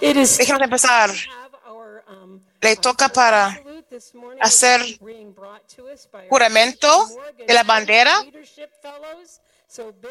[0.00, 1.10] Déjenos empezar.
[2.60, 3.62] Le toca para
[4.40, 4.80] hacer
[6.28, 7.08] juramento
[7.46, 8.22] de la bandera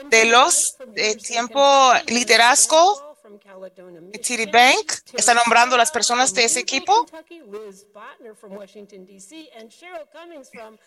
[0.05, 3.09] de los de tiempo liderazgo
[4.11, 4.93] de TD Bank.
[5.13, 7.05] Está nombrando las personas de ese equipo.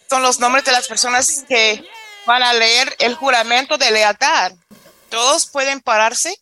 [0.09, 1.85] Son los nombres de las personas que
[2.27, 4.53] van a leer el juramento de lealtad.
[5.09, 6.35] Todos pueden pararse.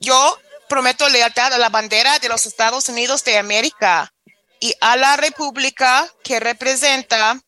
[0.00, 0.38] Yo
[0.68, 4.12] prometo lealtad a la bandera de los Estados Unidos de América
[4.60, 7.40] y a la república que representa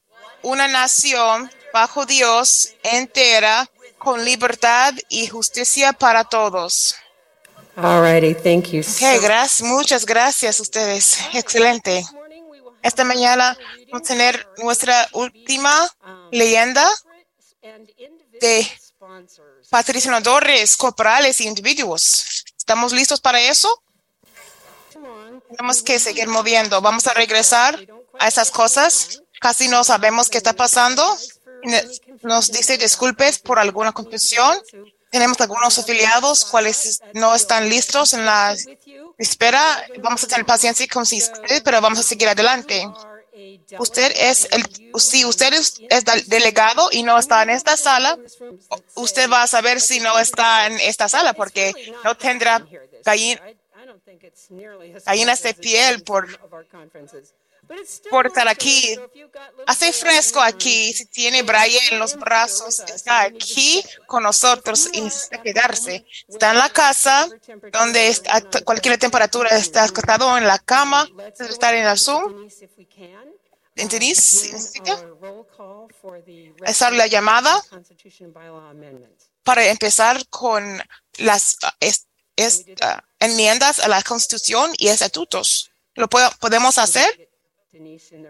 [0.43, 6.97] una nación bajo Dios entera con libertad y justicia para todos.
[7.77, 8.83] Alrighty, thank you.
[8.83, 11.19] Okay, gracias, muchas gracias a ustedes.
[11.33, 12.05] Excelente.
[12.83, 13.57] Esta mañana
[13.91, 15.91] vamos a tener nuestra última
[16.31, 16.87] leyenda
[18.41, 18.71] de
[19.71, 22.45] patrocinadores corporales y individuos.
[22.57, 23.69] ¿Estamos listos para eso?
[25.51, 26.81] Tenemos que seguir moviendo.
[26.81, 27.79] Vamos a regresar
[28.19, 29.23] a esas cosas.
[29.41, 31.05] Casi no sabemos qué está pasando.
[32.23, 34.57] Nos dice disculpes por alguna confusión.
[35.11, 38.57] Tenemos algunos afiliados cuales no están listos en la
[39.19, 39.87] espera.
[40.03, 41.05] Vamos a tener paciencia con
[41.65, 42.85] pero vamos a seguir adelante.
[43.79, 44.65] Usted es el,
[45.01, 45.81] si usted es,
[46.27, 48.19] delegado y no está en esta sala,
[48.95, 51.73] usted va a saber si no está en esta sala porque
[52.05, 52.65] no tendrá
[55.05, 56.29] gallinas de piel por
[58.11, 58.99] por estar aquí.
[59.67, 60.93] Hace fresco aquí.
[60.93, 66.05] Si tiene Brian en los brazos, está aquí con nosotros y necesita quedarse.
[66.29, 67.29] Está en la casa
[67.73, 72.49] donde a cualquier temperatura está acostado en la cama, estar en el Zoom.
[73.77, 74.51] ¿Entendís?
[74.53, 75.05] ¿Necesita?
[76.65, 77.63] Esa la llamada
[79.43, 80.83] para empezar con
[81.19, 81.57] las
[83.19, 85.71] enmiendas a la Constitución y estatutos.
[85.95, 87.29] ¿Lo podemos hacer?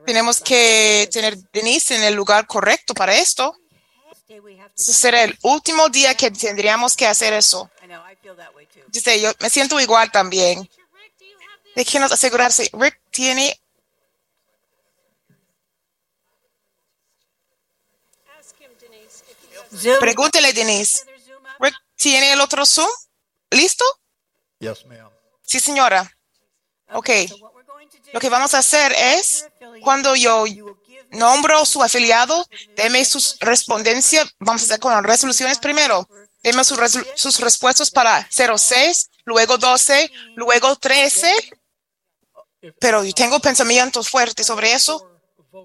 [0.06, 3.56] Tenemos que tener Denise en el lugar correcto para esto.
[4.76, 7.70] Ese será el último día que tendríamos que hacer eso.
[8.88, 10.68] Dice, yo me siento igual también.
[11.76, 12.70] Déjenos asegurarse.
[12.72, 13.60] Rick tiene.
[20.00, 21.04] Pregúntele, Denise.
[21.96, 22.88] ¿tiene el otro Zoom?
[23.50, 23.84] ¿Listo?
[25.42, 26.10] Sí, señora.
[26.92, 27.10] Ok.
[28.12, 29.46] Lo que vamos a hacer es,
[29.82, 30.44] cuando yo
[31.10, 32.46] nombro su afiliado,
[32.76, 34.28] deme sus respondencias.
[34.38, 36.08] Vamos a hacer con las resoluciones primero.
[36.42, 36.78] Deme sus,
[37.14, 41.32] sus respuestas para 06, luego 12, luego 13.
[42.78, 45.10] Pero yo tengo pensamientos fuertes sobre eso.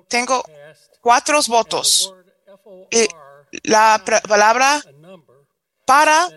[0.08, 0.44] Tengo
[1.02, 2.14] cuatro votos.
[2.92, 3.08] Y
[3.64, 4.82] la palabra
[5.86, 6.30] para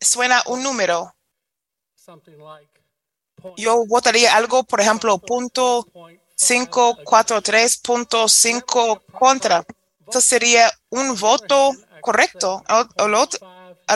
[0.00, 1.14] suena un número
[3.56, 5.86] yo votaría algo, por ejemplo, punto
[6.38, 9.64] 543.5 contra.
[10.08, 12.62] Eso sería un voto correcto.
[12.66, 12.88] Al,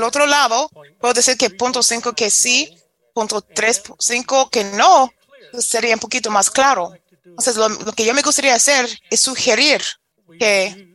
[0.04, 0.70] otro lado,
[1.00, 2.78] puedo decir que punto 5 que sí,
[3.14, 5.12] punto 3.5 que no.
[5.58, 6.92] sería un poquito más claro.
[7.24, 9.82] Entonces, lo que yo me gustaría hacer es sugerir
[10.38, 10.91] que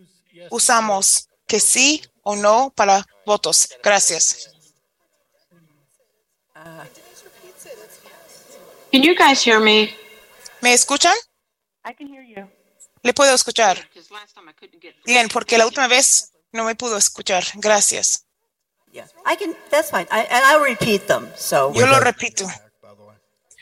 [0.49, 3.69] usamos que sí o no para votos.
[3.83, 4.51] Gracias.
[8.91, 9.95] Can you guys hear me?
[10.61, 11.15] ¿Me escuchan?
[11.85, 12.49] I can hear you.
[13.03, 13.89] Le puedo escuchar.
[15.05, 17.43] Bien, porque la última vez no me pudo escuchar.
[17.55, 18.25] Gracias.
[18.91, 19.55] Yeah, I can.
[19.69, 20.07] That's fine.
[20.11, 21.31] I, and I'll repeat them.
[21.35, 21.71] So.
[21.73, 22.45] Yo lo repito.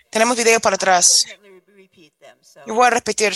[0.09, 1.25] Tenemos video para atrás.
[2.65, 3.33] Yo voy a repetir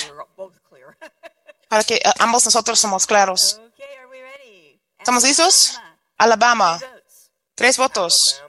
[1.69, 3.61] para que ambos nosotros somos claros.
[4.97, 5.79] ¿Estamos listos?
[6.17, 6.79] Alabama.
[7.55, 8.43] Tres votos.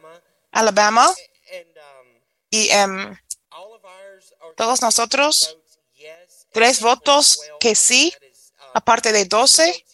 [0.50, 1.14] Alabama.
[2.50, 3.16] Y um,
[4.56, 5.56] todos nosotros,
[6.52, 8.12] tres votos que sí,
[8.74, 9.84] aparte de doce,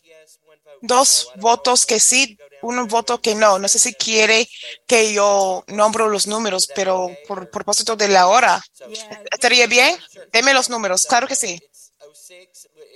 [0.80, 3.58] dos votos que sí, un voto que no.
[3.58, 4.48] No sé si quiere
[4.86, 8.62] que yo nombro los números, pero por propósito de la hora,
[9.30, 9.98] ¿estaría bien?
[10.32, 11.60] Deme los números, claro que sí.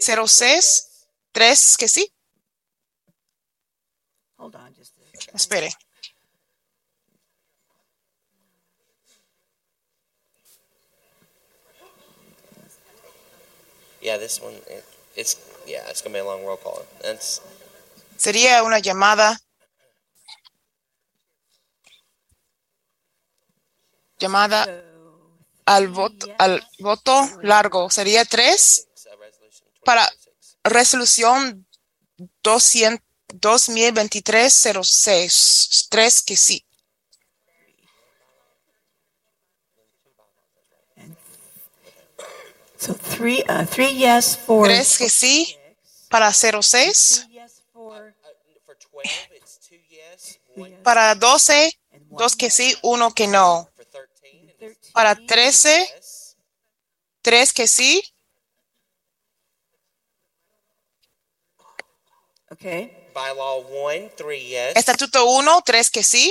[0.01, 2.13] 06, 3 que sí.
[5.35, 5.71] Espere.
[14.01, 15.37] Yeah, this one, it, it's,
[15.67, 16.87] yeah, it's going to be a long roll call.
[17.03, 17.43] That's,
[18.17, 19.39] Sería una llamada.
[24.19, 24.67] Llamada
[25.67, 27.91] al voto, al voto largo.
[27.91, 28.89] Sería tres
[29.85, 30.11] para
[30.65, 31.67] resolución
[32.43, 36.67] 200, 2023-06, 3 que sí.
[42.77, 45.55] So three, uh, three yes, four, Tres que sí.
[46.09, 47.27] Para 06.
[47.29, 47.61] Yes,
[50.83, 51.79] para 12,
[52.09, 53.71] dos que sí, uno que no.
[54.93, 55.89] Para 13,
[57.23, 58.03] tres que sí.
[62.61, 62.93] Okay.
[63.15, 64.77] Bylaw 1, three yes.
[64.77, 66.31] Estatuto 1, tres que sí.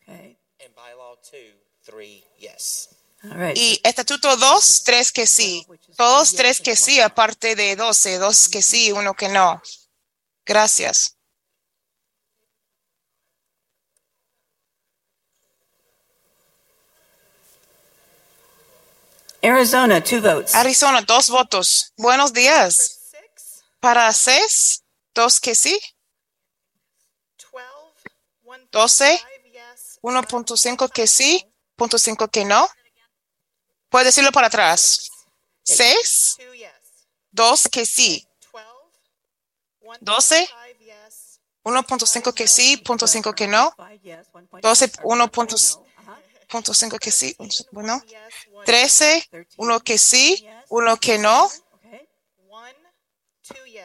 [0.00, 0.38] Okay.
[0.64, 1.52] And bylaw 2,
[1.84, 2.88] three yes.
[3.22, 3.56] All right.
[3.56, 5.66] Y estatuto 2, tres que sí.
[5.94, 9.60] Todos tres que sí, aparte de 12, dos que sí, uno que no.
[10.46, 11.18] Gracias.
[19.42, 20.54] Arizona, two votes.
[20.54, 21.92] Arizona, dos votos.
[21.98, 23.01] Buenos días.
[23.82, 25.76] Para 6, dos que sí.
[27.34, 27.58] 12,
[28.44, 32.68] 1.5 12, yes, 1.5 que sí, punto 5 que no.
[33.88, 35.10] Puede decirlo para atrás.
[35.64, 36.70] 6, 2 yes,
[37.32, 38.28] 2 que sí.
[40.00, 43.74] 12, 12, 1.5 yes, 1.5 que sí, punto 5 que no.
[43.76, 45.02] Five yes, one point 12, no.
[45.02, 46.12] Or 1 one punto point no.
[46.12, 46.46] Uh-huh.
[46.46, 47.36] punto 5 que sí,
[47.72, 48.00] bueno.
[48.06, 51.50] yes, 1 13, 1 que sí, 1 que no.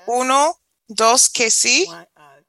[0.08, 0.20] Okay.
[0.20, 0.56] 1,
[0.88, 1.86] 2 yes, 1, 2 que sí.
[1.90, 2.44] One, uh,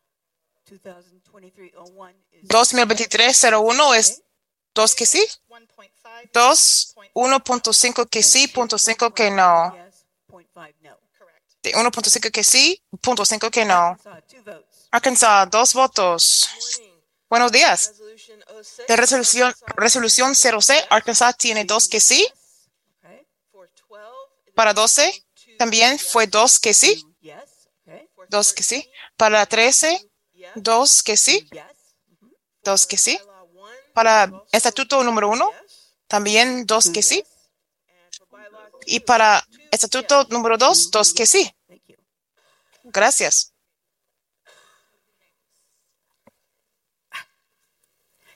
[0.72, 4.22] 2023-01 is 2023-01 es
[4.74, 5.26] 2 que sí.
[5.48, 9.74] 1.5 2, 1.5 que sí, punto 5 que no.
[9.74, 10.98] yes, point five no.
[11.18, 11.42] correct.
[11.62, 13.98] De 1.5 que sí, punto 5 que no.
[14.90, 16.48] Arkansas, dos votos.
[17.28, 17.88] Buenos días.
[17.88, 22.26] Resolution 06 De resolución, resolución 0C, Arkansas tiene dos que sí.
[23.02, 23.26] Okay.
[23.52, 27.02] for 12, it Para is 12 two también fue dos que sí.
[27.02, 27.68] Two yes.
[27.82, 28.08] Okay.
[28.14, 28.82] for Dos que sí.
[28.82, 31.48] 13, Para 13, yes, dos que sí.
[32.62, 33.18] Dos que sí.
[33.18, 35.50] bylaw 1, Para estatuto número uno,
[36.06, 37.24] también dos que sí.
[38.86, 41.50] Y 2, para estatuto número dos, dos que sí.
[42.84, 43.52] Gracias.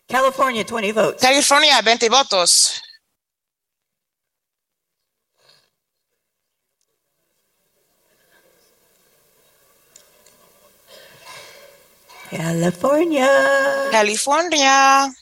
[0.07, 1.21] California, 20 votes.
[1.23, 2.83] California, 20 votos.
[12.33, 13.29] California.
[13.91, 15.13] California.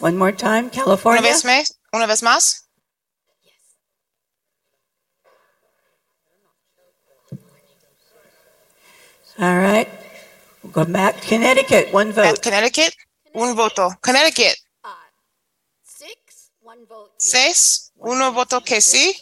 [0.00, 1.20] One more time, California.
[1.20, 1.30] Una California.
[1.30, 1.78] vez más.
[1.92, 2.68] Una vez más.
[9.38, 9.88] All right.
[10.62, 11.20] We'll go back.
[11.22, 12.42] Connecticut, one At vote.
[12.42, 12.92] Connecticut,
[13.34, 13.90] un voto.
[14.02, 14.88] Connecticut, Uh,
[15.84, 17.90] six, one vote yes.
[17.92, 19.14] 6, uno voto que sí.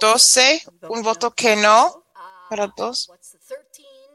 [0.00, 2.04] 12, un voto que no.
[2.48, 3.10] Para dos.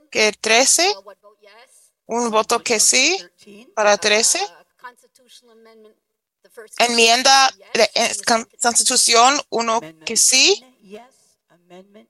[0.10, 1.92] Que 13, Uh, what vote yes?
[2.08, 3.18] un voto que sí.
[3.44, 3.72] 13.
[3.76, 5.96] Para 13, Uh, Constitutional amendment,
[6.42, 6.80] the first.
[6.82, 10.64] enmienda de second- Constitución, uno que sí.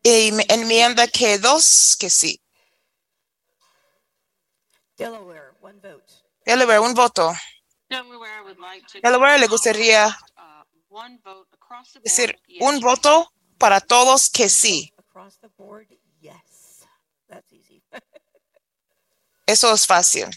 [0.04, 2.42] Y enmienda que dos que sí.
[4.98, 6.14] Delaware, one vote.
[6.46, 7.34] Delaware, un voto.
[7.90, 13.32] Delaware le gustaría uh, one vote across the board, decir un voto
[13.64, 14.92] para todos que sí.
[14.98, 15.88] Across the board,
[16.20, 16.82] yes.
[17.30, 17.82] That's easy.
[19.48, 20.30] Eso es fácil.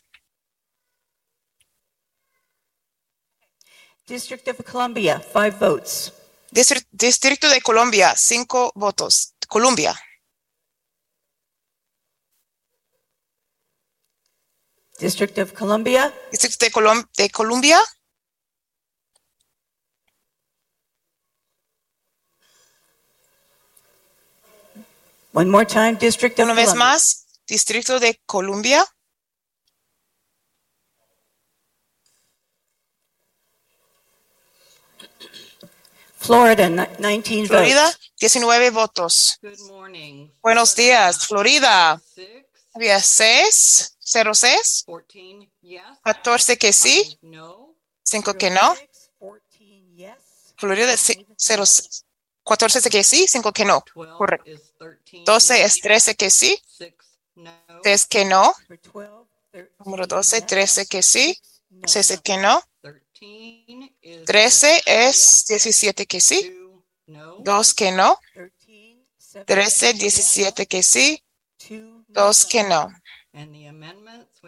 [4.07, 6.13] District of Columbia, five votes.
[6.53, 9.35] Distri- Distrito de Colombia, cinco votos.
[9.49, 9.93] Colombia.
[15.01, 17.83] District of Columbia, Distrito de, Colom- de Colombia,
[25.37, 26.87] one more time, District of una vez Columbia.
[26.87, 27.27] más.
[27.47, 28.85] Distrito de Colombia,
[36.19, 38.13] Florida, ni- 19 Florida, votes.
[38.19, 39.39] 19 votos.
[39.43, 40.29] Good morning.
[40.43, 42.01] Buenos días, Florida.
[42.15, 45.83] Six, Había 6, 06, fourteen, yes.
[46.03, 47.75] 14 que sí, Five, No.
[48.03, 48.75] 5 que no.
[49.19, 50.15] 14 yes.
[50.57, 51.65] Florida, sí, 0,
[52.47, 53.83] 14 que sí, 5 que no.
[54.17, 54.51] Correcto.
[54.51, 55.25] is thirteen.
[55.25, 55.83] 12 es yes.
[55.83, 56.95] 13 que sí, Six,
[57.35, 57.53] no.
[57.83, 58.55] 3 que no.
[58.65, 60.47] Number 12, 13 Número 12, yes.
[60.47, 61.89] 13 que sí, Six, no.
[61.89, 62.63] 6 que no.
[62.83, 64.25] Thirteen is.
[64.27, 65.63] 13 es yes.
[65.63, 67.37] 17 que sí, Two, no.
[67.41, 68.21] 2 que no.
[68.33, 71.25] 13, 13, 17 17 que sí,
[71.59, 72.27] two, no.
[72.27, 72.89] 2 que no.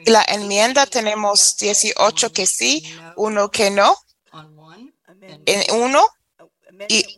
[0.04, 3.96] Y la enmienda 18 tenemos yes, 18 que sí, no 1 que no.
[5.46, 7.17] En 1, oh, amendment y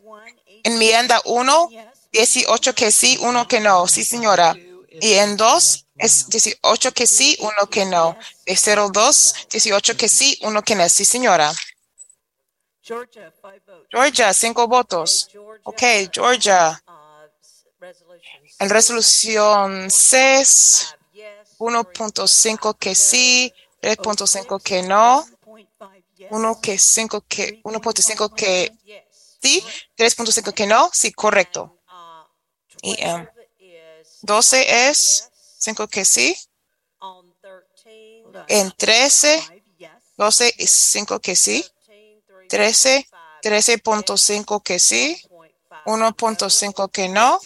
[0.63, 1.81] enmienda 1, yes.
[2.11, 3.87] 18 que sí, 1 que no.
[3.87, 4.55] Sí, señora.
[4.89, 8.17] Y en 2, Es 18 que sí, uno que no.
[8.45, 10.89] De 02, 18 que sí, uno que no.
[10.89, 11.53] Sí, señora.
[12.81, 13.87] Georgia, five votes.
[13.91, 15.29] Georgia, cinco votos.
[15.63, 16.81] Ok, Georgia.
[18.59, 20.95] En resolución 6,
[21.59, 25.25] 1.5 que sí, 3.5 que no,
[26.29, 28.71] 1 que 5 que 1.5 que
[29.41, 29.63] sí,
[29.97, 31.77] 3.5 que no, sí, correcto.
[32.81, 33.27] Y em,
[34.21, 36.35] 12 es 5 que sí,
[38.47, 39.63] en 13,
[40.17, 41.65] 12 y 5 que sí,
[42.49, 43.07] 13,
[43.43, 45.21] 13.5 que sí,
[45.85, 47.39] 1.5 que no,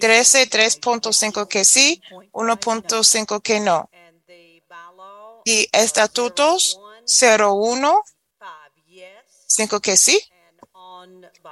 [0.00, 3.90] 13, 3.5 que sí, 1.5 que no.
[5.44, 8.02] Y estatutos 01,
[9.46, 10.29] 5 que sí.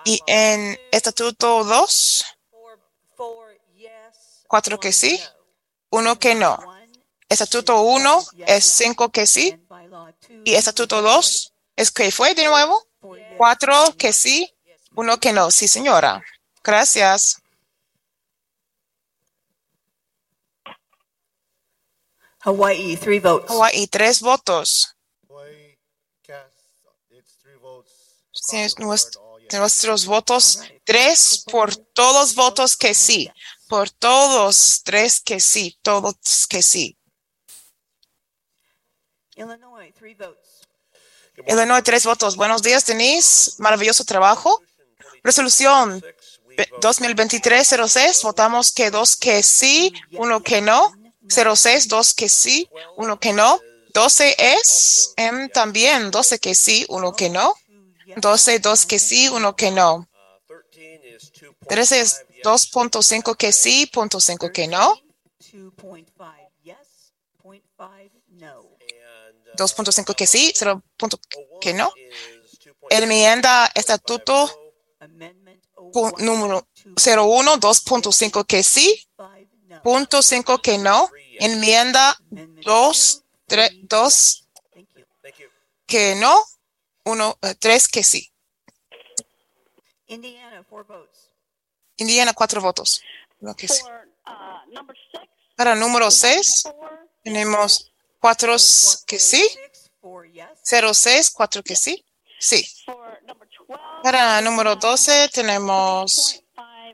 [0.05, 2.25] Y en estatuto 2,
[4.47, 5.21] 4 que sí,
[5.91, 6.59] 1 que no.
[7.29, 9.59] Estatuto 1 es 5 que sí.
[10.45, 12.87] Y estatuto 2 es que fue de nuevo.
[13.37, 14.53] 4 que sí,
[14.95, 15.51] 1 que no.
[15.51, 16.23] Sí, señora.
[16.65, 17.41] Gracias.
[22.41, 23.51] Hawaii, three votes.
[23.51, 24.95] Hawaii, tres votos.
[25.29, 25.77] Hawaii
[26.23, 26.55] cast
[27.11, 27.93] its three votes.
[28.33, 29.11] Sí, across
[29.57, 33.31] nuestros votos, tres por todos votos que sí,
[33.69, 36.99] por todos, tres que sí, todos que sí.
[39.37, 40.67] Illinois, three votes.
[41.47, 42.37] Illinois, tres votos.
[42.37, 43.53] Buenos días, Denise.
[43.59, 44.61] Maravilloso trabajo.
[45.23, 46.03] Resolución
[46.81, 48.23] 2023-06.
[48.25, 50.93] Votamos que dos que sí, uno que no.
[51.29, 53.61] 06, dos que sí, uno que no.
[53.95, 57.55] 12 es em, también 12 que sí, uno que no.
[58.17, 60.09] 12, dos que sí, uno que no.
[61.69, 64.95] 13 es 2.5 que sí, punto 5 que no.
[65.53, 66.07] 2.5
[66.63, 67.13] yes,
[67.43, 68.63] 0.5 no.
[69.57, 70.83] 2.5 que sí, 0.
[70.97, 71.19] punto
[71.61, 71.93] que no.
[72.91, 74.73] Enmienda estatuto
[76.19, 79.33] número 01, 2.5 que sí, 5
[79.69, 79.83] no.
[79.83, 81.11] punto 5 que no.
[81.41, 83.25] Enmienda 2,
[83.83, 84.45] 2
[85.23, 85.47] Thank you.
[85.87, 86.45] que no,
[87.09, 88.31] 1, 3 que sí.
[90.07, 91.31] Indiana, four votes.
[91.97, 93.03] Indiana, 4 votos.
[93.41, 93.83] Uno que sí.
[93.83, 98.53] Uh, six, Para número 6 four, tenemos 4
[99.07, 100.45] que sí, 06, four yes.
[100.63, 102.05] 06, 4 que sí.
[102.39, 102.67] Sí.
[104.03, 106.43] Para número 12 tenemos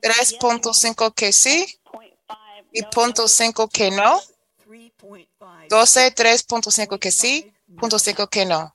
[0.00, 1.80] 3.5 que sí
[2.72, 4.20] y punto 5 que no.
[4.66, 5.68] 3.5.
[5.68, 8.74] 12, 3.5 que sí, punto 5 que no.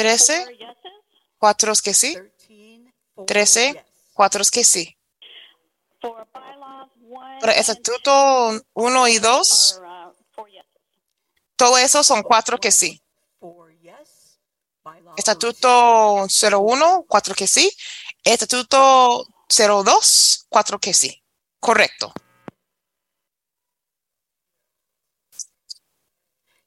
[0.00, 0.92] Thirteen, 13, four yeses.
[1.38, 3.84] 4 que sí, 13, four 13, yes.
[4.14, 4.96] 4 que sí.
[7.40, 10.44] Para estatuto 1 y 2, are, uh,
[11.56, 13.02] todo eso son 4 que sí.
[15.16, 17.70] Estatuto 01, 4 que sí.
[18.24, 21.22] Estatuto 02, 4 que sí.
[21.58, 22.12] Correcto.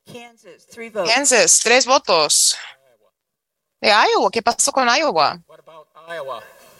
[0.06, 1.14] Kansas, three votes.
[1.14, 2.56] Kansas, 3 votos.
[3.84, 5.42] De Iowa, ¿qué pasó con Iowa?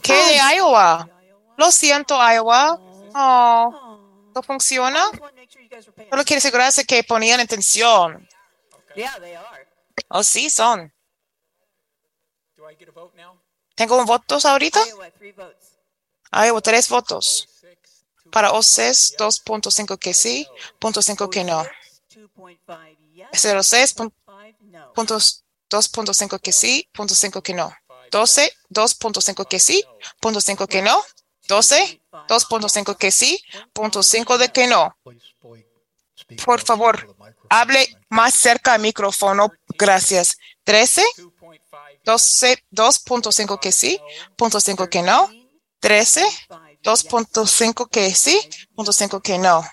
[0.02, 1.10] ¿Qué de Iowa?
[1.58, 2.80] Lo siento, Iowa.
[3.14, 4.32] Oh, Oh.
[4.34, 5.12] no funciona.
[6.10, 8.26] Solo quiero asegurarse que ponían atención.
[8.96, 9.68] Yeah, they are.
[10.08, 10.94] Oh, sí, son.
[12.56, 13.38] Do I get a vote now?
[13.76, 14.80] ¿Tengo un votos ahorita?
[14.88, 15.78] Iowa, three votes.
[16.32, 17.50] Iowa, tres votos.
[18.24, 20.48] Two, Para OCES, 2.5 que sí,
[20.80, 21.64] punto 5 que no.
[22.16, 23.42] 2.5 yes.
[23.68, 24.94] 06, pun- 5 no.
[24.94, 25.43] puntos
[25.74, 27.74] 2.5 que sí, punto 5 que no.
[28.12, 29.84] 12, 2.5 que sí,
[30.20, 31.04] punto 5 que no.
[31.48, 34.96] 12, 2.5 que sí, punto 5 de que no.
[36.46, 37.16] Por favor,
[37.50, 39.52] hable más cerca al micrófono.
[39.70, 40.38] Gracias.
[40.64, 41.04] 13,
[42.06, 44.00] 12, 2.5 que sí,
[44.36, 45.30] punto 5 que no.
[45.80, 46.24] 13,
[46.84, 48.40] 2.5 que sí,
[48.76, 49.68] punto 5 que no.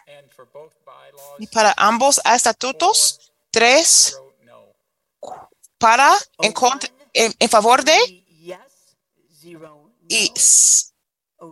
[1.38, 4.29] Y para ambos estatutos, 3 vote no.
[5.80, 7.98] Para, en, contra, en, en favor de
[10.08, 10.32] y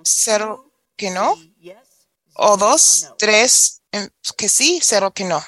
[0.05, 1.35] cero que no.
[2.35, 5.43] O dos, tres em, que sí, cero que no.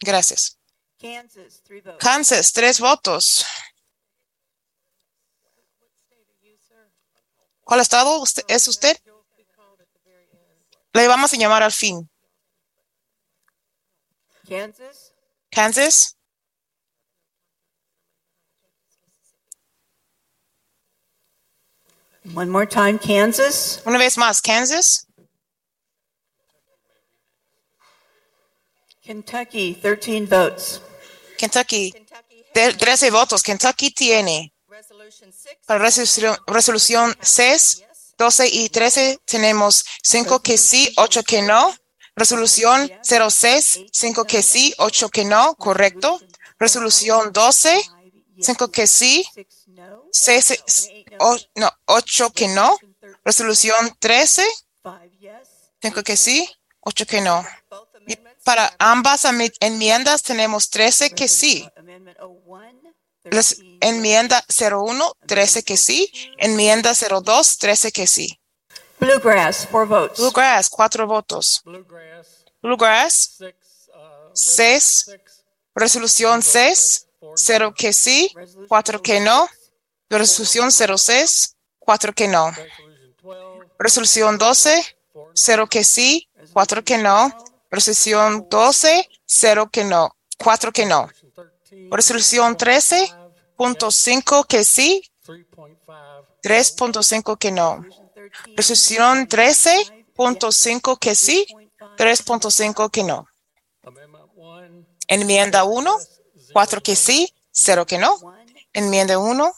[0.00, 0.58] Gracias.
[0.98, 3.44] Kansas, tres votos.
[7.60, 8.96] ¿Cuál estado usted- es usted?
[10.92, 12.08] Le vamos a llamar al fin.
[14.48, 15.12] Kansas,
[15.50, 16.15] Kansas,
[22.34, 25.06] one more time, Kansas, una vez más, Kansas,
[29.02, 30.80] Kentucky, 13 votes.
[31.38, 33.42] Kentucky, Kentucky de- has 13 votos.
[33.42, 34.52] Kentucky tiene
[35.66, 37.82] para resolución, resolución 6,
[38.18, 41.74] 12 y 13 tenemos 5 que sí, 8 que no.
[42.16, 46.18] Resolución 06, 5 que sí, 8 que no, correcto.
[46.58, 47.78] Resolución 12,
[48.40, 50.04] 5 que sí, 6 no.
[50.10, 50.90] 6,
[51.56, 52.76] no, 8 que no.
[53.24, 54.44] Resolución 13,
[54.82, 55.32] 5 yes.
[55.82, 56.48] 5 que sí,
[56.80, 57.44] 8 que no.
[57.70, 59.24] Both Y amendments para have ambas
[59.60, 61.68] enmiendas tenemos 13 que sí.
[61.76, 66.12] Amendment 01, Las 13 enmienda 01, 13 que sí.
[66.38, 68.40] Enmienda 02, 13 que sí.
[68.98, 70.18] Bluegrass, 4 votes.
[70.18, 71.60] Bluegrass, 4 votos.
[71.64, 73.38] Bluegrass, Bluegrass,
[74.32, 75.18] six, uh,
[75.74, 78.32] resolución 6, four 0 que sí,
[78.68, 79.48] 4 que no.
[80.08, 82.52] Resolución 06, 4 que no.
[83.78, 85.32] Resolución 12, four no.
[85.34, 87.32] 0 que sí, 4 que no.
[87.70, 91.10] Resolución 12, 0 que no, 4 que no.
[91.90, 93.12] Resolución 13,
[93.56, 97.84] punto 5 que sí, three point five, 3.5 que no.
[98.56, 101.46] Resolución 13, punto 5 que sí,
[101.98, 103.26] 3.5 que no.
[105.08, 105.98] Enmienda 1,
[106.56, 108.16] 4 que sí, 0 que no.
[108.72, 109.56] Enmienda 1,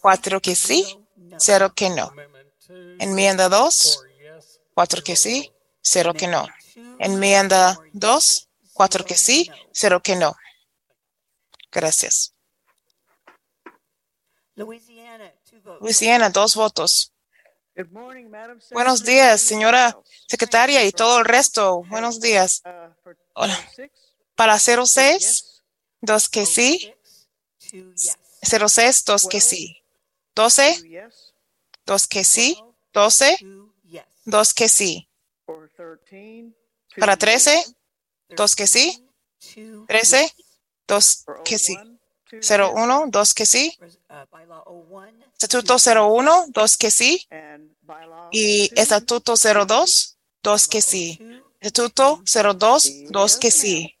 [0.00, 0.98] 4 que sí,
[1.38, 2.10] 0 que no.
[2.98, 6.48] Enmienda 2, four yes, 4 que sí, 0 que no.
[6.98, 10.34] Enmienda 2, 4 que sí, 0 que no.
[11.70, 12.32] Gracias.
[14.54, 15.82] Louisiana, 2 votes.
[15.82, 17.12] Luisiana, dos votos.
[18.70, 19.94] Buenos días, señora
[20.26, 21.82] secretaria y todo el resto.
[21.84, 22.62] Buenos días.
[23.34, 23.58] Hola.
[24.34, 25.57] Para 06,
[26.00, 26.94] dos que sí.
[27.72, 28.16] 2 yes.
[28.42, 29.82] 06, dos que sí.
[30.34, 31.10] 12,
[31.86, 32.58] dos que sí.
[32.92, 34.02] 12, 2 yes.
[34.24, 35.08] dos que sí.
[36.96, 37.64] Para 13,
[38.30, 39.04] dos que sí.
[39.56, 40.34] 2 13,
[40.86, 41.76] dos que sí.
[42.30, 43.78] 01, dos que sí.
[44.10, 45.24] uh, bylaw 01.
[45.32, 47.26] Estatuto 01, dos que sí.
[48.30, 51.18] Y Estatuto 02, dos que sí.
[51.60, 53.97] Estatuto 02, dos que sí.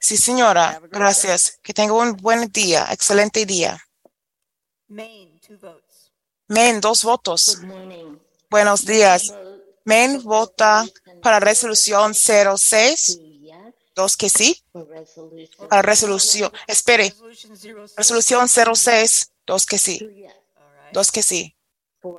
[0.00, 0.16] Thank you.
[0.16, 0.80] Sí, señora.
[0.90, 1.58] Gracias.
[1.62, 2.88] Que tenga un buen día.
[2.90, 3.78] Excelente día.
[4.88, 5.90] Maine, 2 votes.
[6.48, 7.58] Men, dos votos.
[8.50, 9.32] Buenos días.
[9.84, 10.84] Men vota
[11.22, 14.60] para resolución 06, Two yes dos que sí.
[15.68, 17.96] Para resolución, espere, Resolution 06.
[17.96, 20.26] resolución 06, dos que sí.
[20.92, 21.56] Dos que sí.
[22.02, 22.18] Uh.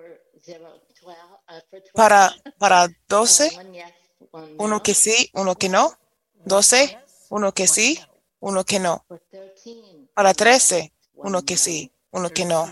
[1.93, 3.93] Para, para uh, 12, one yes,
[4.31, 4.83] one uno no.
[4.83, 5.97] que sí, uno que no.
[6.45, 6.97] 12,
[7.31, 7.99] uno que sí,
[8.39, 9.05] uno que no.
[9.29, 10.09] Thirteen.
[10.13, 12.65] Para 13, uno que sí, uno que no.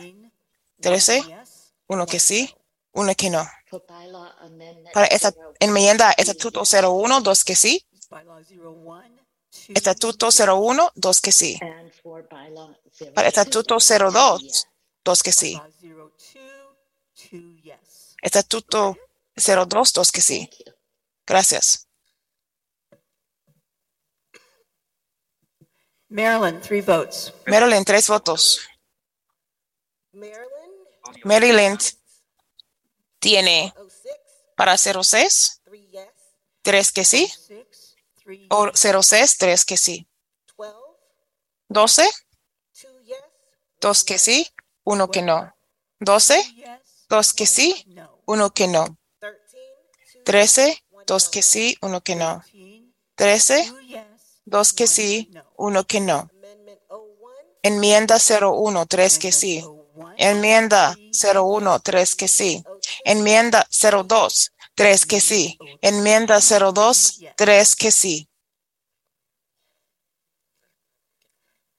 [0.82, 1.38] 13, 13,
[1.88, 2.54] uno que sí,
[2.92, 3.48] uno que no.
[4.94, 6.74] Para esta enmienda, estatuto yes.
[6.84, 7.86] 01, dos que sí.
[8.10, 9.20] Bylaw 01,
[9.52, 11.60] 2 Estatuto 01, dos que sí.
[13.14, 14.68] Para estatuto two 02, yes.
[15.06, 15.54] dos que sí.
[15.54, 16.30] Bylaw 02,
[17.32, 18.16] 2 yes.
[18.22, 18.98] Estatuto
[19.36, 20.50] 02, dos que sí.
[21.26, 21.89] Gracias.
[26.10, 27.34] Maryland, 3 votes.
[27.46, 28.60] Maryland, tres votos.
[31.24, 31.80] Maryland,
[33.20, 34.14] tiene 06,
[34.56, 36.08] para 06, three yes,
[36.64, 37.28] tres que sí.
[37.48, 40.08] 6, 3 O 06, tres que sí.
[40.58, 40.74] 12,
[41.70, 42.10] 12,
[42.82, 43.18] two yes,
[43.80, 44.48] dos que sí,
[44.84, 45.54] uno que no.
[46.00, 47.06] 12, yes.
[47.08, 48.22] dos que sí, No.
[48.26, 48.98] uno que no.
[49.20, 49.38] 13,
[50.14, 52.42] two 13, one dos que sí, uno que no.
[53.16, 54.09] 13, 13, 2 yes.
[54.50, 56.30] Dos que sí, uno que no.
[56.32, 57.00] Amendment 01,
[57.64, 59.64] Enmienda 01, tres que sí.
[60.18, 62.64] Enmienda 01, tres que sí.
[63.06, 65.58] Enmienda 02, tres que sí.
[65.82, 68.30] Enmienda 02, tres que sí.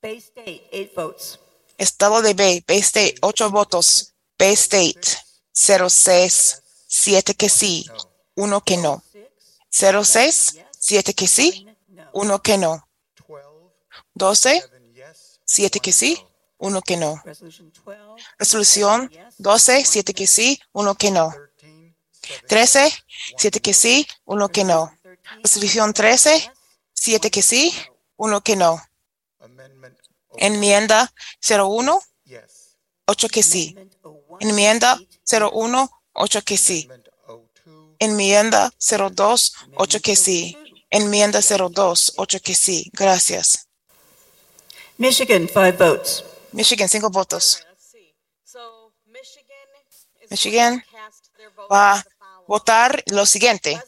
[0.02, 1.38] Bay State, 8 votes.
[1.80, 4.14] Estado de Bay, Bay State, ocho votos.
[4.38, 5.00] Bay State,
[5.54, 7.86] 06, siete que sí,
[8.36, 9.02] uno que no.
[9.70, 11.66] 06, siete que sí,
[12.12, 12.86] uno que no.
[14.14, 16.18] 12, 7 yes, siete que sí,
[16.58, 17.20] uno que no.
[17.24, 18.24] Resolution 12.
[18.38, 21.32] Resolución 12, siete que sí, uno que no.
[22.48, 23.04] 13, 13,
[23.36, 24.92] siete que sí, uno que no.
[25.42, 26.52] Resolución 13,
[26.92, 27.72] siete que sí,
[28.16, 28.80] uno que no.
[30.36, 31.12] Enmienda
[31.48, 33.76] 01, yes, ocho que sí.
[34.38, 34.98] Enmienda
[35.30, 36.84] 01, ocho que sí.
[36.84, 40.56] amendment 02, Enmienda 02, ocho que sí.
[40.90, 42.90] Enmienda 02, ocho que sí.
[42.92, 43.68] Gracias.
[44.98, 46.24] Michigan, 5 votes.
[46.52, 47.64] Michigan, cinco votos.
[50.30, 50.84] Michigan
[51.72, 52.04] Va a
[52.46, 53.80] votar lo siguiente.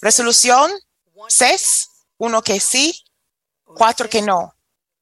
[0.00, 0.70] Resolución
[1.14, 3.04] one 6, yes, uno que sí,
[3.64, 4.54] cuatro que no.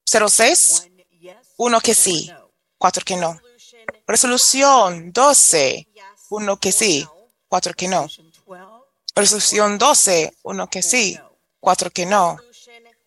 [0.04, 1.36] 06, One yes.
[1.56, 2.50] uno que four sí, no.
[2.76, 3.40] cuatro que no.
[4.06, 7.14] Resolución 12, yes, uno que sí, no.
[7.48, 8.06] cuatro que no.
[9.18, 9.78] Resolution 12.
[9.78, 11.18] Resolución 12, uno que sí,
[11.60, 12.38] cuatro que no.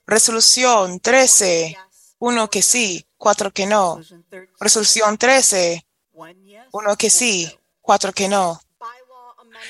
[0.05, 1.77] Resolución 13, yes,
[2.19, 3.97] uno que sí, cuatro que no.
[3.97, 4.51] Resolution 13.
[4.59, 6.61] Resolution 13, One yes.
[6.73, 8.61] uno que sí, cuatro que no.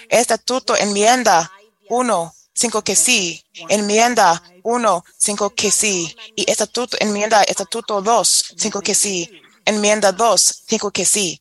[0.09, 1.51] Estatuto enmienda
[1.89, 3.43] 1, 5 que sí.
[3.69, 6.15] Enmienda 1, 5 que sí.
[6.35, 9.41] Y estatuto enmienda estatuto 2, 5 que sí.
[9.65, 11.40] Enmienda 2, 5 que sí.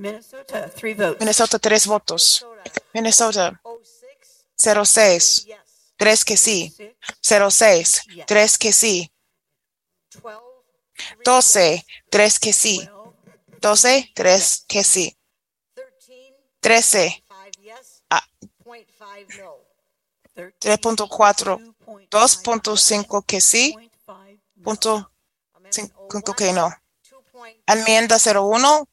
[0.00, 1.20] Minnesota, three votes.
[1.20, 2.46] Minnesota 3 votos.
[2.94, 3.60] Minnesota
[4.56, 5.58] 06 06, yes,
[5.96, 6.74] 3 que sí.
[6.74, 9.12] Six, 06, 3 que sí.
[10.10, 10.40] 12
[10.96, 12.78] three 12, 3 que sí.
[12.86, 13.12] twelve,
[13.60, 15.16] 12, 3 que sí.
[15.74, 18.22] 13 13, 5 yes, Ah.
[18.64, 19.56] 0.5 no.
[20.34, 21.58] thirteen, 3.4,
[22.08, 23.72] 2.5 2.5 que sí.
[23.72, 24.62] point five no.
[24.64, 25.10] Punto
[25.54, 26.70] Amendment 5 que no.
[27.10, 27.54] 2.
[27.66, 28.86] Enmienda 01,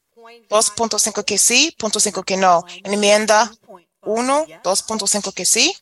[0.50, 2.64] 2.5 que sí, punto 5 que no.
[2.84, 3.52] Enmienda
[4.02, 5.76] 1, 2.5 que sí,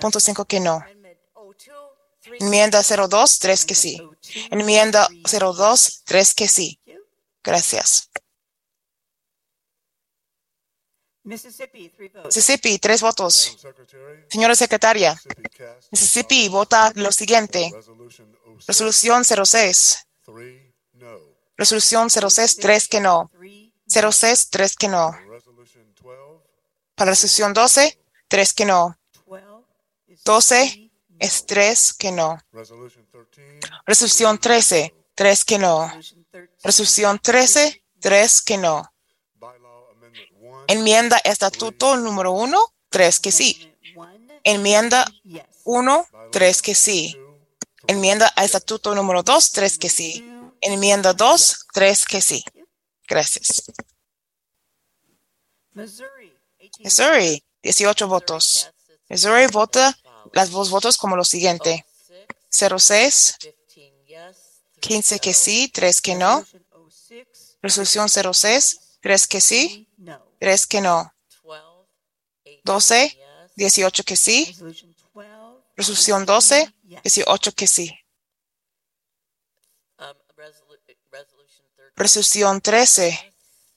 [0.00, 0.76] punto 5 que no.
[0.76, 1.78] Amendment 02
[2.20, 4.00] 3 Enmienda 02, 3 que sí.
[4.50, 6.78] Enmienda 02, 3 que sí.
[7.42, 8.10] Gracias.
[11.22, 13.58] Mississippi, 3 votos.
[14.28, 15.20] Señora secretaria,
[15.90, 17.70] Mississippi vota lo siguiente.
[17.70, 20.06] 06, Resolución 06.
[20.24, 21.18] 3 no.
[21.56, 23.30] Resolución 06, 3 que no.
[23.90, 25.12] Three, 06, 3 que no.
[25.28, 26.40] Resolution 12,
[26.94, 27.98] Para resolución 12,
[28.28, 28.96] 3 que no.
[29.24, 29.64] twelve
[30.08, 31.16] is 12 three, no.
[31.18, 32.38] es 3 que no.
[32.52, 35.86] Resolution 13, Resolución 13, 3 que no.
[35.88, 38.92] Resolution 13, Resolución 13, 3 que no.
[39.34, 42.58] Bylaw Amendment 1, Enmienda estatuto número 1,
[42.90, 43.74] 3 que sí.
[44.44, 45.42] Enmienda yes.
[45.64, 47.16] 1, 3 que sí.
[47.18, 47.30] 2,
[47.88, 50.24] Enmienda a estatuto número 2, 3 que sí.
[50.60, 52.44] Enmienda 2, 3 que sí.
[53.10, 53.64] Gracias.
[55.72, 58.70] Missouri, 18 Missouri, 18 votos.
[59.08, 59.96] Missouri vota
[60.32, 61.84] las dos votos como lo siguiente.
[62.50, 63.36] 06,
[63.68, 66.40] 15 yes, 15 que sí, 3 que no.
[66.40, 70.26] Resolution 06, Resolución 06, 3 que sí, three, no.
[70.38, 71.12] 3 que no.
[71.44, 74.44] 12 12, yes, 18 que sí.
[74.46, 77.02] Resolution 12, Resolución 12, yes.
[77.02, 77.96] 18 que sí.
[79.98, 83.34] um, resolu- resolution 13 Resolución 13,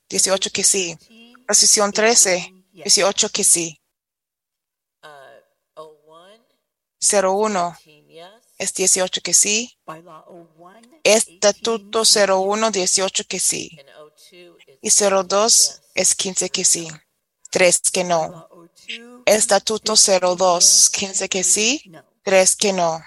[0.07, 0.95] 18 que sí.
[0.95, 2.83] 13, Resolución 13, yes.
[2.85, 3.81] 18 que sí.
[5.03, 6.45] uh, 01
[7.01, 9.77] 01 18 yes, es 18 que sí.
[9.85, 10.23] Bylaw
[10.57, 13.77] 01, Estatuto 18, 01, 18 que sí.
[13.77, 14.31] and 02
[14.81, 16.87] Y is 02 es 15 que sí.
[17.49, 18.29] 3 que no.
[18.29, 21.83] Bylaw 02, Estatuto 15 02, yes, 15 que sí.
[21.87, 22.05] no.
[22.23, 23.03] 3 que no.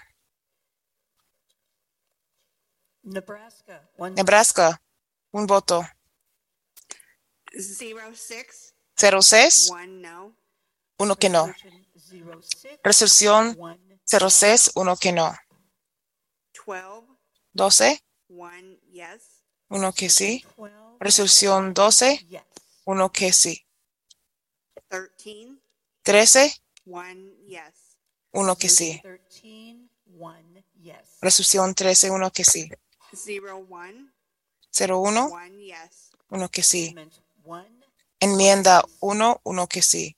[3.03, 4.79] Nebraska,
[5.37, 5.87] un voto.
[7.53, 10.35] Zero six, 06, one no.
[10.99, 11.53] uno que no.
[11.95, 15.37] 06, Resolución one 06, uno que no.
[16.53, 17.07] Twelve,
[17.53, 19.45] 12, one yes.
[19.69, 20.43] uno que sí.
[20.57, 22.43] 12, Resolución 12, yes.
[22.87, 23.67] uno que sí.
[24.89, 25.61] Thirteen,
[26.03, 27.99] 13, one yes.
[28.33, 29.01] uno que sí.
[29.03, 31.19] 13, one yes.
[31.21, 32.71] Resolución 13, uno que sí.
[33.15, 34.16] Zero one,
[34.79, 36.11] 01, one yes.
[36.31, 36.95] uno que sí.
[38.21, 40.17] Enmienda 1, uno que sí.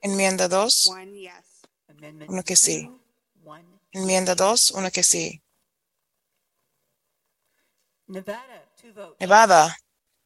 [0.00, 1.62] Enmienda 2, one yes.
[1.88, 2.90] amendment Uno que sí.
[3.92, 5.42] enmienda 2, uno que sí.
[9.18, 9.76] Nevada,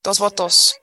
[0.03, 0.77] dos votos.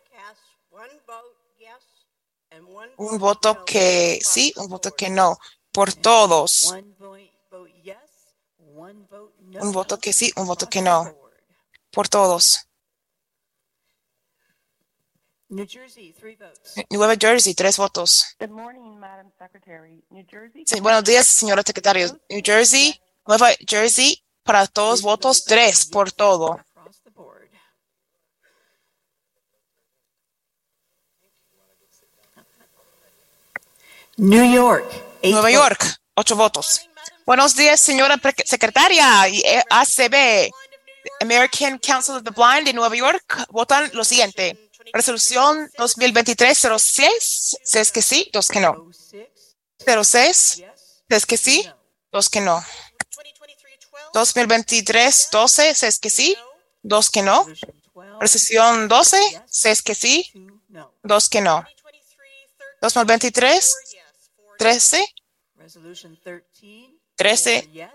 [2.97, 5.37] Un voto que sí, un voto que no.
[5.71, 6.73] Por todos.
[8.71, 11.28] Un voto que sí, un voto que no.
[11.91, 12.69] Por todos.
[15.49, 16.75] New Jersey, three votes.
[16.91, 18.35] Nueva Jersey, tres votos.
[18.39, 20.03] Good morning, Madam Secretary.
[20.11, 20.63] New Jersey.
[20.67, 22.07] Sí, buenos días, señora secretaria.
[22.29, 26.59] New Jersey, Nueva Jersey, para todos votos, tres por todo.
[34.17, 34.85] New York,
[35.23, 35.49] Nueva.
[35.49, 35.81] York,
[36.13, 36.89] ocho votos.
[37.25, 39.29] Buenos días, señora secretaria.
[39.29, 40.51] Y, eh, ACB,
[41.21, 44.69] American Council of the Blind de Nueva York, votan lo siguiente.
[44.93, 48.89] Resolución 2023-06, si es que sí, dos que no.
[48.91, 49.27] 06,
[49.85, 50.67] 06, yes,
[51.09, 51.69] si es que sí,
[52.11, 52.63] dos que no.
[54.13, 56.37] 2023-12 2023-12, si es que sí,
[56.81, 57.45] dos que no.
[57.45, 60.31] Resolution 12, Resolución 12, si es que sí,
[61.03, 61.65] dos que no.
[62.81, 63.75] 2023,
[64.57, 65.15] 13,
[65.55, 66.99] Resolution 13.
[67.15, 67.89] 13, four yes.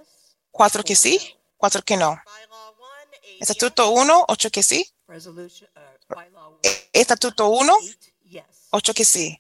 [0.51, 2.21] 4 que sí, 4 que no.
[3.41, 4.91] Estatuto 1, 8 que sí.
[5.09, 5.13] Uh,
[6.93, 8.45] Estatuto 1, eight yes.
[8.71, 9.39] 8 que sí.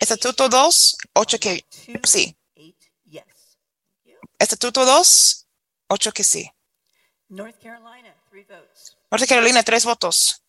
[0.00, 1.64] Estatuto 2, 8 que
[2.06, 2.36] sí.
[4.38, 5.46] Estatuto 2,
[5.88, 6.50] 8 que sí.
[7.28, 8.96] North Carolina, three votes.
[9.10, 10.42] Norte Carolina, 3 votos.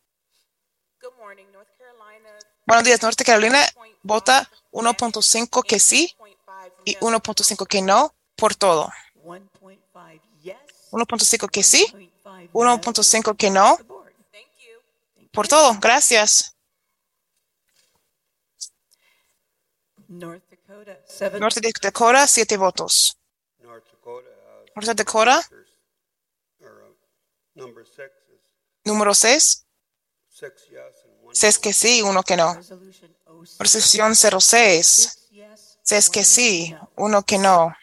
[2.66, 7.20] Buenos días, Norte Carolina 0.5 vota yes, 1.5 que sí 0.5 y no.
[7.20, 8.92] 1.5 que no por todo.
[9.24, 10.56] 1.5 yes.
[10.92, 12.09] 1.5 que sí, 0.5 no.
[12.54, 13.78] 1.5 que no
[15.32, 15.78] por todo.
[15.80, 16.56] Gracias.
[20.08, 21.40] North Dakota, seven.
[21.40, 23.18] Norte Dakota, 7 votos.
[23.62, 25.70] North Dakota uh, is
[28.86, 29.66] número 6,
[30.30, 31.36] six yes and one.
[31.36, 32.56] 6 que sí 1 que no.
[32.64, 33.58] 06.
[33.60, 35.80] Resolución 06, Six yes.
[35.84, 36.90] 6 que sí, no.
[36.96, 37.76] 1 que no.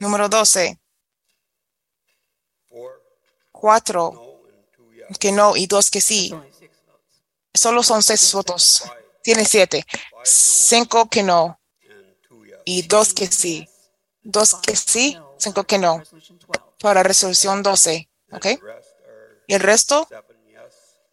[0.00, 0.81] Número 12, four
[3.62, 5.18] 4 no and two yes.
[5.18, 6.34] que no y 2 que sí.
[7.54, 8.82] Solo son 6 votos.
[9.22, 9.84] Tiene 7.
[9.86, 11.60] five no 5 que no
[12.64, 13.68] y 2 que sí.
[14.24, 15.98] 2 que sí, 5 que no.
[15.98, 16.60] Resolution 12.
[16.80, 18.08] Para resolución 12.
[18.32, 18.46] ¿Ok?
[19.46, 20.08] Y el resto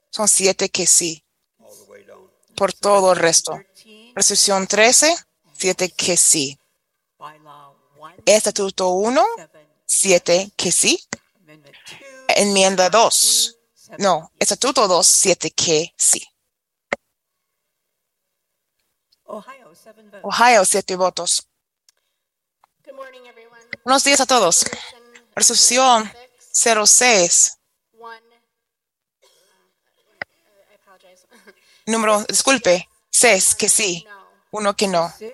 [0.10, 1.24] son 7 que sí.
[2.56, 3.54] Por todo el resto.
[3.54, 5.16] 13, Resolución 13,
[5.54, 6.60] 7 que sí.
[7.20, 11.04] bylaw 1, Estatuto 1, 7, 7 que sí.
[12.38, 13.56] Amendment 2, Enmienda 2.
[13.74, 16.22] 7, No, estatuto 2, 7 que sí.
[19.26, 20.22] Ohio, 7 votes.
[20.24, 21.48] Ohio, 7 votos.
[22.84, 23.62] Good morning, everyone.
[23.84, 24.66] Buenos días a todos.
[25.36, 26.12] Resolución
[26.52, 27.58] 06,
[28.00, 28.20] One.
[30.72, 31.26] I apologize.
[31.86, 34.30] número, disculpe, 6 que sí, No.
[34.52, 35.14] 1 que no.
[35.18, 35.34] 6,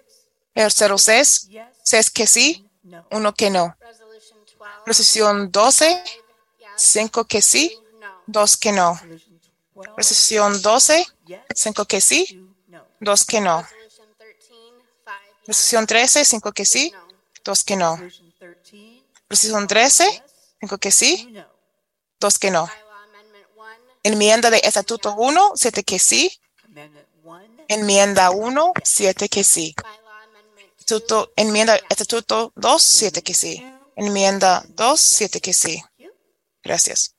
[0.56, 3.06] El 06, yes, 6 que sí, no.
[3.12, 3.76] 1 que no.
[3.80, 4.84] Resolution 12.
[4.86, 6.04] Resolución 12,
[6.76, 7.78] 5 que sí.
[8.28, 8.94] 2 que no.
[8.96, 9.42] Resolution
[9.76, 12.86] 12, Resolución 12, yes, 5 que sí, 2, no.
[13.02, 13.62] 2 que no.
[13.62, 14.48] Resolution 13.
[14.48, 15.48] Five, yes.
[15.48, 16.94] Resolución 13, 5 que sí.
[17.44, 17.98] 2 que no.
[17.98, 20.22] Resolution 13, Resolución 13, yes,
[20.62, 21.46] 5 que sí, 2, no.
[22.20, 22.66] 2 que no.
[22.66, 23.66] Bylaw Amendment 1.
[24.04, 26.40] Enmienda de estatuto 1, 7 que sí.
[26.64, 29.76] Amendment 1, Enmienda 1, 7 que sí.
[29.78, 30.80] Bylaw Amendment 2.
[30.80, 33.66] Estatuto, enmienda estatuto 2, 7 que sí.
[33.96, 35.84] Enmienda 2, 7 que sí.
[36.66, 37.16] Gracias.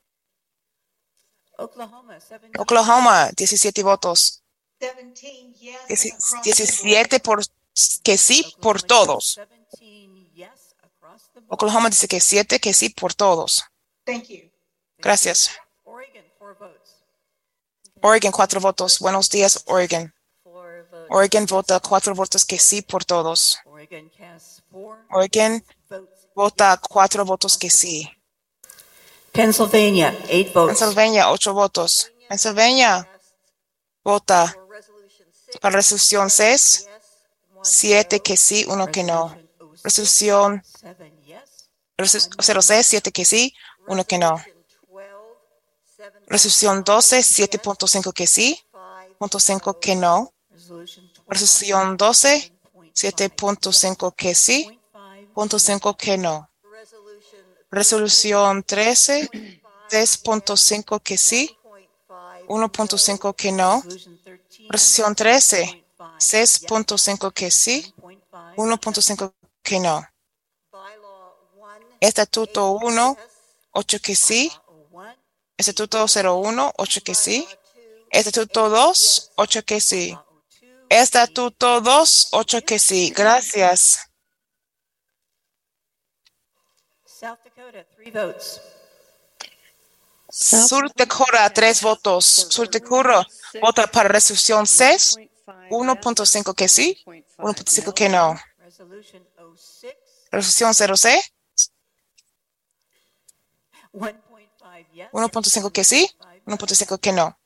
[1.57, 4.43] Oklahoma, 7 Oklahoma, 17 votos.
[4.79, 5.79] 17 yes.
[5.87, 6.43] Dieci- across the board.
[6.43, 7.39] 17 por
[8.03, 9.35] que sí por todos.
[9.79, 11.53] 17 yes across the board.
[11.53, 13.63] Oklahoma dice que 7 que sí por todos.
[14.99, 15.49] Gracias.
[15.83, 16.89] Oregon, 4 votes.
[18.01, 18.99] Oregon, 4 votos.
[18.99, 20.13] Buenos días, Oregon.
[21.09, 23.57] Oregon vota 4 votos que sí por todos.
[23.65, 26.27] Oregon casts 4 Oregon votes.
[26.35, 28.07] vota 4 votos que sí.
[29.37, 30.79] Pennsylvania, 8 votes.
[30.79, 32.11] Pennsylvania, 8 votos.
[32.27, 33.07] Pennsylvania
[34.03, 35.57] vota For Resolution 6.
[35.61, 36.87] para resolución 6, Yes.
[37.53, 38.23] One 7 no.
[38.23, 39.29] que sí, 1 que no.
[39.29, 39.43] Resolution
[39.77, 41.69] 06, Resolución 7 yes.
[41.97, 43.53] resolu- 06, 7 que sí,
[43.87, 44.37] 1 que no.
[44.37, 45.23] Resolution 12.
[45.95, 50.33] Seven Resolución 12, 7.5 que sí, five punto 5 que no.
[50.49, 52.53] Resolution 12, Resolución 12,
[52.93, 54.79] 7.5 7.5 que sí,
[55.35, 56.49] punto 5 que no.
[57.77, 59.29] Resolución 13,
[59.91, 61.55] 6.5 que sí,
[62.47, 63.83] 1.5 1.5 que no.
[63.83, 65.85] Resolution 13, Resolución 13,
[66.17, 67.93] 6.5 6.5 que sí,
[68.55, 70.07] 1.5 que no.
[70.71, 71.97] Bylaw 1.
[71.99, 73.25] Estatuto 1, Yes.
[73.73, 74.51] 8 que sí.
[74.91, 75.15] 1,
[75.57, 77.47] Estatuto 01, 8 que sí.
[77.47, 78.07] Bylaw 2.
[78.09, 80.11] Estatuto 2, 8 que sí.
[80.11, 80.23] 2,
[80.89, 83.11] Estatuto 2, 8 que sí.
[83.15, 83.99] Gracias.
[87.19, 88.61] South Dakota, 3 votes.
[90.29, 92.25] Sur Dakota, 3 votos.
[92.25, 93.25] Sur Dakota
[93.61, 95.17] vota para resolución 6,
[95.69, 97.03] 1.5 que sí,
[97.37, 98.35] 1.5 que no.
[98.69, 99.95] 06,
[100.31, 101.33] Resolución 06,
[103.93, 105.09] 1.5 yes.
[105.11, 106.09] 1.5 que sí,
[106.45, 107.37] 1.5 que no.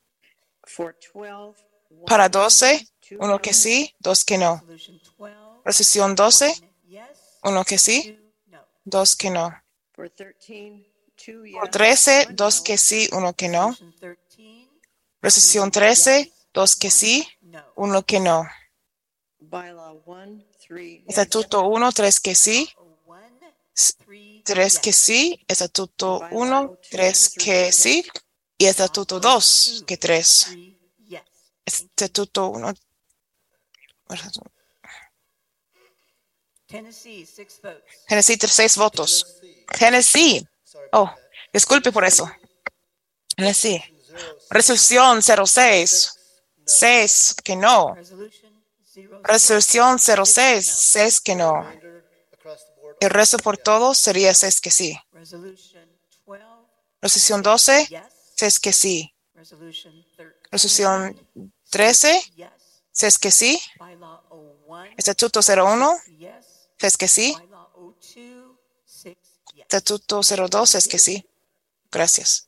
[0.64, 1.12] For 12.
[1.14, 3.40] one Para no, 12, two 1 no.
[3.40, 4.62] que sí, 2 que no.
[4.66, 8.66] Resolution 12, Resolución 12, 1 yes, 1 que sí, 2 no.
[8.84, 9.61] 2 que no.
[9.94, 10.84] For 13,
[11.16, 11.54] two yes.
[11.54, 12.64] Por 13, one 2 no.
[12.64, 13.66] que sí, 1 que no.
[13.68, 14.68] Resolution 13,
[15.20, 17.64] Resolución 13, 2 que sí, no.
[17.76, 18.46] 1 que no.
[19.40, 21.08] Bylaw 1, 3 yes.
[21.08, 22.68] Estatuto 1, 3 que sí,
[23.06, 23.38] 1,
[23.76, 25.44] S- 3 3 que sí.
[25.46, 28.04] Estatuto 1, 3 que sí.
[28.58, 30.46] Y estatuto 2 que 3.
[30.46, 30.56] 3
[31.08, 31.22] yes.
[31.66, 32.74] Estatuto 1.
[36.66, 38.04] Tennessee, six votes.
[38.08, 39.41] Tennessee, seis votos.
[39.78, 40.46] Tennessee.
[40.92, 41.10] Oh,
[41.52, 42.30] disculpe por eso.
[43.36, 43.82] Tennessee.
[44.50, 46.18] Resolución 06.
[46.64, 47.96] 6 que no.
[49.24, 50.66] Resolución 06.
[50.66, 51.66] 6 que no.
[53.00, 54.96] El resto por todo sería 6 que sí.
[55.12, 55.88] Resolution
[56.26, 56.42] 12,
[57.00, 57.86] Resolución 12.
[57.88, 58.02] yes.
[58.36, 59.14] 6 que sí.
[59.34, 61.28] Resolution 13, Resolución
[61.70, 62.22] 13.
[62.36, 62.48] yes.
[62.92, 63.60] 6 que sí.
[63.80, 64.20] Bylaw
[64.68, 65.98] 01, Estatuto 01.
[66.18, 66.68] yes.
[66.78, 67.34] 6 que sí.
[67.40, 69.18] Bylaw 02, six,
[69.54, 69.61] yes.
[69.76, 70.68] Estatuto 02.
[70.68, 71.26] 6 que sí.
[71.90, 72.46] Gracias.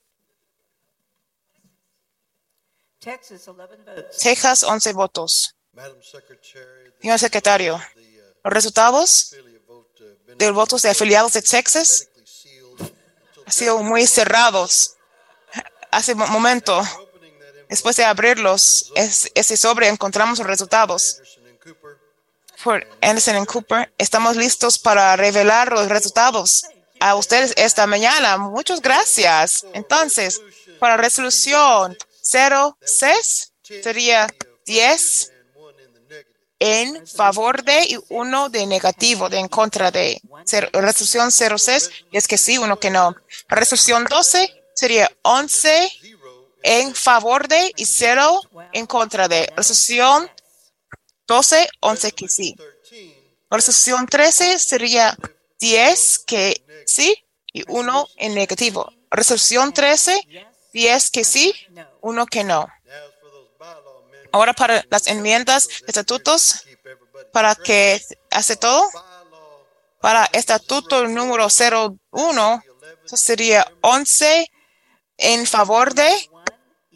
[3.00, 4.18] Texas, 11 votes.
[4.22, 5.54] Texas, 11 votos.
[5.72, 7.80] Madam Secretary, the, Señor secretario, uh,
[8.44, 9.30] los resultados
[10.37, 12.08] de los votos de afiliados de Texas
[13.46, 14.96] han sido muy cerrados.
[15.90, 16.80] Hace un momento,
[17.68, 21.18] después de abrirlos, es- ese sobre encontramos los resultados.
[21.18, 21.98] Anderson and Cooper,
[22.62, 26.64] Por Anderson y Cooper, estamos listos para revelar los resultados
[27.05, 28.38] a ustedes esta mañana.
[28.38, 29.67] Muchas gracias.
[29.75, 30.40] Entonces,
[30.79, 34.27] para resolución 06 sería
[34.64, 36.27] 10 and one in the negative.
[36.61, 40.19] en favor de y uno de negativo, de en contra de.
[40.73, 43.14] Resolución 06 es que sí, uno que no.
[43.49, 45.93] Resolución 12 sería 11
[46.62, 48.40] en favor de y 0
[48.73, 49.53] en contra de.
[49.55, 50.31] Resolución
[51.27, 52.55] 12, 11 que sí.
[52.55, 53.14] 13,
[53.51, 55.14] Resolución 13 sería
[55.59, 58.93] 10 que sí y 1 en negativo.
[59.11, 60.21] Resolución 13,
[60.73, 61.55] 10 que sí,
[62.01, 62.69] 1 que no.
[64.33, 66.64] Ahora para las enmiendas de estatutos,
[67.33, 68.90] para que hace todo,
[70.01, 72.62] para estatuto número 01,
[73.05, 74.51] eso sería 11
[75.19, 76.31] en favor de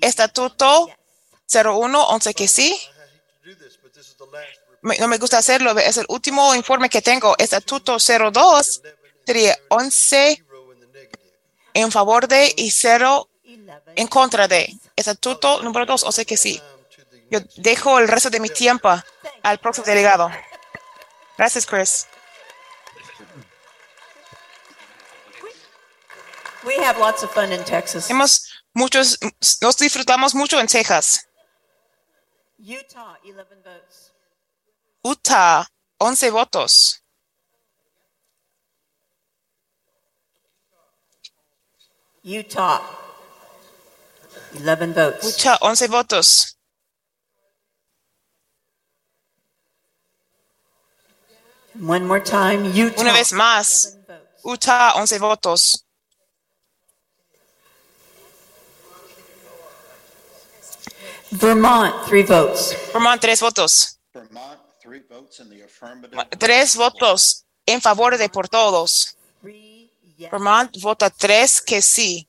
[0.01, 0.91] estatuto
[1.53, 2.79] 01, 11 que sí.
[4.97, 7.35] No me gusta hacerlo, es el último informe que tengo.
[7.39, 8.83] Estatuto 02
[9.27, 11.33] sería 11 Zero in the negative.
[11.75, 14.75] en favor de y 0 11, en contra de.
[14.97, 16.61] Estatuto número 2, o sea que sí.
[17.31, 18.91] Yo dejo el resto de mi tiempo
[19.43, 20.31] al próximo delegado.
[21.37, 22.07] Gracias, Chris.
[26.65, 28.11] We have lots of fun in Texas.
[28.11, 29.19] Hemos muchos,
[29.61, 31.27] nos disfrutamos mucho en Texas.
[32.59, 34.13] Utah, 11 votes.
[35.09, 35.65] Utah,
[35.99, 37.01] 11 votos.
[42.23, 42.83] Utah,
[44.53, 45.25] 11 votes.
[45.39, 46.57] Utah, 11 votos.
[51.81, 53.01] One more time, Utah.
[53.01, 54.45] Una vez más, 11 votes.
[54.45, 55.85] Utah, 11 votos.
[61.31, 62.75] Vermont, three votes.
[62.93, 63.99] Vermont, 3 votos.
[64.13, 66.19] Vermont, three votes in the affirmative.
[66.39, 69.17] 3 votos en favor de por todos.
[70.31, 72.27] Vermont vota 3 que sí.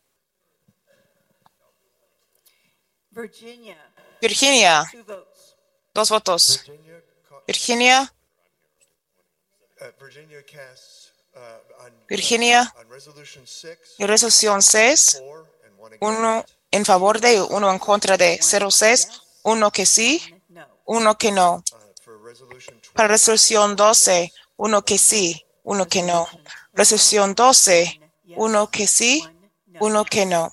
[3.12, 3.78] Virginia,
[4.22, 5.56] Virginia, two votes.
[5.94, 6.64] 2 votos.
[6.66, 7.04] Virginia,
[7.48, 8.14] Virginia,
[9.82, 11.60] uh, Virginia casts, uh,
[13.46, 18.18] six, y resolución 6, four and one uno en favor de y uno en contra
[18.18, 18.40] de.
[18.42, 19.10] 06,
[19.44, 20.68] uno que sí, No.
[20.86, 21.64] uno que no.
[22.94, 26.28] Para resolución 12, uno que sí, uno que no.
[26.74, 28.02] Resolution 12,
[28.36, 29.24] uno que sí,
[29.80, 30.52] uno que no.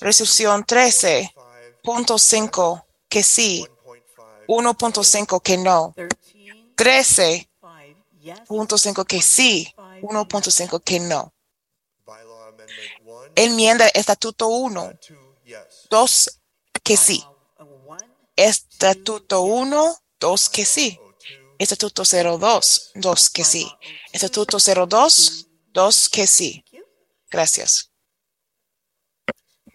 [0.00, 4.46] Resolución 13, Five, punto 5, que sí, one point five.
[4.46, 5.94] 1.5 que no.
[5.96, 8.40] 13, 13, five yes.
[8.46, 11.32] punto 5 que sí, 1.5 que no.
[13.34, 15.86] Enmienda estatuto 1, uh, two, yes.
[15.90, 16.40] 2
[16.82, 17.24] que sí.
[18.36, 21.00] Estatuto 1, 2 que sí.
[21.00, 21.14] Oh,
[21.58, 23.66] Estatuto 02, 2 que sí.
[24.12, 26.64] Estatuto 02, 2 que sí.
[27.28, 27.90] Gracias.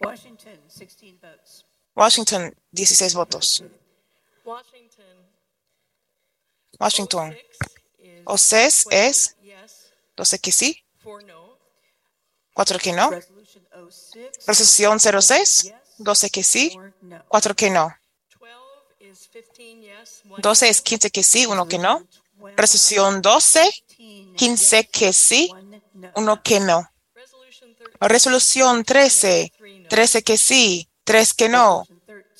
[0.00, 1.64] Washington, 16 votes.
[1.94, 3.62] Washington, 16 votos.
[4.44, 5.28] Washington.
[6.80, 7.42] Washington, 06
[7.98, 11.58] is o 6 es 12 yes, 12 que sí, 4 no.
[12.54, 13.10] 4 que no.
[13.10, 14.46] 06.
[14.46, 17.24] Resolución 06, 12 que sí, Four no.
[17.28, 17.92] 4 que no.
[20.38, 22.06] 12 is 15 yes, 1 12 es 15 que sí, 1 que no.
[22.56, 23.84] Resolución 12,
[24.36, 26.12] 15 que sí, One no.
[26.14, 26.90] 1 que no.
[27.14, 29.52] Resolution 13 Resolución 13,
[29.88, 31.84] 13 que sí, 3 que no.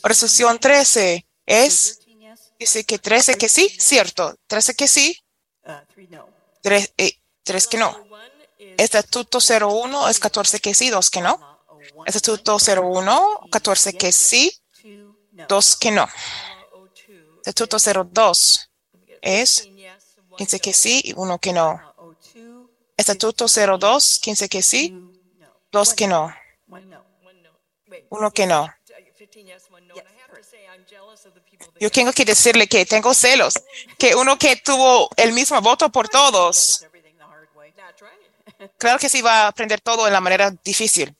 [0.03, 4.37] Resolución 13 es, 13 yes, dice que 13 que sí, cierto.
[4.47, 5.19] 13 que sí,
[5.67, 6.29] uh, three no.
[6.63, 6.93] 3,
[7.67, 7.91] que no.
[7.91, 8.17] 1
[8.59, 11.37] is Estatuto 01 es 14 que sí, 2 que no.
[11.37, 11.59] Bylaw
[11.95, 15.47] 01, Estatuto 01, 14 que sí, two no.
[15.49, 16.09] 2 que no.
[17.49, 18.71] Bylaw 02 Estatuto 02
[19.23, 21.77] es15 yes, 1 15 que sí y uno que no.
[21.77, 23.47] Bylaw 02, Estatuto
[23.79, 24.95] 02, 15 que sí,
[25.73, 26.35] dos que no,
[28.11, 28.69] uno que no.
[29.17, 29.95] 15 yes, one no.
[29.95, 32.67] And I have to say, I'm jealous of the people that Yo tengo que decirle
[32.69, 33.55] que tengo celos,
[33.99, 36.85] que uno que tuvo el mismo voto por todos,
[38.79, 41.15] claro que sí va a aprender todo en la manera difícil.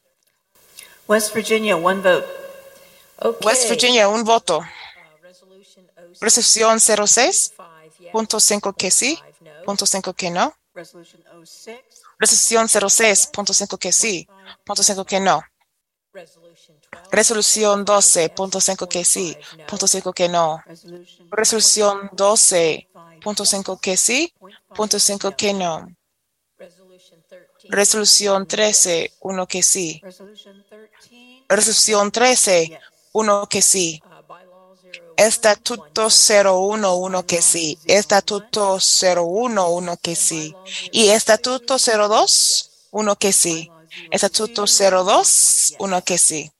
[1.07, 2.27] West Virginia, one vote.
[3.43, 4.63] West Virginia, un voto.
[6.21, 8.11] Resolución 06, 05, yes.
[8.13, 9.19] punto 5 que sí,
[9.65, 10.55] punto 5 que no.
[10.75, 11.79] Resolution 06,
[12.19, 14.29] Resolución 06, punto 5 que sí,
[14.65, 15.43] punto 5 que no.
[16.13, 17.09] Resolution 12.
[17.13, 19.37] Resolución 12, punto 5 que sí,
[19.69, 20.63] punto 5 que no.
[21.31, 22.89] Resolución 12,
[23.23, 24.35] punto 5 que sí,
[24.75, 25.87] punto 5 que no.
[26.57, 27.69] Resolution 13.
[27.69, 30.01] Resolución 13, 1 que sí.
[30.03, 32.81] Resolution 13, Resolución 13,
[33.13, 34.03] 1 que sí.
[35.19, 37.79] Bylaw 01, Estatuto 01, 1 que sí.
[37.87, 40.55] Estatuto 01, 1 que sí.
[40.93, 43.71] Y Estatuto 02, 1 que sí.
[44.13, 46.53] Estatuto 02, 1 que sí.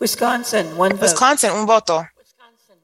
[0.00, 1.04] Wisconsin, one vote.
[1.04, 2.04] Wisconsin, un voto.
[2.18, 2.82] Wisconsin.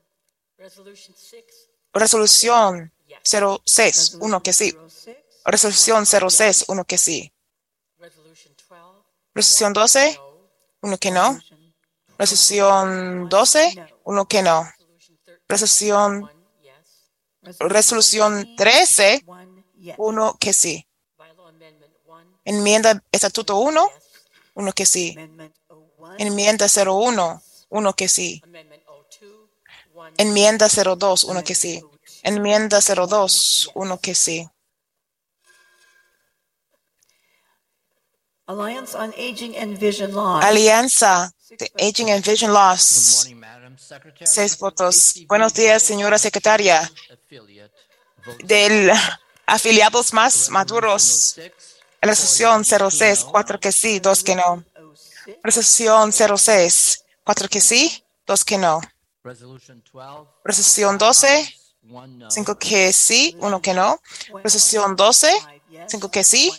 [0.58, 1.44] Resolution 6.
[1.92, 2.92] Resolución
[3.24, 4.72] 06, 1 que sí.
[4.72, 7.32] 06, Resolución 06, 1 que sí.
[9.34, 10.20] Resolution 12.
[10.82, 10.90] Resolución 12, No.
[10.92, 11.40] 1 que no.
[12.18, 14.68] Resolución 12, 1 que no.
[14.78, 15.40] Resolution 13.
[15.48, 16.30] Resolución,
[17.70, 19.94] resolución 13, one yes.
[19.98, 20.86] 1 que sí.
[21.16, 22.40] Bylaw amendment 1.
[22.44, 24.04] Enmienda Estatuto 1, Yes.
[24.54, 25.12] 1 que sí.
[25.12, 28.40] Amendment 01, Enmienda 01, 1 que sí.
[28.44, 29.48] Amendment 02.
[29.94, 30.14] One.
[30.18, 31.82] Enmienda 02, 1 que sí.
[32.22, 34.46] Enmienda 02, 1 que sí.
[38.50, 40.40] Alliance on Aging and Vision Law.
[40.42, 42.50] Alianza de Aging and Vision
[43.78, 44.26] Secretary.
[44.26, 45.14] Seis votos.
[45.28, 46.90] Buenos días, señora secretaria.
[48.42, 48.90] Del
[49.46, 51.36] afiliados más maduros.
[51.36, 51.52] 06,
[52.02, 54.64] Resolución 06, 4 que sí, 2 que no.
[54.96, 58.80] 06, Resolución 06, 4 que sí, 2 que no.
[59.22, 60.28] Resolution 12.
[60.44, 61.54] Resolución 12,
[61.92, 62.30] One no.
[62.30, 64.00] 5 que sí, 1 que no.
[64.42, 66.52] Resolución 12, five yes, 5 que sí,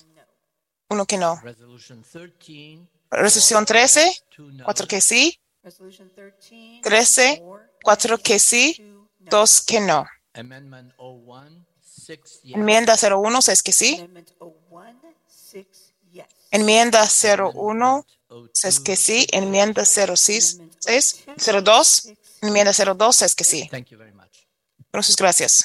[0.91, 1.03] one no.
[1.03, 1.39] 1 que no.
[1.41, 2.87] Resolution 13.
[3.11, 4.63] Resolución 13, Two no.
[4.65, 9.29] 4 que sí, Resolution 13, 13, four, 4 que sí, two, no.
[9.29, 10.05] 2 que no.
[10.33, 11.65] Amendment 01.
[11.81, 12.55] Six yes.
[12.55, 13.95] Enmienda 01, 6 que sí.
[13.95, 16.25] Amendment 01, six yes.
[16.51, 18.05] Enmienda 01,
[18.53, 19.27] 6 que sí.
[19.31, 21.25] Enmienda 06, 6,
[21.63, 22.13] 02.
[22.41, 23.67] Enmienda 02, 6 que sí.
[23.69, 24.47] Thank you very much.
[24.93, 25.63] Muchas gracias.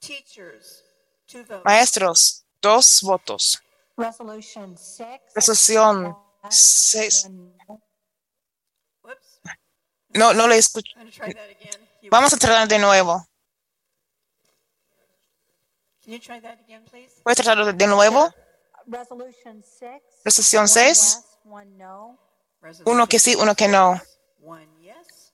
[0.00, 0.84] Teachers,
[1.26, 1.64] two votes.
[1.64, 3.62] Maestros, dos votos.
[3.96, 5.08] Resolution 6.
[5.34, 6.16] Resolución
[6.50, 7.28] 6.
[9.02, 9.40] Whoops,
[10.08, 10.92] No, no le escucho.
[12.10, 13.24] Vamos a tratar de nuevo.
[16.02, 17.20] Can you try that again, please?
[17.22, 18.32] ¿Puede tratarlo de nuevo?
[18.86, 20.02] Resolution 6.
[20.24, 20.88] Resolución One 6.
[20.88, 22.18] yes, One no.
[22.84, 24.00] Uno que sí, uno que no.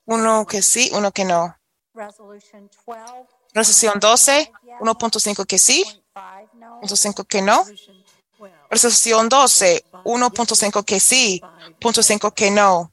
[0.04, 1.56] Uno que sí, uno que no.
[1.94, 3.28] Resolution 12.
[3.54, 4.52] Resolución 12.
[4.80, 6.80] 1.5 que sí, 5 no.
[6.82, 7.64] 1.5 que no.
[7.64, 8.04] resolution
[8.38, 9.84] 12, Resolución 12.
[10.04, 11.40] 1.5 que sí,
[11.80, 12.92] 0.5 que no.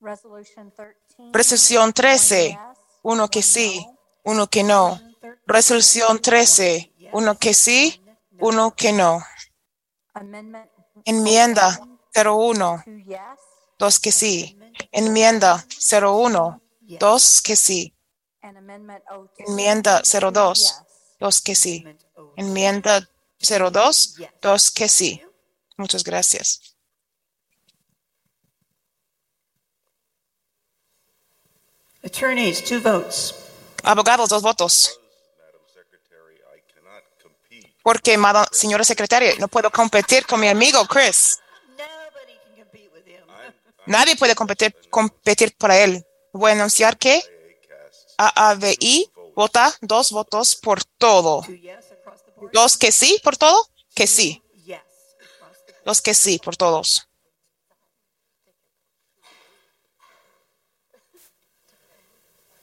[0.00, 0.94] Resolution 13.
[1.32, 2.48] Resolución 13.
[2.48, 2.58] Yes,
[3.02, 3.98] Uno que one sí, no.
[4.24, 5.00] uno que no.
[5.46, 6.92] Resolución 13.
[7.12, 8.02] Uno que sí,
[8.40, 9.22] uno que no.
[11.04, 11.80] Enmienda
[12.14, 12.82] 01.
[12.86, 13.18] 2 yes.
[13.78, 14.58] Dos que sí.
[14.90, 16.60] Enmienda 01.
[16.98, 17.94] Dos que sí.
[18.42, 19.30] And amendment 02.
[19.38, 20.58] Enmienda 02.
[20.58, 20.82] Yes.
[21.20, 21.84] Dos que sí.
[22.36, 23.08] Amendment
[23.40, 24.16] 02, Enmienda 02.
[24.16, 24.28] yes.
[24.40, 25.22] Dos que sí.
[25.76, 26.76] Muchas gracias.
[32.02, 33.34] Attorneys, two votes.
[33.82, 35.00] Abogados, dos votos.
[37.82, 38.18] Porque,
[38.52, 41.38] señora secretaria, no puedo competir con mi amigo Chris.
[43.86, 46.04] Nadie puede competir, competir para él.
[46.32, 47.22] Voy a anunciar que
[48.18, 51.44] AAVI vota dos votos por todo.
[52.52, 54.42] Dos que sí por todo, que sí.
[55.84, 57.08] Dos que sí por todos.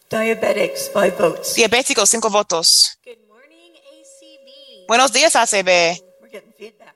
[0.10, 1.56] Diabetics, five votes.
[1.56, 3.00] Diabéticos, cinco votos.
[3.04, 4.88] Good morning, ACB.
[4.88, 5.98] Buenos días, ACB.
[6.22, 6.96] We're getting feedback.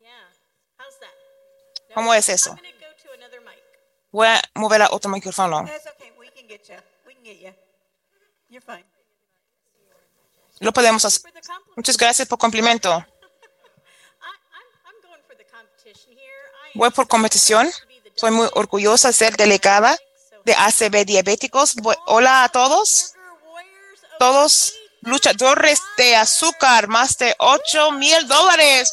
[0.00, 0.08] Yeah.
[0.78, 1.12] How's that?
[1.90, 1.94] No?
[1.94, 2.50] ¿Cómo es eso?
[2.50, 3.62] I'm going to go to another mic.
[4.10, 5.66] Voy a mover a otro micrófono.
[5.66, 6.12] That's okay.
[6.18, 6.76] We can get you.
[7.06, 7.54] We can get you.
[8.48, 8.84] You're fine.
[10.60, 11.32] Lo podemos hacer.
[11.76, 13.04] Muchas gracias por complemento.
[16.74, 17.70] Voy por competición.
[18.14, 19.96] Soy muy orgullosa de ser delegada
[20.44, 21.76] de ACB diabéticos.
[21.76, 23.14] Bu- Hola a todos.
[24.18, 28.92] Todos luchadores de azúcar, más de 8 mil dólares.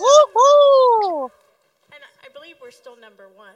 [2.99, 3.55] Number one.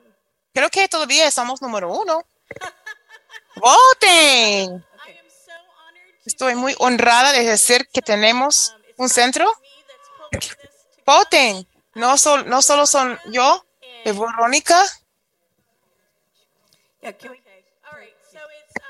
[0.54, 2.24] Creo que todavía estamos número uno.
[3.56, 4.86] ¡Voten!
[6.26, 9.52] Estoy muy honrada de decir que tenemos un centro.
[11.06, 11.68] Voten.
[11.96, 13.66] No, sol- no solo son yo,
[14.06, 14.86] y Verónica.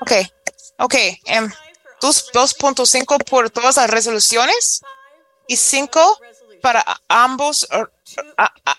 [0.00, 0.12] Ok,
[0.78, 0.94] ok.
[1.26, 1.50] em,
[2.00, 4.82] dos- 2.5 por todas las resoluciones
[5.46, 6.20] y 5
[6.60, 7.90] para ambos, er,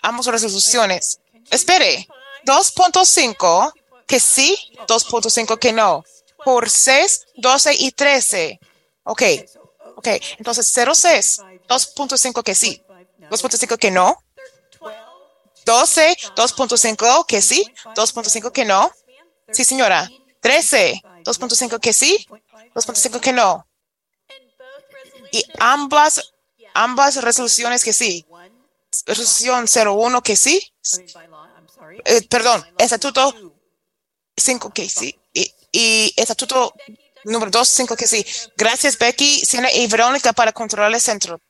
[0.02, 1.20] ambos resoluciones.
[1.50, 2.06] Espere,
[2.44, 3.72] 2.5
[4.06, 6.04] que sí, 2.5 que no.
[6.44, 8.60] Por 6, 12 y 13.
[9.04, 9.22] Ok,
[9.96, 10.08] ok.
[10.38, 12.82] Entonces 06, 2.5 que sí,
[13.30, 14.22] 2.5 que no.
[15.64, 18.90] 12, 2.5 que sí, 2.5 que no.
[19.52, 20.10] Sí, señora.
[20.40, 22.26] 13, 2.5 que sí,
[22.74, 23.66] 2.5 que no.
[25.30, 26.32] Y ambas,
[26.74, 28.26] ambas resoluciones que sí.
[29.06, 30.72] Resolución 01 que sí.
[32.04, 33.54] Eh, perdón, estatuto
[34.36, 35.18] 5 que sí.
[35.72, 36.74] Y, estatuto
[37.24, 38.24] número 2, 5 que sí.
[38.56, 41.40] Gracias, Becky, Siena y Verónica para controlar el centro.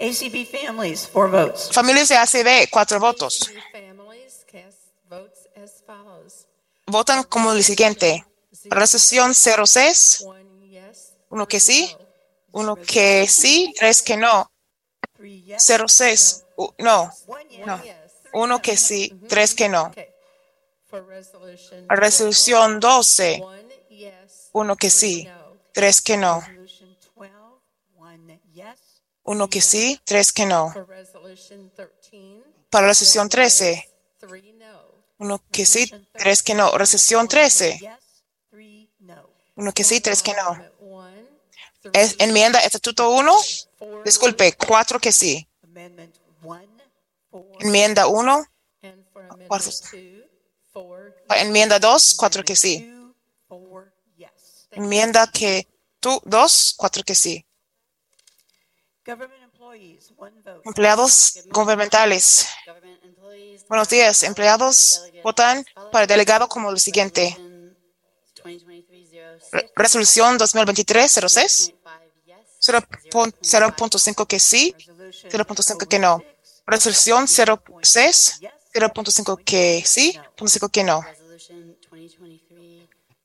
[0.00, 1.70] ACB families, four votes.
[1.72, 3.50] Familias de ACB, cuatro votos.
[3.72, 6.46] Families cast votes as follows.
[6.86, 8.24] Votan como el siguiente.
[8.64, 11.96] Resolución 06, One yes, uno que sí,
[12.52, 14.50] uno que sí, tres que no.
[15.58, 17.12] 06, u- no,
[17.66, 17.82] no.
[18.34, 19.92] Uno que sí, tres que no.
[21.88, 25.28] Resolución 12, One yes, uno que sí,
[25.72, 26.40] tres que no.
[26.40, 27.32] Resolution 12,
[27.96, 29.02] one yes.
[29.24, 30.72] Uno que sí, tres que no.
[30.72, 32.44] 13.
[32.70, 34.82] Para resolución 13, Three no.
[35.18, 36.76] uno que sí, tres que no.
[36.76, 37.90] Resolución 13, Yes,
[38.50, 39.28] three no.
[39.56, 40.74] uno que sí, tres que no.
[41.92, 43.32] Es, enmienda estatuto 1,
[44.04, 45.46] disculpe, cuatro que sí.
[47.60, 48.44] Enmienda 1,
[48.82, 49.70] and for amendment cuatro.
[51.40, 52.90] Enmienda 2, cuatro que sí.
[54.70, 55.66] Enmienda que
[56.00, 57.44] tú, dos, cuatro que sí.
[60.64, 62.46] Empleados gubernamentales.
[63.68, 67.36] Buenos días, empleados votan para el delegado como lo siguiente.
[69.52, 71.74] Re- Resolución 2023-06.
[72.60, 76.22] 0.5 que sí, 0.5 que no.
[76.66, 78.40] Resolución 06,
[78.72, 81.04] 0.5 que sí, 0.5 que no.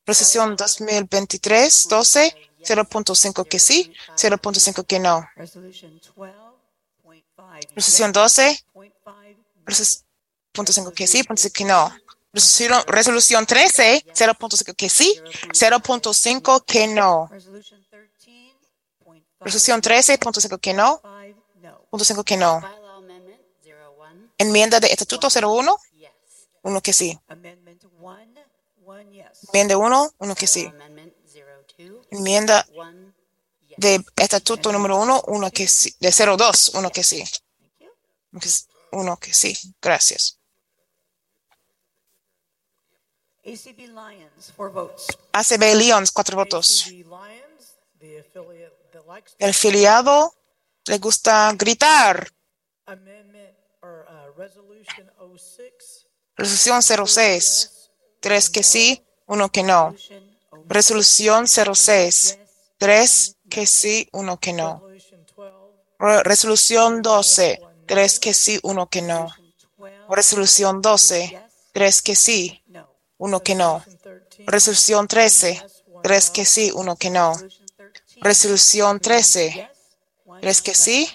[0.05, 5.29] Resolución 2023-12, 0.5 que sí, 0.5 que no.
[5.35, 6.49] Resolution 12.5.
[7.75, 8.65] Resolución 12,
[9.65, 11.93] 0.5 que sí, 0.5 que no.
[12.33, 15.19] Resolución, resolución 13, 0.5 que sí,
[15.53, 17.29] 0.5 que no.
[17.31, 19.23] 13.5.
[19.39, 21.01] Resolución 13, 0.5 que no.
[21.91, 22.78] 0.5 que no.
[24.39, 25.77] Enmienda de estatuto 01,
[26.63, 27.19] uno que sí.
[29.53, 30.71] Enmienda 1, uno que sí.
[32.09, 32.65] Enmienda
[33.77, 35.93] de estatuto número 1, uno que sí.
[35.99, 37.23] De 02, uno que sí.
[38.91, 39.57] Uno que sí.
[39.81, 40.39] Gracias.
[45.33, 46.87] ACB Lions, cuatro votos.
[49.37, 50.33] El afiliado
[50.85, 52.31] le gusta gritar.
[52.85, 54.78] amendment or uh, resolution 06.
[56.35, 59.95] Resolución 06, tres que sí, uno que no.
[60.67, 62.37] Resolución 06,
[62.77, 64.83] tres que sí, uno que no.
[65.99, 69.27] Re- Resolución 12, tres que sí, uno que no.
[70.09, 71.41] Resolución 12,
[71.73, 72.63] tres que sí,
[73.17, 73.83] uno que no.
[74.47, 75.61] Resolución 13,
[76.01, 77.33] tres que sí, uno que no.
[78.21, 79.69] Resolución 13,
[80.41, 81.09] tres que sí,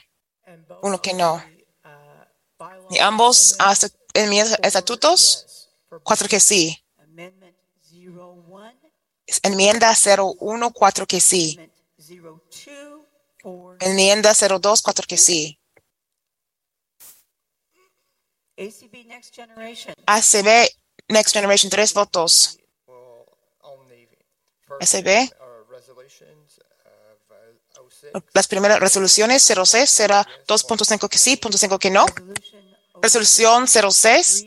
[0.83, 1.43] uno que no.
[2.95, 5.69] Y ambos hasta enmiendas estatutos,
[6.05, 6.81] cuatro que sí.
[9.43, 11.59] Enmienda 01, cuatro que sí.
[13.81, 15.59] Enmienda 02, cuatro que sí.
[18.57, 19.95] ACB Next Generation.
[20.07, 20.69] ACB
[21.09, 22.59] Next Generation, tres votos.
[24.81, 25.31] ACB,
[25.69, 26.61] resolutions
[27.77, 28.13] of 06.
[28.33, 32.07] las primeras resoluciones 06 será 2.5 que sí, 0.5 que no.
[33.05, 34.47] Resolución 06,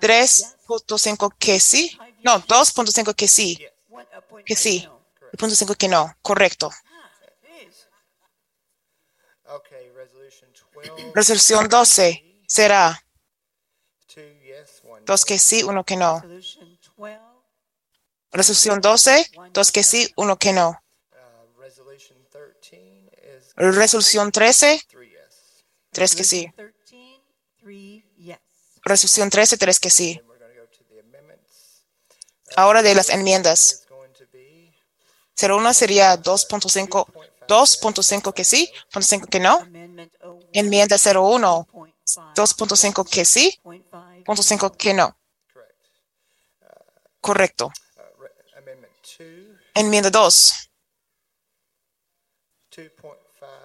[0.00, 1.98] 3.5 que sí.
[2.22, 3.58] No, 2.5 que sí,
[4.46, 4.88] que sí.
[5.30, 6.16] y 0.5 que no.
[6.22, 6.70] Correcto.
[9.44, 11.12] Okay, resolution 12.
[11.14, 13.04] Resolución 12 será
[15.04, 16.22] dos que sí, uno que no.
[16.22, 17.20] 12,
[18.32, 20.70] Resolución 12, dos que sí, uno que no.
[21.12, 25.66] Uh, resolution 13 is Resolución 13, three yes.
[25.92, 26.50] tres que sí.
[27.64, 28.38] 13, 3 yes.
[28.84, 30.20] Resolución 13, tres que sí.
[31.00, 31.86] Amendments.
[32.56, 33.72] Ahora de las enmiendas.
[33.72, 34.74] It's going to be
[35.36, 37.06] 01 sería 2.5,
[37.48, 39.58] 2.5 que sí, 0.5 que no.
[39.58, 41.66] 01, Enmienda 01,
[42.04, 45.16] 0.5, 2.5 que sí, 0.5, 0.5 que no.
[45.50, 45.74] correct.
[47.20, 47.66] Correcto.
[47.66, 48.24] Uh,
[48.60, 49.20] 2,
[49.74, 50.70] Enmienda 2,
[52.70, 53.24] 2.5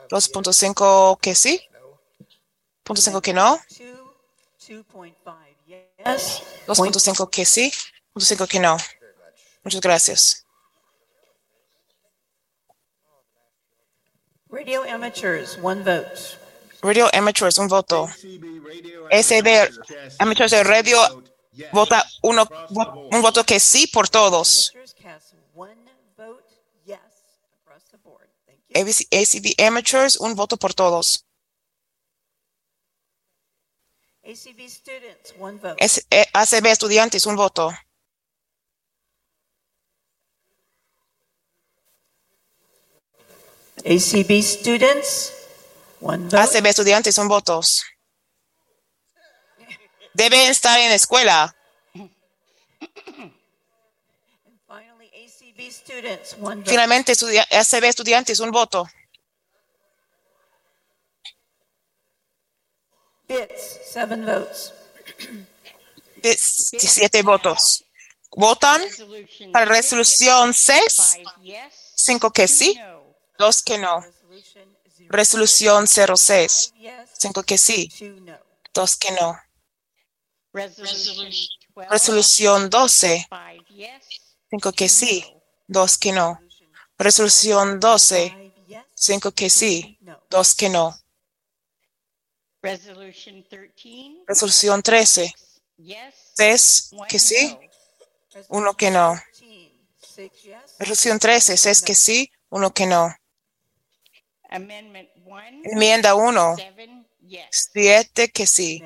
[0.10, 2.00] 2.5 que sí, no.
[2.86, 3.79] 0.5 que no, 2,
[4.70, 5.13] 2.5
[5.65, 7.72] yes, 2.5 que sí,
[8.15, 8.78] 0.5 que no.
[9.63, 10.45] Muchas gracias.
[14.51, 16.39] radio amateurs, one vote.
[16.82, 18.07] Radio Amateurs, un voto.
[19.11, 19.70] SB
[20.20, 20.97] Amateurs de Radio
[21.74, 22.47] vota uno,
[23.11, 24.74] un voto que sí por todos.
[28.74, 31.26] ACB Amateurs, un voto por todos.
[34.32, 35.76] ACB students, one vote.
[35.80, 37.72] S- eh, ACB Estudiantes, un voto.
[43.86, 45.32] ACB students,
[46.02, 46.38] one vote.
[46.38, 47.62] ACB Estudiantes, un voto.
[50.14, 51.56] Deben estar en la escuela.
[56.66, 58.88] Finalmente, estudia- ACB Estudiantes, un voto.
[63.30, 64.74] BITS, seven votes.
[66.24, 67.86] Diez- 17 votos.
[68.32, 68.82] ¿Votan
[69.54, 71.18] para resolución 6?
[71.96, 72.80] 5 que sí,
[73.38, 74.04] 2 que no.
[75.10, 76.74] Resolución 06.
[76.78, 78.38] yes, 5 que sí, two no.
[78.74, 79.40] 2 que no.
[80.54, 81.32] Resolution
[81.76, 83.28] 12, Resolución 12.
[83.30, 84.04] five yes,
[84.52, 85.26] 5 que sí,
[85.68, 86.40] 2 que no.
[86.98, 88.30] Resolución 12.
[88.30, 90.20] Five yes, 5 que sí, no.
[90.30, 90.96] 2 que no.
[92.62, 95.34] Resolution 13, Resolución 13.
[95.78, 97.57] yes, 6 one que sí,
[98.34, 98.45] no.
[98.49, 99.16] uno que no.
[99.39, 99.72] 13,
[100.16, 100.76] six yes.
[100.80, 101.57] Resolución 13.
[101.57, 103.16] 6 que sí, uno que no.
[104.49, 106.55] Amendment 1, Enmienda 1.
[106.57, 107.70] seven yes.
[107.74, 108.84] 7 que sí.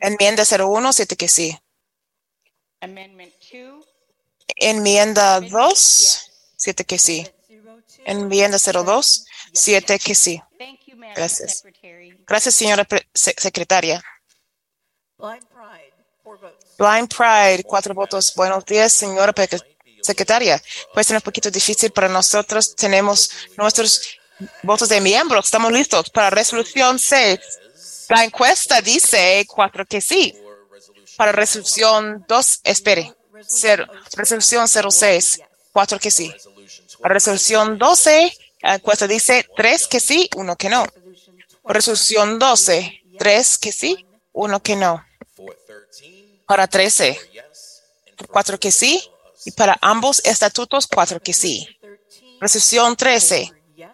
[0.00, 0.92] Enmienda 01.
[0.92, 1.56] 7 que sí.
[2.80, 3.86] Amendment 2,
[4.56, 6.30] Enmienda 2.
[6.56, 7.26] 7 que sí.
[8.04, 9.26] Enmienda 02.
[9.52, 10.42] 7 que sí.
[11.16, 11.62] Gracias.
[12.26, 14.02] Gracias, señora secretaria.
[16.78, 18.32] Blind Pride, cuatro votos.
[18.34, 19.34] Buenos días, señora
[20.02, 20.62] secretaria.
[20.92, 22.74] Puede ser un poquito difícil para nosotros.
[22.74, 24.18] Tenemos nuestros
[24.62, 25.46] votos de miembros.
[25.46, 27.38] Estamos listos para resolución 6.
[28.08, 30.34] La encuesta dice cuatro que sí.
[31.16, 33.14] Para resolución 2, espere.
[33.46, 33.86] Cero-
[34.16, 35.40] resolución 06,
[35.72, 36.32] cuatro que sí.
[37.00, 40.86] Para resolución 12, la encuesta dice tres que sí, uno que no.
[41.72, 45.04] Resolución 12, tres que sí, uno que no.
[46.46, 47.18] Para 13,
[48.28, 49.00] cuatro que sí.
[49.44, 51.66] Y para ambos estatutos, cuatro que sí.
[52.40, 53.52] Resolución 13,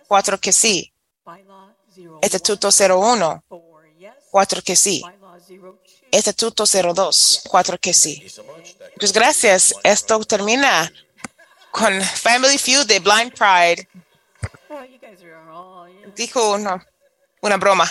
[0.08, 0.92] cuatro que sí.
[2.22, 3.62] Estatuto 01, four
[3.98, 4.10] yes.
[4.30, 5.02] cuatro que sí.
[6.10, 8.26] Estatuto 02, cuatro que sí.
[8.94, 9.74] Muchas gracias.
[9.82, 10.90] Esto termina
[11.70, 13.86] con Family Feud de Blind Pride.
[16.14, 16.86] Dijo una,
[17.46, 17.90] una broma.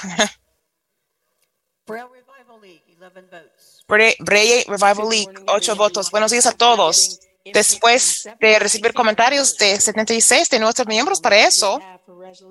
[3.87, 6.11] Braille Revival League, ocho votos.
[6.11, 7.19] Buenos días a todos.
[7.45, 11.79] Después de recibir comentarios de 76 de nuestros miembros para eso,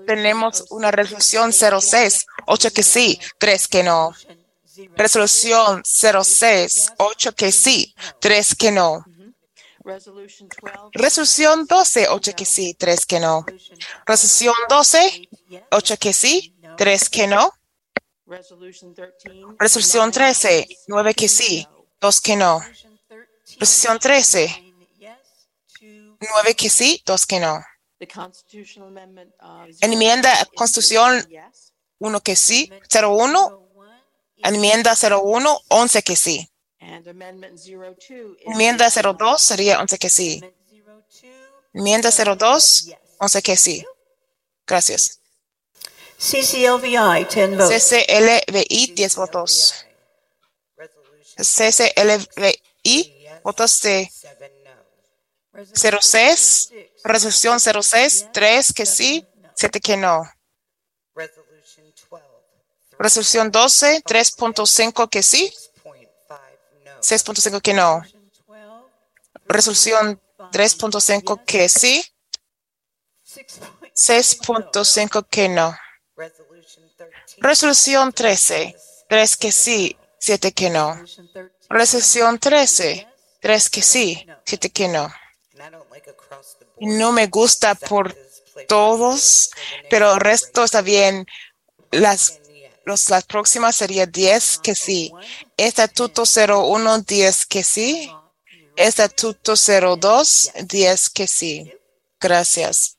[0.07, 4.15] tenemos una resolución 06, ocho que sí, tres que no.
[4.97, 9.05] Resolución 06, ocho que sí, tres que no.
[9.85, 10.89] Resolution 12.
[10.93, 13.45] Resolución 12, ocho que sí, tres que no.
[14.07, 15.63] Resolución 12, yes.
[15.73, 17.51] ocho que sí, tres que no.
[18.27, 19.31] Resolution 13.
[19.59, 21.67] Resolución 13, nueve que sí,
[22.01, 22.61] dos que no.
[23.59, 25.49] Resolución 13, 13, nine yes,
[25.79, 27.63] two nueve que sí, dos que no.
[29.81, 31.73] Enmienda zero, Constitución Yes.
[31.99, 33.69] uno que sí, 01,
[34.39, 36.51] enmienda 01, 11 que sí.
[36.81, 38.11] And amendment 02.
[38.11, 39.03] is Enmienda yes.
[39.03, 40.41] 02 sería 11 que sí.
[41.73, 42.97] Enmienda 02, yes.
[43.19, 43.87] 11 que sí.
[44.67, 45.21] Gracias.
[46.25, 47.69] CCLVI, ten votes.
[47.69, 49.85] CCLVI, 10 votos.
[51.37, 52.99] CCLVI,
[53.43, 54.11] votos de
[55.75, 56.73] 06,
[57.05, 60.25] resolución 06, 3 que sí, 7 que no.
[61.15, 65.53] Resolution 12, Resolución 12, 3.5 que sí,
[67.03, 68.03] 6.5 que no.
[69.47, 72.03] Resolución 3.5 que sí,
[73.95, 75.77] 6.5 que no.
[77.45, 78.75] Resolución 13,
[79.07, 80.99] 3 que sí, 7 que no.
[81.69, 83.07] Resolución 13,
[83.39, 85.13] 3 que sí, 7 que no.
[86.81, 88.17] No me gusta por
[88.67, 89.51] todos,
[89.91, 91.27] pero el resto está bien.
[91.91, 92.41] Las,
[92.87, 95.13] los, las próximas sería 10 que sí.
[95.59, 98.11] Estatuto 01, 10 que sí.
[98.75, 101.71] Estatuto 02, 10 que sí.
[102.19, 102.97] Gracias.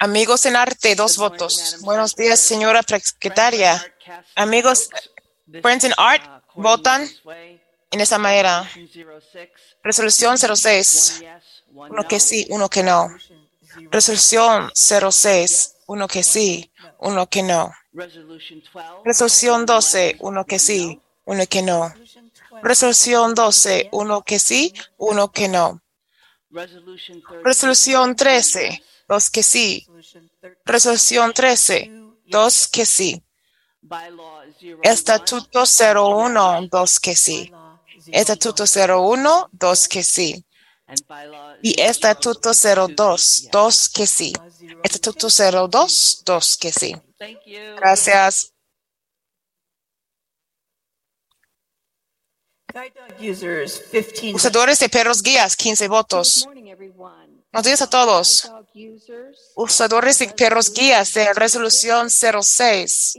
[0.00, 1.78] Amigos en arte, dos votos.
[1.80, 3.84] Buenos días, señora secretaria.
[4.36, 4.90] Amigos,
[5.60, 6.22] Friends in Art,
[6.54, 7.08] votan
[7.90, 8.70] en esa manera.
[9.82, 11.24] Resolución 06,
[11.74, 13.08] uno que sí, uno que no.
[13.90, 17.74] Resolución 06, uno que sí, uno que no.
[19.04, 21.92] Resolución 12, uno que sí, uno que no.
[22.62, 25.82] Resolución 12, uno que sí, uno que no.
[27.42, 29.86] Resolución 13, dos que sí.
[30.64, 31.90] Resolución 13,
[32.26, 33.22] dos que sí.
[34.82, 37.52] Estatuto 01, dos que sí.
[38.12, 40.44] Estatuto 01, dos que sí.
[41.62, 44.32] Y Estatuto 02, dos que sí.
[44.82, 46.94] Estatuto 02, dos que sí.
[47.76, 48.52] Gracias.
[54.34, 56.48] Usadores de perros guías, 15 votos.
[57.58, 58.52] Buenos días a todos.
[59.56, 63.18] Usadores de perros guías de resolución 06.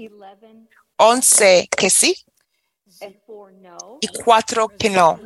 [0.96, 2.16] 11 que sí
[4.00, 5.20] y 4 que no.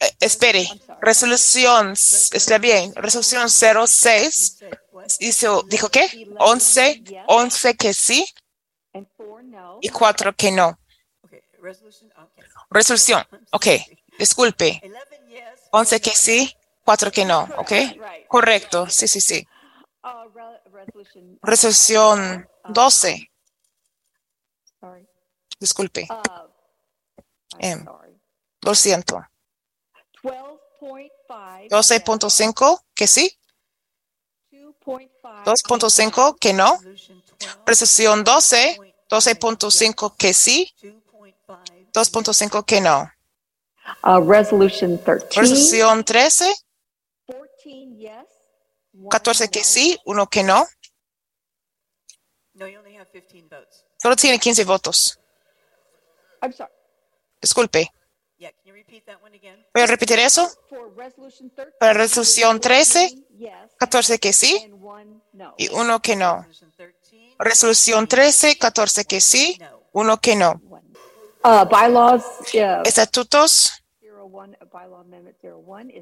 [0.00, 0.66] Eh, espere,
[1.02, 4.56] resolución, está bien, resolución 06,
[5.18, 6.30] hizo, dijo qué?
[6.38, 8.26] 11, 11 que sí
[9.82, 10.78] y 4 que no.
[12.70, 13.66] Resolución, ok,
[14.18, 14.80] disculpe.
[15.72, 16.57] 11 que sí,
[16.88, 17.72] 4 que no, ok.
[18.28, 19.46] Correcto, sí, sí, sí.
[21.42, 23.30] Resolución 12.
[25.60, 26.08] Disculpe.
[27.58, 27.84] Em,
[28.62, 29.22] lo siento.
[31.68, 33.38] 12.5 que sí.
[34.50, 36.78] 2.5 que no.
[37.66, 38.78] Resolución 12.
[39.10, 40.74] 12.5 que sí.
[41.92, 43.12] 2.5 que no.
[45.28, 45.40] 13.
[45.42, 46.54] Resolución 13.
[49.10, 50.66] 14 que sí, uno que no.
[54.02, 55.18] Solo tiene 15 votos.
[56.42, 56.72] I'm sorry.
[57.40, 57.90] Disculpe.
[59.74, 60.48] ¿Voy a repetir eso?
[61.80, 63.24] Para resolución 13,
[63.78, 64.72] 14 que sí
[65.56, 66.46] y uno que no.
[67.38, 69.58] Resolución 13, 14 que sí,
[69.92, 70.60] uno que no.
[71.44, 73.77] Uh, bylaws, uh, Estatutos,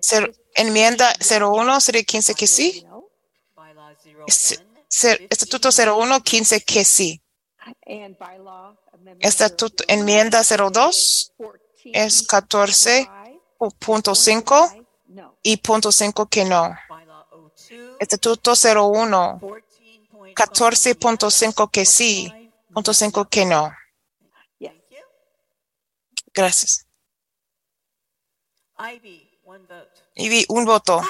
[0.02, 2.86] cero- enmienda 01, sería 15 que sí.
[5.30, 7.22] Estatuto 01, 15 que sí.
[9.20, 11.32] Estatuto, enmienda 02
[11.92, 14.86] es 14.5
[15.42, 16.74] y punto 5 que no.
[18.00, 19.38] Estatuto 01,
[20.34, 22.30] 14.5 que sí,
[22.72, 23.72] punto 5 que no.
[26.34, 26.85] Gracias.
[30.14, 31.02] Y vi un voto.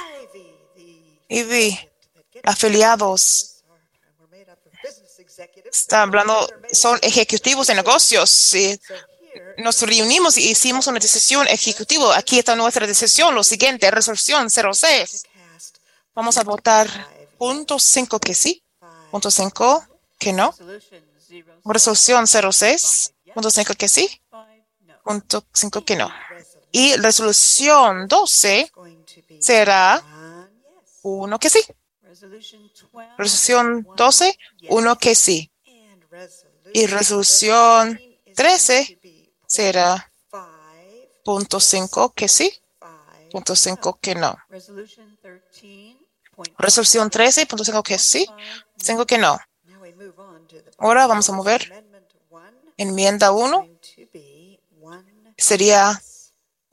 [1.29, 1.79] Y vi
[2.45, 3.53] afiliados.
[5.71, 8.31] Está hablando, son ejecutivos de negocios.
[8.31, 8.81] Sí.
[9.59, 12.17] Nos reunimos y hicimos una decisión ejecutiva.
[12.17, 13.35] Aquí está nuestra decisión.
[13.35, 15.25] Lo siguiente, resolución 06.
[16.14, 16.89] Vamos a votar
[17.37, 18.62] punto 5 que sí,
[19.11, 19.87] punto 5
[20.19, 20.55] que no.
[21.64, 24.23] Resolución 06, punto 5 que sí,
[25.05, 26.11] punto 5 que no.
[26.73, 28.71] Y resolución 12
[29.41, 30.03] será
[31.03, 31.61] uno que sí.
[33.19, 34.39] Resolución 12,
[34.69, 35.51] uno que sí.
[36.73, 38.01] Y resolución
[38.35, 38.99] 13
[39.47, 40.11] será
[41.25, 42.53] punto 5 que sí,
[43.31, 44.37] punto 5 que no.
[46.59, 48.27] Resolución 13, punto 5 que sí,
[48.77, 49.39] 5 que no.
[50.79, 51.85] Ahora vamos a mover
[52.77, 53.69] enmienda 1.
[55.37, 56.01] Sería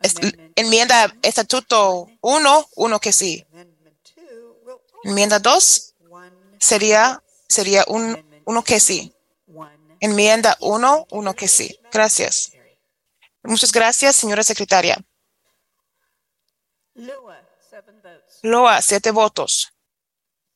[0.04, 0.16] es-
[0.56, 3.44] enmienda estatuto 1, 1 que sí.
[5.04, 5.96] Enmienda 2
[6.60, 9.14] sería, sería un, uno que sí.
[10.00, 11.80] Enmienda 1, uno que sí.
[11.92, 12.52] Gracias.
[13.44, 14.98] Muchas gracias, señora secretaria.
[18.44, 19.74] Loa, siete votos.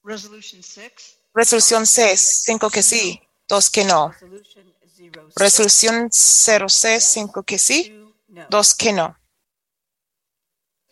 [0.03, 0.91] Resolution 6.
[1.33, 4.13] Resolución 6, 5 que sí, 2 que no.
[5.35, 7.93] Resolución 06, 5 que sí,
[8.49, 9.16] 2 que no.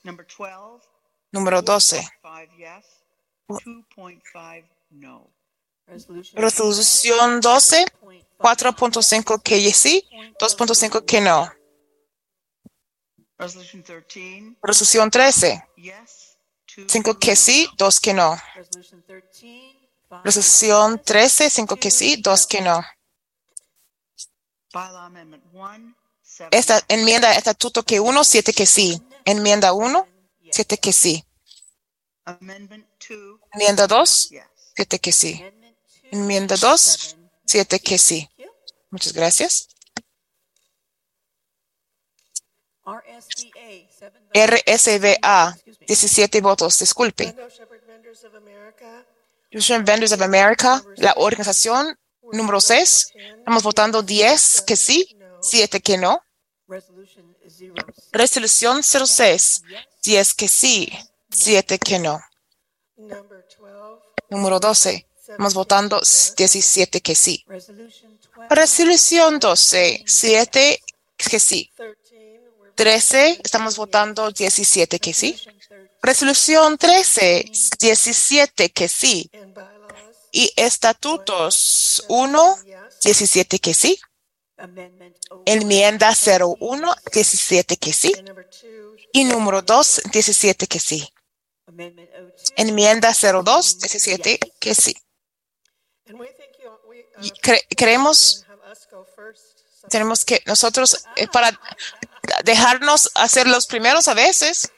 [0.06, 0.88] Number 12.
[1.32, 1.98] Número 12.
[1.98, 2.86] 5 yes,
[3.50, 5.34] 2.5 no.
[6.36, 7.86] Resolución 12,
[8.38, 10.08] 4.5 que sí,
[10.40, 11.52] 2.5 que no.
[13.38, 14.56] Resolution 13.
[14.62, 16.38] Resolución 13, Yes,
[16.88, 18.38] 5 que sí, 2 que no.
[20.24, 22.86] Resolución 13, 5 que sí, 2 que no.
[24.72, 25.96] Bylaw Amendment 1.
[26.22, 29.02] 7 Esta enmienda estatuto que 1, 7 que sí.
[29.26, 30.08] Enmienda 1,
[30.52, 31.26] 7 que sí.
[32.26, 33.40] Amendment 2.
[33.54, 34.44] Enmienda 2, Yes.
[34.76, 35.44] 7 que sí.
[36.12, 38.30] Enmienda 2, 7 que sí.
[38.92, 39.68] Muchas gracias.
[44.34, 45.58] RSVA,
[45.88, 47.36] 17 votos, disculpe.
[49.52, 51.98] Russian Vendors of America, la organización
[52.32, 53.14] número 6.
[53.38, 56.22] Estamos votando 10 que sí, 7 que no.
[58.12, 59.62] Resolución 06,
[60.04, 60.92] 10 que sí,
[61.32, 62.22] 7 que no.
[62.98, 65.08] number 12, Número 12.
[65.20, 66.02] Estamos votando
[66.38, 67.44] 17 que sí.
[67.48, 68.56] Resolution 12.
[68.56, 70.80] Resolución 12, 7
[71.18, 71.72] que sí.
[71.76, 75.36] 13, we're 13, estamos votando 17 que sí.
[76.02, 79.32] Resolución 13, 17 que sí.
[80.32, 82.58] Y estatutos 1,
[83.04, 84.00] 17 que sí.
[84.58, 85.44] Amendment O.
[85.46, 88.14] Enmienda 01, 17 que sí.
[88.18, 91.08] and number 2, Y número 2, 17 que sí.
[91.68, 92.54] O2.
[92.56, 94.96] Enmienda 02, 17 que sí.
[96.10, 96.24] uh,
[97.22, 98.46] Y cre- creemos,
[99.90, 101.60] tenemos que nosotros, eh, para
[102.44, 104.72] dejarnos hacer los primeros a veces,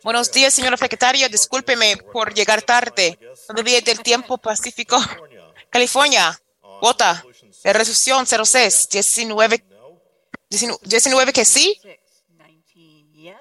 [0.03, 1.27] Buenos días, señor secretario.
[1.29, 3.17] Discúlpeme por llegar tarde.
[3.49, 4.97] No debía del tiempo pacífico.
[5.69, 6.39] California,
[6.81, 7.23] vota.
[7.63, 9.63] La resolución 06, 19,
[10.83, 11.79] 19 que sí.
[11.81, 13.35] 19 yes,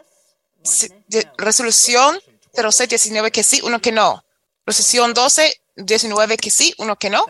[0.62, 1.32] Sí, one de- no.
[1.36, 2.20] Resolución
[2.54, 4.24] 06, 19 que sí, uno que no.
[4.66, 7.26] Resolución 12, 19 que sí, uno que no.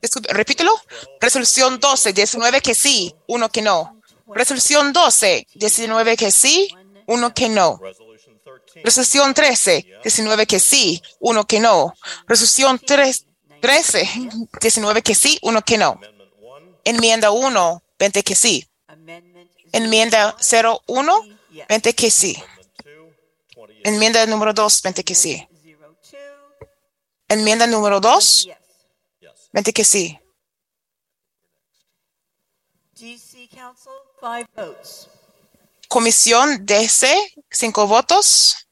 [0.00, 0.72] Disculpe, repítelo.
[1.20, 4.00] Resolución 12, 19 que sí, uno que no.
[4.28, 6.68] Resolución 12, 19 que sí,
[7.06, 7.78] uno que no.
[7.78, 8.82] Resolution 13.
[8.84, 11.94] Resolución 13, 19 que sí, uno que no.
[12.26, 13.26] Resolución 3,
[13.60, 14.08] 13,
[14.60, 15.98] 19 que sí, uno que no.
[16.40, 16.78] 1.
[16.84, 18.68] Enmienda 1, 20 que sí.
[19.72, 21.66] Enmienda 01, yes.
[21.68, 22.36] 20 que sí.
[22.36, 22.96] Amendment
[23.54, 23.66] 2.
[23.66, 23.84] 20 yes.
[23.84, 25.48] Enmienda número 2, 20 que sí.
[25.62, 26.16] 02,
[27.28, 28.56] Enmienda número 2, yes.
[29.20, 29.50] Yes.
[29.52, 30.18] 20 que sí.
[32.94, 35.08] DC Council, five votes.
[35.96, 37.08] Comisión DC,
[37.50, 38.68] 5 votos.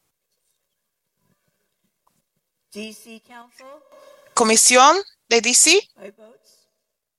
[2.70, 3.66] DC Council,
[4.34, 4.94] Comisión
[5.30, 5.88] de DC.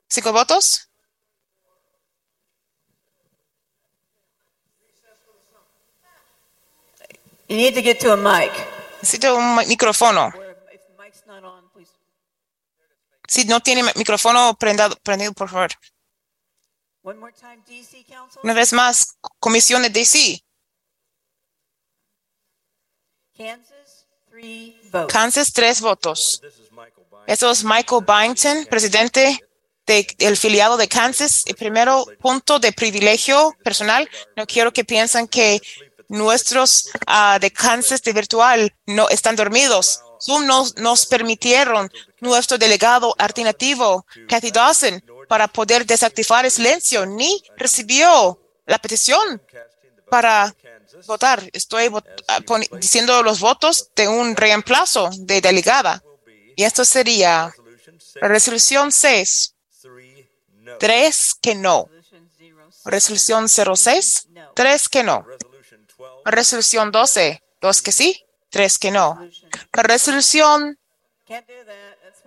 [0.08, 0.92] 5 votos.
[7.50, 8.52] You need to get to a mic.
[9.02, 10.32] Necesito un mi- micrófono.
[13.28, 15.72] Si no tiene mi- micrófono prendado, prendido, por favor.
[15.72, 16.95] One more time, DC Council.
[18.44, 20.42] Una vez más, Comisión de DC.
[23.38, 25.14] Kansas, three votes.
[25.14, 26.42] Kansas, 3 votos.
[27.28, 29.40] Eso es Michael Byington, presidente
[29.86, 31.44] de- del filiado de Kansas.
[31.46, 34.10] El primero punto de privilegio personal.
[34.36, 35.62] No quiero que piensen que
[36.08, 40.02] nuestros ah, de Kansas de virtual no están dormidos.
[40.22, 47.06] Zoom nos, nos permitieron nuestro delegado alternativo, Kathy Dawson, para poder desactivar el silencio.
[47.06, 49.42] Ni recibió la petición
[50.10, 50.56] para
[51.08, 51.44] votar.
[51.54, 52.40] Estoy vot- ah,
[52.80, 56.02] diciendo los votos de un reemplazo de delegada.
[56.56, 58.16] Y esto sería Resolution 6.
[58.22, 60.26] la resolución 6, 3.
[60.50, 60.78] No.
[60.78, 61.90] 3 que no.
[61.90, 62.30] Resolution
[62.72, 62.86] 06.
[62.86, 65.22] Resolución 06, 3 que no.
[65.26, 66.22] Resolution 12.
[66.26, 68.25] Resolución 12, 2 que sí,
[68.56, 69.20] 3 que no.
[69.74, 70.80] La resolución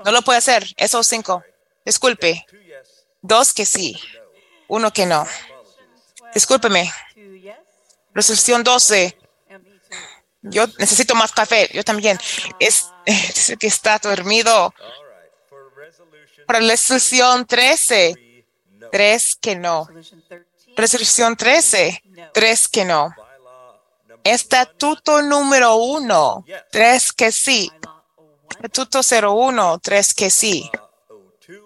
[0.04, 1.42] no lo puede hacer, esos 5.
[1.86, 3.06] Disculpe, 2 yes.
[3.22, 3.98] 2 que sí,
[4.66, 5.26] 1 que no.
[6.34, 6.92] Discúlpeme.
[8.12, 9.16] Resolución 12,
[9.48, 9.88] And me too.
[10.42, 12.18] yo necesito más café, yo también.
[12.58, 14.74] Es, dice que está dormido.
[16.46, 18.44] Para la resolución 13, 3.
[18.80, 18.90] No.
[18.90, 19.86] 3 que no.
[19.86, 20.74] Resolution 13.
[20.76, 22.02] Resolución 13,
[22.34, 23.14] 3 que no.
[24.24, 27.70] Estatuto número 1, 3 que sí.
[27.70, 28.50] Bylaw 01.
[28.62, 30.70] Estatuto 01, 3 que sí.
[31.08, 31.62] 02.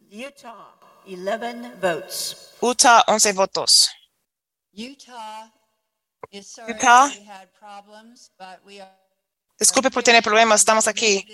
[0.10, 2.38] Utah, 11 votes.
[2.62, 3.90] Utah, 11 votos.
[4.74, 5.52] Utah
[6.32, 7.10] Utah.
[9.60, 11.26] Disculpe por tener problemas, estamos aquí.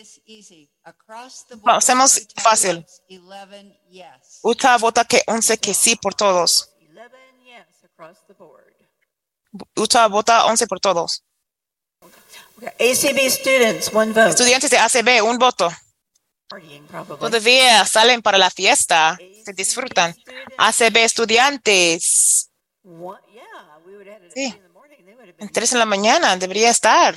[1.66, 2.86] Hacemos fácil.
[3.10, 4.40] votes 11 yes.
[4.44, 6.70] Utah vota que 11 que sí por todos.
[6.80, 7.10] 11
[7.44, 8.74] yes across the board.
[9.76, 11.24] Utah vota 11 por todos.
[12.80, 14.30] ACB students, one vote.
[14.30, 15.70] Estudiantes de ACB, un voto.
[17.20, 20.16] Todavía salen para la fiesta, se disfrutan.
[20.58, 22.50] ACB estudiantes,
[24.34, 24.56] Sí.
[25.40, 27.16] en 3 en la mañana debería estar.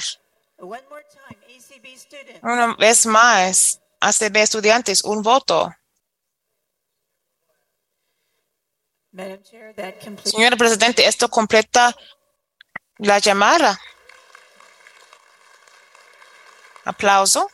[2.43, 5.75] Una vez más, ACB estudiantes, un voto.
[10.25, 11.95] Señora Presidente, esto completa
[12.99, 13.81] la llamada.
[16.85, 17.49] Aplauso.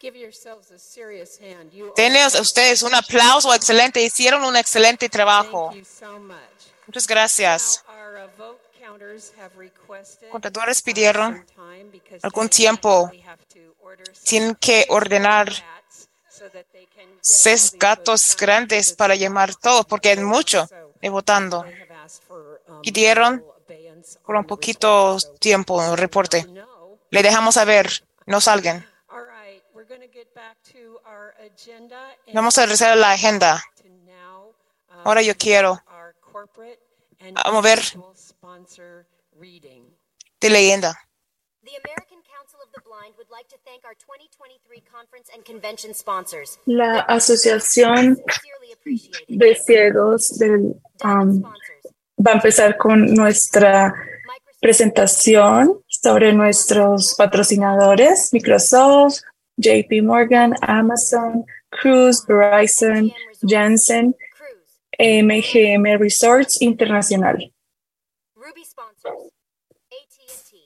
[0.00, 1.72] Give yourselves a serious hand.
[1.72, 4.00] You Denle all- a ustedes un aplauso excelente.
[4.02, 5.70] Hicieron un excelente trabajo.
[5.70, 6.38] Thank you so much.
[6.86, 7.84] Muchas gracias.
[8.88, 11.44] Uh, pidieron
[12.22, 13.10] algún tiempo.
[14.24, 15.50] Tienen que ordenar
[17.20, 20.68] seis gatos grandes para llamar not todo, porque es mucho
[21.00, 21.64] de votando.
[22.68, 23.44] um, Pidieron
[24.24, 26.46] por un poquito tiempo el reporte.
[27.10, 28.86] Le dejamos saber, no salgan.
[32.32, 33.62] Vamos a regresar a la agenda.
[35.04, 35.82] Ahora yo quiero
[37.20, 37.80] and a mover
[38.48, 39.06] sponsor
[39.38, 39.82] reading.
[40.40, 40.94] de leyenda.
[41.64, 45.92] The American Council of the Blind would like to thank our 2023 conference and convention
[45.92, 46.58] sponsors.
[46.64, 48.16] La Asociación
[49.28, 51.42] de Ciegos del, um,
[52.16, 53.92] va a empezar con nuestra
[54.60, 59.20] presentación sobre nuestros patrocinadores, Microsoft,
[59.58, 64.14] JP Morgan, Amazon, Cruise, Verizon, Janssen,
[64.98, 67.52] MGM Resorts Internacional.
[69.12, 70.56] AT&T,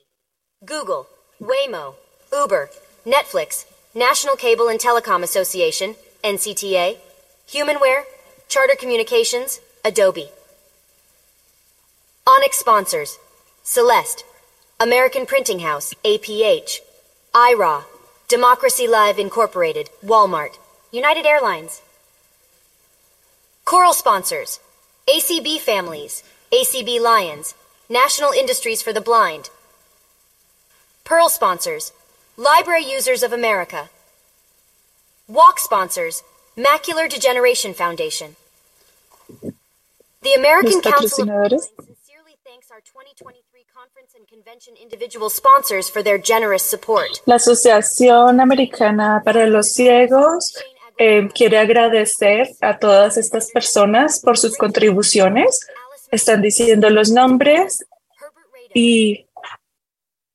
[0.65, 1.07] Google,
[1.41, 1.95] Waymo,
[2.31, 2.69] Uber,
[3.05, 6.97] Netflix, National Cable and Telecom Association, NCTA,
[7.49, 8.03] Humanware,
[8.47, 10.29] Charter Communications, Adobe.
[12.25, 13.17] Onyx sponsors
[13.63, 14.23] Celeste,
[14.79, 16.79] American Printing House, APH,
[17.33, 17.85] IRA,
[18.27, 20.57] Democracy Live Incorporated, Walmart,
[20.91, 21.81] United Airlines.
[23.65, 24.59] Coral sponsors
[25.07, 27.55] ACB Families, ACB Lions,
[27.89, 29.49] National Industries for the Blind.
[31.03, 31.91] Pearl sponsors
[32.37, 33.89] Library Users of America.
[35.27, 36.23] Walk sponsors
[36.57, 38.37] Macular Degeneration Foundation.
[40.21, 41.67] The American Council of patrocinadores.
[41.75, 47.21] sincerely thanks our 2023 conference and convention individual sponsors for their generous support.
[47.25, 50.53] La Asociación Americana para los Ciegos
[50.97, 55.59] eh, quiere agradecer a todas estas personas por sus contribuciones.
[56.13, 57.87] Están diciendo los nombres
[58.71, 59.25] y,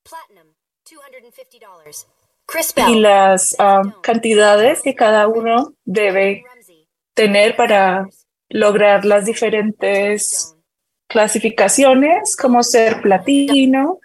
[0.04, 2.06] $250.
[2.46, 6.44] Chris y Bell, las ah, cantidades que cada uno debe
[7.14, 8.08] tener para
[8.48, 10.56] lograr las diferentes
[11.06, 14.00] clasificaciones, como ser platino,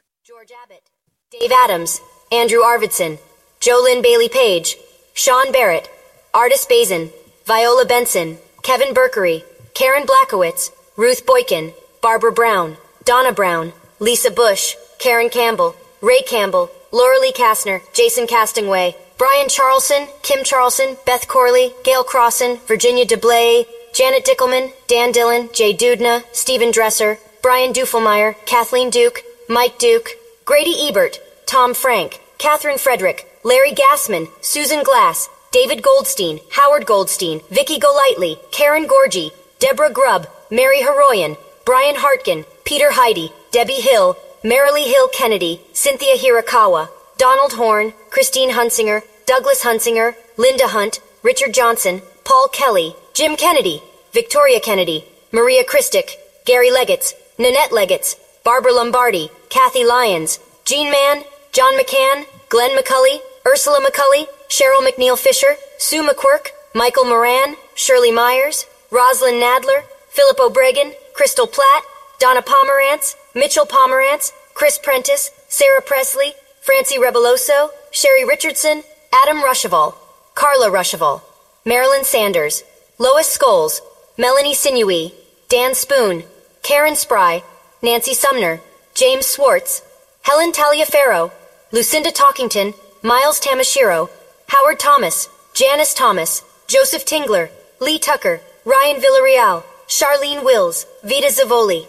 [1.31, 3.17] Dave Adams, Andrew Arvidson,
[3.59, 4.77] Jolynn Bailey Page,
[5.15, 5.89] Sean Barrett,
[6.35, 7.11] Artis Bazin,
[7.47, 9.43] Viola Benson, Kevin Berkery,
[9.73, 17.19] Karen Blackowitz, Ruth Boykin, Barbara Brown, Donna Brown, Lisa Bush, Karen Campbell, Ray Campbell, Laura
[17.19, 23.65] Lee Kastner, Jason Castingway, Brian Charlson, Kim Charlson, Beth Corley, Gail Crossan, Virginia DeBlay,
[23.95, 30.09] Janet Dickelman, Dan Dillon, Jay Dudna, Stephen Dresser, Brian Dufelmeyer, Kathleen Duke, Mike Duke,
[30.45, 37.79] Grady Ebert, Tom Frank, Catherine Frederick, Larry Gassman, Susan Glass, David Goldstein, Howard Goldstein, Vicky
[37.79, 45.07] Golightly, Karen Gorgie, Deborah Grubb, Mary Heroyan, Brian Hartgen, Peter Heidi, Debbie Hill, Marilee Hill
[45.09, 52.95] Kennedy, Cynthia Hirakawa, Donald Horn, Christine Hunsinger, Douglas Hunsinger, Linda Hunt, Richard Johnson, Paul Kelly,
[53.13, 53.81] Jim Kennedy,
[54.11, 61.23] Victoria Kennedy, Maria Christic, Gary Leggetts, Nanette Leggetts, Barbara Lombardi, Kathy Lyons, Jean Mann,
[61.53, 68.65] John McCann, Glenn McCulley, Ursula McCulley, Cheryl McNeil Fisher, Sue McQuirk, Michael Moran, Shirley Myers,
[68.91, 69.83] Rosalind Nadler,
[70.13, 71.83] Philip O'Bregan, Crystal Platt,
[72.19, 79.95] Donna Pomerantz, Mitchell Pomerantz, Chris Prentice, Sarah Presley, Francie Rebeloso, Sherry Richardson, Adam Ruschival,
[80.35, 81.23] Carla Ruschival,
[81.65, 82.63] Marilyn Sanders,
[82.99, 83.81] Lois Scholes,
[84.15, 85.15] Melanie Sinewy,
[85.49, 86.21] Dan Spoon,
[86.61, 87.41] Karen Spry,
[87.81, 88.61] Nancy Sumner,
[88.93, 89.81] James Swartz,
[90.21, 91.31] Helen Taliaferro,
[91.71, 94.11] Lucinda Talkington, Miles Tamashiro,
[94.49, 97.49] Howard Thomas, Janice Thomas, Joseph Tingler,
[97.81, 101.87] Lee Tucker, Ryan Villarreal, Charlene Wills, Vita Zavoli.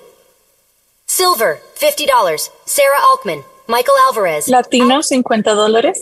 [1.07, 2.51] Silver, $50.
[2.67, 5.99] Sarah Alkman, Michael Alvarez, Latino, $50 dólares.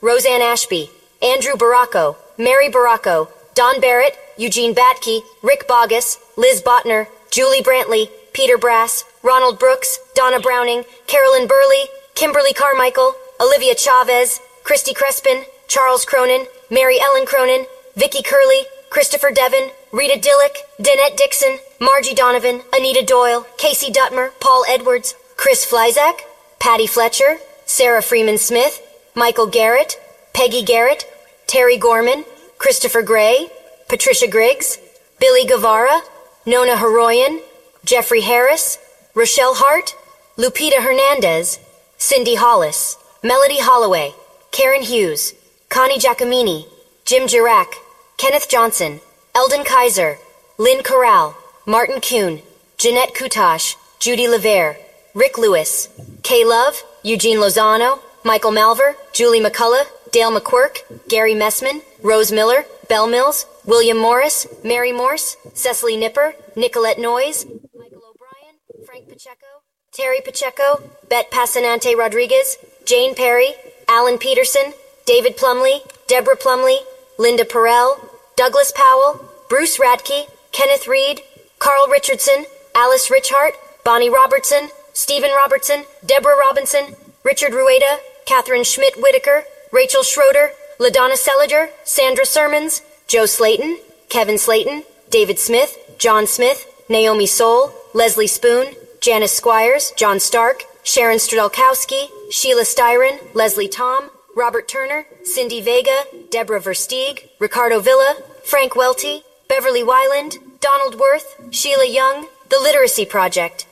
[0.00, 0.90] Roseanne Ashby,
[1.22, 8.56] Andrew Baracco, Mary Baracco, Don Barrett, Eugene Batke, Rick Bogus, Liz Botner, Julie Brantley, Peter
[8.56, 11.84] Brass, Ronald Brooks, Donna Browning, Carolyn Burley,
[12.14, 19.70] Kimberly Carmichael, Olivia Chavez, Christy Crespin, Charles Cronin, Mary Ellen Cronin, Vicky Curley, Christopher Devon,
[19.92, 26.20] Rita Dillick, Danette Dixon, Margie Donovan, Anita Doyle, Casey Dutmer, Paul Edwards, Chris Flyzak,
[26.58, 28.80] Patty Fletcher, Sarah Freeman Smith,
[29.14, 30.00] Michael Garrett,
[30.32, 31.04] Peggy Garrett,
[31.46, 32.24] Terry Gorman,
[32.58, 33.48] Christopher Gray,
[33.88, 34.78] Patricia Griggs,
[35.20, 36.00] Billy Guevara,
[36.46, 37.40] Nona Heroyan,
[37.84, 38.78] Jeffrey Harris,
[39.14, 39.94] Rochelle Hart,
[40.36, 41.58] Lupita Hernandez,
[41.98, 44.14] Cindy Hollis, Melody Holloway,
[44.50, 45.34] Karen Hughes,
[45.68, 46.66] Connie Giacomini,
[47.04, 47.74] Jim Girac,
[48.18, 49.00] Kenneth Johnson,
[49.32, 50.18] Eldon Kaiser,
[50.58, 52.42] Lynn Corral, Martin Kuhn,
[52.76, 54.76] Jeanette Kutash, Judy Levere,
[55.14, 55.88] Rick Lewis,
[56.24, 63.06] Kay Love, Eugene Lozano, Michael Malver, Julie McCullough, Dale McQuirk, Gary Messman, Rose Miller, Bell
[63.06, 67.46] Mills, William Morris, Mary Morse, Cecily Nipper, Nicolette Noyes,
[67.78, 69.62] Michael O'Brien, Frank Pacheco,
[69.92, 73.54] Terry Pacheco, Bet Passanante Rodriguez, Jane Perry,
[73.88, 74.72] Alan Peterson,
[75.06, 76.78] David Plumley, Deborah Plumley,
[77.18, 78.07] Linda Perel,
[78.38, 81.22] Douglas Powell, Bruce Radke, Kenneth Reed,
[81.58, 89.42] Carl Richardson, Alice Richhart, Bonnie Robertson, Stephen Robertson, Deborah Robinson, Richard Rueda, Catherine Schmidt Whitaker,
[89.72, 93.76] Rachel Schroeder, LaDonna Seliger, Sandra Sermons, Joe Slayton,
[94.08, 98.68] Kevin Slayton, David Smith, John Smith, Naomi Soul, Leslie Spoon,
[99.00, 106.60] Janice Squires, John Stark, Sharon Strelkowski, Sheila Styron, Leslie Tom, Robert Turner, Cindy Vega, Deborah
[106.60, 108.14] Versteeg, Ricardo Villa,
[108.44, 113.66] Frank Welty, Beverly Wyland, Donald Worth, Sheila Young, The Literacy Project.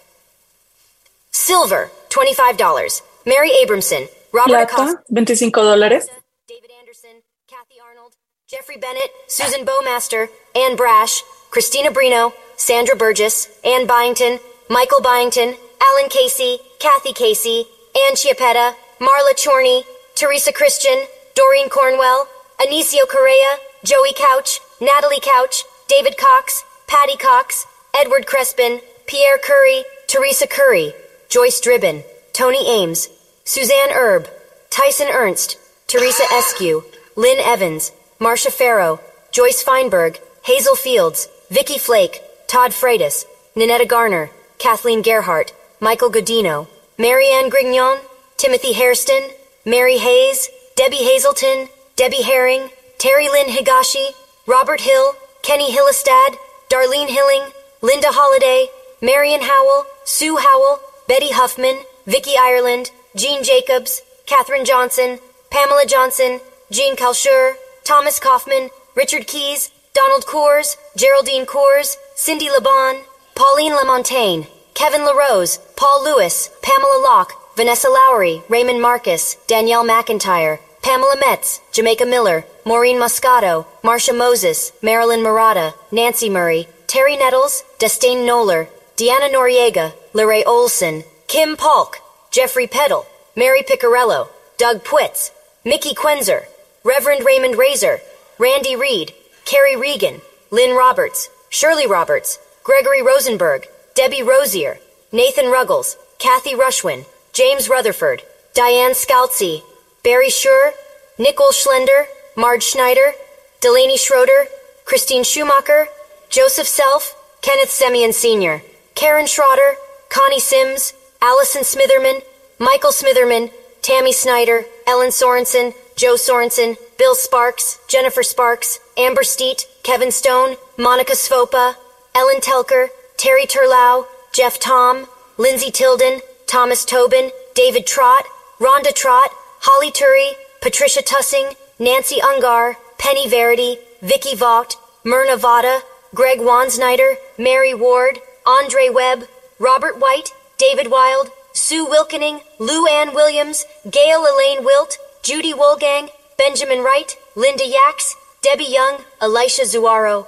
[1.31, 3.03] Silver, $25.
[3.25, 6.09] Mary Abramson, Robert Acosta, 25 dólares.
[6.49, 8.15] David Anderson, Kathy Arnold,
[8.49, 16.09] Jeffrey Bennett, Susan Bowmaster, Anne Brash, Christina Brino, Sandra Burgess, Anne Byington, Michael Byington, Alan
[16.11, 19.85] Casey, Kathy Casey, Ann Chiappetta, Marla Chorney,
[20.17, 21.05] Teresa Christian,
[21.35, 22.27] Doreen Cornwell,
[22.59, 30.47] Anicio Correa, Joey Couch, Natalie Couch, David Cox, Patty Cox, Edward Crespin, Pierre Curry, Teresa
[30.47, 30.95] Curry,
[31.29, 32.03] Joyce Dribben,
[32.33, 33.11] Tony Ames,
[33.45, 34.27] Suzanne Erb,
[34.71, 36.83] Tyson Ernst, Teresa Eskew,
[37.15, 38.99] Lynn Evans, Marcia Farrow,
[39.33, 47.51] Joyce Feinberg, Hazel Fields, Vicky Flake, Todd Freitas, Ninetta Garner, Kathleen Gerhart, Michael Godino, Marianne
[47.51, 47.99] Grignon,
[48.39, 49.29] Timothy Hairston,
[49.69, 54.11] Mary Hayes, Debbie Hazelton, Debbie Herring, Terry Lynn Higashi,
[54.47, 56.37] Robert Hill, Kenny Hillestad,
[56.71, 57.51] Darlene Hilling,
[57.83, 58.69] Linda Holliday,
[59.03, 65.19] Marion Howell, Sue Howell, Betty Huffman, Vicky Ireland, Jean Jacobs, Katherine Johnson,
[65.51, 66.39] Pamela Johnson,
[66.71, 73.03] Jean Kalshur, Thomas Kaufman, Richard Keys, Donald Coors, Geraldine Coors, Cindy Laban,
[73.35, 81.17] Pauline Lamontagne, Kevin LaRose, Paul Lewis, Pamela Locke, Vanessa Lowry, Raymond Marcus, Danielle McIntyre, Pamela
[81.19, 88.69] Metz, Jamaica Miller, Maureen Moscato, Marcia Moses, Marilyn Murata, Nancy Murray, Terry Nettles, Destine Noller,
[88.99, 91.97] Deanna Noriega, Lorraine Olson, Kim Polk,
[92.31, 94.29] Jeffrey Peddle, Mary Picarello,
[94.59, 95.31] Doug Pwitz,
[95.65, 96.45] Mickey Quenzer,
[96.85, 98.01] Reverend Raymond Razor,
[98.39, 99.15] Randy Reed,
[99.47, 100.21] Carrie Regan,
[100.51, 104.79] Lynn Roberts, Shirley Roberts, Gregory Rosenberg, Debbie Rosier,
[105.11, 107.07] Nathan Ruggles, Kathy Rushwin,
[107.37, 108.23] James Rutherford,
[108.55, 109.63] Diane Scalzi,
[110.03, 110.71] Barry Schur,
[111.19, 113.13] Nicole Schlender, Marge Schneider,
[113.61, 114.47] Delaney Schroeder,
[114.87, 115.89] Christine Schumacher,
[116.31, 118.63] Joseph Self, Kenneth Semyon Sr.,
[118.95, 119.75] Karen Schroeder,
[120.09, 122.23] Connie Sims, Allison Smitherman,
[122.59, 123.53] Michael Smitherman,
[123.83, 131.13] Tammy Snyder, Ellen Sorensen, Joe Sorensen, Bill Sparks, Jennifer Sparks, Amber Steet, Kevin Stone, Monica
[131.13, 131.75] Svopa,
[132.15, 132.89] Ellen Telker,
[133.19, 135.07] Terry Turlau, Jeff Tom,
[135.37, 138.25] Lindsay Tilden, Thomas Tobin, David Trott,
[138.61, 140.33] Rhonda Trott, Holly Turry,
[140.63, 145.81] Patricia Tussing, Nancy Ungar, Penny Verity, Vicky Vogt, Myrna Vada,
[146.15, 149.29] Greg Wansnyder, Mary Ward, Andre Webb,
[149.59, 156.83] Robert White, David Wild, Sue Wilkening, Lou Ann Williams, Gail Elaine Wilt, Judy Wolgang, Benjamin
[156.83, 160.27] Wright, Linda Yax, Debbie Young, Elisha Zuaro.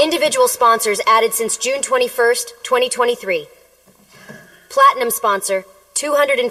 [0.00, 3.48] Individual sponsors added since June 21st, 2023.
[4.74, 5.64] Platinum sponsor,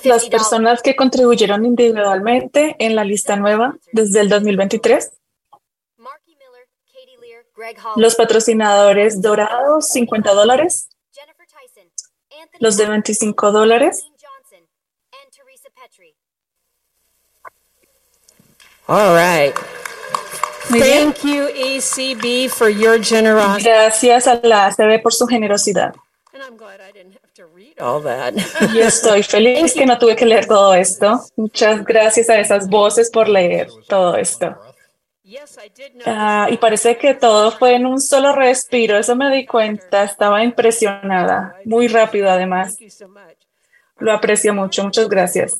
[0.04, 0.30] Las $250.
[0.30, 5.12] personas que contribuyeron individualmente en la lista nueva desde el 2023.
[7.56, 10.88] Greg Hall, Los patrocinadores dorados, 50 dólares.
[12.60, 14.04] Los de 25 dólares.
[15.14, 16.16] and Teresa Petrie.
[18.88, 19.54] All right.
[20.70, 23.64] Thank you, ECB, for your generosity.
[23.70, 25.94] Gracias a la ACB por su generosidad.
[26.34, 27.21] And I'm glad I didn't have to read
[27.82, 28.34] all that.
[28.74, 31.22] Y estoy feliz que no tuve que leer todo esto.
[31.36, 34.56] Muchas gracias a esas voces por leer todo esto.
[35.24, 36.04] yes, I did know.
[36.06, 38.98] Ah, y parece que todo fue en un solo respiro.
[38.98, 40.04] Eso me di cuenta.
[40.04, 41.56] Estaba impresionada.
[41.66, 42.76] Muy rápido, además.
[42.76, 43.38] Thank you so much.
[44.00, 44.84] Lo aprecio mucho.
[44.84, 45.60] Muchas gracias.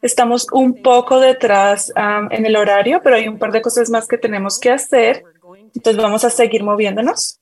[0.00, 1.92] Estamos un poco detrás
[2.30, 5.24] en el horario, pero hay un par de cosas más que tenemos que hacer.
[5.76, 7.38] Entonces vamos a seguir moviéndonos.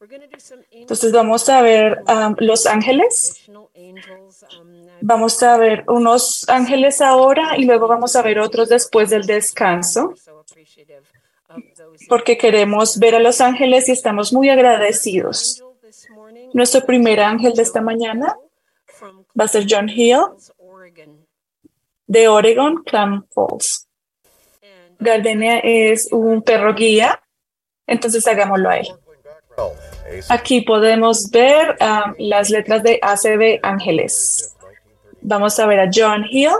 [0.73, 3.49] Entonces vamos a ver am, los ángeles.
[5.01, 10.15] Vamos a ver unos ángeles ahora y luego vamos a ver otros después del descanso,
[12.09, 15.63] porque queremos ver a los ángeles y estamos muy agradecidos.
[16.55, 18.37] Nuestro primer ángel de esta mañana
[19.39, 20.21] va a ser John Hill
[22.07, 23.89] de Oregon, Clam Falls.
[24.99, 27.24] Gardenia es un perro guía,
[27.87, 28.89] entonces hagámoslo a él.
[30.29, 34.55] Aquí podemos ver um, las letras de ACB Ángeles.
[35.21, 36.51] Vamos a ver a John Hill,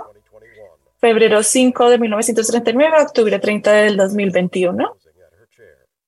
[0.99, 4.97] febrero 5 de 1939, octubre 30 del 2021.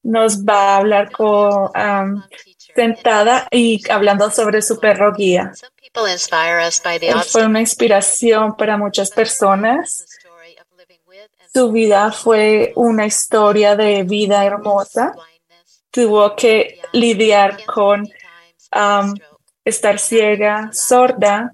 [0.05, 2.23] Nos va a hablar con, um,
[2.77, 5.53] sentada y hablando sobre su perro guía.
[7.01, 10.16] Él fue una inspiración para muchas personas.
[11.57, 15.15] Su vida fue una historia de vida hermosa.
[15.91, 18.07] Tuvo que lidiar con
[19.65, 21.51] estar ciega, sorda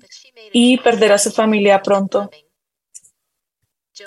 [0.51, 2.29] y perder a su familia pronto.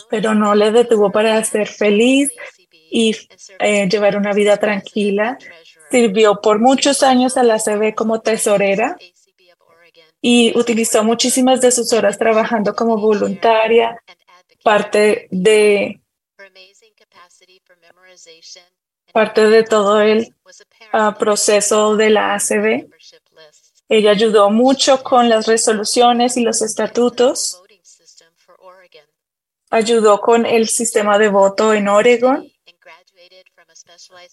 [0.10, 2.30] Pero no le detuvo para ser feliz
[2.92, 3.16] y
[3.60, 5.38] eh, llevar una vida tranquila.
[5.90, 8.98] Sirvió por muchos años a la CB como tesorera
[10.20, 13.98] y utilizó muchísimas de sus horas trabajando como voluntaria,
[14.66, 16.02] parte de
[19.14, 20.34] parte de todo el
[20.92, 22.90] ah, proceso de la ACB.
[23.88, 27.62] Ella ayudó mucho con las resoluciones y los estatutos.
[29.70, 32.52] Ayudó con el sistema de voto en Oregon.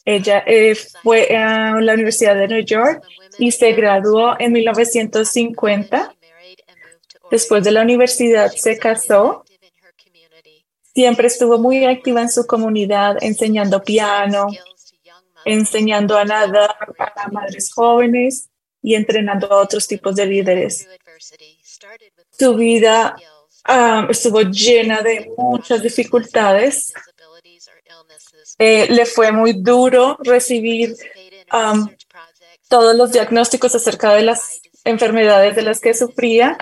[0.06, 3.02] Ella eh, fue a la Universidad de New York
[3.38, 6.14] y se graduó en 1950.
[7.30, 9.44] Después de la universidad se casó.
[10.94, 14.48] Siempre estuvo muy activa en su comunidad, enseñando piano,
[15.44, 16.76] enseñando a nadar
[17.16, 18.50] a madres jóvenes
[18.82, 20.88] y entrenando a otros tipos de líderes.
[22.38, 23.16] Su vida
[23.64, 26.92] ah, estuvo llena de muchas dificultades.
[28.58, 30.94] Eh, le fue muy duro recibir
[32.68, 36.58] todos los diagnósticos acerca de las enfermedades de las que sufría.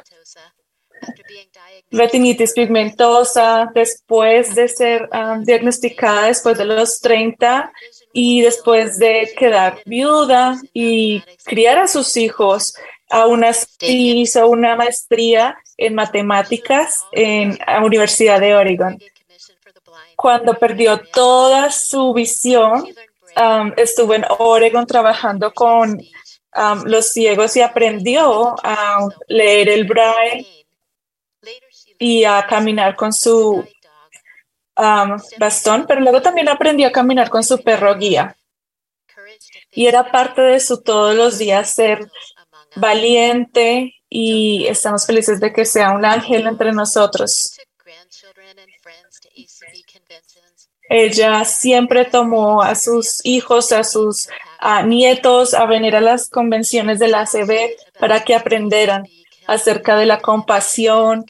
[1.93, 7.73] Retinitis pigmentosa, después de ser um, diagnosticada después de los 30
[8.12, 12.75] y después de quedar viuda y criar a sus hijos,
[13.09, 18.97] aún así hizo una maestría en matemáticas en la Universidad de Oregon.
[20.15, 22.85] Cuando perdió toda su visión,
[23.37, 30.60] um, estuvo en Oregon trabajando con um, los ciegos y aprendió a leer el braille
[32.01, 33.64] y a caminar con su
[34.77, 38.36] um, bastón, pero luego también aprendió a caminar con su perro guía.
[39.70, 42.10] Y era parte de su todos los días ser
[42.74, 47.56] valiente y estamos felices de que sea un ángel entre nosotros.
[50.89, 54.28] Ella siempre tomó a sus hijos, a sus
[54.59, 59.06] a nietos a venir a las convenciones de la ACB para que aprenderan
[59.47, 61.27] acerca de la compasión.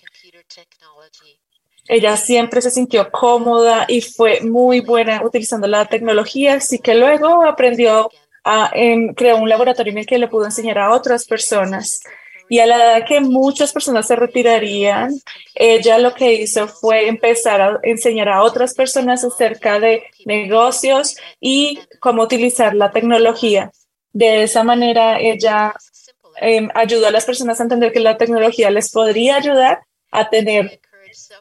[1.92, 7.44] Ella siempre se sintió cómoda y fue muy buena utilizando la tecnología, así que luego
[7.44, 8.08] aprendió
[8.44, 12.00] a em, creó un laboratorio en el que le pudo enseñar a otras personas.
[12.48, 15.20] Y a la edad que muchas personas se retirarían,
[15.56, 21.80] ella lo que hizo fue empezar a enseñar a otras personas acerca de negocios y
[21.98, 23.72] cómo utilizar la tecnología.
[24.12, 25.74] De esa manera, ella
[26.40, 29.80] em, ayudó a las personas a entender que la tecnología les podría ayudar
[30.12, 30.80] a tener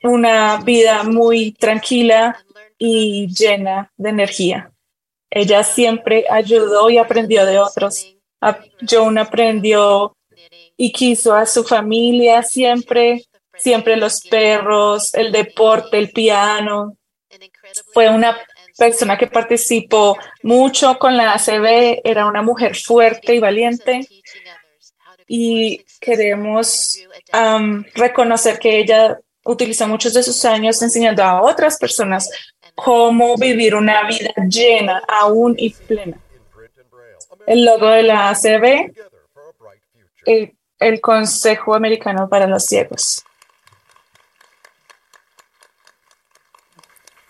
[0.04, 2.44] una vida muy tranquila
[2.78, 4.72] y llena de energía.
[5.30, 8.16] Ella siempre ayudó y aprendió de otros.
[8.90, 10.16] Joan aprendió
[10.78, 13.26] y quiso a su familia siempre,
[13.58, 16.96] siempre los perros, el deporte, el piano.
[17.94, 18.38] Fue una
[18.78, 24.08] persona que participó mucho con la ACB, era una mujer fuerte y valiente
[25.28, 26.98] y queremos
[27.94, 29.20] reconocer que ella
[29.52, 32.30] utilizó muchos de sus años enseñando a otras personas
[32.76, 36.18] cómo vivir una vida llena, aún y plena.
[37.48, 38.94] El logo de la ACB,
[40.26, 43.24] el, el Consejo Americano para los Ciegos.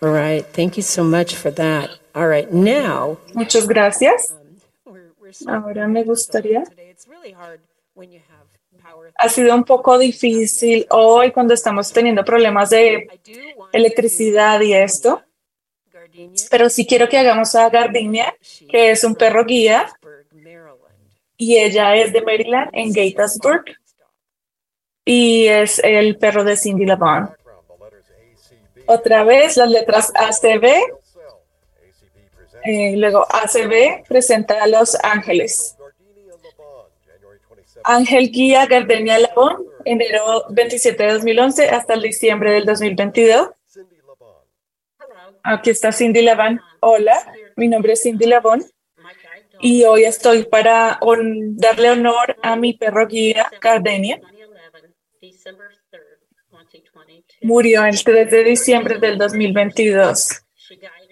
[0.02, 0.46] All right.
[0.46, 1.90] Thank you so much for that.
[2.14, 2.50] All right.
[2.50, 4.34] Now, Muchas gracias.
[5.46, 6.64] Ahora me gustaría.
[9.22, 13.06] Ha sido un poco difícil hoy cuando estamos teniendo problemas de
[13.70, 15.22] electricidad y esto,
[16.50, 18.34] pero sí quiero que hagamos a Gardenia,
[18.70, 19.92] que es un perro guía,
[21.36, 23.64] y ella es de Maryland, en Gatesburg,
[25.04, 27.30] y es el perro de Cindy Lavon.
[28.86, 30.64] Otra vez las letras ACB,
[32.64, 35.76] eh, luego ACB presenta a Los Ángeles.
[37.84, 43.50] Ángel Guía Gardenia Labón, enero 27 de 2011 hasta el diciembre del 2022.
[45.42, 46.60] Aquí está Cindy Laván.
[46.80, 48.62] Hola, mi nombre es Cindy Lavón
[49.60, 54.20] y hoy estoy para hon- darle honor a mi perro guía Gardenia.
[57.42, 60.28] Murió el 3 de diciembre del 2022.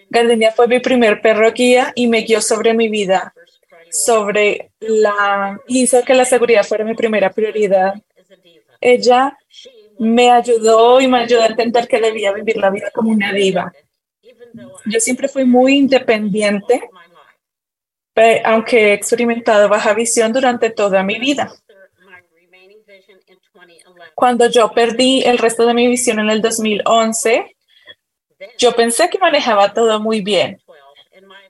[0.09, 3.33] Gardenia fue mi primer perro guía y me guió sobre mi vida,
[3.91, 7.93] sobre la hizo que la seguridad fuera mi primera prioridad.
[8.81, 9.37] Ella
[9.97, 13.73] me ayudó y me ayudó a entender que debía vivir la vida como una diva.
[14.85, 16.89] Yo siempre fui muy independiente,
[18.13, 21.51] pe- aunque he experimentado baja visión durante toda mi vida.
[24.15, 27.55] Cuando yo perdí el resto de mi visión en el 2011,
[28.57, 30.61] yo pensé que manejaba todo muy bien.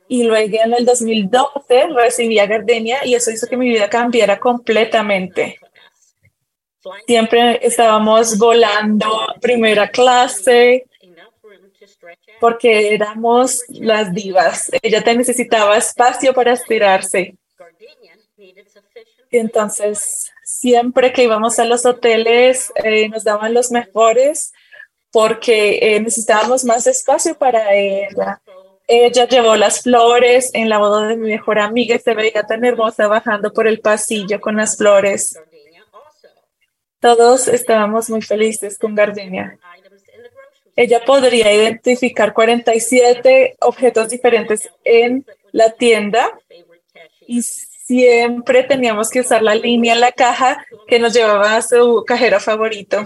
[0.09, 4.39] Y luego en el 2012 recibí a Gardenia y eso hizo que mi vida cambiara
[4.39, 5.59] completamente.
[7.05, 9.07] Siempre estábamos volando
[9.39, 10.85] primera clase
[12.39, 14.71] porque éramos las divas.
[14.81, 17.35] Ella te necesitaba espacio para estirarse.
[19.29, 24.53] Entonces, siempre que íbamos a los hoteles, eh, nos daban los mejores
[25.11, 28.41] porque eh, necesitábamos más espacio para ella.
[28.91, 32.65] Ella llevó las flores en la boda de mi mejor amiga y se veía tan
[32.65, 35.39] hermosa bajando por el pasillo con las flores.
[36.99, 39.59] Todos estábamos muy felices con Gardenia.
[40.75, 46.39] Ella podría identificar 47 objetos diferentes en la tienda
[47.27, 52.03] y siempre teníamos que usar la línea en la caja que nos llevaba a su
[52.07, 53.03] cajero favorito.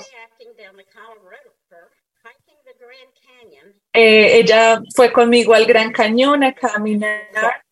[3.93, 7.63] Eh, ella fue conmigo al Gran Cañón a caminar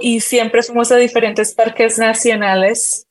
[0.00, 3.06] y siempre fuimos a diferentes parques nacionales.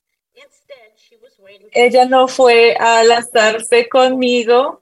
[1.72, 4.82] Ella no fue a lanzarse conmigo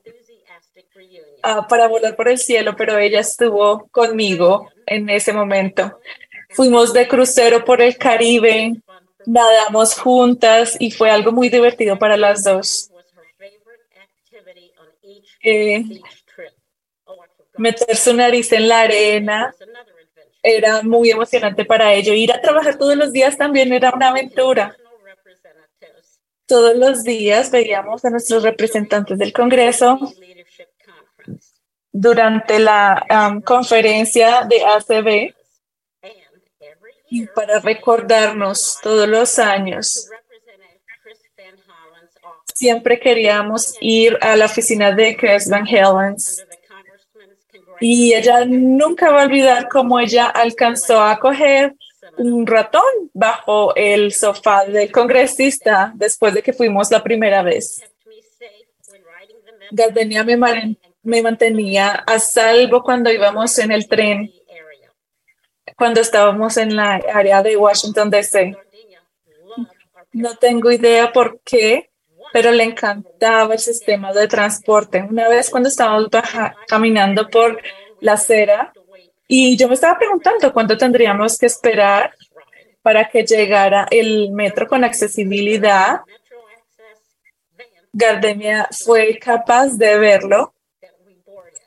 [1.43, 5.99] ah, para volar por el cielo, pero ella estuvo conmigo en ese momento.
[6.49, 8.75] Fuimos de crucero por el Caribe,
[9.25, 12.91] nadamos juntas y fue algo muy divertido para las dos.
[15.43, 15.83] Eh,
[17.57, 19.55] meter su nariz en la arena
[20.41, 22.13] era muy emocionante para ello.
[22.13, 24.75] Ir a trabajar todos los días también era una aventura.
[26.45, 29.97] Todos los días veíamos a nuestros representantes del Congreso
[31.91, 35.33] durante la um, conferencia de ACB
[37.09, 40.09] y para recordarnos todos los años.
[42.53, 46.45] Siempre queríamos ir a la oficina de Chris Van Helens
[47.79, 51.75] y ella nunca va a olvidar cómo ella alcanzó a coger
[52.17, 52.81] un ratón
[53.13, 57.81] bajo el sofá del congresista después de que fuimos la primera vez.
[59.71, 60.37] Gardenia me,
[61.03, 64.31] me mantenía a salvo cuando íbamos en el tren,
[65.77, 68.55] cuando estábamos en la área de Washington, D.C.
[70.13, 71.89] No tengo idea por qué,
[72.35, 75.01] pero le encantaba el sistema de transporte.
[75.01, 76.09] Una vez cuando estábamos
[76.67, 77.61] caminando por
[78.01, 78.73] la acera
[79.25, 82.13] y yo me estaba preguntando cuánto tendríamos que esperar
[82.81, 86.01] para que llegara el metro con accesibilidad.
[87.93, 90.53] Gardenia fue capaz de verlo,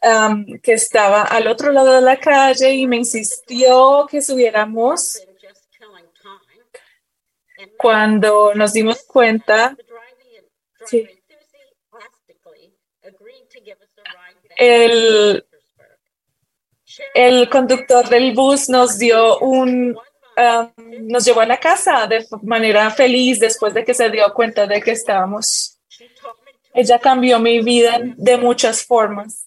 [0.03, 5.19] um, que estaba al otro lado de la calle y me insistió que subiéramos
[7.79, 9.75] cuando nos dimos cuenta
[14.57, 15.45] el,
[17.15, 19.97] el conductor del bus nos dio un,
[20.37, 20.73] um,
[21.07, 24.83] nos llevó a la casa de manera feliz después de que se dio cuenta de
[24.83, 25.79] que estábamos.
[26.75, 29.47] Ella cambió mi vida de muchas formas.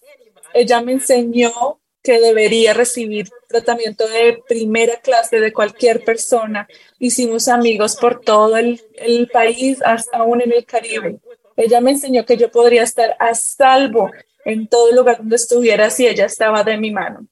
[0.54, 6.68] Ella me enseñó que debería recibir tratamiento de primera clase de cualquier persona.
[6.98, 11.20] Hicimos amigos por todo el, el país, hasta aún en el Caribe.
[11.62, 14.10] Ella me enseñó que yo podría estar a salvo
[14.44, 17.28] en todo lugar donde estuviera si ella estaba de mi mano.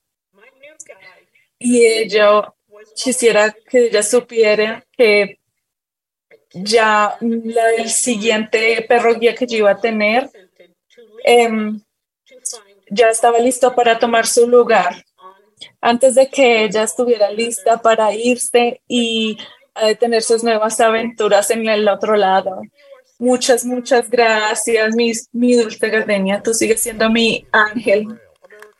[1.57, 2.56] Y yo
[2.95, 5.39] quisiera que ella supiera que
[6.53, 10.30] ya el siguiente perro guía que yo iba a tener
[11.23, 11.81] em,
[12.91, 15.06] ya estaba listo para tomar su lugar.
[15.81, 19.38] Antes de que ella estuviera lista para irse y
[19.73, 22.61] a tener sus nuevas aventuras en el otro lado.
[23.19, 26.41] Muchas, muchas gracias, mi, mi dulce gardenia.
[26.41, 28.19] Tú sigues siendo mi ángel.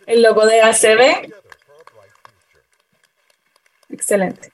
[0.06, 1.32] El logo de ACB.
[3.90, 4.52] Excelente.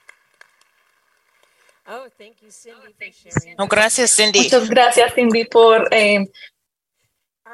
[3.58, 4.40] Oh, gracias, Cindy.
[4.40, 6.26] Muchas gracias, Cindy, por, eh,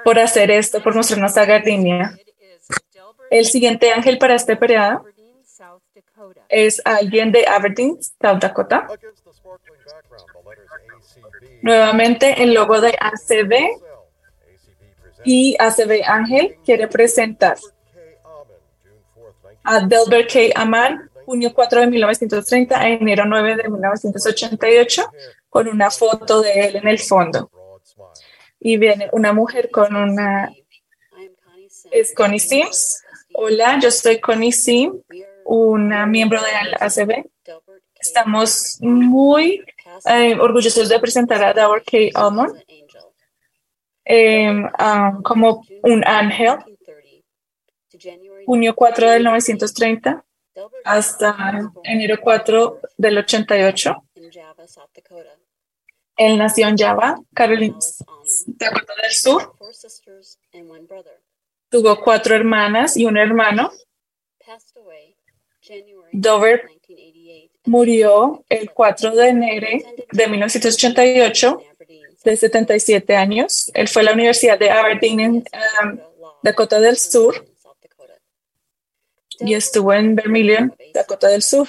[0.02, 2.18] por hacer esto, por mostrarnos a gardenia.
[3.30, 5.04] El siguiente ángel para este periodo
[6.48, 8.88] es alguien de Aberdeen, South Dakota.
[11.62, 13.55] Nuevamente el logo de ACB
[15.24, 17.56] y ACB Ángel quiere presentar
[19.62, 20.40] a Delbert K.
[20.60, 25.05] Aman, junio 4 de 1930 a enero 9 de 1988,
[25.48, 27.48] con una foto de él en el fondo.
[28.59, 30.52] Y viene una mujer con una...
[31.93, 33.02] Es Connie Sims.
[33.34, 34.97] Hola, yo soy Connie Sims,
[35.44, 37.24] una miembro de ACB.
[38.01, 39.64] Estamos muy
[40.06, 42.10] eh, orgullosos de presentar a Dower K.
[42.14, 42.62] Almond
[44.05, 44.62] eh,
[45.24, 46.59] como un ángel.
[48.47, 50.24] Junio 4 del 930
[50.85, 54.05] hasta enero 4 del 88.
[56.16, 57.78] Él nació en Java, Carolina,
[58.47, 59.55] Dakota del Sur.
[61.70, 63.70] Tuvo cuatro hermanas y un hermano.
[66.12, 66.69] Dover
[67.64, 69.68] murió el 4 de enero
[70.10, 71.62] de 1988,
[72.24, 73.70] de 77 años.
[73.74, 75.98] Él fue a la Universidad de Aberdeen en um,
[76.43, 77.44] Dakota del Sur
[79.40, 81.68] y estuvo en Vermilion, Dakota del Sur.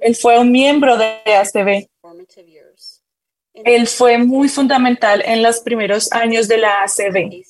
[0.00, 1.88] Él fue un miembro de ACB.
[3.52, 7.44] Él fue muy fundamental en los primeros años de la ACB.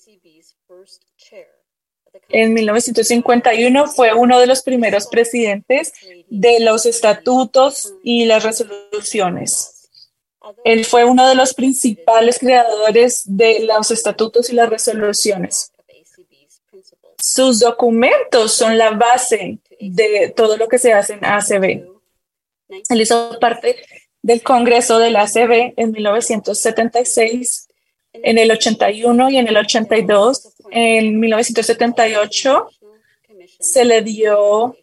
[2.33, 5.93] En 1951 fue uno de los primeros presidentes
[6.29, 9.89] de los estatutos y las resoluciones.
[10.65, 15.73] Él fue uno de los principales creadores de los estatutos y las resoluciones.
[17.19, 21.85] Sus documentos son la base de todo lo que se hace en ACB.
[22.89, 23.77] Él hizo parte
[24.23, 27.69] del Congreso del ACB en 1976,
[28.13, 30.55] en el 81 y en el 82.
[30.71, 32.71] En 1978
[33.59, 34.77] se le dio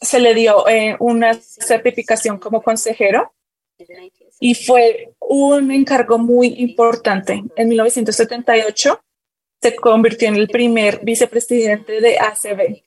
[0.00, 3.32] se le dio eh, una certificación como consejero
[4.40, 7.42] y fue un encargo muy importante.
[7.56, 9.00] En 1978
[9.60, 12.82] se convirtió en el primer vicepresidente de ACB,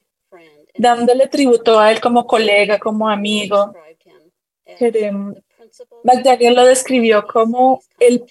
[0.76, 3.74] dándole tributo a él como colega, como amigo.
[6.04, 8.24] McDaniel lo describió como el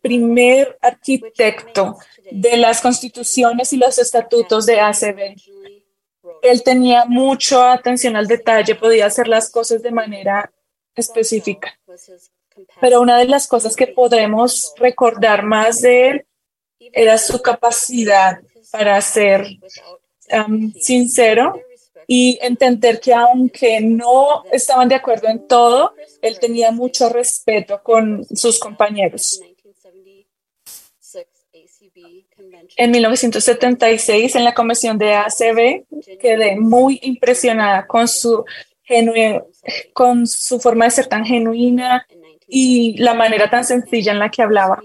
[0.00, 1.98] primer arquitecto
[2.30, 5.36] de las constituciones y los estatutos de ACB.
[6.42, 10.52] Él tenía mucha atención al detalle, podía hacer las cosas de manera
[10.94, 11.78] específica.
[12.80, 16.26] Pero una de las cosas que podemos recordar más de él
[16.92, 18.40] era su capacidad
[18.70, 19.46] para ser
[20.32, 21.60] um, sincero
[22.06, 28.24] y entender que aunque no estaban de acuerdo en todo, él tenía mucho respeto con
[28.24, 29.40] sus compañeros.
[32.76, 35.84] En 1976, en la convención de ACB,
[36.20, 38.44] quedé muy impresionada con su,
[39.92, 42.06] con su forma de ser tan genuina
[42.46, 44.80] y la manera tan sencilla en la que hablaba.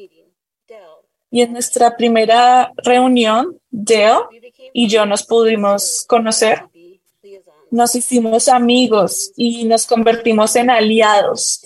[1.29, 4.41] Y en nuestra primera reunión, Dale
[4.73, 6.63] y yo nos pudimos conocer.
[7.71, 11.65] Nos hicimos amigos y nos convertimos en aliados,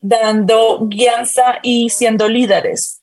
[0.00, 3.02] dando guianza y siendo líderes.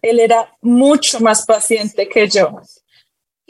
[0.00, 2.60] Él era mucho más paciente que yo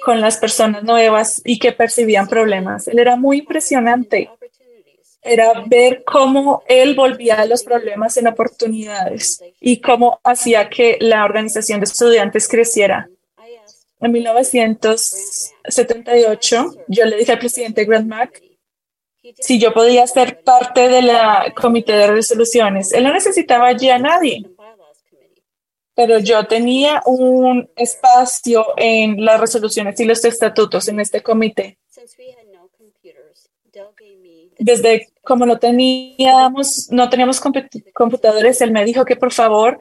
[0.05, 2.89] con las personas nuevas y que percibían problemas.
[2.89, 4.31] Él era muy impresionante.
[5.23, 11.81] era ver cómo él volvía los problemas en oportunidades y cómo hacía que la organización
[11.81, 13.09] de estudiantes creciera.
[14.05, 18.43] En 1978, yo le dije al presidente Grant Mack
[19.41, 22.93] si yo podía ser parte de la comité de resoluciones.
[22.93, 24.43] Él no necesitaba allí a nadie,
[25.95, 31.79] pero yo tenía un espacio en las resoluciones y los estatutos en este comité.
[34.59, 37.41] Desde como no teníamos, no teníamos
[37.95, 39.81] computadores, él me dijo que por favor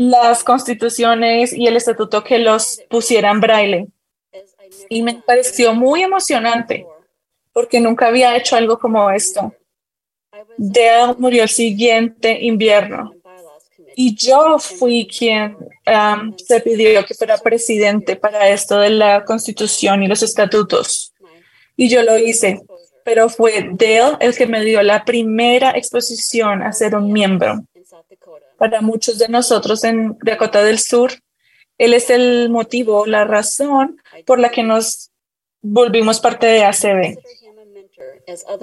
[0.00, 3.88] las constituciones y el estatuto que los pusieran braille.
[4.88, 6.86] Y me pareció muy emocionante
[7.52, 9.54] porque nunca había hecho algo como esto.
[10.56, 13.12] Dale murió el siguiente invierno
[13.94, 20.02] y yo fui quien um, se pidió que fuera presidente para esto de la constitución
[20.02, 21.12] y los estatutos.
[21.76, 22.62] Y yo lo hice,
[23.04, 27.66] pero fue Dale el que me dio la primera exposición a ser un miembro.
[28.58, 31.12] Para muchos de nosotros en Dakota del Sur,
[31.78, 35.10] él es el motivo, la razón por la que nos
[35.62, 37.18] volvimos parte de ACB.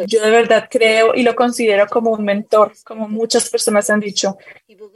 [0.06, 4.38] Yo de verdad creo y lo considero como un mentor, como muchas personas han dicho.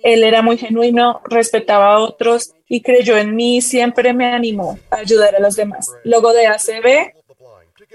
[0.03, 4.97] Él era muy genuino, respetaba a otros y creyó en mí, siempre me animó a
[4.97, 5.87] ayudar a los demás.
[6.03, 7.13] Luego de ACB,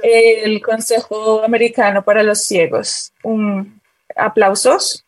[0.02, 3.12] el Consejo Americano para los Ciegos.
[3.22, 3.80] Un
[4.14, 5.05] aplausos.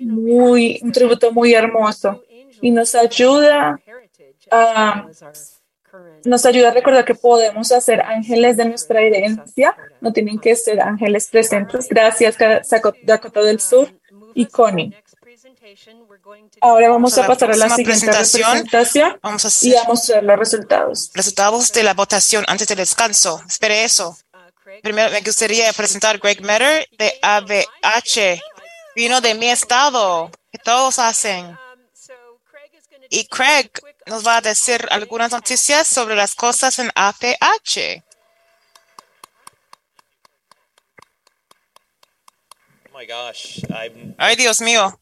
[0.00, 2.22] Muy, un tributo muy hermoso
[2.60, 3.78] y nos ayuda
[4.50, 5.06] a
[6.24, 10.80] nos ayuda a recordar que podemos hacer ángeles de nuestra herencia, no tienen que ser
[10.80, 11.88] ángeles presentes.
[11.88, 12.36] Gracias,
[13.04, 13.92] Dakota del Sur
[14.34, 14.92] y Connie.
[16.60, 21.10] Ahora vamos a pasar a la siguiente presentación, vamos a y a mostrar los resultados.
[21.14, 23.42] Resultados de la votación antes del descanso.
[23.46, 24.16] Espere eso.
[24.82, 28.42] Primero me gustaría presentar Greg Metter de ABH.
[28.94, 31.58] Vino de mi estado, que todos hacen.
[33.10, 33.70] Y Craig
[34.06, 38.02] nos va a decir algunas noticias sobre las cosas en APH.
[44.18, 44.98] Ay, Dios mío.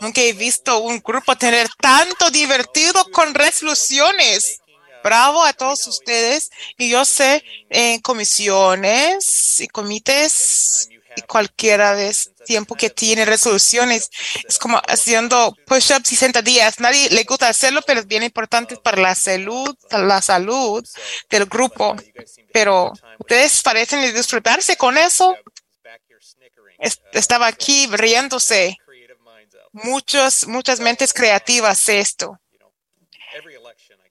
[0.00, 4.60] Nunca he visto un grupo tener tanto divertido con resoluciones.
[5.02, 6.50] Bravo a todos ustedes.
[6.78, 14.10] Y yo sé, en comisiones y comités y cualquiera vez tiempo que tiene resoluciones.
[14.48, 16.80] Es como haciendo push-ups y sentadillas.
[16.80, 20.86] Nadie le gusta hacerlo, pero es bien importante para la salud, la salud
[21.30, 21.96] del grupo.
[22.52, 25.36] Pero ustedes parecen disfrutarse con eso.
[27.12, 28.76] Estaba aquí riéndose.
[29.72, 32.38] Muchos, muchas mentes creativas esto.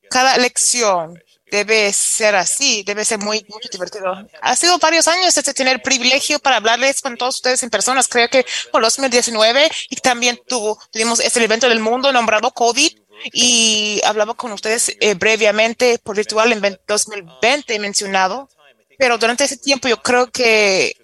[0.09, 1.21] Cada elección
[1.53, 4.27] debe ser así, debe ser muy, muy divertido.
[4.41, 8.07] Ha sido varios años desde tener privilegio para hablarles con todos ustedes en personas.
[8.07, 12.91] Creo que por 2019 y también tuvo, tuvimos este evento del mundo nombrado COVID
[13.31, 18.49] y hablaba con ustedes eh, brevemente por virtual en 2020 mencionado.
[18.97, 20.97] Pero durante ese tiempo yo creo que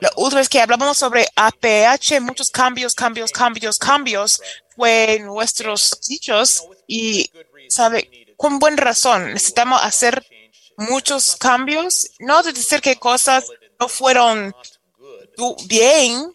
[0.00, 4.40] la última vez que hablábamos sobre APH, muchos cambios, cambios, cambios, cambios
[4.74, 7.30] fue nuestros sitios y
[7.68, 10.26] sabe, con buena razón, necesitamos hacer
[10.76, 13.46] muchos cambios, no de decir que cosas
[13.78, 14.52] no fueron
[15.66, 16.34] bien,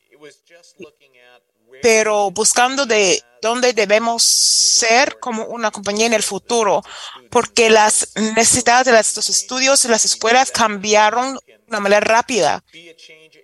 [1.81, 6.81] pero buscando de dónde debemos ser como una compañía en el futuro,
[7.29, 12.63] porque las necesidades de los estudios en las escuelas cambiaron de una manera rápida.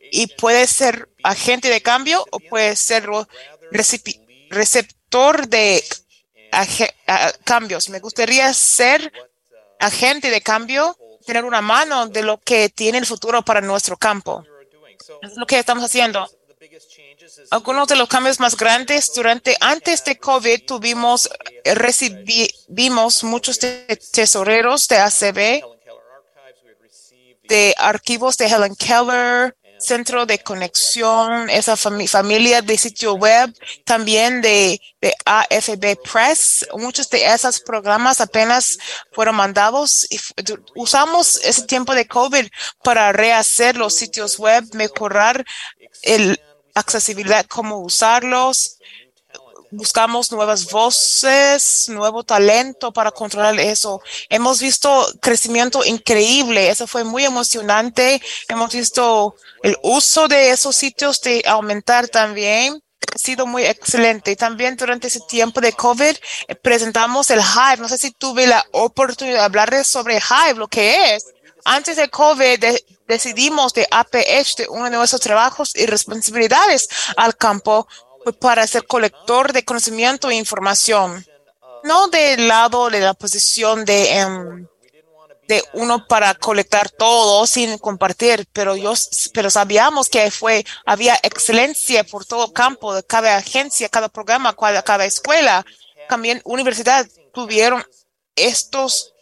[0.09, 3.09] Y puede ser agente de cambio o puede ser
[4.49, 5.83] receptor de
[7.43, 7.89] cambios.
[7.89, 9.11] Me gustaría ser
[9.79, 14.43] agente de cambio, tener una mano de lo que tiene el futuro para nuestro campo.
[15.21, 16.29] Es lo que estamos haciendo.
[17.51, 21.29] Algunos de los cambios más grandes durante antes de COVID tuvimos
[21.63, 23.59] recibimos muchos
[24.11, 25.63] tesoreros de ACB,
[27.43, 33.53] de archivos de Helen Keller, centro de conexión, esa familia de sitio web,
[33.85, 36.67] también de, de, AFB Press.
[36.75, 38.77] Muchos de esos programas apenas
[39.11, 40.19] fueron mandados y
[40.75, 42.47] usamos ese tiempo de COVID
[42.83, 45.45] para rehacer los sitios web, mejorar
[46.01, 46.39] el
[46.75, 48.79] accesibilidad, cómo usarlos.
[49.75, 54.03] Buscamos nuevas voces, nuevo talento para controlar eso.
[54.29, 56.69] Hemos visto crecimiento increíble.
[56.69, 58.21] Eso fue muy emocionante.
[58.47, 62.83] Hemos visto el uso de esos sitios de aumentar también.
[63.15, 64.35] Ha sido muy excelente.
[64.35, 66.15] También durante ese tiempo de COVID
[66.49, 67.81] eh, presentamos el Hive.
[67.81, 71.25] No sé si tuve la oportunidad de hablarles sobre Hive, lo que es.
[71.65, 72.63] Antes de COVID
[73.07, 76.87] decidimos de APH, de uno de nuestros trabajos y responsabilidades
[77.17, 77.87] al campo,
[78.39, 81.25] para ser colector de conocimiento e información.
[81.83, 84.67] No del lado de la posición de, em,
[85.47, 88.93] de uno para colectar todo sin compartir, pero yo,
[89.33, 94.81] pero sabíamos que fue, había excelencia por todo campo, de cada agencia, cada programa, cada,
[94.83, 95.65] cada escuela,
[96.07, 97.83] también universidad tuvieron
[98.35, 99.13] estos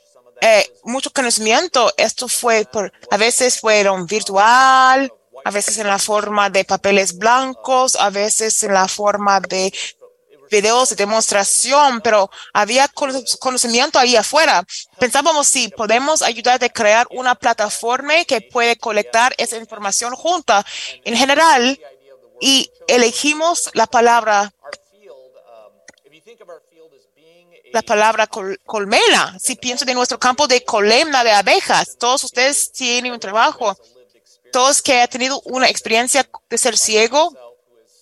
[0.42, 1.92] eh, mucho conocimiento.
[1.98, 5.12] Esto fue por, a veces fueron virtual,
[5.44, 9.74] a veces en la forma de papeles blancos, a veces en la forma de
[10.52, 12.88] videos de demostración, pero había
[13.40, 14.64] conocimiento ahí afuera.
[15.00, 20.66] Pensábamos si podemos ayudar a crear una plataforma que puede colectar esa información junta
[21.06, 21.80] en general
[22.42, 24.52] y elegimos la palabra
[27.74, 29.38] la palabra col colmena.
[29.40, 33.78] Si pienso de nuestro campo de colmena de abejas, todos ustedes tienen un trabajo,
[34.52, 37.34] todos que han tenido una experiencia de ser ciego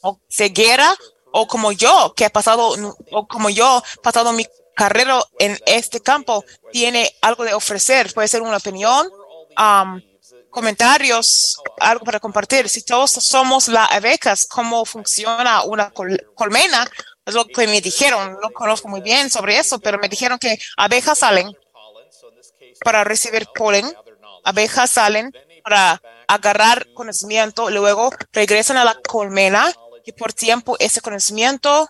[0.01, 0.95] o ceguera
[1.31, 2.75] o como yo, que ha pasado,
[3.11, 4.45] o como yo, pasado mi
[4.75, 8.13] carrera en este campo, tiene algo de ofrecer.
[8.13, 9.07] Puede ser una opinión,
[9.57, 10.01] um,
[10.49, 12.67] comentarios, algo para compartir.
[12.69, 16.89] Si todos somos las abejas, cómo funciona una col colmena,
[17.25, 18.37] es lo que me dijeron.
[18.41, 21.51] No conozco muy bien sobre eso, pero me dijeron que abejas salen
[22.83, 23.85] para recibir polen,
[24.43, 25.31] abejas salen
[25.69, 29.71] para agarrar conocimiento, luego regresan a la colmena
[30.03, 31.87] y por tiempo ese conocimiento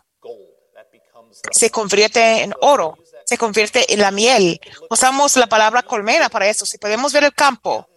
[1.51, 4.60] se convierte en oro, se convierte en la miel.
[4.89, 6.65] Usamos la palabra colmena para eso.
[6.65, 7.88] Si podemos ver el campo,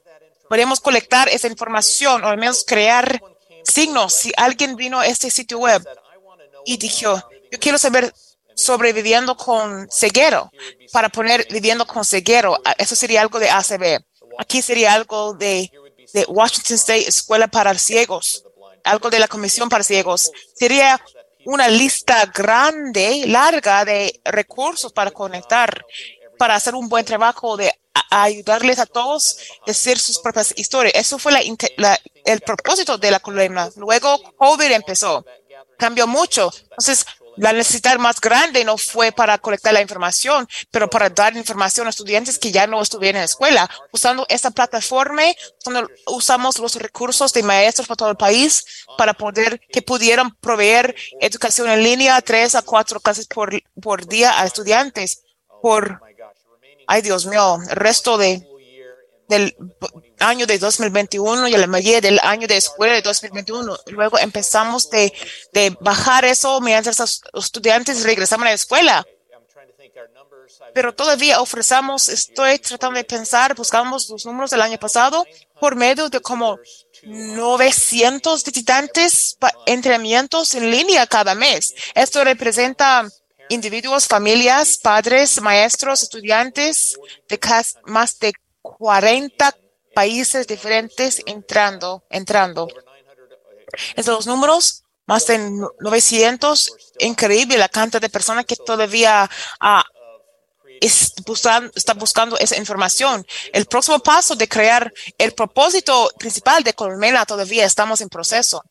[0.48, 3.20] podemos colectar esa información o al menos crear
[3.64, 4.14] signos.
[4.14, 5.84] Si alguien vino a este sitio web
[6.64, 8.14] y dijo, yo quiero saber
[8.54, 10.48] sobre viviendo con ceguero,
[10.92, 14.04] para poner viviendo con ceguero, eso sería algo de ACB.
[14.38, 15.70] Aquí sería algo de,
[16.28, 18.44] Washington State Escuela para Ciegos
[18.84, 20.30] algo de la Comisión para Ciegos.
[20.54, 21.00] Sería
[21.44, 25.84] una lista grande, larga de recursos para conectar,
[26.38, 27.72] para hacer un buen trabajo de
[28.10, 30.94] ayudarles a todos a decir sus propias historias.
[30.94, 31.40] Eso fue la,
[31.76, 33.70] la, el propósito de la columna.
[33.76, 35.24] Luego COVID empezó,
[35.78, 36.50] cambió mucho.
[36.62, 37.04] Entonces,
[37.36, 41.90] la necesidad más grande no fue para colectar la información, pero para dar información a
[41.90, 43.70] estudiantes que ya no estuvieran en la escuela.
[43.90, 45.22] Usando esta plataforma,
[46.06, 48.64] usamos los recursos de maestros por todo el país
[48.98, 54.40] para poder que pudieran proveer educación en línea tres a cuatro clases por, por día
[54.40, 55.22] a estudiantes
[55.60, 56.00] por,
[56.86, 58.46] ay Dios mío, el resto de
[59.32, 59.56] del
[60.18, 63.78] año de 2021 y la mayoría del año de escuela de 2021.
[63.86, 65.10] Luego empezamos de,
[65.52, 66.98] de bajar eso mientras
[67.32, 69.06] los estudiantes regresaban a la escuela.
[70.74, 75.24] Pero todavía ofrecemos, estoy tratando de pensar, buscamos los números del año pasado
[75.58, 76.58] por medio de como
[77.02, 81.74] 900 visitantes, entrenamientos en línea cada mes.
[81.94, 83.08] Esto representa
[83.48, 86.98] individuos, familias, padres, maestros, estudiantes
[87.28, 87.38] de
[87.86, 88.32] más de
[88.62, 89.56] 40
[89.94, 92.68] países diferentes entrando, entrando.
[93.96, 95.38] Estos los números, más de
[95.80, 99.28] 900, increíble la cantidad de personas que todavía
[101.26, 103.26] buscan, está buscando esa información.
[103.52, 108.62] El próximo paso de crear el propósito principal de Colmena todavía estamos en proceso.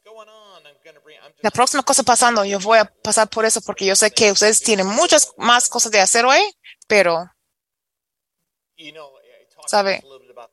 [1.41, 4.61] La próxima cosa pasando, yo voy a pasar por eso porque yo sé que ustedes
[4.61, 6.41] tienen muchas más cosas de hacer hoy,
[6.87, 7.31] pero
[9.71, 10.03] sabe,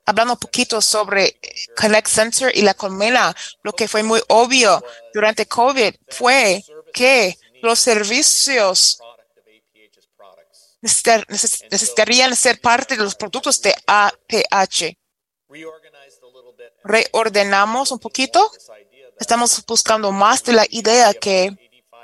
[0.06, 1.40] hablando un poquito sobre
[1.76, 4.82] Connect Center y la colmena, lo que fue muy obvio
[5.12, 8.98] durante COVID fue que los servicios
[10.80, 14.96] necesitarían ser parte de los productos de APH.
[16.84, 18.52] Reordenamos un poquito.
[19.18, 21.50] Estamos buscando más de la idea que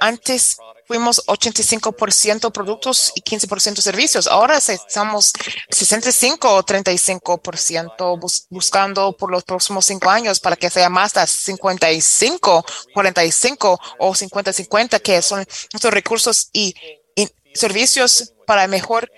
[0.01, 0.57] antes
[0.87, 4.27] fuimos 85% productos y 15% servicios.
[4.27, 5.33] Ahora estamos
[5.71, 11.27] 65 o 35% bus buscando por los próximos cinco años para que sea más de
[11.27, 16.75] 55, 45 o 50-50, que son nuestros recursos y,
[17.15, 19.11] y, servicios para mejor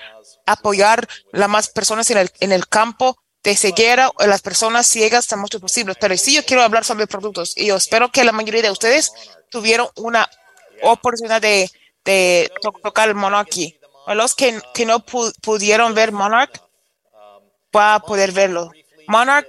[0.45, 5.27] apoyar a más personas en el, en el campo de ceguera o las personas ciegas
[5.27, 5.95] tan mucho posible.
[5.99, 9.13] Pero sí, yo quiero hablar sobre productos y yo espero que la mayoría de ustedes
[9.51, 10.29] tuvieron una
[10.82, 11.70] oportunidad de,
[12.05, 13.78] de to tocar el Monarch aquí.
[14.07, 16.61] A los que, que no pu pudieron ver Monarch,
[17.74, 18.70] va a poder verlo.
[19.09, 19.48] Monarch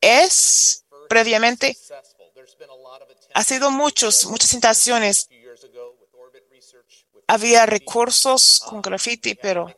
[0.00, 1.76] es previamente,
[3.34, 5.28] ha sido muchos, muchas intenciones.
[7.26, 9.74] Había recursos con graffiti, pero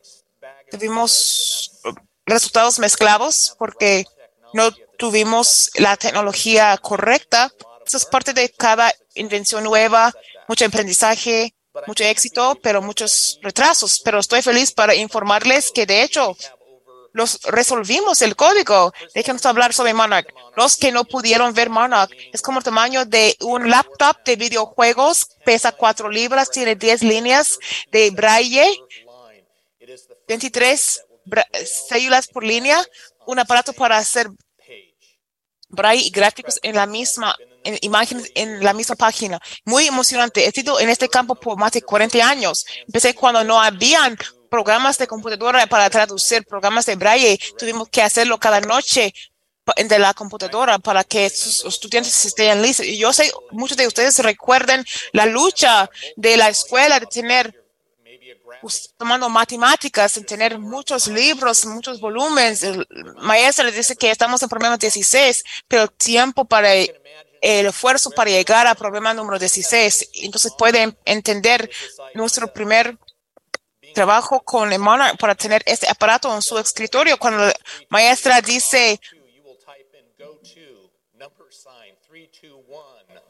[0.69, 1.79] tuvimos
[2.25, 4.05] resultados mezclados porque
[4.53, 7.51] no tuvimos la tecnología correcta.
[7.85, 10.13] Eso es parte de cada invención nueva,
[10.47, 11.53] mucho aprendizaje,
[11.85, 13.99] mucho éxito, pero muchos retrasos.
[14.03, 16.35] Pero estoy feliz para informarles que de hecho
[17.13, 18.93] los resolvimos el código.
[19.13, 20.27] Déjenos hablar sobre Monarch.
[20.55, 25.27] Los que no pudieron ver Monarch es como el tamaño de un laptop de videojuegos,
[25.43, 27.59] pesa cuatro libras, tiene 10 líneas
[27.91, 28.65] de braille,
[30.27, 31.05] 23
[31.89, 32.83] células por línea,
[33.25, 34.29] un aparato para hacer
[35.69, 37.35] braille y gráficos en la misma
[37.67, 39.39] en imágenes en la misma página.
[39.65, 40.47] Muy emocionante.
[40.47, 42.65] He sido en este campo por más de 40 años.
[42.85, 44.17] Empecé cuando no habían
[44.49, 47.37] programas de computadora para traducir programas de braille.
[47.57, 49.13] Tuvimos que hacerlo cada noche
[49.75, 52.85] de la computadora para que sus estudiantes estén listos.
[52.85, 57.67] Y yo sé, muchos de ustedes recuerden la lucha de la escuela de tener
[58.97, 62.63] tomando matemáticas, en tener muchos libros, muchos volúmenes.
[62.63, 62.87] El
[63.17, 66.69] maestro le dice que estamos en problema 16, pero el tiempo para
[67.41, 70.09] el esfuerzo para llegar a problema número 16.
[70.23, 71.69] Entonces pueden entender
[72.13, 72.97] nuestro primer
[73.93, 77.17] trabajo con el Monarch para tener este aparato en su escritorio.
[77.17, 77.53] Cuando la
[77.89, 78.99] maestra dice,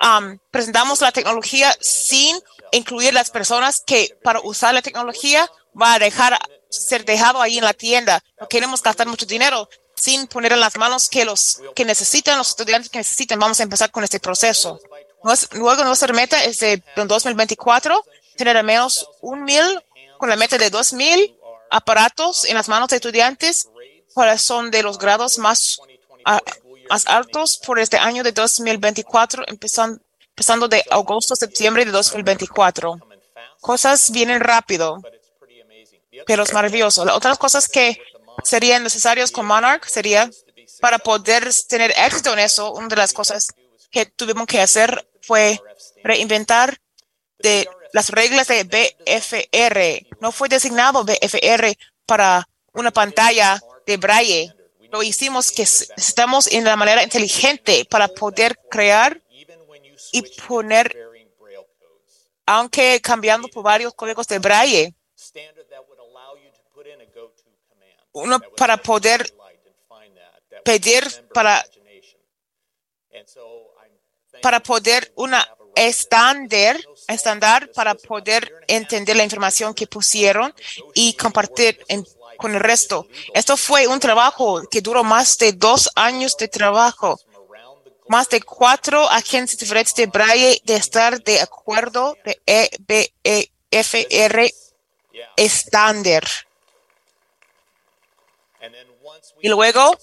[0.00, 2.38] um, presentamos la tecnología sin
[2.72, 5.50] incluir las personas que para usar la tecnología
[5.80, 6.38] va a dejar
[6.68, 8.22] ser dejado ahí en la tienda.
[8.40, 9.68] No queremos gastar mucho dinero
[9.98, 13.38] sin poner en las manos que los que necesitan, los estudiantes que necesitan.
[13.38, 14.80] Vamos a empezar con este proceso.
[15.52, 18.04] Luego nuestra meta es de 2024
[18.36, 19.82] tener al menos un mil
[20.16, 21.36] con la meta de dos mil
[21.70, 23.68] aparatos en las manos de estudiantes
[24.18, 25.80] cuáles son de los grados más,
[26.90, 30.00] más altos por este año de 2024, empezando,
[30.30, 32.98] empezando de agosto a septiembre de 2024.
[33.60, 35.00] Cosas vienen rápido,
[36.26, 37.02] pero es maravilloso.
[37.14, 38.00] Otras cosas que
[38.44, 40.30] serían necesarias con Monarch sería
[40.80, 43.48] para poder tener éxito en eso, una de las cosas
[43.90, 45.60] que tuvimos que hacer fue
[46.04, 46.78] reinventar
[47.38, 50.06] de las reglas de BFR.
[50.20, 54.54] No fue designado BFR para una pantalla de braille.
[54.90, 59.20] Lo hicimos que estamos en la manera inteligente para poder crear
[60.12, 60.96] y poner,
[62.46, 64.94] aunque cambiando por varios códigos de braille,
[68.18, 69.32] uno para poder
[70.64, 71.64] pedir para
[74.42, 76.76] para poder una estándar
[77.08, 80.54] estándar para poder entender la información que pusieron
[80.94, 81.78] y compartir
[82.38, 83.06] con el resto.
[83.34, 87.20] Esto fue un trabajo que duró más de dos años de trabajo.
[88.08, 92.40] Más de cuatro agencias diferentes de Braille de estar de acuerdo de
[93.70, 94.50] EBFR
[95.36, 96.24] estándar.
[99.40, 99.96] Y luego,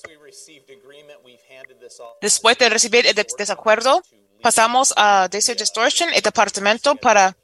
[2.21, 4.01] después de recibir el desacuerdo,
[4.41, 7.35] pasamos a Desert Distortion, el departamento, para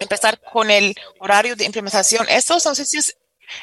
[0.00, 2.26] empezar con el horario de implementación.
[2.28, 3.16] Estos son sitios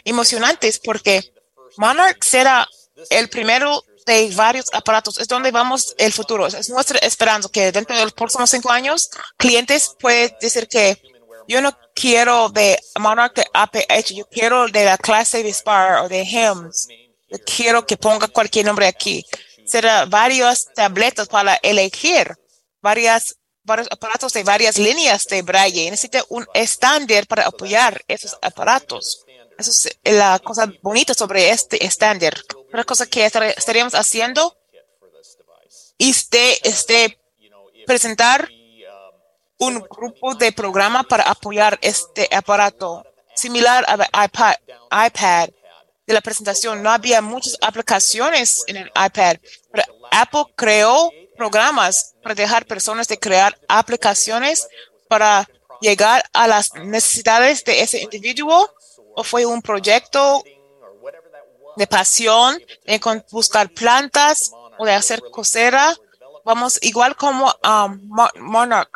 [0.04, 1.34] emocionantes porque
[1.78, 2.68] Monarch será
[3.10, 5.20] el primero de varios aparatos.
[5.20, 6.48] Es donde vamos el futuro.
[6.48, 11.02] Es nuestra esperanza que dentro de los próximos cinco años, clientes pueden decir que
[11.48, 16.10] yo no quiero de Monarch de APH, yo quiero de la clase de Spar o
[16.10, 16.88] de HIMS.
[17.30, 19.26] Yo quiero que ponga cualquier nombre aquí.
[19.66, 22.38] Será varias tabletas para elegir
[22.82, 25.92] varias, varios aparatos de varias líneas de braille.
[25.92, 29.26] Necesita un estándar para apoyar esos aparatos.
[29.58, 32.34] Eso es la cosa bonita sobre este estándar.
[32.68, 34.56] Otra cosa que estaríamos haciendo
[35.98, 37.20] es de, este,
[37.86, 38.50] presentar
[39.60, 43.06] un grupo de programa para apoyar este aparato
[43.36, 44.56] similar a iPad,
[45.08, 45.50] iPad
[46.06, 49.38] de la presentación, no había muchas aplicaciones en el iPad,
[49.72, 54.68] pero Apple creó programas para dejar personas de crear aplicaciones
[55.08, 55.48] para
[55.82, 58.70] llegar a las necesidades de ese individuo
[59.16, 60.44] o fue un proyecto
[61.76, 63.00] de pasión, de
[63.32, 65.96] buscar plantas o de hacer cosera.
[66.48, 68.90] Vamos, igual como um, Mo- Monarch,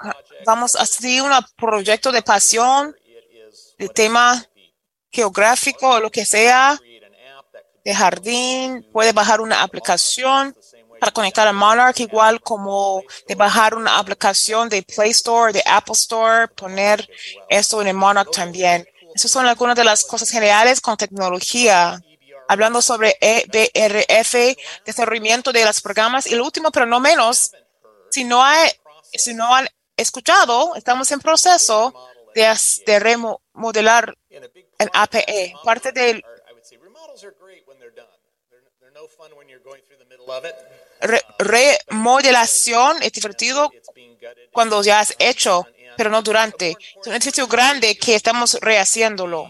[0.45, 2.95] vamos a hacer un proyecto de pasión,
[3.78, 4.41] de tema
[5.11, 6.80] geográfico o lo que sea,
[7.84, 10.56] de jardín, puede bajar una aplicación
[10.99, 15.94] para conectar a Monarch, igual como de bajar una aplicación de Play Store, de Apple
[15.94, 17.10] Store, poner
[17.49, 18.88] esto en el Monarch también.
[19.14, 22.02] Esas son algunas de las cosas generales con tecnología.
[22.52, 26.28] Hablando sobre EBRF, desarrollamiento de los programas.
[26.28, 27.53] Y lo último, pero no menos,
[28.10, 28.69] si no, hay,
[29.14, 31.94] si no han escuchado, estamos en proceso
[32.36, 35.53] de, remodelar el APE.
[35.64, 36.22] Parte del
[41.40, 43.72] remodelación es divertido
[44.52, 45.65] cuando ya has hecho,
[45.95, 46.72] pero no durante.
[46.72, 49.49] Es un edificio grande que estamos rehaciéndolo.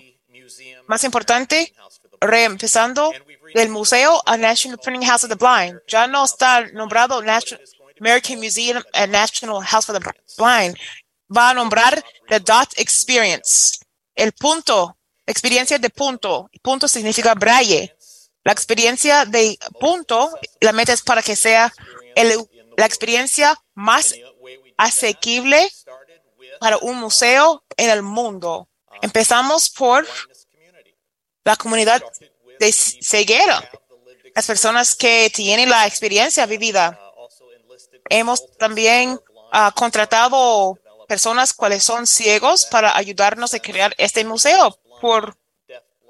[0.86, 1.74] Más importante,
[2.22, 3.12] reempezando
[3.54, 5.82] del museo a National Printing House of the Blind.
[5.88, 7.62] Ya no está nombrado National
[8.00, 10.78] American Museum and National House of the Blind.
[11.36, 13.80] Va a nombrar The Dot Experience.
[14.16, 16.50] El punto, experiencia de punto.
[16.62, 17.96] Punto significa braille.
[18.44, 21.74] La experiencia de punto, la meta es para que sea
[22.16, 24.14] el- la experiencia más
[24.78, 25.72] asequible
[26.60, 28.68] para un museo en el mundo.
[29.02, 30.08] Empezamos por
[31.44, 32.02] la comunidad
[32.60, 33.70] de ceguera,
[34.36, 37.00] las personas que tienen la experiencia vivida.
[38.10, 39.20] Hemos también
[39.52, 40.78] ah, contratado
[41.08, 45.36] personas cuales son ciegos para ayudarnos a crear este museo por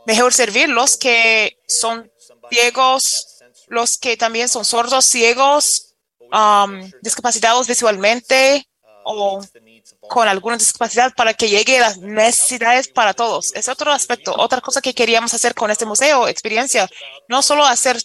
[0.05, 2.11] mejor servir los que son
[2.49, 5.95] ciegos, los que también son sordos, ciegos,
[6.31, 8.67] um, discapacitados visualmente
[9.03, 9.41] o
[10.07, 13.53] con alguna discapacidad para que llegue a las necesidades para todos.
[13.55, 16.89] Es otro aspecto, otra cosa que queríamos hacer con este museo, experiencia,
[17.27, 17.97] no solo hacer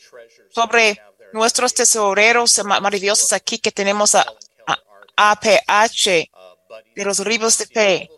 [0.50, 1.00] sobre
[1.32, 4.24] nuestros tesoreros ma- maravillosos aquí que tenemos a,
[4.66, 6.04] a- APH,
[6.94, 8.10] de los libros de P,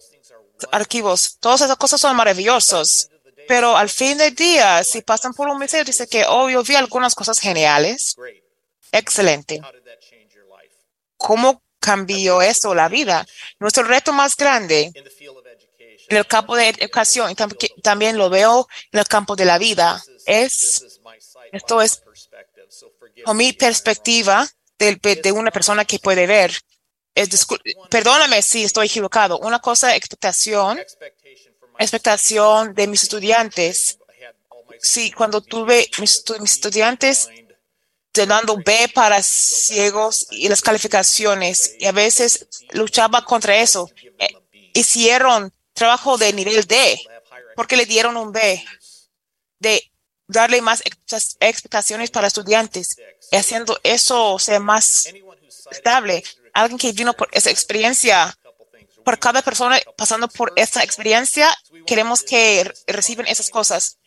[0.73, 3.11] archivos, todas esas cosas son maravillosas.
[3.47, 6.75] Pero al fin del día, si pasan por un museo, dice que, oh, yo vi
[6.75, 8.15] algunas cosas geniales.
[8.93, 9.61] Excelente.
[11.17, 13.27] ¿Cómo cambió esto la vida?
[13.59, 14.93] Nuestro reto más grande
[16.09, 17.35] en el campo de educación,
[17.83, 21.01] también lo veo en el campo de la vida, es,
[21.53, 22.03] esto es
[23.25, 24.47] con mi perspectiva
[24.79, 26.53] de, de una persona que puede ver.
[27.15, 27.29] Es,
[27.91, 29.39] perdóname si estoy equivocado.
[29.39, 30.79] Una cosa, expectación,
[31.79, 33.99] expectación de mis estudiantes.
[34.81, 37.29] Sí, cuando tuve mis estudiantes
[38.27, 43.91] dando B para ciegos y las calificaciones, y a veces luchaba contra eso.
[44.19, 44.29] Eh,
[44.75, 47.01] hicieron trabajo de nivel D
[47.55, 48.65] porque le dieron un B,
[49.59, 49.91] de
[50.29, 52.97] darle más ex- expectaciones para estudiantes
[53.33, 55.09] y haciendo eso sea más
[55.71, 56.23] estable.
[56.53, 58.37] Alguien que vino por esa experiencia,
[59.05, 63.99] por cada persona pasando por esta experiencia, queremos que re- reciban esas cosas.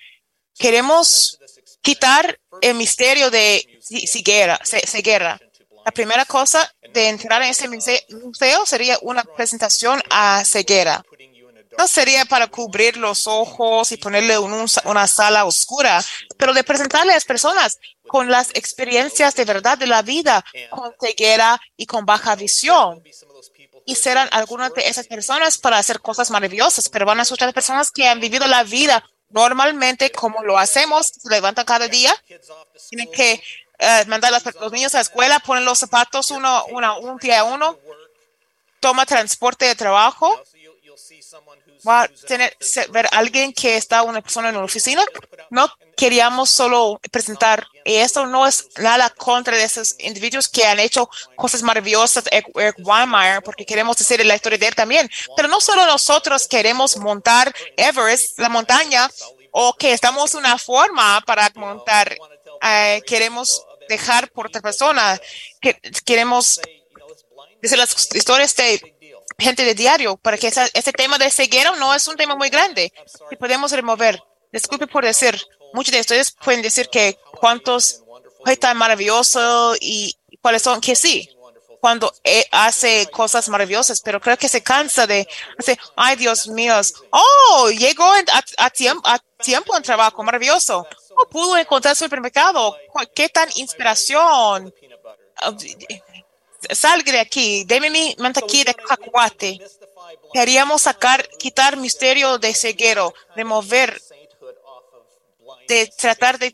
[0.58, 1.40] Queremos
[1.82, 5.40] quitar el misterio de ci- ceguera, ce- ceguera.
[5.86, 11.04] La primera cosa de entrar en muse- museo sería una presentación a ceguera.
[11.78, 16.04] No sería para cubrir los ojos y ponerle una sala oscura,
[16.38, 20.94] pero de presentarle a las personas con las experiencias de verdad de la vida, con
[21.02, 23.02] ceguera y con baja visión.
[23.86, 27.90] Y serán algunas de esas personas para hacer cosas maravillosas, pero van a escuchar personas
[27.90, 29.04] que han vivido la vida
[29.34, 32.14] normalmente como lo hacemos, se levantan cada día,
[32.90, 33.42] tienen que
[33.82, 37.18] eh, mandar a las- los niños a la escuela, ponen los zapatos uno, uno, un
[37.18, 37.78] pie a uno,
[38.80, 40.40] toma transporte de trabajo,
[41.88, 42.56] va a tener,
[42.90, 45.04] ver a alguien que está una persona en una oficina.
[45.50, 45.68] No
[45.98, 52.26] queríamos solo presentar, esto no es nada contra esos individuos que han hecho cosas maravillosas,
[52.32, 55.10] Eric Weimar, porque queremos decir la historia de él también.
[55.36, 59.10] Pero no solo nosotros queremos montar Everest, la montaña,
[59.52, 62.16] o que estamos una forma para montar,
[62.62, 65.20] eh, queremos dejar por otra persona,
[65.62, 65.74] que
[66.06, 66.60] queremos
[67.62, 68.70] decir las historias de
[69.38, 72.50] gente de diario, para que esa- ese tema de ceguera no es un tema muy
[72.50, 72.92] grande
[73.30, 74.22] que podemos remover.
[74.52, 75.34] Disculpe por decir,
[75.74, 78.04] muchos de ustedes pueden decir que cuántos
[78.44, 81.30] fue tan maravilloso y cuáles son, que sí,
[81.82, 85.28] cuando eh, hace cosas maravillosas, pero creo que se cansa de
[85.96, 86.76] ay Dios mío,
[87.10, 88.06] oh, llegó
[88.58, 90.88] a, tiempo, a tiempo en trabajo, maravilloso.
[91.10, 92.78] ¿Cómo pudo encontrar supermercado?
[93.16, 94.74] ¿Qué tan inspiración?
[96.70, 99.60] Salga de aquí, deme mi mantequilla de cacahuate.
[100.32, 104.00] Queríamos sacar, quitar misterio de ceguero, remover,
[105.68, 106.52] de tratar de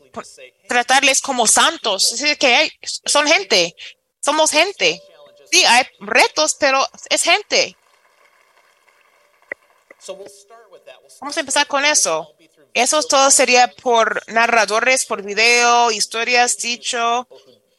[0.66, 2.12] tratarles como santos.
[2.12, 3.76] Es decir, que hay, son gente,
[4.20, 5.02] somos gente.
[5.50, 7.76] Sí, hay retos, pero es gente.
[11.20, 12.34] Vamos a empezar con eso.
[12.74, 17.26] Eso todo sería por narradores, por video, historias dicho,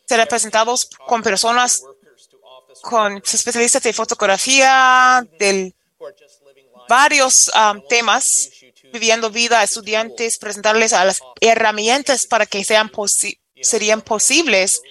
[0.06, 1.84] será presentados con personas,
[2.82, 5.74] con especialistas de fotografía, de
[6.90, 8.50] varios um, temas,
[8.92, 14.82] viviendo vida estudiantes, presentarles a las herramientas para que sean posi serían posibles,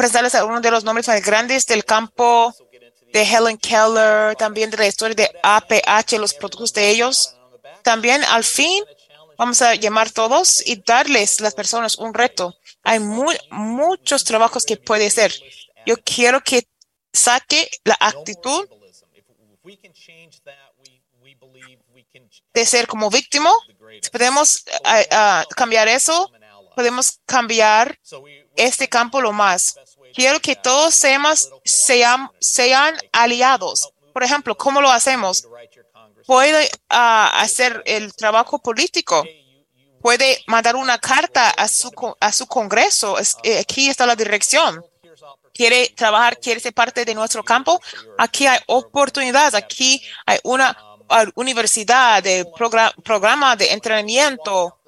[0.00, 2.54] presentarles a uno de los nombres más grandes del campo
[3.12, 7.36] de Helen Keller, también de la historia de APH, los productos de ellos.
[7.82, 8.82] También al fin
[9.36, 12.56] vamos a llamar todos y darles a las personas un reto.
[12.82, 15.34] Hay muchos trabajos que puede hacer.
[15.84, 16.66] Yo quiero que
[17.12, 18.66] saque la actitud
[22.54, 23.50] de ser como víctima.
[24.00, 26.32] Si podemos uh, uh, cambiar eso,
[26.74, 28.00] podemos cambiar
[28.56, 29.76] este campo lo más.
[30.14, 33.90] Quiero que todos seamos, sean, sean aliados.
[34.12, 35.46] Por ejemplo, ¿cómo lo hacemos?
[36.26, 39.24] Puede uh, hacer el trabajo político.
[40.00, 43.18] Puede mandar una carta a su, a su Congreso.
[43.18, 44.84] Es, eh, aquí está la dirección.
[45.52, 47.80] Quiere trabajar, quiere ser parte de nuestro campo.
[48.18, 49.54] Aquí hay oportunidades.
[49.54, 50.76] Aquí hay una
[51.34, 54.79] universidad, de programa, programa de entrenamiento.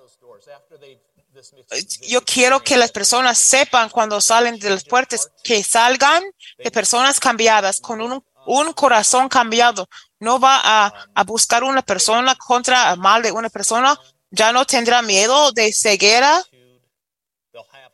[2.03, 6.23] Yo quiero que las personas sepan cuando salen de las puertas que salgan
[6.59, 9.89] de personas cambiadas con un, un corazón cambiado.
[10.19, 13.99] No va a, a buscar una persona contra el mal de una persona.
[14.31, 16.43] Ya no tendrá miedo de ceguera.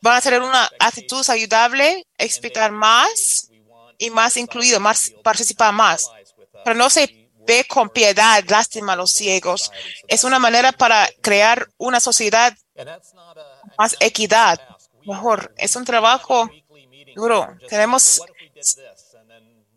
[0.01, 3.49] Van a tener una actitud saludable, explicar más
[3.97, 6.09] y más incluido, más participar más.
[6.63, 9.71] Pero no se ve con piedad, lástima a los ciegos.
[10.07, 12.55] Es una manera para crear una sociedad
[13.77, 14.59] más equidad,
[15.05, 15.53] mejor.
[15.57, 16.49] Es un trabajo
[17.15, 17.47] duro.
[17.67, 18.21] Tenemos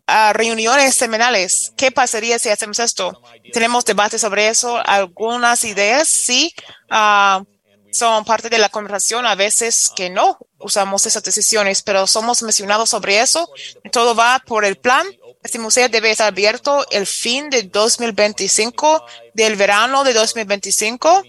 [0.07, 1.73] uh, reuniones semanales.
[1.75, 3.21] ¿Qué pasaría si hacemos esto?
[3.51, 4.81] Tenemos debates sobre eso.
[4.85, 6.53] Algunas ideas sí
[6.91, 7.43] uh,
[7.91, 9.25] son parte de la conversación.
[9.25, 13.49] A veces que no usamos esas decisiones, pero somos mencionados sobre eso.
[13.91, 15.05] Todo va por el plan.
[15.43, 21.23] Este museo debe estar abierto el fin de 2025, del verano de 2025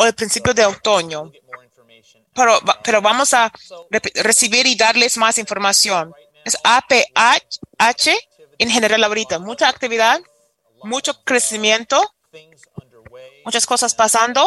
[0.00, 1.30] o el principio de otoño.
[2.32, 3.52] Pero, pero vamos a
[3.90, 6.14] re recibir y darles más información.
[6.42, 8.08] Es APH
[8.58, 9.38] en general ahorita.
[9.38, 10.18] Mucha actividad,
[10.84, 12.14] mucho crecimiento,
[13.44, 14.42] muchas cosas pasando.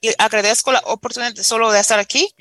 [0.00, 2.34] Y agradezco la oportunidad solo de estar aquí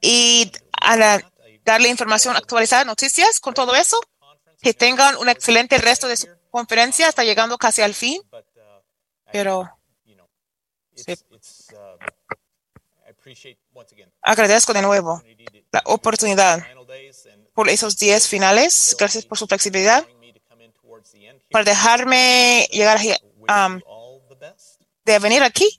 [0.00, 1.32] y a la,
[1.64, 3.98] darle información actualizada, noticias con todo eso.
[4.60, 7.08] Que tengan un excelente resto de su conferencia.
[7.08, 8.22] Está llegando casi al fin.
[9.32, 9.81] Pero
[10.94, 11.14] sí.
[14.22, 15.22] agradezco de nuevo
[15.70, 16.64] la oportunidad
[17.54, 18.96] por esos días finales.
[18.98, 20.06] Gracias por su flexibilidad.
[21.50, 22.98] Para dejarme llegar
[23.48, 23.80] um,
[25.04, 25.78] de venir aquí.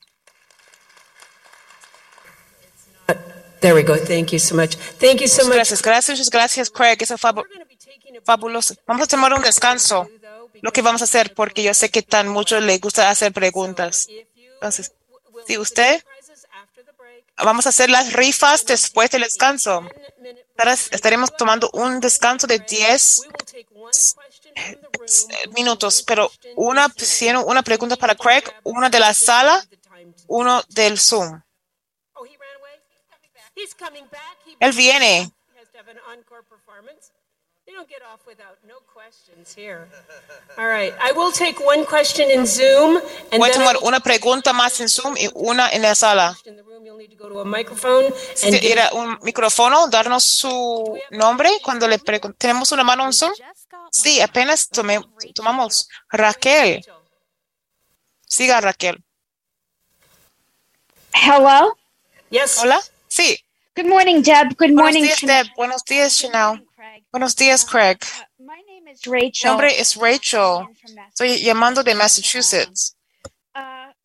[3.59, 3.97] There we go.
[3.97, 4.75] Thank you so much.
[4.99, 5.53] Thank you so much.
[5.53, 6.97] Gracias, gracias, gracias, Craig.
[6.99, 7.31] Eso fue
[8.25, 8.75] fabuloso.
[8.85, 10.09] Vamos a tomar un descanso.
[10.61, 14.07] Lo que vamos a hacer, porque yo sé que tan mucho le gusta hacer preguntas.
[14.55, 14.91] Entonces,
[15.45, 16.03] si usted,
[17.37, 19.87] vamos a hacer las rifas después del descanso.
[20.91, 23.21] Estaremos tomando un descanso de 10
[25.55, 26.91] minutos, pero una,
[27.45, 29.65] una pregunta para Craig, una de la sala,
[30.27, 31.41] uno del Zoom.
[34.59, 35.31] Él viene.
[43.37, 46.37] Voy a tomar una pregunta más en Zoom y una en la sala.
[48.35, 51.99] Si era un micrófono, darnos su nombre cuando le.
[52.37, 53.33] ¿Tenemos una mano en Zoom?
[53.91, 55.01] Sí, apenas tome,
[55.33, 55.87] tomamos.
[56.09, 56.85] Raquel.
[58.27, 59.03] Siga, Raquel.
[61.13, 61.77] Hello.
[62.29, 62.57] Yes.
[62.59, 62.81] Hola.
[63.07, 63.37] Sí.
[63.75, 64.49] Good morning, Deb.
[64.49, 65.47] Good Buenos morning, días, Deb.
[65.55, 66.67] Buenos días, Chanel.
[67.11, 67.97] Buenos días, Craig.
[68.37, 69.49] Mi Rachel.
[69.51, 70.67] nombre es Rachel.
[71.09, 72.95] Estoy llamando de Massachusetts.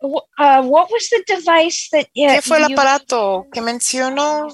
[0.00, 4.48] Uh, uh, what was the device that uh, ¿Qué fue el you- aparato que mencionó?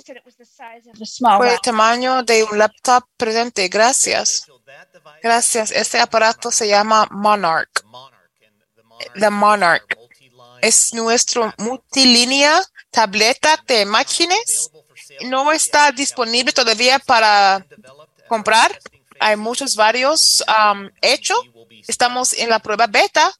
[1.37, 3.69] Fue el tamaño de un laptop presente.
[3.69, 4.47] Gracias.
[5.23, 5.71] Gracias.
[5.71, 7.85] Este aparato se llama Monarch.
[9.19, 9.99] The Monarch.
[10.63, 14.71] es nuestro multilínea tableta de máquinas.
[15.27, 17.67] No está disponible todavía para
[18.29, 18.79] comprar.
[19.21, 21.39] Hay muchos varios um, hechos.
[21.87, 23.33] Estamos en la prueba beta.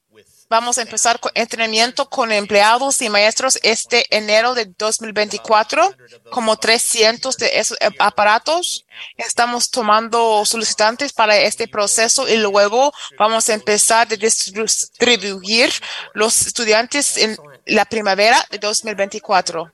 [0.47, 5.95] Vamos a empezar con entrenamiento con empleados y maestros este enero de 2024,
[6.29, 8.85] como 300 de esos aparatos.
[9.17, 15.73] Estamos tomando solicitantes para este proceso y luego vamos a empezar a distribuir
[16.13, 19.71] los estudiantes en la primavera de 2024.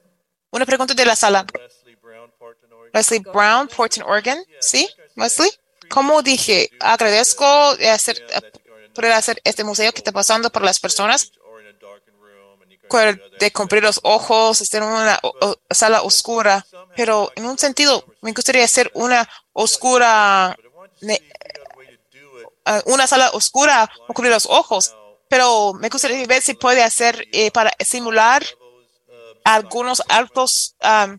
[0.52, 1.46] Una pregunta de la sala.
[2.94, 4.44] Wesley Brown, Portland, Oregon.
[4.60, 5.52] ¿Sí, Wesley?
[5.90, 8.26] Como dije, agradezco de hacer,
[8.94, 11.32] poder hacer este museo que está pasando por las personas
[13.40, 15.20] de cumplir los ojos, estar en una
[15.70, 16.66] sala oscura,
[16.96, 20.58] pero en un sentido me gustaría hacer una oscura,
[22.86, 24.94] una sala oscura cubrir los ojos,
[25.30, 28.44] pero me gustaría ver si puede hacer eh, para simular
[29.46, 31.18] algunos altos, um,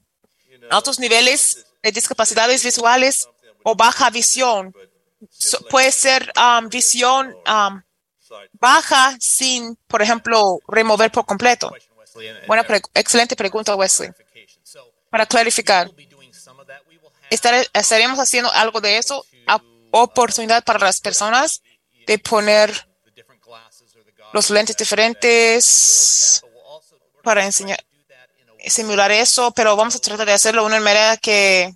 [0.71, 3.29] altos niveles de discapacidades visuales
[3.65, 4.75] o baja visión.
[5.31, 7.81] So, puede ser um, visión um,
[8.55, 11.73] baja sin, por ejemplo, remover por completo.
[12.47, 14.11] Buena pre excelente pregunta, Wesley.
[15.11, 15.91] Para clarificar,
[17.31, 19.25] estar, estaremos haciendo algo de eso,
[19.91, 21.63] oportunidad para las personas
[22.07, 22.89] de poner
[24.33, 26.43] los lentes diferentes
[27.23, 27.85] para enseñar,
[28.67, 31.75] simular eso, pero vamos a tratar de hacerlo de una manera que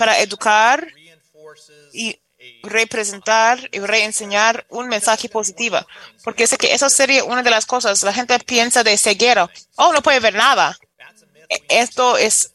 [0.00, 0.86] para educar
[1.92, 2.18] y
[2.62, 5.76] representar y reenseñar un mensaje positivo.
[6.24, 8.02] Porque sé que eso sería una de las cosas.
[8.02, 9.50] La gente piensa de ceguera.
[9.76, 10.74] Oh, no puede ver nada.
[11.68, 12.54] Esto es,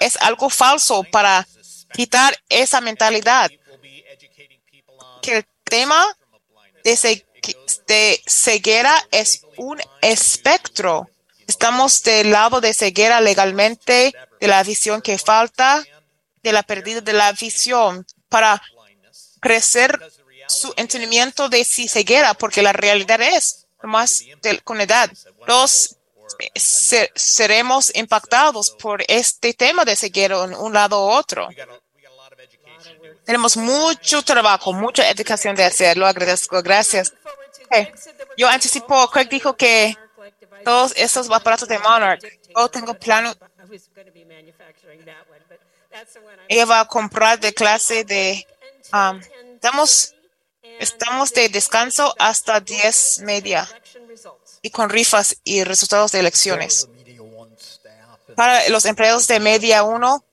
[0.00, 1.46] es algo falso para
[1.92, 3.50] quitar esa mentalidad.
[5.20, 6.02] Que el tema
[6.82, 7.26] de, ce
[7.86, 11.10] de ceguera es un espectro.
[11.46, 15.84] Estamos del lado de ceguera legalmente, de la visión que falta,
[16.42, 18.62] de la pérdida de la visión para
[19.40, 19.98] crecer
[20.48, 25.10] su entendimiento de si ceguera, porque la realidad es, más de, con edad,
[25.46, 25.96] los
[26.54, 31.48] ser, seremos impactados por este tema de ceguera en un lado u otro.
[33.24, 36.06] Tenemos mucho trabajo, mucha educación de hacerlo.
[36.06, 37.12] Agradezco, gracias.
[38.36, 39.96] Yo anticipo, Craig dijo que
[40.64, 42.22] todos esos aparatos de Monarch,
[42.54, 43.34] yo tengo plano.
[46.48, 48.46] Ella va a comprar de clase de
[48.92, 49.20] Um,
[49.54, 50.14] estamos,
[50.78, 53.66] estamos de descanso hasta 10 media
[54.60, 56.88] y con rifas y resultados de elecciones.
[58.36, 60.24] Para los empleados de media 1,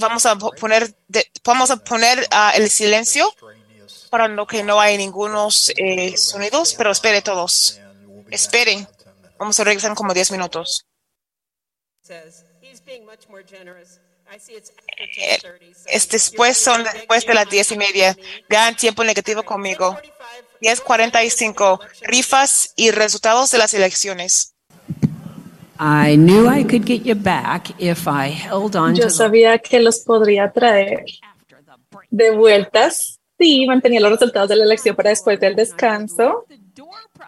[0.00, 3.30] vamos a poner, de, vamos a poner uh, el silencio
[4.08, 7.80] para lo que no hay ningunos eh, sonidos, pero espere todos.
[8.30, 8.88] Esperen.
[9.38, 10.86] Vamos a regresar en como 10 minutos.
[15.86, 18.16] Es después, son después de las diez y media.
[18.48, 19.96] Vean tiempo negativo conmigo.
[20.60, 21.80] 10.45.
[22.02, 24.54] Rifas y resultados de las elecciones.
[29.02, 31.04] Yo sabía que los podría traer
[32.10, 33.20] de vueltas.
[33.38, 36.46] Sí, mantenía los resultados de la elección para después del descanso.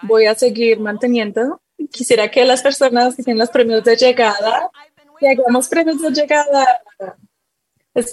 [0.03, 1.61] Voy a seguir manteniendo.
[1.93, 4.70] Quisiera que las personas que tienen los premios de llegada
[5.69, 6.82] premios de llegada.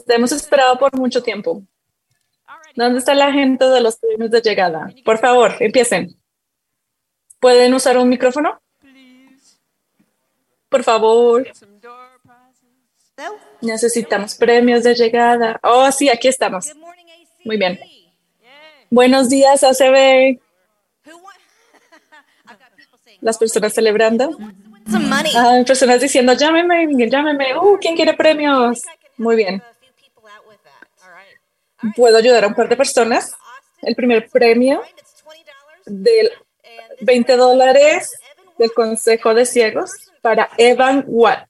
[0.07, 1.63] Hemos esperado por mucho tiempo.
[2.75, 4.91] ¿Dónde está la gente de los premios de llegada?
[5.03, 6.15] Por favor, empiecen.
[7.39, 8.59] ¿Pueden usar un micrófono?
[10.69, 11.47] Por favor.
[13.61, 15.59] Necesitamos premios de llegada.
[15.63, 16.71] Oh, sí, aquí estamos.
[17.45, 17.79] Muy bien.
[18.89, 20.39] Buenos días, ACB.
[23.21, 24.37] Las personas celebrando.
[24.87, 27.57] Ah, personas diciendo, llámeme, llámeme.
[27.57, 28.81] Uh, ¿quién quiere premios?
[29.17, 29.63] Muy bien.
[31.95, 33.33] Puedo ayudar a un par de personas.
[33.81, 34.81] El primer premio
[35.85, 36.31] de
[37.01, 38.11] 20 dólares
[38.57, 39.91] del Consejo de Ciegos
[40.21, 41.47] para Evan Watt,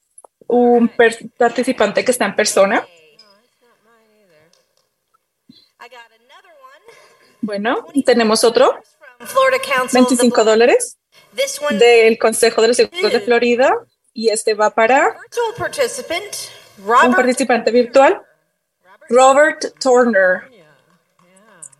[0.47, 0.91] un
[1.37, 2.85] participante que está en persona.
[7.41, 8.79] Bueno, tenemos otro.
[9.93, 10.97] 25 dólares
[11.71, 13.73] del Consejo de los Ciegos de Florida
[14.13, 15.17] y este va para
[17.05, 18.21] un participante virtual,
[19.09, 20.43] Robert Turner.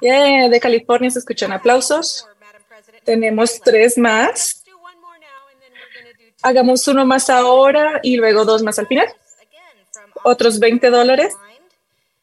[0.02, 2.28] Yeah, de California se escuchan aplausos.
[3.04, 4.64] Tenemos tres más.
[6.42, 9.08] Hagamos uno más ahora y luego dos más al final.
[10.24, 11.34] Otros 20 dólares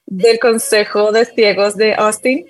[0.07, 2.47] del Consejo de Ciegos de Austin.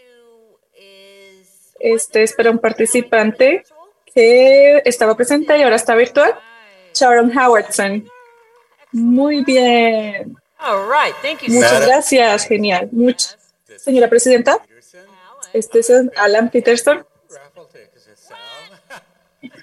[1.79, 3.65] Este es para un participante
[4.15, 6.35] que estaba presente y ahora está virtual.
[6.95, 8.07] Sharon Howardson.
[8.93, 10.37] Muy bien.
[10.59, 11.53] All right, thank you.
[11.55, 12.47] Muchas gracias.
[12.47, 12.89] Genial.
[12.93, 13.37] Much-
[13.79, 14.61] Señora Presidenta,
[15.53, 17.05] este es Alan Peterson.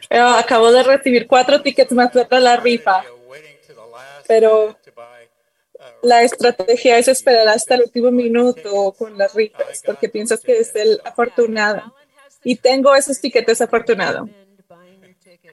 [0.09, 3.03] Acabo de recibir cuatro tickets más para la rifa,
[4.27, 4.77] pero
[6.01, 10.75] la estrategia es esperar hasta el último minuto con las rifas, porque piensas que es
[10.75, 11.93] el afortunado.
[12.43, 14.29] Y tengo esos tickets afortunados.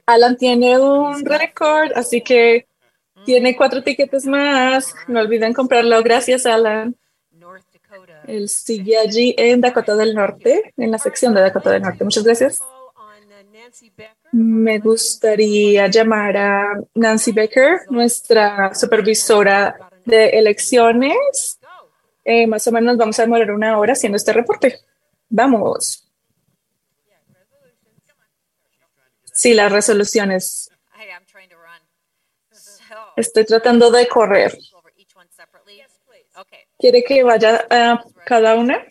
[0.05, 2.67] Alan tiene un récord, así que
[3.25, 4.93] tiene cuatro tickets más.
[5.07, 6.01] No olviden comprarlo.
[6.03, 6.95] Gracias, Alan.
[8.25, 12.03] Él sigue allí en Dakota del Norte, en la sección de Dakota del Norte.
[12.03, 12.59] Muchas gracias.
[14.31, 21.59] Me gustaría llamar a Nancy Becker, nuestra supervisora de elecciones.
[22.23, 24.79] Eh, más o menos vamos a demorar una hora haciendo este reporte.
[25.29, 26.06] Vamos.
[29.37, 30.69] Sí, las resoluciones.
[33.15, 34.57] Estoy tratando de correr.
[36.79, 38.83] ¿Quiere que vaya a cada una?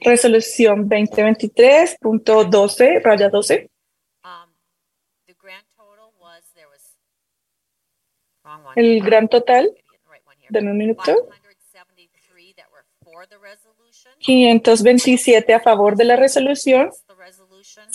[0.00, 3.70] resolución 2023.12, raya 12.
[8.76, 9.74] El gran total,
[10.48, 11.28] de un minuto,
[14.18, 16.90] 527 a favor de la resolución,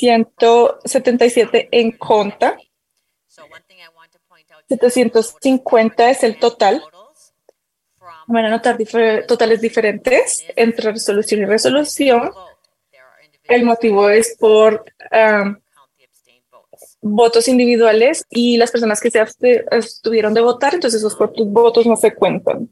[0.03, 2.57] 177 en contra,
[4.67, 6.83] 750 es el total.
[8.27, 12.31] Van a notar difer- totales diferentes entre resolución y resolución.
[13.45, 15.57] El motivo es por um,
[17.01, 19.19] votos individuales y las personas que se
[19.71, 22.69] abstuvieron de votar, entonces esos votos- votos no se cuentan.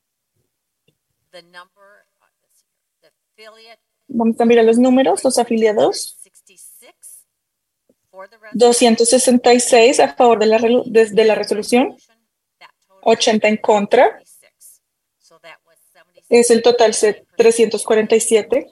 [4.07, 6.17] Vamos a mirar los números, los afiliados.
[8.53, 11.97] 266 a favor de la, de- de la resolución,
[13.01, 14.21] 80 en contra.
[16.29, 18.67] Es el total se- 347.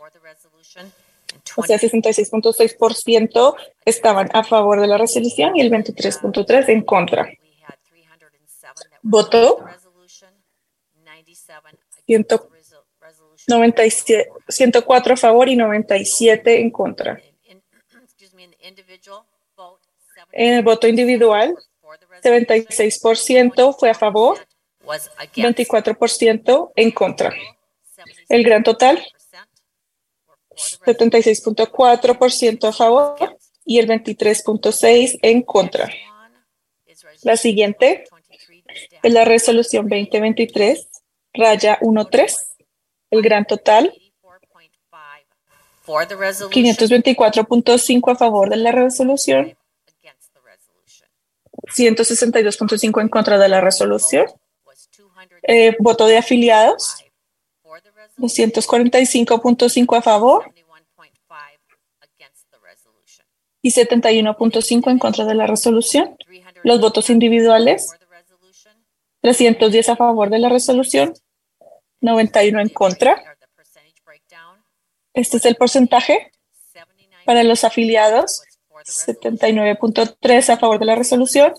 [1.56, 3.56] O sea, 66.6%
[3.86, 7.28] estaban a favor de la resolución y el 23.3% en contra.
[9.02, 9.58] Votó
[13.46, 17.20] 197 104 a favor y 97 en contra.
[20.32, 21.56] En el voto individual,
[22.24, 24.40] 76% fue a favor,
[25.36, 27.34] 24% en contra.
[28.28, 29.04] El gran total,
[30.86, 35.90] 76.4% a favor y el 23.6% en contra.
[37.24, 38.06] La siguiente
[39.02, 40.88] es la resolución 2023,
[41.34, 42.38] raya 13.
[43.12, 43.92] El gran total,
[45.90, 46.64] for the resolution.
[46.64, 49.58] 524.5 a favor de la resolución,
[51.76, 54.26] 162.5 en contra de la resolución.
[55.44, 57.04] Eh, voto de afiliados,
[58.18, 60.54] 245.5 a favor
[63.62, 66.18] y 71.5 en contra de la resolución.
[66.64, 67.92] Los votos individuales,
[69.22, 71.14] 310 a favor de la resolución,
[72.02, 73.38] 91 en contra.
[75.14, 76.32] Este es el porcentaje
[77.26, 78.42] para los afiliados,
[78.86, 81.54] 79.3 a favor de la resolución,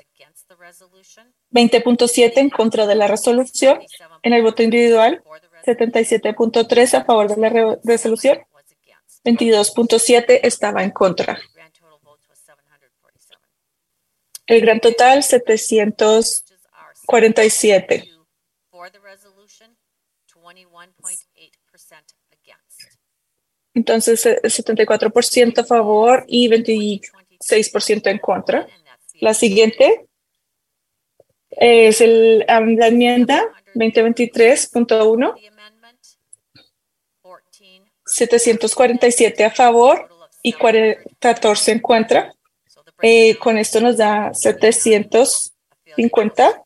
[1.53, 3.81] 20.7 en contra de la resolución.
[4.23, 5.23] En el voto individual,
[5.67, 8.39] 77.3 a favor de la re- resolución,
[9.25, 11.39] 22.7 estaba en contra.
[14.47, 18.09] El gran total, 747.
[18.71, 19.77] For the resolution,
[20.33, 22.99] 21.8% against.
[23.75, 27.01] Entonces, eh, 74% a favor y 20
[27.41, 28.67] 6% en contra.
[29.21, 30.07] La siguiente
[31.51, 33.45] es el, la enmienda
[33.75, 35.35] 2023.1.
[38.05, 40.09] 747 a favor
[40.43, 42.33] y 40 14 en contra.
[43.03, 46.63] Eh, con esto nos da 750.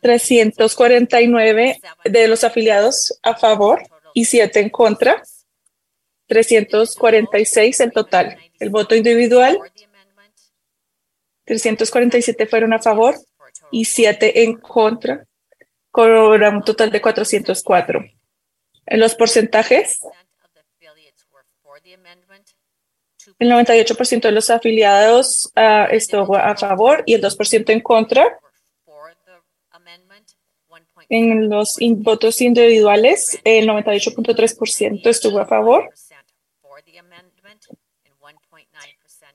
[0.00, 3.82] 349 de los afiliados a favor
[4.14, 5.22] y 7 en contra.
[6.26, 8.38] 346 en total.
[8.58, 9.58] El voto individual,
[11.44, 13.14] 347 fueron a favor
[13.70, 15.26] y 7 en contra,
[15.90, 18.04] con un total de 404.
[18.86, 20.00] En los porcentajes,
[23.38, 28.38] el 98% de los afiliados ah, estuvo a favor y el 2% en contra.
[31.08, 35.90] En los votos individuales, el 98.3% estuvo a favor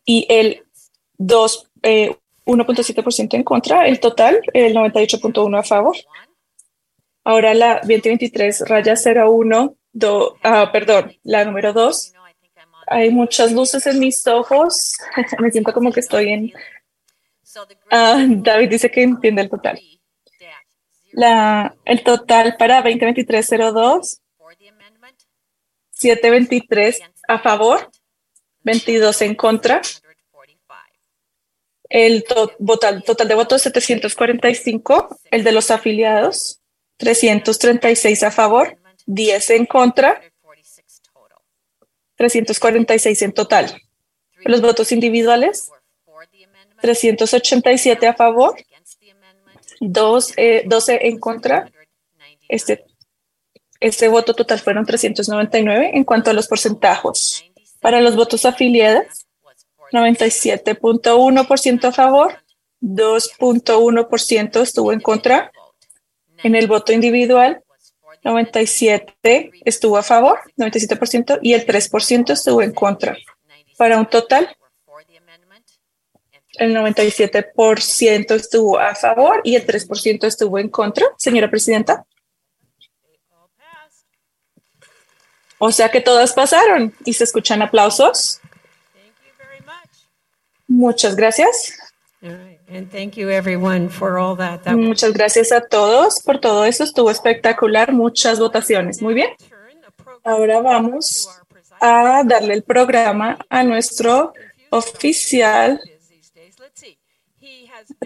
[0.05, 0.63] y el
[1.17, 2.15] 2, eh,
[2.45, 3.87] 1.7% en contra.
[3.87, 5.95] El total, el 98.1% a favor.
[7.23, 12.13] Ahora la 2023 raya 01, do- ah, perdón, la número 2.
[12.87, 14.97] Hay muchas luces en mis ojos.
[15.39, 16.53] Me siento como que estoy en...
[17.91, 19.79] Ah, David dice que entiende el total.
[21.19, 24.19] La, el total para 2023-02,
[25.91, 27.89] 723 a favor,
[28.63, 29.81] 22 en contra.
[31.89, 36.61] El to- total, total de votos 745, el de los afiliados
[36.97, 40.21] 336 a favor, 10 en contra,
[42.15, 43.81] 346 en total.
[44.45, 45.69] Los votos individuales
[46.81, 48.55] 387 a favor,
[49.79, 51.71] 2, eh, 12 en contra.
[52.47, 52.85] Este,
[53.79, 57.45] este voto total fueron 399 en cuanto a los porcentajes.
[57.79, 59.25] Para los votos afiliados,
[59.91, 62.37] 97.1% a favor,
[62.81, 65.51] 2.1% estuvo en contra.
[66.43, 67.63] En el voto individual,
[68.23, 73.17] 97 estuvo a favor, 97%, y el 3% estuvo en contra.
[73.77, 74.55] Para un total,
[76.59, 81.05] el 97% estuvo a favor y el 3% estuvo en contra.
[81.17, 82.05] Señora Presidenta.
[85.57, 88.39] O sea que todas pasaron y se escuchan aplausos.
[90.67, 91.73] Muchas gracias.
[92.21, 92.59] All right.
[92.69, 94.63] And thank you, everyone, for all that.
[94.63, 96.83] That was Muchas gracias a todos por todo eso.
[96.83, 97.91] Estuvo espectacular.
[97.91, 99.01] Muchas votaciones.
[99.01, 99.29] Muy bien.
[100.23, 101.27] Ahora vamos
[101.81, 104.33] a darle el programa a nuestro
[104.69, 105.81] oficial.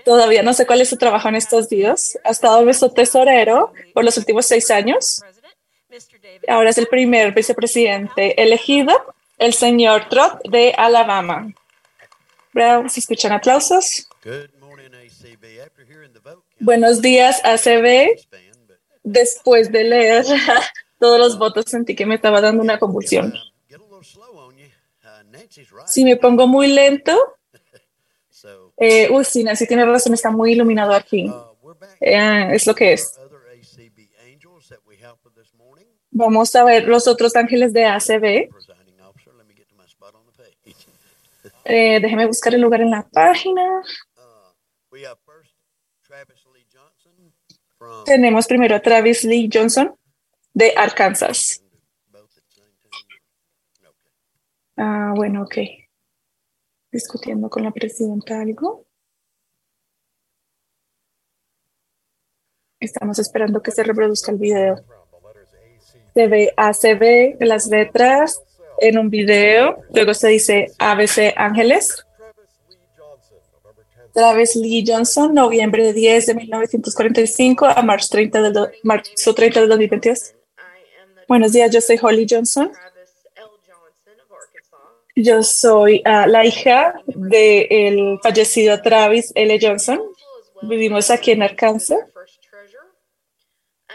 [0.04, 2.18] Todavía no sé cuál es su trabajo en estos días.
[2.24, 5.22] Ha estado nuestro tesorero por los últimos seis años.
[6.48, 8.94] Ahora es el primer vicepresidente elegido,
[9.38, 11.54] el señor Trott de Alabama.
[12.54, 14.08] Bravo, se escuchan aplausos.
[16.60, 18.20] Buenos días, ACB.
[19.04, 20.26] Después de leer
[21.00, 23.34] todos los votos, sentí que me estaba dando una convulsión.
[25.88, 27.18] Si me pongo muy lento,
[28.78, 31.32] eh, uy, sí, Nancy tiene razón, está muy iluminado aquí.
[32.00, 33.20] Eh, es lo que es.
[36.12, 38.50] Vamos a ver los otros ángeles de ACB.
[41.66, 43.82] Eh, déjeme buscar el lugar en la página.
[48.06, 49.96] Tenemos primero a Travis Lee Johnson
[50.54, 51.64] de Arkansas.
[54.76, 55.58] Ah, bueno, ok.
[56.94, 58.86] Discutiendo con la presidenta algo.
[62.80, 64.76] Estamos esperando que se reproduzca el video.
[66.14, 68.44] Se ve ACB, las letras
[68.80, 69.82] en un video.
[69.92, 72.06] Luego se dice ABC Ángeles.
[74.14, 80.36] Travis Lee Johnson, noviembre 10 de 1945 a marzo 30 del, marzo 30 del 2022.
[81.28, 82.72] Buenos días, yo soy Holly Johnson.
[85.16, 89.60] Yo soy ah, la hija del fallecido Travis L.
[89.62, 90.02] Johnson.
[90.64, 92.00] Vivimos aquí en Arkansas.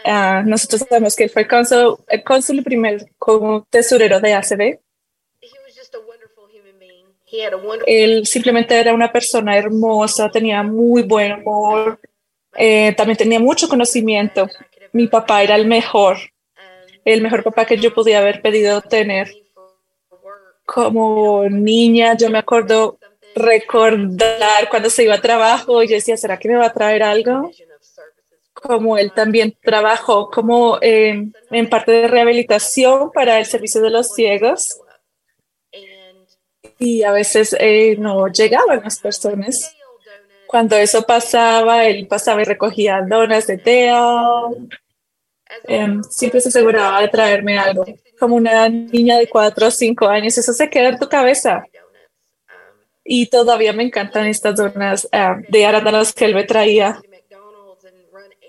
[0.05, 4.79] Ah, nosotros sabemos que él fue cónsul, el cónsul y primer como tesorero de ACB.
[7.85, 11.99] Él simplemente era una persona hermosa, tenía muy buen humor,
[12.55, 14.47] eh, también tenía mucho conocimiento.
[14.93, 16.17] Mi papá era el mejor,
[17.03, 19.29] el mejor papá que yo podía haber pedido tener.
[20.71, 22.99] Como niña, yo me acuerdo
[23.35, 27.49] recordar cuando se iba a trabajo yo decía, ¿será que me va a traer algo?
[28.53, 34.13] Como él también trabajó como eh, en parte de rehabilitación para el servicio de los
[34.13, 34.79] ciegos
[36.77, 39.75] y a veces eh, no llegaban las personas.
[40.45, 44.69] Cuando eso pasaba, él pasaba y recogía donas de Dale.
[45.63, 47.85] Em, siempre se aseguraba de traerme algo.
[48.19, 51.63] Como una niña de cuatro o cinco años, eso se queda en tu cabeza.
[53.03, 57.01] Y todavía me encantan estas donas ah, de arándanos que él me traía.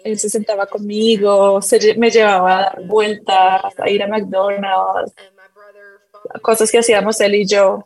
[0.04, 5.14] Él se sentaba conmigo, se me llevaba a dar vueltas, a ir a McDonald's,
[6.42, 7.84] cosas que hacíamos él y yo.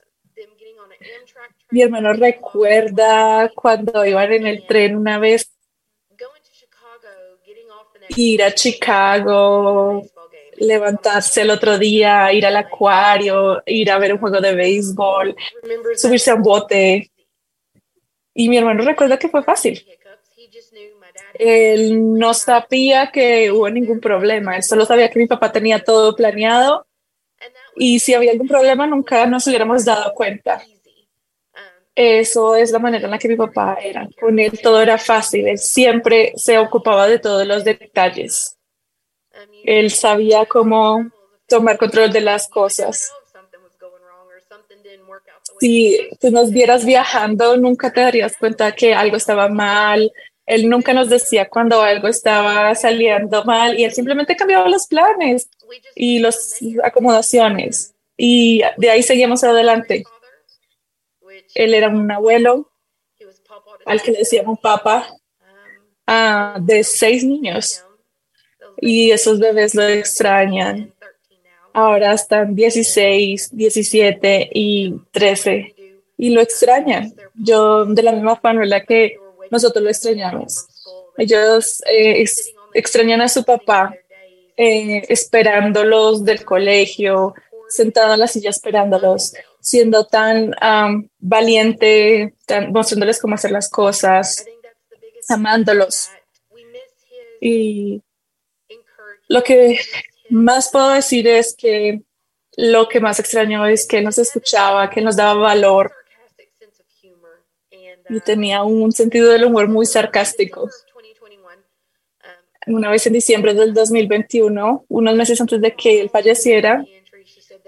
[1.71, 5.54] Mi hermano recuerda cuando iban en el tren una vez
[8.11, 10.03] ir a Chicago,
[10.57, 15.37] levantarse el otro día, ir al acuario, ir a ver un juego de béisbol,
[15.97, 17.11] subirse a un bote.
[18.35, 19.85] Y mi hermano recuerda que fue fácil.
[21.35, 26.15] Él no sabía que hubo ningún problema, él solo sabía que mi papá tenía todo
[26.15, 26.87] planeado
[27.77, 30.63] y si había algún problema nunca nos hubiéramos dado cuenta.
[31.95, 34.09] Eso es la manera en la que mi papá era.
[34.21, 38.57] Con él todo era fácil, él siempre se ocupaba de todos los detalles.
[39.65, 41.11] Él sabía cómo
[41.49, 43.13] tomar control de las cosas.
[45.61, 50.13] Si tú nos vieras viajando, nunca te darías cuenta que algo estaba mal.
[50.47, 55.49] Él nunca nos decía cuando algo estaba saliendo mal y él simplemente cambiaba los planes
[55.95, 57.95] y las acomodaciones.
[58.17, 60.05] Y de ahí seguimos adelante.
[61.55, 62.71] Él era un abuelo
[63.87, 65.09] al que le decíamos papá
[66.07, 67.85] ah, de seis niños.
[68.79, 70.93] Y esos bebés lo extrañan.
[71.73, 75.75] Ahora están 16, 17 y 13
[76.17, 77.15] y lo extrañan.
[77.35, 79.17] Yo de la misma manera que
[79.51, 80.67] nosotros lo extrañamos.
[81.17, 83.95] Ellos eh, ex- extrañan a su papá
[84.57, 87.35] eh, esperándolos del colegio,
[87.69, 89.35] sentado en la silla esperándolos,
[89.65, 94.45] siendo tan am, valiente, tan, mostrándoles cómo hacer las cosas,
[95.29, 96.11] amándolos.
[97.41, 98.03] Y
[99.27, 99.81] lo que
[100.29, 102.03] más puedo decir es que
[102.57, 105.93] lo que más extraño es que nos escuchaba, que nos daba valor
[108.11, 110.69] y tenía un sentido del humor muy sarcástico.
[112.67, 116.85] Una vez en diciembre del 2021, unos meses antes de que él falleciera,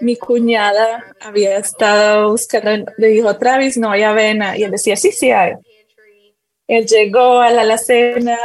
[0.01, 4.97] mi cuñada había estado buscando, le dijo a Travis, no hay avena, y él decía,
[4.97, 5.55] sí, sí hay.
[6.67, 8.39] Él llegó a la alacena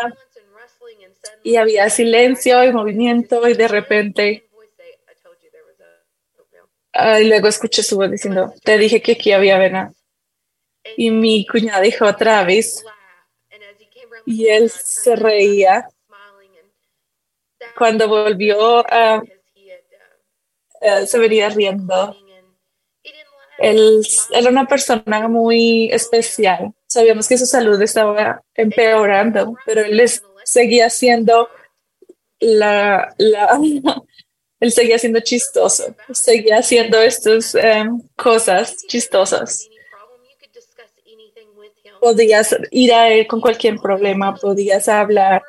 [1.43, 4.43] y había silencio y movimiento y de repente
[6.93, 9.93] ah, y luego escuché su voz diciendo, te dije que aquí había avena.
[10.97, 12.83] Y mi cuñada dijo, Travis,
[14.25, 15.87] y él se reía.
[17.77, 19.23] Cuando volvió, a
[21.05, 22.15] se venía riendo.
[23.59, 24.01] Él
[24.31, 26.73] era una persona muy especial.
[26.87, 31.47] Sabíamos que su salud estaba empeorando, pero él les seguía siendo
[32.39, 33.59] la, la
[34.59, 39.67] él seguía siendo chistoso, seguía haciendo estas em, cosas chistosas.
[41.99, 45.43] Podías ir a él con cualquier problema, podías hablar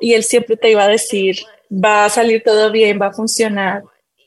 [0.00, 1.36] y él siempre te iba a decir,
[1.72, 3.82] va a salir todo bien, va a funcionar.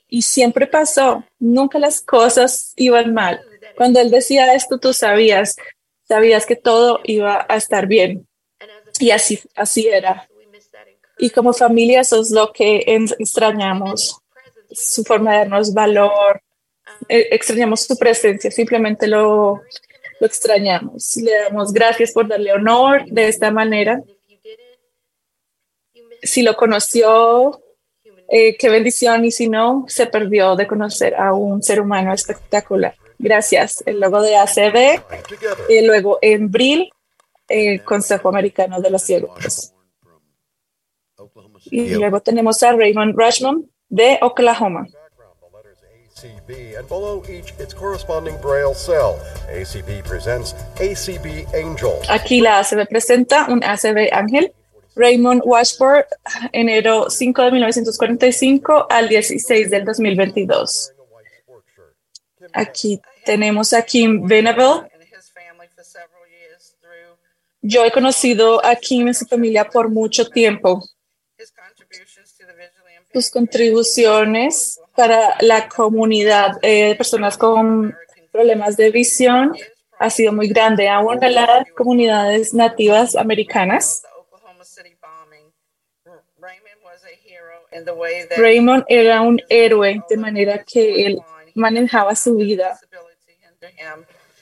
[0.08, 3.40] Y siempre pasó, nunca las cosas iban mal.
[3.76, 5.56] Cuando él decía esto, tú sabías,
[6.04, 8.26] sabías que todo iba a estar bien.
[8.98, 10.28] Y así, así era.
[11.18, 14.18] Y como familia, eso es lo que extrañamos,
[14.70, 16.42] su forma de darnos valor,
[17.08, 19.62] eh, extrañamos su presencia, simplemente lo,
[20.20, 21.16] lo extrañamos.
[21.16, 24.02] Le damos gracias por darle honor de esta manera.
[26.22, 27.60] Si lo conoció,
[28.28, 32.94] eh, qué bendición, y si no, se perdió de conocer a un ser humano espectacular.
[33.18, 33.82] Gracias.
[33.86, 35.02] El logo de ACB,
[35.68, 36.90] y luego en Bril,
[37.48, 39.72] el Consejo Americano de los Ciegos.
[41.64, 44.86] Y luego tenemos a Raymond Rashman de Oklahoma.
[46.16, 49.18] ACB, and below each its corresponding braille cell.
[49.50, 52.00] ACB presents ACB Angel.
[52.08, 54.52] Aquí la ACB presenta un ACB Ángel.
[54.96, 56.04] Raymond Washburn,
[56.52, 60.92] enero 5 de 1945 al 16 del 2022.
[62.52, 64.90] Aquí tenemos a Kim Venable.
[67.60, 70.82] Yo he conocido a Kim y su familia por mucho tiempo.
[73.12, 77.94] Sus contribuciones para la comunidad eh, de personas con
[78.32, 79.54] problemas de visión
[79.98, 84.02] ha sido muy grande, aún en las comunidades nativas americanas.
[88.36, 91.20] Raymond era un héroe de manera que él
[91.54, 92.78] manejaba su vida.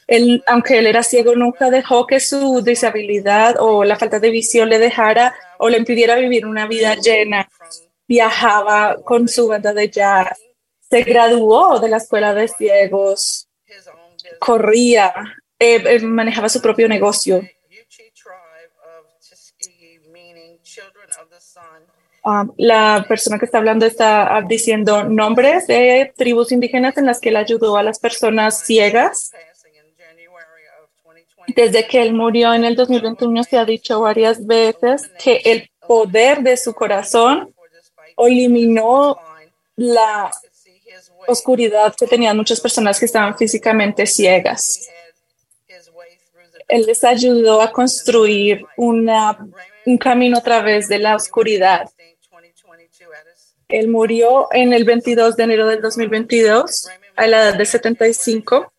[0.07, 4.69] Él, aunque él era ciego, nunca dejó que su disabilidad o la falta de visión
[4.69, 7.49] le dejara o le impidiera vivir una vida llena.
[8.07, 10.39] Viajaba con su banda de jazz,
[10.91, 13.49] se graduó de la escuela de ciegos,
[14.39, 15.15] corría,
[15.59, 17.43] eh, eh, manejaba su propio negocio.
[22.27, 27.21] Um, la persona que está hablando está ah, diciendo nombres de tribus indígenas en las
[27.21, 29.33] que él ayudó a las personas ciegas.
[31.49, 36.43] Desde que él murió en el 2021 se ha dicho varias veces que el poder
[36.43, 37.55] de su corazón
[38.17, 39.19] eliminó
[39.77, 40.31] la
[41.27, 44.89] oscuridad que tenían muchas personas que estaban físicamente ciegas.
[46.69, 49.47] Él les ayudó a construir una,
[49.85, 51.91] un camino a través de la oscuridad.
[53.75, 58.73] Él murió en el 22 de enero del 2022 a la edad de 75.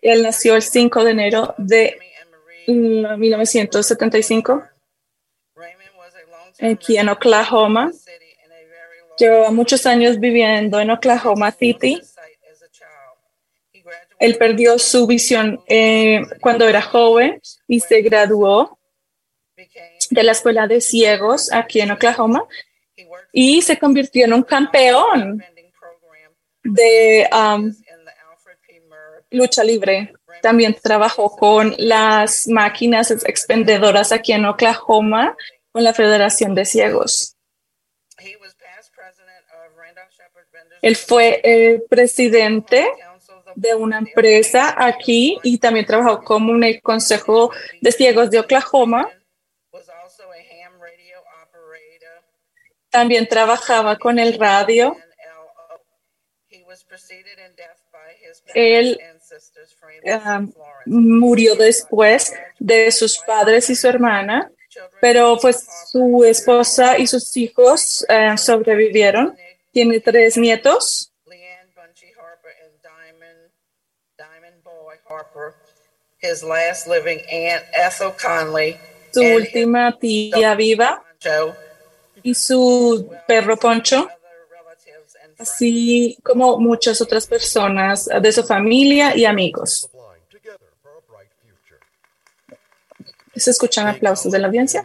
[0.00, 1.96] Él nació el 5 de enero de
[2.66, 4.64] 1975
[6.60, 7.92] aquí en Oklahoma.
[9.16, 12.02] Llevaba muchos años viviendo en Oklahoma City.
[14.18, 18.76] Él perdió su visión eh, cuando era joven y se graduó
[20.10, 22.44] de la escuela de ciegos aquí en Oklahoma
[23.32, 25.42] y se convirtió en un campeón
[26.62, 27.72] de um,
[29.30, 30.12] lucha libre.
[30.42, 35.36] También trabajó con las máquinas expendedoras aquí en Oklahoma
[35.72, 37.36] con la Federación de Ciegos.
[40.82, 42.86] Él fue el presidente
[43.54, 47.50] de una empresa aquí y también trabajó como el Consejo
[47.80, 49.10] de Ciegos de Oklahoma.
[52.90, 54.96] También trabajaba con el radio.
[58.54, 58.98] Él
[60.04, 60.52] um,
[60.86, 64.50] murió después de sus padres y su hermana,
[65.00, 69.36] pero pues su esposa y sus hijos uh, sobrevivieron.
[69.72, 71.12] Tiene tres nietos.
[76.22, 78.76] His last living aunt, Ethel Conley,
[79.10, 81.02] Su última tía viva
[82.22, 84.08] y su perro Poncho,
[85.38, 89.90] así como muchas otras personas de su familia y amigos.
[93.34, 94.84] ¿Se escuchan aplausos de la audiencia?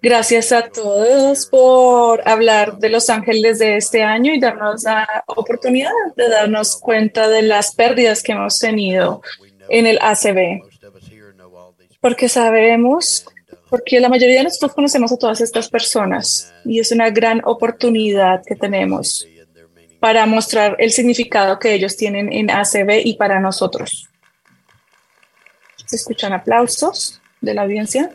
[0.00, 5.90] Gracias a todos por hablar de Los Ángeles de este año y darnos la oportunidad
[6.16, 9.22] de darnos cuenta de las pérdidas que hemos tenido
[9.68, 10.62] en el ACB.
[12.00, 13.26] Porque sabemos,
[13.70, 18.42] porque la mayoría de nosotros conocemos a todas estas personas y es una gran oportunidad
[18.44, 19.26] que tenemos
[20.00, 24.08] para mostrar el significado que ellos tienen en ACB y para nosotros.
[25.86, 28.10] ¿Se escuchan aplausos de la audiencia?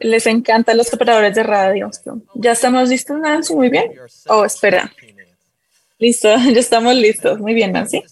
[0.00, 1.90] les encantan los operadores de radio.
[2.34, 3.54] ¿Ya estamos listos, Nancy?
[3.54, 3.92] Muy bien.
[4.28, 4.92] Oh, espera.
[5.98, 7.38] Listo, ya estamos listos.
[7.38, 8.02] Muy bien, Nancy.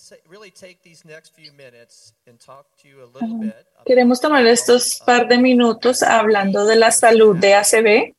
[3.85, 8.15] Queremos tomar estos par de minutos hablando de la salud de ACB,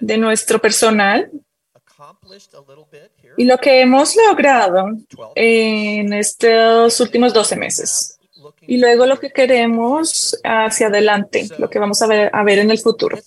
[0.00, 1.30] de nuestro personal
[3.36, 4.88] y lo que hemos logrado
[5.34, 8.17] en estos últimos 12 meses.
[8.68, 12.70] Y luego lo que queremos hacia adelante, lo que vamos a ver, a ver en
[12.70, 13.18] el futuro.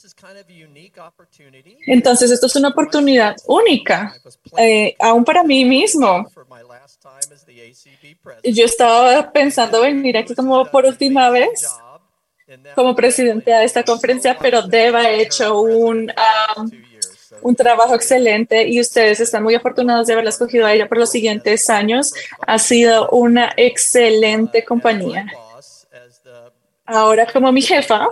[1.88, 4.14] Entonces, esto es una oportunidad única,
[4.60, 6.28] eh, aún para mí mismo.
[8.44, 11.68] Yo estaba pensando venir aquí como por última vez
[12.76, 16.12] como presidente de esta conferencia, pero Deb ha hecho un,
[16.56, 16.72] um,
[17.42, 21.10] un trabajo excelente y ustedes están muy afortunados de haberla escogido a ella por los
[21.10, 22.14] siguientes años.
[22.46, 25.26] Ha sido una excelente compañía.
[26.86, 28.08] Ahora como mi jefa,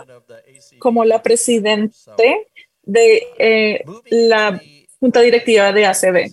[0.79, 2.47] como la presidente
[2.83, 4.59] de eh, la
[4.99, 6.31] junta directiva de ACB.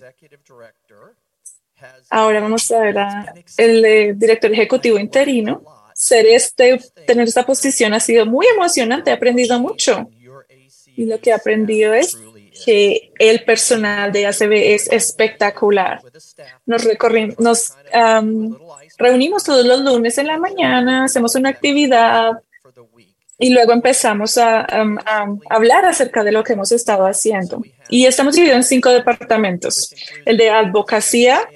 [2.09, 5.61] Ahora vamos a ver a el eh, director ejecutivo interino.
[5.93, 9.11] Ser este, tener esta posición ha sido muy emocionante.
[9.11, 10.09] He aprendido mucho.
[10.95, 12.17] Y lo que he aprendido es
[12.65, 16.01] que el personal de ACB es espectacular.
[16.65, 18.57] Nos, recorrimos, nos um,
[18.97, 22.31] reunimos todos los lunes en la mañana, hacemos una actividad
[23.39, 24.65] y luego empezamos a,
[25.49, 27.61] hablar acerca de lo que hemos estado haciendo.
[27.89, 29.93] Y estamos divididos en cinco departamentos.
[30.25, 31.47] El de advocacia,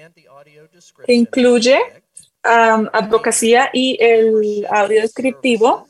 [1.06, 1.80] que incluye
[2.46, 5.88] um, advocacia y el audio descriptivo,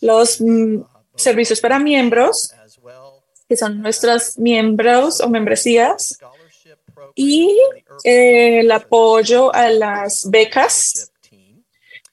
[0.00, 0.82] los mm,
[1.16, 2.54] servicios para miembros,
[3.54, 6.18] que son nuestros miembros o membresías,
[7.14, 7.56] y
[8.02, 11.12] eh, el apoyo a las becas.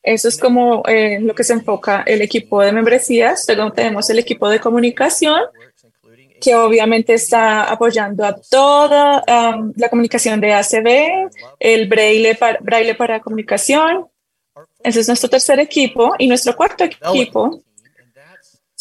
[0.03, 3.43] Eso es como eh, lo que se enfoca el equipo de membresías.
[3.47, 5.41] Luego tenemos el equipo de comunicación,
[6.39, 12.93] que obviamente está apoyando a toda um, la comunicación de ACB, el braille para, braille
[12.93, 14.07] para comunicación.
[14.83, 16.13] Ese es nuestro tercer equipo.
[16.19, 17.63] Y nuestro cuarto equipo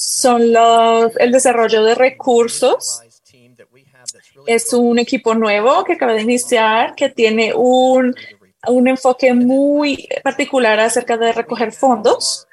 [0.03, 3.03] son los, el desarrollo de recursos.
[4.47, 8.15] Es un equipo nuevo que acaba de iniciar, que tiene un,
[8.67, 12.49] un enfoque muy particular acerca de recoger fondos.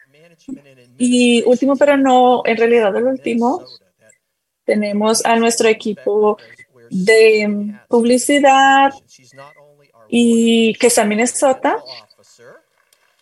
[0.97, 3.63] Y último, pero no en realidad el último,
[4.65, 6.37] tenemos a nuestro equipo
[6.89, 8.91] de publicidad
[10.09, 11.81] y que está en Minnesota.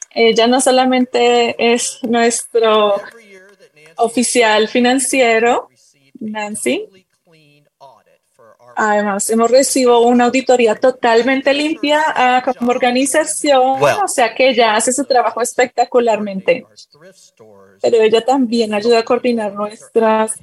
[0.09, 2.95] Ella no solamente es nuestro
[3.97, 5.69] oficial financiero,
[6.19, 6.87] Nancy.
[8.75, 13.99] Además, hemos recibido una auditoría totalmente limpia uh, como organización, well.
[14.03, 16.65] o sea que ella hace su trabajo espectacularmente.
[17.81, 20.33] Pero ella también ayuda a coordinar nuestras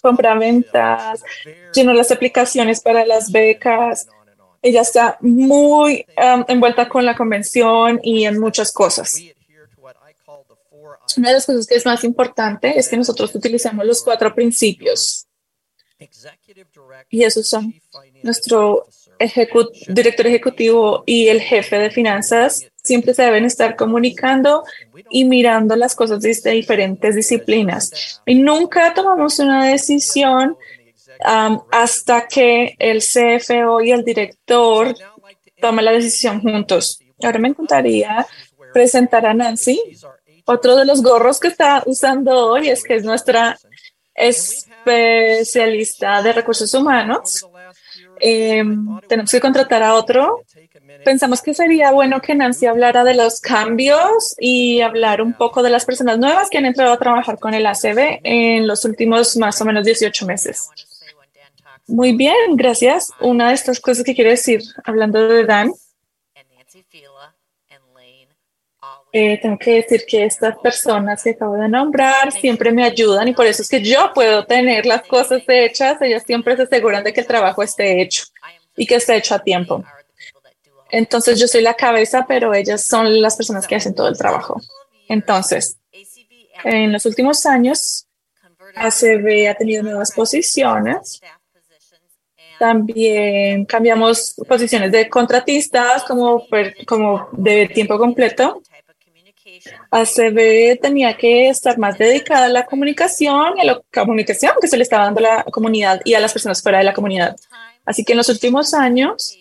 [0.00, 1.24] compraventas,
[1.74, 4.06] llenó las aplicaciones para las becas.
[4.62, 9.20] Ella está muy um, envuelta con la convención y en muchas cosas.
[11.16, 15.26] Una de las cosas que es más importante es que nosotros utilizamos los cuatro principios.
[17.08, 17.74] Y esos son
[18.22, 18.86] nuestro
[19.88, 22.66] director ejecutivo y el jefe de finanzas.
[22.82, 24.64] Siempre se deben estar comunicando
[25.08, 28.20] y mirando las cosas desde diferentes disciplinas.
[28.26, 30.56] Y nunca tomamos una decisión
[31.70, 34.94] hasta que el CFO y el director
[35.60, 37.00] tomen la decisión juntos.
[37.22, 38.26] Ahora me encantaría
[38.72, 39.80] presentar a Nancy.
[40.46, 43.58] Otro de los gorros que está usando hoy es que es nuestra
[44.14, 47.46] especialista de recursos humanos.
[48.20, 48.62] Eh,
[49.08, 50.42] tenemos que contratar a otro.
[51.04, 55.70] Pensamos que sería bueno que Nancy hablara de los cambios y hablar un poco de
[55.70, 59.60] las personas nuevas que han entrado a trabajar con el ACB en los últimos más
[59.60, 60.68] o menos 18 meses.
[61.86, 63.10] Muy bien, gracias.
[63.20, 65.72] Una de estas cosas que quiero decir, hablando de Dan,
[69.16, 73.32] Eh, tengo que decir que estas personas que acabo de nombrar siempre me ayudan y
[73.32, 76.02] por eso es que yo puedo tener las cosas hechas.
[76.02, 78.24] Ellas siempre se aseguran de que el trabajo esté hecho
[78.76, 79.84] y que esté hecho a tiempo.
[80.90, 84.60] Entonces yo soy la cabeza, pero ellas son las personas que hacen todo el trabajo.
[85.08, 85.78] Entonces,
[86.64, 88.08] en los últimos años,
[88.74, 91.20] ACB ha tenido nuevas posiciones.
[92.58, 96.48] También cambiamos posiciones de contratistas como,
[96.84, 98.60] como de tiempo completo.
[99.90, 104.76] ACB tenía que estar más dedicada a la comunicación y a la comunicación que se
[104.76, 107.36] le estaba dando a la comunidad y a las personas fuera de la comunidad.
[107.84, 109.38] Así que en los últimos años,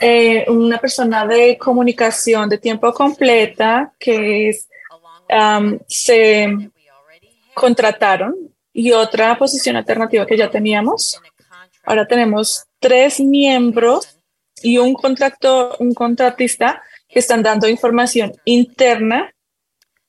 [0.00, 4.68] eh, una persona de comunicación de tiempo completa que es,
[5.86, 6.70] se
[7.54, 8.34] contrataron
[8.72, 11.20] y otra posición alternativa que ya teníamos.
[11.84, 14.18] Ahora tenemos tres miembros
[14.62, 16.82] y un contrato, un contratista
[17.12, 19.32] que están dando información interna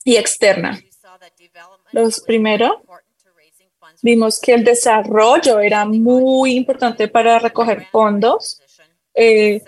[0.05, 0.81] y externa.
[1.91, 2.81] Los primero,
[4.01, 8.61] vimos que el desarrollo era muy importante para recoger fondos,
[9.13, 9.61] eh,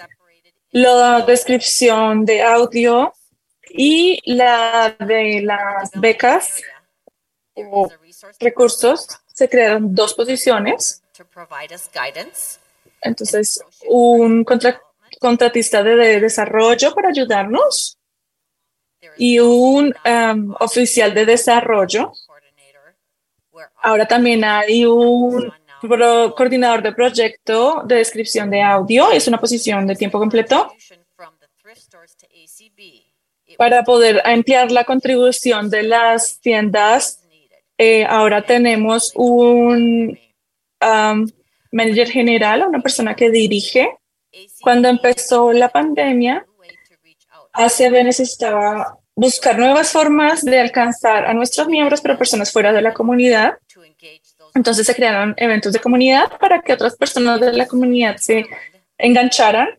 [0.71, 3.13] la descripción de audio
[3.69, 6.61] y la de las becas
[7.53, 7.91] o
[8.39, 9.07] recursos.
[9.33, 11.03] Se crearon dos posiciones.
[13.01, 14.84] Entonces, un contrato
[15.27, 17.97] contratista de, de desarrollo para ayudarnos
[19.17, 22.11] y un um, oficial de desarrollo.
[23.81, 25.51] Ahora también hay un
[26.37, 29.11] coordinador de proyecto de descripción de audio.
[29.11, 30.73] Es una posición de tiempo completo
[33.57, 37.21] para poder ampliar la contribución de las tiendas.
[37.77, 40.17] eh, ahora tenemos un
[40.81, 41.27] um,
[41.71, 43.97] manager general, una persona que dirige.
[44.61, 46.45] Cuando empezó la pandemia,
[47.53, 52.93] ACB necesitaba buscar nuevas formas de alcanzar a nuestros miembros, pero personas fuera de la
[52.93, 53.57] comunidad.
[54.53, 58.45] Entonces se crearon eventos de comunidad para que otras personas de la comunidad se
[58.97, 59.69] engancharan.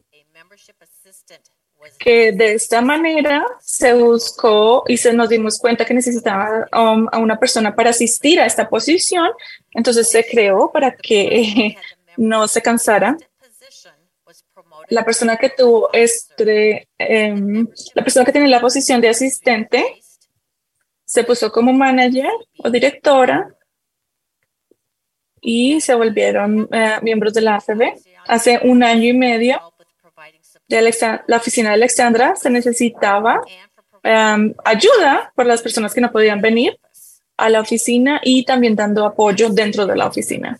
[1.98, 7.18] Que de esta manera se buscó y se nos dimos cuenta que necesitaba um, a
[7.18, 9.30] una persona para asistir a esta posición.
[9.70, 11.76] Entonces se creó para que
[12.16, 13.18] no se cansaran
[14.88, 20.02] la persona que tuvo em, la persona que tiene la posición de asistente
[21.04, 23.54] se puso como manager o directora
[25.40, 27.94] y se volvieron eh, miembros de la ACB.
[28.26, 29.72] Hace un año y medio
[30.68, 30.82] de
[31.28, 33.40] la oficina de Alexandra se necesitaba
[34.02, 36.78] em, ayuda por las personas que no podían venir
[37.36, 40.58] a la oficina y también dando apoyo dentro de la oficina.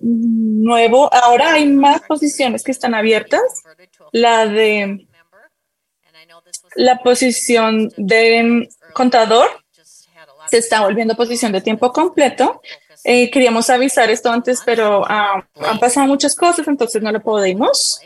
[0.00, 3.42] Nuevo, ahora hay más posiciones que están abiertas.
[4.12, 5.06] La de
[6.74, 9.48] la posición de contador
[10.48, 12.62] se está volviendo posición de tiempo completo.
[13.04, 18.00] Eh, queríamos avisar esto antes, pero ah, han pasado muchas cosas, entonces no lo podemos.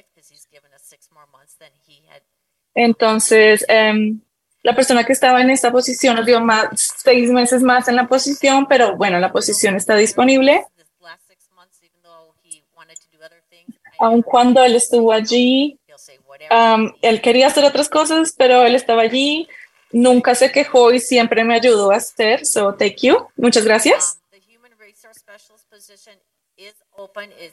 [2.74, 4.20] Entonces, em,
[4.62, 8.06] la persona que estaba en esta posición nos dio más, seis meses más en la
[8.06, 10.64] posición, pero bueno, la posición está disponible.
[14.02, 15.78] Aun cuando él estuvo allí,
[16.50, 19.48] um, él quería hacer otras cosas, pero él estaba allí,
[19.92, 22.44] nunca se quejó y siempre me ayudó a hacer.
[22.44, 23.28] So, thank you.
[23.36, 24.18] Muchas gracias.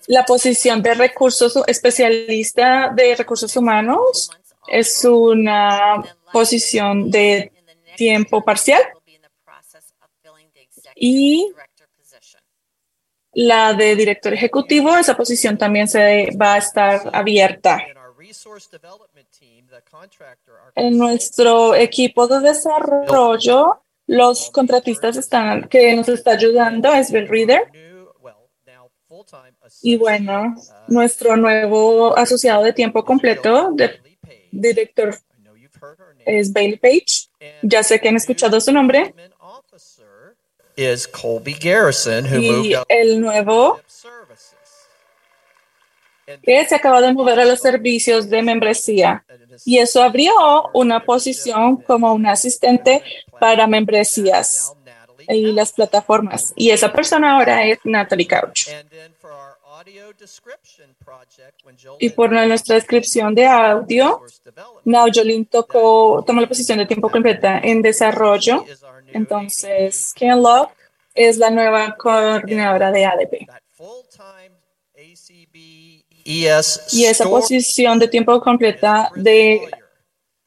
[0.07, 4.31] La posición de recursos especialista de recursos humanos
[4.67, 7.51] es una posición de
[7.95, 8.81] tiempo parcial
[10.95, 11.53] y
[13.33, 17.79] la de director ejecutivo, esa posición también se va a estar abierta.
[20.75, 27.71] En nuestro equipo de desarrollo, los contratistas están, que nos está ayudando es Bill Reader.
[29.81, 30.55] Y bueno,
[30.87, 33.99] nuestro nuevo asociado de tiempo completo, de,
[34.51, 35.15] director,
[36.25, 37.29] es Bailey Page.
[37.61, 39.13] Ya sé que han escuchado su nombre.
[40.79, 43.81] Is Colby Garrison, who Y moved up el nuevo
[46.41, 49.25] que se acaba de mover a los servicios de membresía.
[49.65, 50.31] Y eso abrió
[50.73, 53.03] una posición como un asistente
[53.39, 54.73] para membresías
[55.27, 56.53] y las plataformas.
[56.55, 58.69] Y esa persona ahora es Natalie Couch.
[61.99, 64.21] Y por nuestra descripción de audio,
[64.85, 68.65] Now Jolene tocó, tomó la posición de tiempo completa en desarrollo.
[69.13, 70.73] Entonces, Ken Locke
[71.13, 73.47] es la nueva coordinadora de ADP.
[76.25, 79.69] ES Y esa posición de tiempo completa de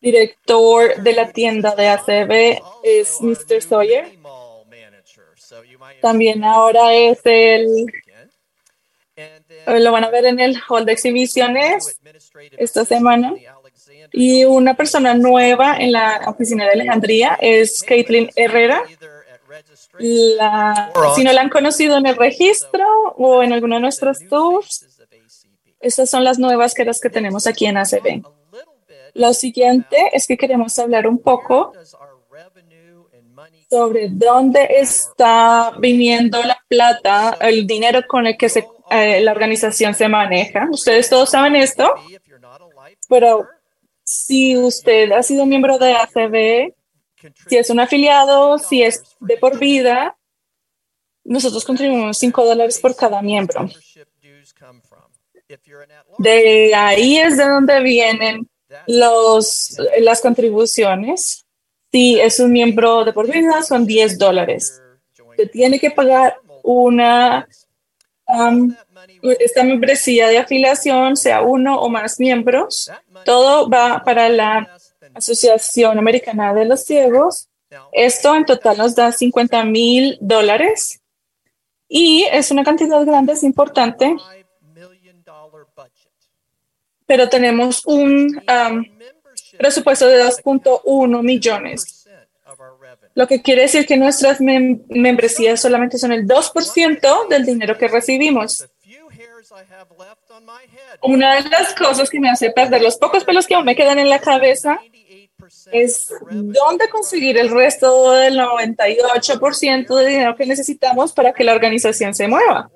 [0.01, 3.63] director de la tienda de ACB es Mr.
[3.63, 4.19] Sawyer.
[6.01, 7.87] También ahora es el,
[9.67, 12.01] lo van a ver en el hall de exhibiciones
[12.59, 13.35] esta semana.
[14.13, 18.83] Y una persona nueva en la oficina de Alejandría es Caitlin Herrera.
[19.99, 22.85] La- si no la han conocido en el registro
[23.17, 24.87] o en alguno de nuestros tours,
[25.81, 28.23] estas son las nuevas las que tenemos aquí en ACB.
[29.15, 31.73] Lo siguiente es que queremos hablar un poco
[33.69, 39.95] sobre dónde está viniendo la plata, el dinero con el que se, eh, la organización
[39.95, 40.69] se maneja.
[40.71, 41.95] Ustedes todos saben esto,
[43.09, 43.47] pero
[44.13, 46.75] si usted ha sido miembro de ACB,
[47.49, 50.17] si es un afiliado, si es de por vida,
[51.25, 53.69] nosotros contribuimos 5 dólares por cada miembro.
[56.19, 58.49] De ahí es de donde vienen
[58.87, 61.47] los, las contribuciones.
[61.91, 64.83] Si es un miembro de por vida, son 10 dólares.
[65.37, 67.47] Se tiene que pagar una,
[69.23, 72.91] esta membresía de afiliación, sea uno o más miembros.
[73.25, 74.69] Todo va para la
[75.15, 77.49] Asociación Americana de los Ciegos.
[77.93, 81.01] Esto en total nos da 50 mil dólares
[81.89, 84.17] y es una cantidad grande, es importante
[87.07, 88.85] pero tenemos un um,
[89.59, 92.07] presupuesto de 2.1 millones.
[93.15, 97.89] Lo que quiere decir que nuestras mem- membresías solamente son el 2% del dinero que
[97.89, 98.67] recibimos.
[101.03, 103.99] Una de las cosas que me hace perder los pocos pelos que aún me quedan
[103.99, 104.81] en la cabeza
[105.73, 112.15] es dónde conseguir el resto del 98% de dinero que necesitamos para que la organización
[112.15, 112.71] se mueva.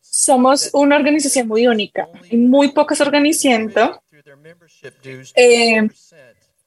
[0.00, 2.08] Somos una organización muy única.
[2.30, 3.74] Hay muy pocas organizaciones.
[5.34, 5.88] Eh,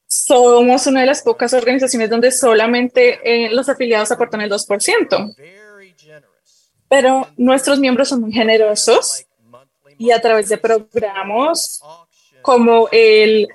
[0.06, 5.36] somos una de las pocas organizaciones donde solamente eh, los afiliados aportan el 2%.
[6.88, 9.25] Pero nuestros miembros son muy generosos
[9.98, 11.80] y a través de programas
[12.42, 13.48] como el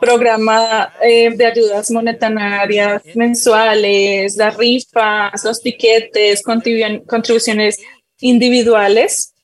[0.00, 7.78] programa eh, de ayudas monetarias mensuales, las rifas, los tiquetes, contribu- contribuciones
[8.20, 9.34] individuales.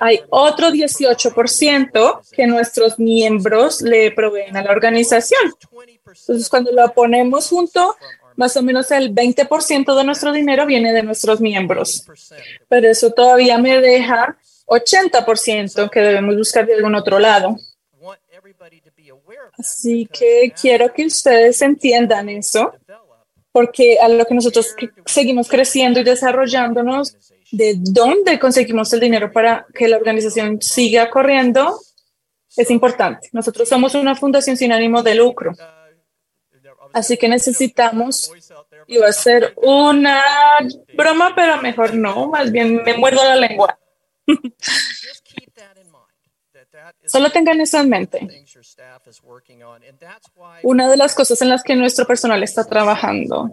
[0.00, 5.52] Hay otro 18% que nuestros miembros le proveen a la organización.
[6.06, 7.94] Entonces, cuando lo ponemos junto,
[8.36, 12.06] más o menos el 20% de nuestro dinero viene de nuestros miembros.
[12.68, 14.36] Pero eso todavía me deja
[14.72, 17.56] 80% que debemos buscar de algún otro lado.
[19.58, 22.72] Así que quiero que ustedes entiendan eso,
[23.52, 27.16] porque a lo que nosotros seguimos creciendo y desarrollándonos,
[27.50, 31.78] de dónde conseguimos el dinero para que la organización siga corriendo,
[32.56, 33.28] es importante.
[33.32, 35.52] Nosotros somos una fundación sin ánimo de lucro.
[36.94, 38.32] Así que necesitamos,
[38.86, 40.22] iba a ser una
[40.94, 43.78] broma, pero mejor no, más bien me muerdo la lengua.
[47.06, 48.44] Solo tengan eso en mente.
[50.62, 53.50] Una de las cosas en las que nuestro personal está trabajando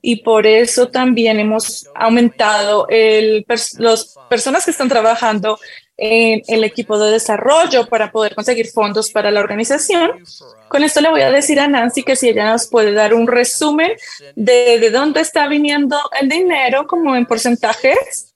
[0.00, 2.86] y por eso también hemos aumentado
[3.78, 5.58] las personas que están trabajando
[5.96, 10.12] en el equipo de desarrollo para poder conseguir fondos para la organización.
[10.68, 13.26] Con esto le voy a decir a Nancy que si ella nos puede dar un
[13.26, 13.92] resumen
[14.36, 18.27] de, de dónde está viniendo el dinero como en porcentajes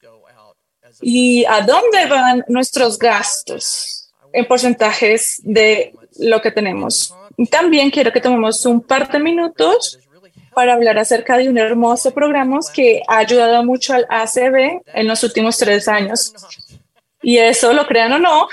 [1.03, 7.15] y a dónde van nuestros gastos en porcentajes de lo que tenemos.
[7.51, 9.99] También quiero que tomemos un par de minutos
[10.55, 15.23] para hablar acerca de un hermoso programa que ha ayudado mucho al ACB en los
[15.25, 16.33] últimos tres años.
[17.23, 18.49] Y eso, lo crean o no,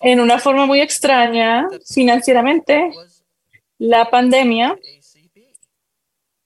[0.00, 2.90] en una forma muy extraña, financieramente,
[3.78, 4.78] la pandemia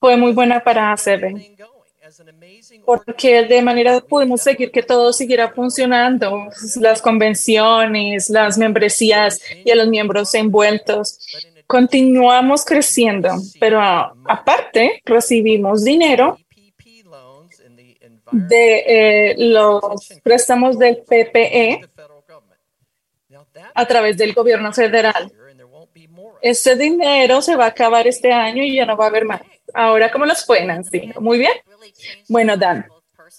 [0.00, 1.56] fue muy buena para ACB.
[2.84, 6.48] Porque de manera pudimos seguir que todo siguiera funcionando,
[6.80, 11.18] las convenciones, las membresías y a los miembros envueltos.
[11.66, 16.38] Continuamos creciendo, pero aparte recibimos dinero
[18.30, 21.80] de eh, los préstamos del PPE
[23.74, 25.32] a través del gobierno federal.
[26.42, 29.40] Este dinero se va a acabar este año y ya no va a haber más.
[29.74, 31.12] Ahora, ¿cómo los fue, Nancy?
[31.18, 31.52] Muy bien.
[32.28, 32.86] Bueno, Dan,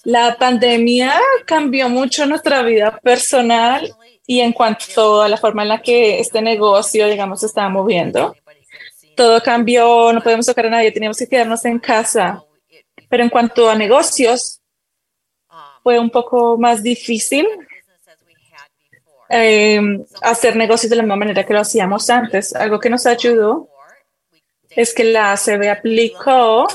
[0.04, 3.96] la pandemia cambió mucho nuestra vida personal
[4.28, 8.36] y en cuanto a la forma en la que este negocio, digamos, se estaba moviendo.
[9.16, 12.44] Todo cambió, no podemos tocar a nadie, teníamos que quedarnos en casa.
[13.08, 14.62] Pero en cuanto a negocios,
[15.84, 17.48] fue un poco más difícil
[19.30, 19.80] eh,
[20.22, 22.54] hacer negocios de la misma manera que lo hacíamos antes.
[22.54, 23.70] Algo que nos ayudó
[24.76, 26.68] es que la ACB aplicó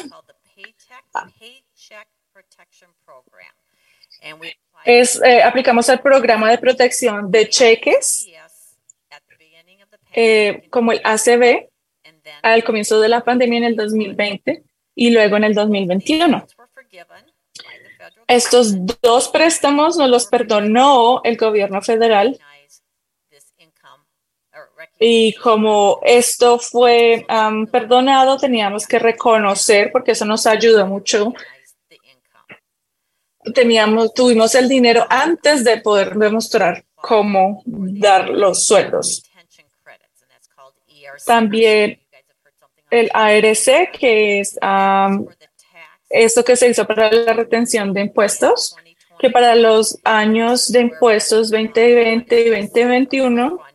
[4.84, 8.28] es eh, aplicamos el programa de protección de cheques
[10.12, 11.68] eh, como el ACB
[12.42, 14.62] al comienzo de la pandemia en el 2020
[14.94, 16.46] y luego en el 2021.
[18.26, 22.38] Estos dos préstamos nos los perdonó el gobierno federal
[25.02, 31.32] y como esto fue am, perdonado, teníamos que reconocer, porque eso nos ayudó mucho.
[33.54, 39.24] Teníamos, tuvimos el dinero antes de poder demostrar cómo dar los sueldos.
[41.24, 41.98] También
[42.90, 45.26] el ARC, que es am,
[46.10, 48.76] esto que se hizo para la retención de impuestos,
[49.18, 53.69] que para los años de impuestos 2020 y 2021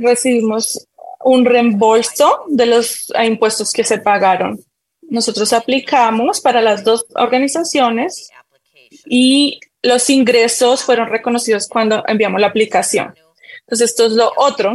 [0.00, 0.86] recibimos
[1.24, 4.58] un reembolso de los eh, impuestos que se pagaron.
[5.02, 8.30] Nosotros aplicamos para las dos organizaciones
[9.06, 13.14] y los ingresos fueron reconocidos cuando enviamos la aplicación.
[13.60, 14.74] Entonces, esto es lo otro.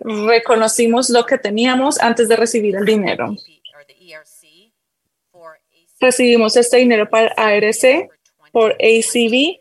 [0.00, 3.34] Reconocimos lo que teníamos antes de recibir el dinero.
[6.00, 8.10] Recibimos este dinero para ARC
[8.52, 9.60] por ACB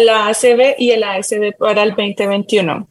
[0.00, 2.88] la ACB y el ASB para el 2021.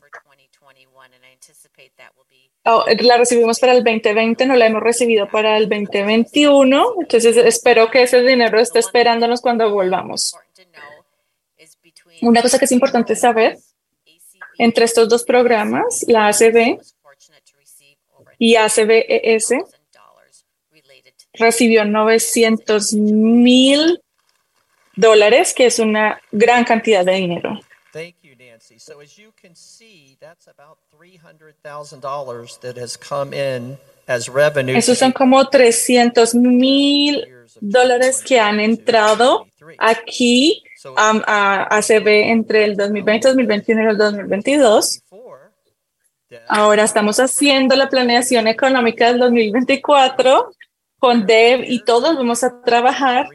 [2.63, 7.89] Oh, la recibimos para el 2020, no la hemos recibido para el 2021, entonces espero
[7.89, 10.35] que ese dinero esté esperándonos cuando volvamos.
[12.21, 13.57] Una cosa que es importante saber,
[14.59, 16.79] entre estos dos programas, la ACB
[18.37, 19.53] y ACBES,
[21.33, 24.01] recibió 900 mil
[24.95, 27.59] dólares, que es una gran cantidad de dinero.
[27.91, 28.79] Thank you, Nancy.
[28.79, 34.77] So as you can see, that's about $300,000 that has come in as revenue.
[34.77, 37.27] Esos son como 300 mil
[37.59, 39.45] dólares que han entrado
[39.77, 45.03] aquí um, a ACB entre el 2020, 2021 y el 2022.
[46.47, 50.53] Ahora estamos haciendo la planeación económica del 2024
[50.97, 53.27] con Dev y todos vamos a trabajar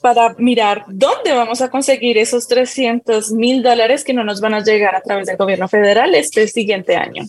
[0.00, 4.62] para mirar dónde vamos a conseguir esos 300 mil dólares que no nos van a
[4.62, 7.24] llegar a través del gobierno federal este siguiente año.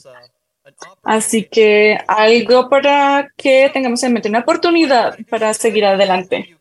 [1.04, 6.58] Así que algo para que tengamos en mente, una oportunidad para seguir adelante.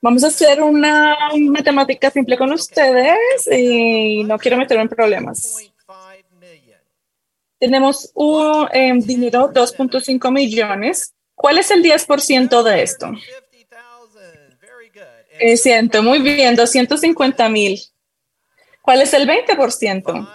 [0.00, 5.70] Vamos a hacer una matemática simple con ustedes y no quiero meterme en problemas.
[7.58, 11.12] Tenemos un eh, dinero, 2.5 millones.
[11.34, 13.12] ¿Cuál es el 10% de esto?
[15.38, 17.80] Eh, siento, muy bien, 250 mil.
[18.82, 20.28] ¿Cuál es el 20%?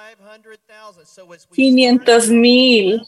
[1.53, 3.01] 500 mil.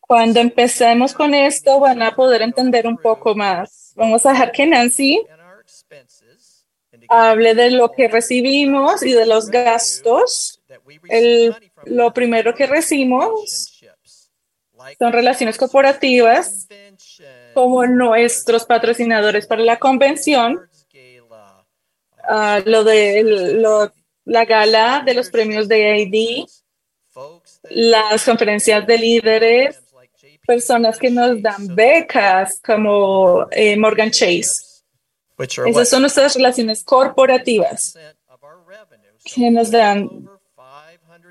[0.00, 3.92] Cuando empecemos con esto van a poder entender un poco más.
[3.94, 5.22] Vamos a dejar que Nancy
[7.08, 10.60] hable de lo que recibimos y de los gastos.
[11.84, 13.80] Lo primero que recibimos
[14.98, 16.66] son relaciones corporativas
[17.54, 20.60] como nuestros patrocinadores para la convención,
[22.28, 23.22] uh, lo de
[23.60, 23.92] lo,
[24.24, 26.46] la gala de los premios de AD,
[27.70, 29.82] las conferencias de líderes,
[30.46, 34.84] personas que nos dan becas como eh, Morgan Chase.
[35.66, 37.96] Esas son nuestras relaciones corporativas
[39.24, 40.28] que nos dan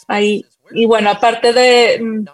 [0.07, 2.25] Ahí, y bueno, aparte de,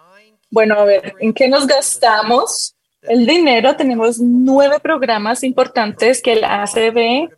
[0.51, 3.77] bueno, a ver, ¿en qué nos gastamos el dinero?
[3.77, 7.31] Tenemos nueve programas importantes que el ACB,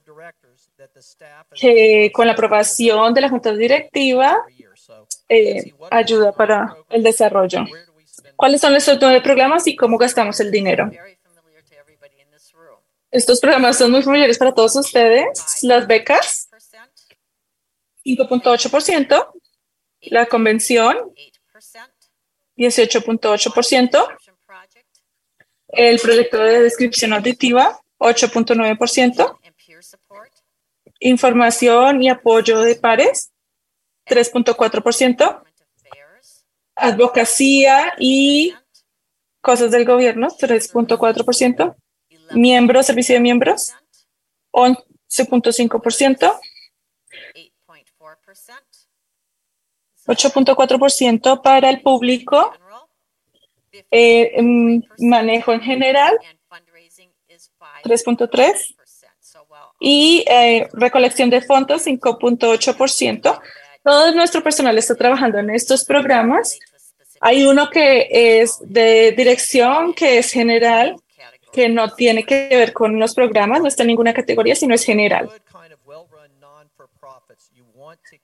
[1.55, 4.45] que con la aprobación de la Junta Directiva,
[5.29, 7.65] eh, ayuda para el desarrollo.
[8.37, 10.91] ¿Cuáles son estos nueve programas y cómo gastamos el dinero?
[13.11, 15.63] Estos programas son muy familiares para todos ustedes.
[15.63, 16.49] Las becas,
[18.05, 19.42] 5.8%.
[20.03, 21.13] La convención,
[22.57, 24.19] 18.8%.
[25.69, 29.39] El proyecto de descripción auditiva, 8.9%.
[31.01, 33.33] Información y apoyo de pares,
[34.07, 35.43] 3.4%.
[36.75, 38.55] Advocacia y
[39.41, 41.77] cosas del gobierno, 3.4%.
[42.33, 43.73] Miembros, servicio de miembros,
[44.53, 46.41] 11.5%.
[50.13, 52.53] 8.4% para el público,
[53.91, 56.19] Eh, mm, manejo en general,
[57.83, 58.75] 3.3.
[59.81, 63.41] Y eh, recolección de fondos, 5.8%.
[63.83, 66.59] Todo nuestro personal está trabajando en estos programas.
[67.21, 70.97] Hay uno que es de dirección, que es general,
[71.53, 74.85] que no tiene que ver con los programas, no está en ninguna categoría, sino es
[74.85, 75.31] general.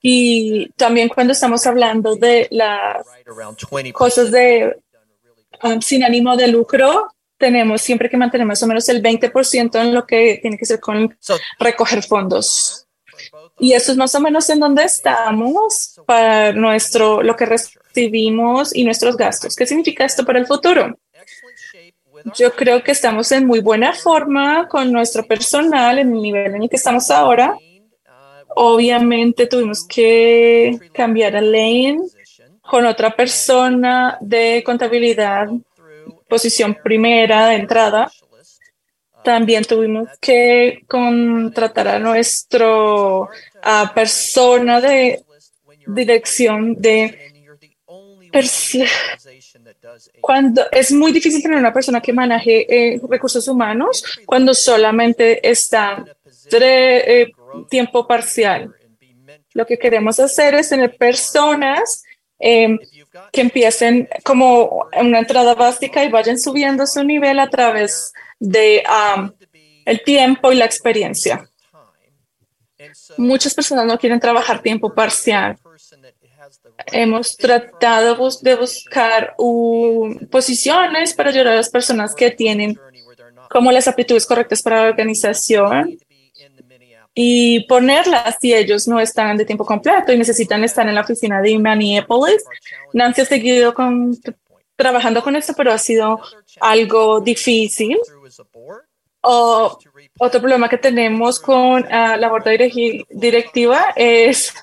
[0.00, 3.05] Y también cuando estamos hablando de las
[3.92, 4.78] cosas de
[5.62, 9.94] um, sin ánimo de lucro, tenemos siempre que mantener más o menos el 20% en
[9.94, 11.16] lo que tiene que ser con
[11.58, 12.86] recoger fondos.
[13.58, 18.84] Y eso es más o menos en donde estamos para nuestro, lo que recibimos y
[18.84, 19.56] nuestros gastos.
[19.56, 20.97] ¿Qué significa esto para el futuro?
[22.36, 26.62] Yo creo que estamos en muy buena forma con nuestro personal en el nivel en
[26.62, 27.56] el que estamos ahora.
[28.61, 32.01] Obviamente tuvimos que cambiar a Lane
[32.61, 35.47] con otra persona de contabilidad,
[36.28, 38.11] posición primera de entrada.
[39.23, 43.28] También tuvimos que contratar a nuestro
[43.62, 45.23] a persona de
[45.87, 47.17] dirección de
[50.20, 56.05] cuando es muy difícil tener una persona que maneje eh, recursos humanos cuando solamente está
[56.52, 57.33] eh,
[57.68, 58.75] tiempo parcial.
[59.55, 62.05] Lo que queremos hacer es tener personas
[62.39, 62.78] eh,
[63.33, 68.83] que empiecen como una entrada básica y vayan subiendo su nivel a través de
[69.85, 71.49] el tiempo y la experiencia.
[73.17, 75.57] Muchas personas no quieren trabajar tiempo parcial.
[76.86, 79.35] Hemos tratado de buscar
[80.31, 82.78] posiciones para ayudar a las personas que tienen
[83.51, 85.99] como las aptitudes correctas para la organización
[87.20, 91.42] y ponerlas si ellos no están de tiempo completo y necesitan estar en la oficina
[91.42, 92.44] de Minneapolis.
[92.92, 93.74] Nancy ha seguido
[94.76, 96.20] trabajando con esto, pero ha sido
[96.60, 97.98] algo difícil.
[99.22, 99.76] O,
[100.20, 102.44] otro problema que tenemos con uh, la board
[103.10, 104.55] directiva es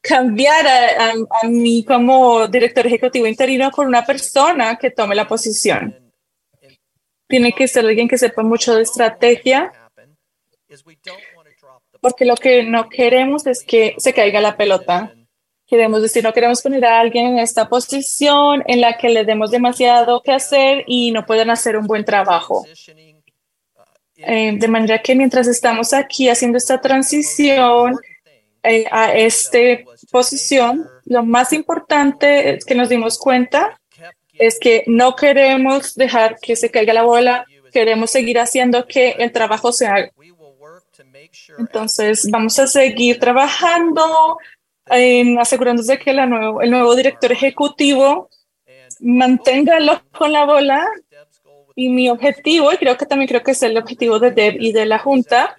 [0.00, 5.94] cambiar a, mí como director ejecutivo interino con una persona que tome la posición.
[7.28, 9.70] Tiene que ser alguien que sepa mucho de estrategia,
[12.06, 15.12] porque lo que no queremos es que se caiga la pelota.
[15.66, 19.50] Queremos decir, no queremos poner a alguien en esta posición en la que le demos
[19.50, 22.64] demasiado que hacer y no puedan hacer un buen trabajo.
[24.18, 27.96] Eh, de manera que mientras estamos aquí haciendo esta transición
[28.62, 29.58] eh, a esta
[30.12, 33.80] posición, lo más importante que nos dimos cuenta
[34.32, 39.32] es que no queremos dejar que se caiga la bola, queremos seguir haciendo que el
[39.32, 40.12] trabajo se haga.
[41.58, 44.38] Entonces, vamos a seguir trabajando
[44.86, 48.28] en asegurándose de que la nuevo, el nuevo director ejecutivo
[49.00, 50.86] mantenga el en la bola.
[51.74, 54.72] Y mi objetivo, y creo que también creo que es el objetivo de Deb y
[54.72, 55.54] de la Junta,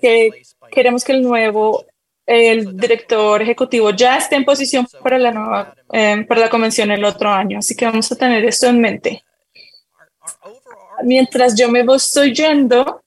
[0.00, 0.30] que
[0.70, 1.84] queremos que el nuevo
[2.28, 7.02] el director ejecutivo ya esté en posición para la nueva eh, para la convención el
[7.04, 7.58] otro año.
[7.58, 9.24] Así que vamos a tener esto en mente.
[11.02, 13.02] Mientras yo me estoy yendo,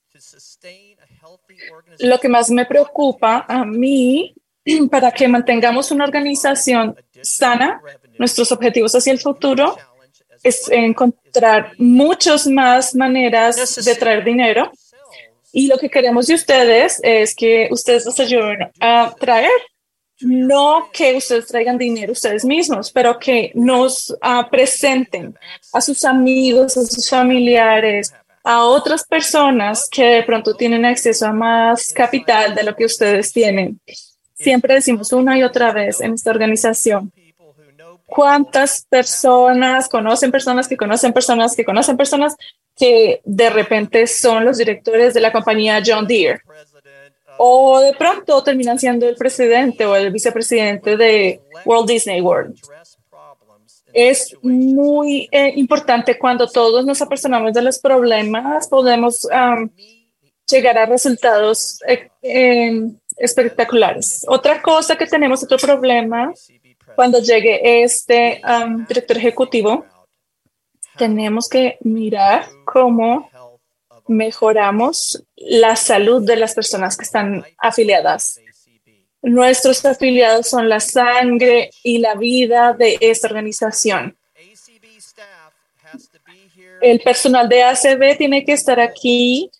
[1.98, 4.34] lo que más me preocupa a mí
[4.90, 7.80] para que mantengamos una organización sana,
[8.18, 9.76] nuestros objetivos hacia el futuro,
[10.42, 14.72] es encontrar muchas más maneras de traer dinero.
[15.52, 19.50] Y lo que queremos de ustedes es que ustedes nos ayuden a traer,
[20.20, 25.36] no que ustedes traigan dinero ustedes mismos, pero que nos uh, presenten
[25.72, 28.12] a sus amigos, a sus familiares,
[28.44, 33.32] a otras personas que de pronto tienen acceso a más capital de lo que ustedes
[33.32, 33.80] tienen.
[34.34, 37.12] Siempre decimos una y otra vez en esta organización,
[38.06, 42.36] ¿cuántas personas conocen personas que conocen personas que conocen personas
[42.76, 46.40] que de repente son los directores de la compañía John Deere.
[47.38, 52.56] O de pronto terminan siendo el presidente o el vicepresidente de Walt Disney World.
[53.92, 59.26] Es muy eh, importante cuando todos nos apersonamos de los problemas, podemos
[60.52, 64.24] llegar a resultados eh, eh, espectaculares.
[64.28, 66.32] Otra cosa que tenemos, otro problema,
[66.94, 68.40] cuando llegue este
[68.88, 69.86] director ejecutivo,
[70.96, 73.30] tenemos que mirar cómo
[74.08, 78.41] mejoramos la salud de las personas que están afiliadas.
[79.22, 84.16] Nuestros afiliados son la sangre y la vida de esta organización.
[86.80, 89.50] El personal de ACB tiene que estar aquí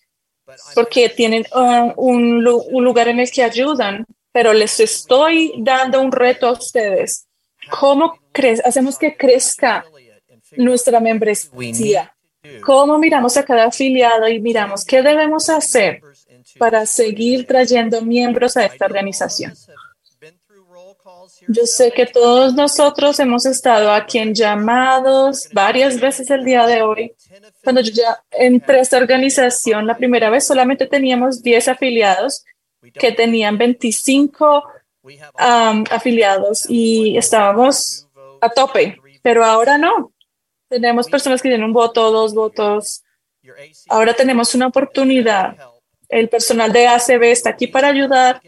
[0.75, 6.11] porque tienen uh, un, un lugar en el que ayudan, pero les estoy dando un
[6.11, 7.27] reto a ustedes.
[7.69, 8.19] ¿Cómo
[8.65, 9.85] hacemos que crezca
[10.57, 12.15] nuestra membresía.
[12.63, 16.01] ¿Cómo miramos a cada afiliado y miramos qué debemos hacer
[16.57, 19.53] para seguir trayendo miembros a esta organización?
[21.47, 26.81] Yo sé que todos nosotros hemos estado aquí en llamados varias veces el día de
[26.81, 27.13] hoy.
[27.63, 32.45] Cuando yo ya entré a esta organización, la primera vez solamente teníamos 10 afiliados
[32.93, 34.63] que tenían 25
[35.03, 38.07] um, afiliados y estábamos
[38.41, 40.11] a tope, pero ahora no.
[40.69, 43.03] Tenemos personas que tienen un voto, dos votos.
[43.89, 45.55] Ahora tenemos una oportunidad.
[46.13, 48.39] El personal de ACB está aquí para ayudar,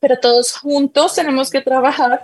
[0.00, 2.22] pero todos juntos tenemos que trabajar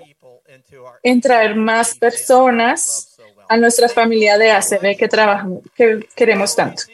[1.02, 3.14] en traer más personas
[3.46, 6.84] a nuestra familia de ACB que trabajamos, que queremos tanto.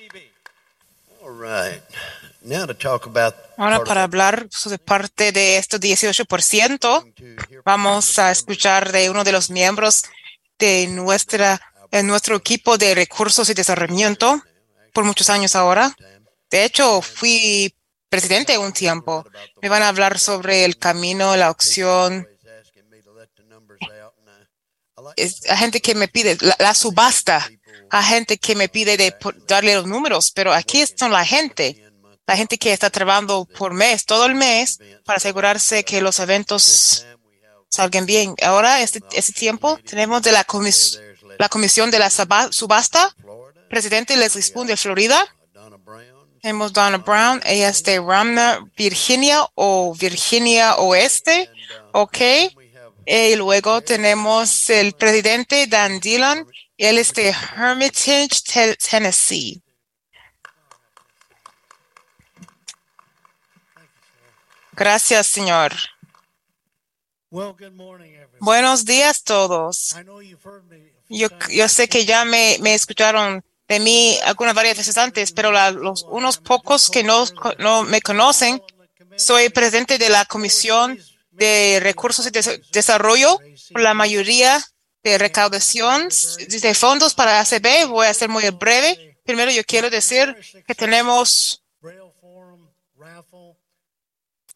[3.57, 9.49] Ahora para hablar sobre parte de estos 18%, vamos a escuchar de uno de los
[9.49, 10.03] miembros
[10.59, 11.61] de nuestra,
[11.93, 14.43] de nuestro equipo de recursos y desarrollo
[14.93, 15.95] por muchos años ahora.
[16.55, 17.75] De hecho, fui
[18.09, 19.27] presidente un tiempo.
[19.61, 22.29] Me van a hablar sobre el camino, la opción.
[25.49, 27.51] A gente que me pide la, subasta,
[27.91, 29.13] a gente que me pide de
[29.49, 31.91] darle los números, pero aquí son la gente,
[32.25, 37.05] la gente que está trabajando por mes, todo el mes, para asegurarse que los eventos
[37.69, 38.37] salgan bien.
[38.45, 41.01] Ahora, este, este tiempo, tenemos de la, comis-
[41.37, 43.13] la comisión de la subasta,
[43.69, 45.34] presidente Leslie Spoon de Florida.
[46.45, 51.51] Tenemos Donna Brown, ella es de Ramna, Virginia o Virginia Oeste,
[51.93, 52.19] ok.
[53.07, 59.63] Y luego tenemos el presidente Dan Dillon, él es de Hermitage, Te- Tennessee.
[64.73, 65.73] Gracias, señor.
[68.41, 69.97] Buenos días todos.
[71.09, 75.51] Yo, yo sé que ya me, me escucharon de mí algunas varias veces antes, pero
[75.53, 77.25] la- los unos pocos que no,
[77.59, 78.63] no me conocen,
[79.17, 80.99] soy presidente de la Comisión
[81.31, 83.39] de Recursos y Des- Desarrollo
[83.71, 84.63] la mayoría
[85.03, 86.09] de recaudación
[86.49, 87.87] de fondos para ACB.
[87.89, 89.19] Voy a ser muy breve.
[89.25, 90.35] Primero, yo quiero decir
[90.67, 91.63] que tenemos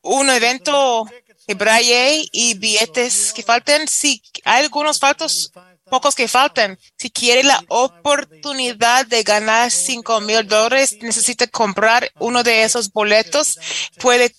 [0.02, 1.06] un evento
[1.46, 3.86] de braille y billetes que faltan.
[3.88, 5.50] Si hay algunos faltos,
[5.89, 6.78] pocos que faltan.
[6.97, 13.58] Si quiere la oportunidad de ganar cinco mil dólares, necesita comprar uno de esos boletos.
[14.00, 14.34] Puede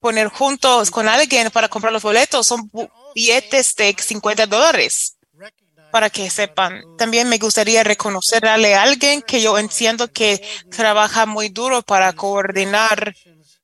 [0.00, 2.46] poner juntos con alguien para comprar los boletos.
[2.46, 2.70] Son
[3.14, 5.16] billetes de 50 dólares.
[5.90, 11.48] Para que sepan, también me gustaría reconocerle a alguien que yo entiendo que trabaja muy
[11.48, 13.14] duro para coordinar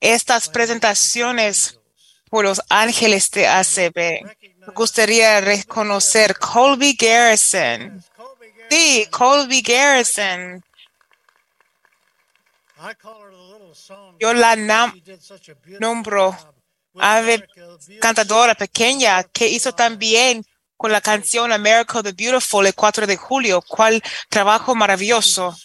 [0.00, 1.78] estas presentaciones
[2.30, 4.24] por los ángeles de ACB.
[4.66, 8.02] Me gustaría reconocer Colby Garrison.
[8.70, 10.64] Sí, Colby Garrison.
[14.18, 14.56] Yo la
[15.80, 16.36] nombro
[16.98, 17.46] ave
[18.00, 20.44] cantadora pequeña que hizo también
[20.76, 23.62] con la canción America the Beautiful el 4 de julio.
[23.62, 25.56] Cuál trabajo maravilloso.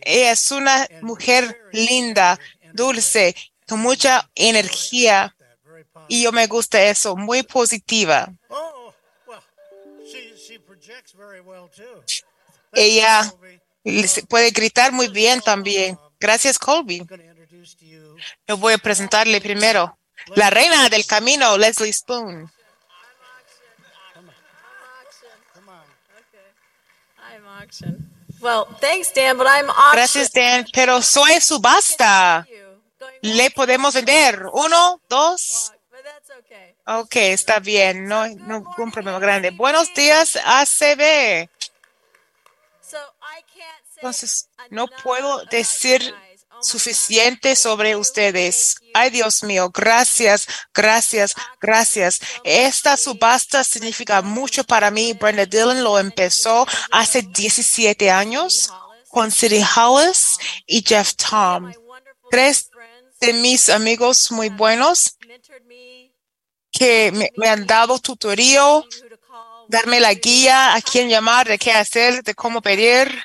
[0.00, 2.38] Ella es una mujer linda,
[2.72, 3.34] dulce,
[3.66, 5.35] con mucha energía.
[6.08, 8.28] Y yo me gusta eso, muy positiva.
[8.48, 8.92] Oh,
[9.26, 9.40] well,
[10.04, 12.02] she she projects very well too.
[12.72, 13.32] Ella
[14.28, 15.98] puede gritar muy bien también.
[16.18, 17.06] Gracias, Colby.
[18.46, 19.98] Yo voy a presentarle primero.
[20.34, 22.50] La reina del camino, Leslie Spoon.
[27.18, 28.12] I'm auction.
[28.40, 29.92] Well, thanks, Dan, but I'm auction.
[29.92, 30.66] Gracias, Dan.
[30.72, 32.46] Pero soy subasta.
[33.22, 34.46] Le podemos vender.
[34.52, 35.72] Uno, dos.
[36.86, 38.06] Ok, está bien.
[38.06, 39.50] No hay ningún problema grande.
[39.50, 41.48] Buenos días, ACB.
[43.96, 46.14] Entonces, no puedo decir
[46.62, 48.76] suficiente sobre ustedes.
[48.94, 52.20] Ay, Dios mío, gracias, gracias, gracias.
[52.44, 55.12] Esta subasta significa mucho para mí.
[55.14, 58.72] Brenda Dillon lo empezó hace 17 años
[59.08, 61.72] con City Hollis y Jeff Tom.
[62.30, 62.70] Tres
[63.20, 65.16] de mis amigos muy buenos
[66.76, 68.84] que me, me han dado tutorío,
[69.68, 73.22] darme la guía a quién llamar, de qué hacer, de cómo pedir,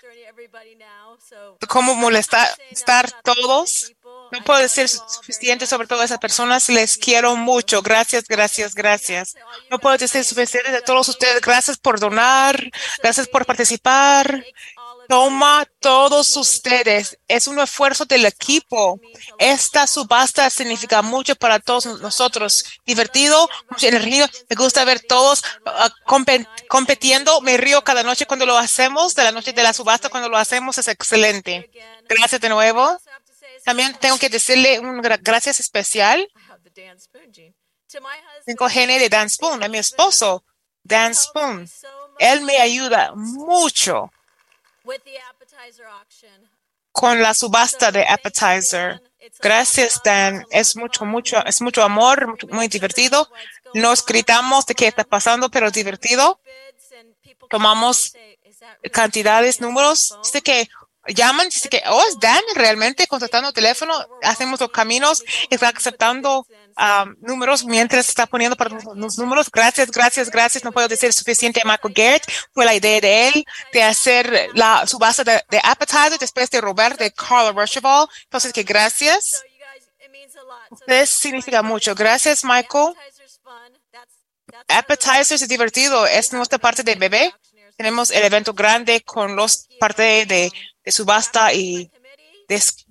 [1.60, 3.94] de cómo molestar estar todos.
[4.32, 6.70] No puedo decir suficiente sobre todas esas personas.
[6.70, 7.82] Les quiero mucho.
[7.82, 9.36] Gracias, gracias, gracias.
[9.70, 11.42] No puedo decir suficiente de todos ustedes.
[11.42, 12.72] Gracias por donar.
[13.04, 14.46] Gracias por participar.
[15.12, 17.20] Toma todos ustedes.
[17.28, 18.98] Es un esfuerzo del equipo.
[19.38, 22.64] Esta subasta significa mucho para todos nosotros.
[22.86, 24.30] Divertido, mucha energía.
[24.50, 27.42] Me gusta ver todos uh, compe- compitiendo.
[27.42, 29.14] Me río cada noche cuando lo hacemos.
[29.14, 31.70] De la noche de la subasta cuando lo hacemos es excelente.
[32.08, 32.98] Gracias de nuevo.
[33.66, 36.26] También tengo que decirle un gra- gracias especial.
[38.46, 40.46] Tengo gene de Dan Spoon, a mi esposo,
[40.84, 41.70] Dan Spoon.
[42.18, 44.10] Él me ayuda mucho
[46.92, 49.02] con la subasta de appetizer.
[49.40, 50.46] Gracias, Dan.
[50.52, 53.30] Es mucho, mucho, es mucho amor, muy divertido.
[53.74, 56.40] Nos gritamos de qué está pasando, pero es divertido.
[57.50, 58.14] Tomamos
[58.92, 60.18] cantidades, números.
[60.24, 60.70] Dice que
[61.08, 63.94] llaman, dice que, oh, es Dan realmente contestando el teléfono.
[64.24, 66.46] Hacemos los caminos, está aceptando
[66.78, 69.50] um, números mientras está poniendo para los, números.
[69.52, 70.64] Gracias, gracias, gracias.
[70.64, 72.32] No puedo decir suficiente a Michael Garrett.
[72.54, 77.00] Fue la idea de él de hacer la subasta de, de appetizer después de Robert
[77.00, 78.08] de Carl Rochevall.
[78.24, 79.44] Entonces, que gracias.
[80.70, 81.96] Ustedes significa mucho.
[81.96, 82.96] Gracias, Michael.
[84.68, 86.06] Appetizers es divertido.
[86.06, 87.34] Es nuestra parte de bebé.
[87.78, 90.52] Tenemos el evento grande con los parte de,
[90.84, 91.92] de subasta y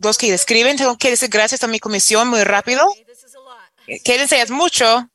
[0.02, 0.76] los que describen.
[0.76, 2.86] Tengo que decir gracias a mi comisión muy rápido.
[4.04, 4.98] Quédense, es mucho.
[4.98, 5.06] Uh,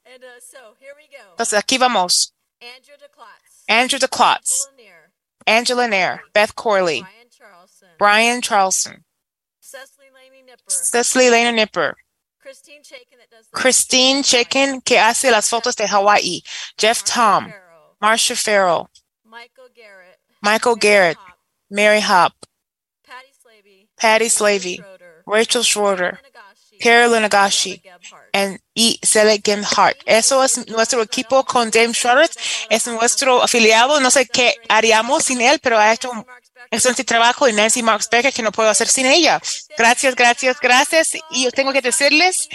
[1.31, 2.33] Entonces, aquí vamos.
[3.67, 4.67] Andrew DeClotz,
[5.47, 7.03] Angela Nair, Beth Corley,
[7.97, 9.03] Brian Charlson,
[10.67, 11.95] Cecily Lena Nipper,
[13.51, 16.43] Christine Chicken, que hace las fotos de Hawaii,
[16.77, 17.51] Jeff Tom,
[18.01, 18.89] Marsha Farrell,
[20.41, 21.17] Michael Garrett,
[21.71, 22.33] Mary Hop,
[23.97, 24.79] Patty Slavey,
[25.25, 26.19] Rachel Schroeder,
[26.79, 27.81] Carolyn Nagashi,
[28.35, 29.41] and y Sele
[29.75, 29.97] Hart.
[30.05, 32.29] Eso es nuestro equipo con Dave Schroeder.
[32.69, 34.01] Es nuestro afiliado.
[34.01, 36.25] No sé qué haríamos sin él, pero ha hecho un
[36.69, 37.47] excelente trabajo.
[37.47, 39.41] Y Nancy Marks Becker, que no puedo hacer sin ella.
[39.77, 41.13] Gracias, gracias, gracias.
[41.31, 42.49] Y yo tengo que decirles,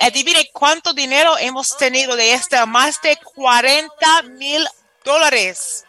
[0.00, 2.64] adivine cuánto dinero hemos tenido de esta.
[2.64, 4.66] Más de 40 mil
[5.04, 5.84] dólares.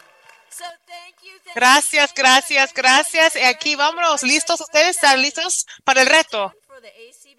[1.56, 3.36] Gracias, gracias, gracias.
[3.38, 4.22] Y aquí vámonos.
[4.24, 4.60] ¿Listos?
[4.60, 6.54] ¿Ustedes están listos para el reto?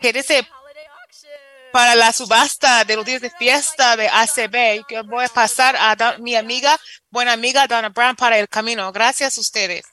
[0.01, 0.47] Que dice
[1.73, 4.84] para la subasta de los días de fiesta de ACB.
[4.86, 6.78] Que voy a pasar a da- mi amiga,
[7.10, 8.92] buena amiga Donna Brown para el camino.
[8.92, 9.84] Gracias a ustedes.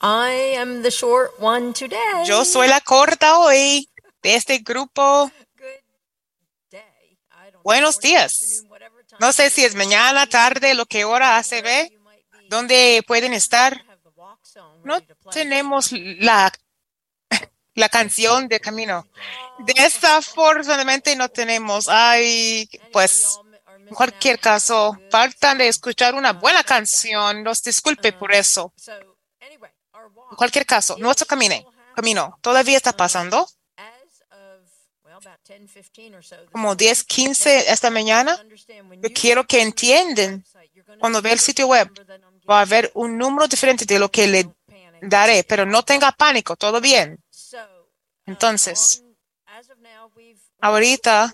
[0.00, 2.24] I am the short one today.
[2.26, 3.88] Yo soy la corta hoy
[4.22, 5.30] de este grupo.
[7.64, 8.62] Buenos días.
[9.18, 11.90] No sé si es mañana, tarde, lo que hora ACB,
[12.48, 13.84] dónde pueden estar.
[14.84, 15.00] No
[15.32, 16.52] tenemos la,
[17.74, 19.06] la canción de camino.
[19.58, 21.88] Desafortunadamente no tenemos.
[21.88, 23.38] Ay, pues,
[23.78, 27.44] en cualquier caso, faltan de escuchar una buena canción.
[27.44, 28.72] Los disculpe por eso.
[30.30, 31.54] En cualquier caso, nuestro camino,
[31.94, 33.48] camino todavía está pasando.
[36.52, 38.44] Como 10, 15 esta mañana.
[39.02, 40.44] Yo quiero que entiendan,
[40.98, 41.90] cuando ve el sitio web,
[42.48, 44.48] va a haber un número diferente de lo que le
[45.02, 47.18] daré, pero no tenga pánico, todo bien.
[48.26, 49.02] Entonces,
[50.60, 51.32] ahorita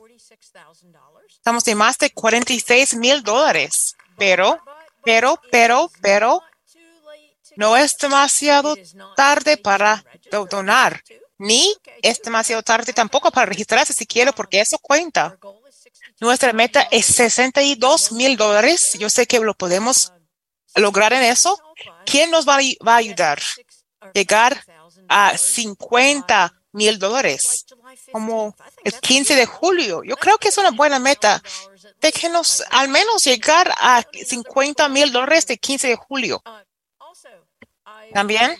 [1.29, 4.59] estamos de más de 46 mil dólares, pero,
[5.05, 6.41] pero, pero, pero,
[7.57, 8.75] no es demasiado
[9.17, 11.03] tarde para do- donar,
[11.39, 15.37] ni es demasiado tarde tampoco para registrarse si quiere, porque eso cuenta.
[16.21, 18.93] Nuestra meta es 62 mil dólares.
[18.99, 20.13] Yo sé que lo podemos
[20.77, 21.59] lograr en eso.
[22.07, 23.41] ¿Quién nos va a, va a ayudar?
[24.15, 24.65] Llegar
[25.09, 27.67] a 50 mil dólares,
[28.11, 30.03] como el 15 de julio.
[30.05, 31.43] Yo creo que es una buena meta.
[32.01, 36.43] Déjenos al menos llegar a 50 mil dólares de 15 de julio.
[38.13, 38.57] También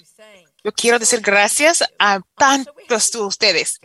[0.65, 3.81] yo quiero decir gracias a tantos de ustedes.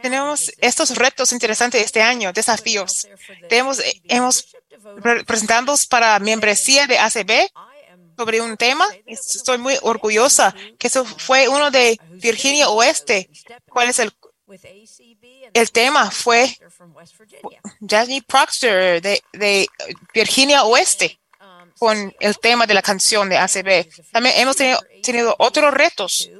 [0.00, 3.06] Tenemos estos retos interesantes este año, desafíos.
[3.48, 4.53] Tenemos, hemos
[5.02, 7.48] pre- presentados para membresía de ACB
[8.16, 8.86] sobre un tema.
[9.06, 13.28] Estoy muy orgullosa que eso fue uno de Virginia Oeste.
[13.70, 14.12] ¿Cuál es el,
[15.52, 16.10] el tema?
[16.10, 16.56] Fue
[17.88, 19.68] Jasmine Proctor de, de
[20.12, 21.18] Virginia Oeste
[21.78, 23.88] con el tema de la canción de ACB.
[24.12, 26.30] También hemos tenido, tenido otros retos.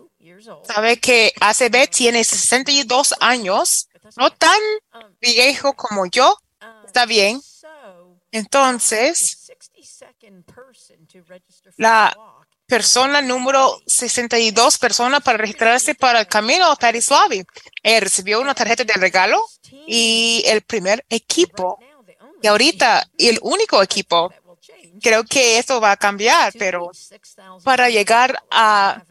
[0.66, 4.58] Sabe que ACB tiene 62 años, no tan
[5.20, 6.36] viejo como yo.
[6.86, 7.40] Está bien.
[8.34, 9.52] Entonces,
[11.76, 12.12] la,
[12.66, 17.44] persona número 62 persona para registrarse para el camino, Patty Slavi.
[17.82, 19.46] Ella recibió una tarjeta de regalo
[19.86, 21.78] y el primer equipo.
[22.42, 24.32] Y ahorita, el único equipo.
[25.00, 26.90] Creo que esto va a cambiar, pero
[27.62, 29.02] para llegar a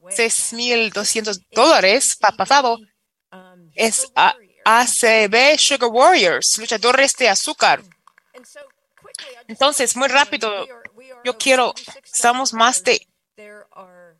[0.00, 2.78] 6.200 dólares para pasado
[3.74, 4.06] es
[4.64, 7.82] ACB Sugar Warriors, luchadores de azúcar.
[9.52, 10.66] Entonces, muy rápido,
[11.24, 11.74] yo quiero,
[12.10, 13.06] estamos más de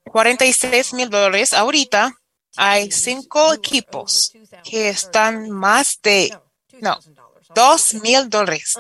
[0.04, 1.54] 46 mil dólares.
[1.54, 2.14] Ahorita
[2.56, 6.38] hay cinco equipos que están más de,
[6.80, 6.98] no,
[7.54, 8.78] 2 mil dólares.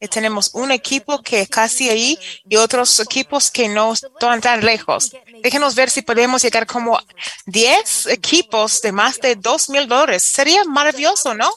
[0.00, 4.64] Y tenemos un equipo que es casi ahí y otros equipos que no están tan
[4.64, 5.12] lejos.
[5.42, 6.98] Déjenos ver si podemos llegar como
[7.46, 10.22] 10 equipos de más de 2 mil dólares.
[10.22, 11.50] Sería maravilloso, ¿no?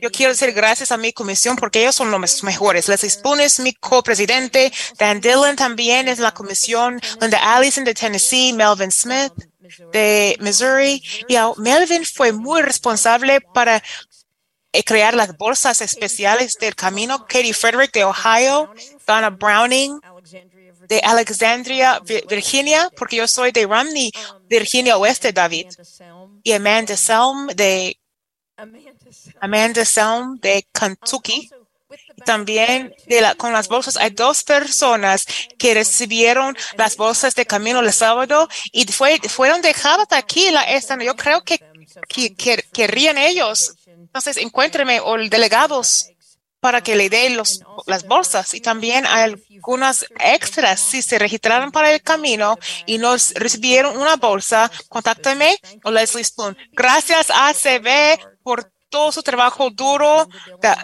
[0.00, 2.88] Yo quiero decir gracias a mi comisión porque ellos son los mejores.
[2.88, 4.72] Leslie Spoon es mi copresidente.
[4.98, 7.00] Dan Dillon también es la comisión.
[7.20, 8.52] Linda Allison de Tennessee.
[8.52, 9.32] Melvin Smith
[9.92, 11.02] de Missouri.
[11.28, 13.82] Y Melvin fue muy responsable para eh,
[14.84, 17.26] crear las bolsas especiales del camino.
[17.26, 18.72] Katie Frederick de Ohio,
[19.06, 20.00] Donna Browning
[20.88, 24.10] de Alexandria, Vi- Virginia, porque yo soy de Romney,
[24.48, 25.66] Virginia Oeste, David.
[26.42, 27.96] Y Amanda Selm de
[29.40, 31.50] Amanda Selm de Kentucky.
[32.24, 35.24] También de la, con las bolsas hay dos personas
[35.58, 40.96] que recibieron las bolsas de camino el sábado y fue, fueron dejadas aquí la esta.
[41.02, 41.58] Yo creo que,
[42.08, 43.74] que, que- querrían ellos.
[44.00, 46.10] Entonces, encuéntreme o delegados
[46.60, 48.54] para que le den los, las bolsas.
[48.54, 50.80] Y también algunas extras.
[50.80, 56.56] Si se registraron para el camino y no recibieron una bolsa, contáctame o Leslie Spoon.
[56.72, 60.28] Gracias ACB por todo su trabajo duro
[60.60, 60.74] de,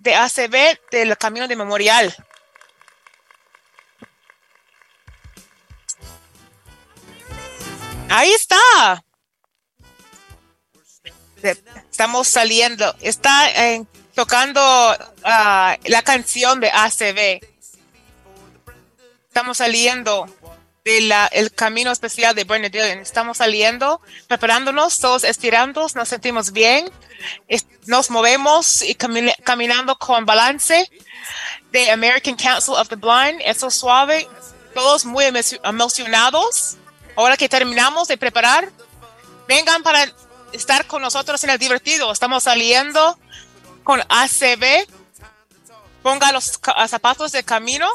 [0.00, 2.14] de ACB del camino de memorial.
[8.10, 9.04] Ahí está.
[11.98, 12.94] Estamos saliendo.
[13.00, 14.60] Está eh, tocando
[15.24, 17.40] ah, la canción de ACB.
[19.26, 20.26] Estamos saliendo
[20.84, 23.00] del el camino especial de Bernard Dillon.
[23.00, 26.88] Estamos saliendo, preparándonos, todos estirando, nos sentimos bien,
[27.86, 30.88] nos movemos y camine- caminando con balance
[31.72, 33.40] de American Council of the Blind.
[33.44, 34.28] Eso suave,
[34.72, 36.76] todos muy emo- emocionados.
[37.16, 38.70] Ahora que terminamos de preparar,
[39.48, 40.06] vengan para
[40.52, 42.12] estar con nosotros en el divertido.
[42.12, 43.18] Estamos saliendo
[43.84, 44.86] con ACB.
[46.02, 47.88] Ponga los zapatos de camino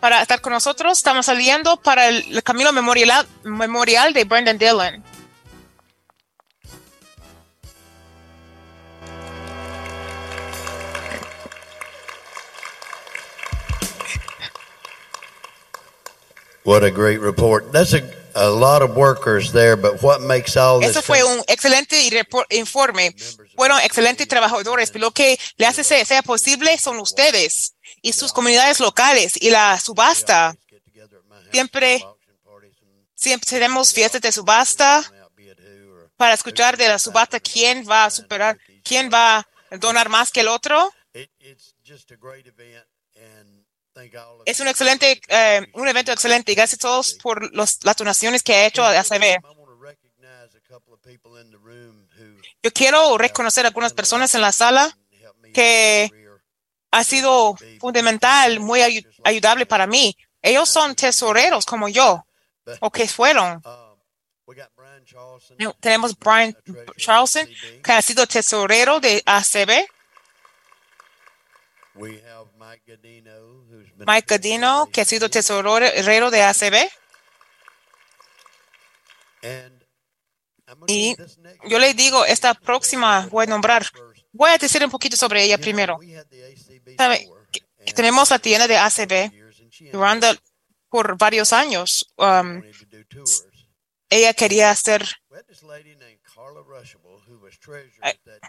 [0.00, 0.98] para estar con nosotros.
[0.98, 5.04] Estamos saliendo para el, el camino memorial, memorial de Brendan Dillon.
[16.68, 17.72] What a great report.
[17.72, 21.42] That's a, a lot of workers there, but what makes all this Eso fue un
[21.48, 21.96] excelente
[22.50, 23.14] informe.
[23.56, 28.80] Fueron excelentes trabajadores, pero lo que le hace sea posible son ustedes y sus comunidades
[28.80, 30.56] locales y la subasta.
[31.50, 32.04] Siempre,
[33.14, 35.02] siempre tenemos fiestas de subasta
[36.16, 40.40] para escuchar de la subasta quién va a superar, quién va a donar más que
[40.40, 40.92] el otro.
[44.46, 48.42] Es un excelente, eh, un evento excelente y gracias a todos por los, las donaciones
[48.42, 49.40] que ha hecho a ACB.
[52.62, 54.96] Yo quiero reconocer a algunas personas en la sala
[55.52, 56.10] que
[56.90, 60.16] ha sido fundamental, muy ayu- ayudable para mí.
[60.42, 62.24] Ellos son tesoreros como yo,
[62.80, 63.60] o que fueron.
[65.58, 66.56] No, Tenemos Brian
[66.96, 67.48] Charleston,
[67.82, 69.86] que ha sido tesorero de ACB.
[74.06, 76.88] Mike Gadino, que ha sido tesorero de ACB.
[80.86, 81.16] Y
[81.66, 83.86] yo le digo, esta próxima voy a nombrar.
[84.32, 85.98] Voy a decir un poquito sobre ella primero.
[87.94, 89.32] Tenemos la tienda de ACB
[89.92, 90.38] durante
[90.88, 92.12] por varios años.
[92.16, 92.62] Um,
[94.10, 95.04] ella quería hacer,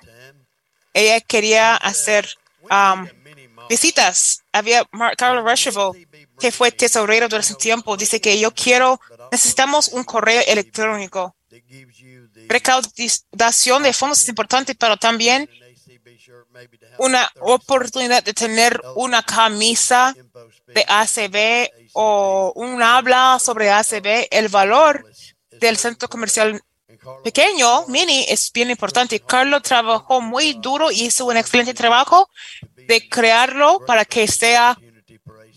[0.01, 0.47] time.
[0.93, 2.29] ella quería hacer
[2.61, 3.07] um,
[3.69, 4.43] visitas.
[4.51, 4.83] Había
[5.17, 5.91] Carla Rushival,
[6.39, 7.95] que fue tesorero durante ese tiempo.
[7.95, 8.99] Dice que yo quiero,
[9.31, 11.35] necesitamos un correo electrónico.
[12.47, 15.49] Recaudación de fondos es importante, pero también
[16.97, 20.13] una oportunidad de tener una camisa
[20.67, 24.27] de ACB o un habla sobre ACB.
[24.31, 25.05] El valor
[25.51, 26.61] del centro comercial
[27.23, 29.19] pequeño, mini, es bien importante.
[29.19, 32.29] Carlos trabajó muy duro y hizo un excelente trabajo
[32.89, 34.77] de crearlo para que sea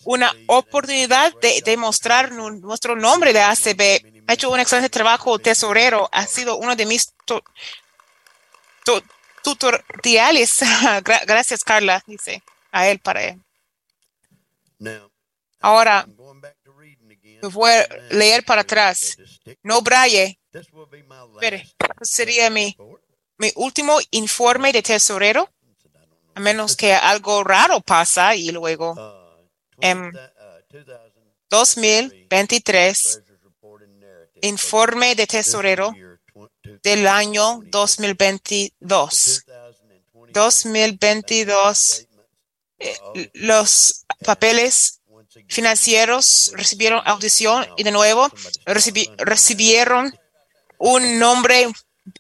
[0.05, 4.25] una oportunidad de demostrar nu- nuestro nombre de ACB.
[4.29, 6.09] Ha hecho un excelente trabajo tesorero.
[6.13, 7.43] Ha sido uno de mis tu-
[8.85, 9.03] tu-
[9.43, 10.61] tutoriales.
[11.07, 13.41] Gra- Gracias, Carla, dice a él para él.
[15.61, 16.05] Ahora,
[17.53, 19.17] voy a leer para atrás.
[19.63, 20.39] No, Braille.
[21.41, 21.67] Espere,
[22.03, 22.77] sería mi,
[23.39, 25.49] mi último informe de tesorero,
[26.35, 28.95] a menos que algo raro pasa y luego
[29.81, 30.13] en
[31.51, 33.23] 2023,
[34.43, 35.93] informe de tesorero
[36.83, 39.45] del año 2022.
[40.33, 42.07] 2022,
[42.79, 45.01] eh, los papeles
[45.49, 48.29] financieros recibieron audición y de nuevo
[48.67, 50.15] recibi- recibieron
[50.79, 51.69] un nombre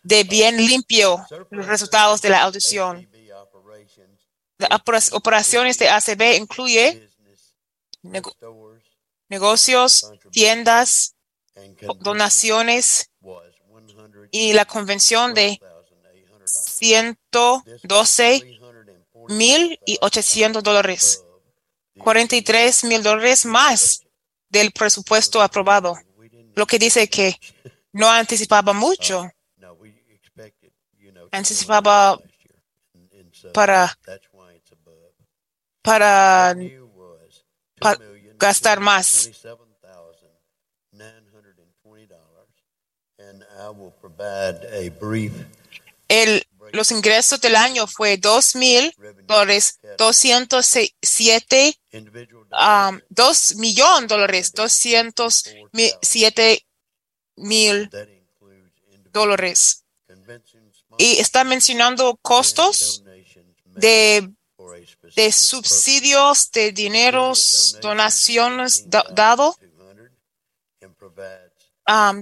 [0.02, 3.08] de bien limpio los resultados de la audición.
[5.12, 7.08] Operaciones de ACB incluye
[8.02, 8.34] nego-
[9.28, 11.14] negocios, tiendas,
[12.00, 13.10] donaciones
[14.30, 15.60] y la convención de
[16.44, 18.58] 112
[19.28, 21.24] mil y 800 dólares.
[21.98, 24.02] 43 mil dólares más
[24.48, 25.98] del presupuesto aprobado,
[26.54, 27.38] lo que dice que
[27.92, 29.30] no anticipaba mucho.
[31.30, 32.18] Anticipaba
[33.52, 33.98] para,
[35.82, 36.56] para,
[37.78, 38.00] para
[38.36, 39.30] gastar más.
[46.08, 48.94] El, los ingresos del año fue 2 mil
[49.24, 56.66] dólares, 207, um, 2 millón dólares, 207
[57.36, 57.90] mil
[59.12, 59.84] dólares.
[60.98, 63.02] Y está mencionando costos
[63.64, 64.30] de,
[65.16, 69.56] de subsidios, de dineros, donaciones da- dado,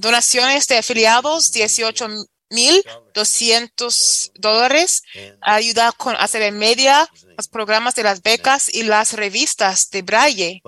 [0.01, 2.09] donaciones de afiliados, 18
[2.51, 5.03] mil 200 dólares,
[5.41, 10.61] ayuda con ACB Media, los programas de las becas y las revistas de Braille,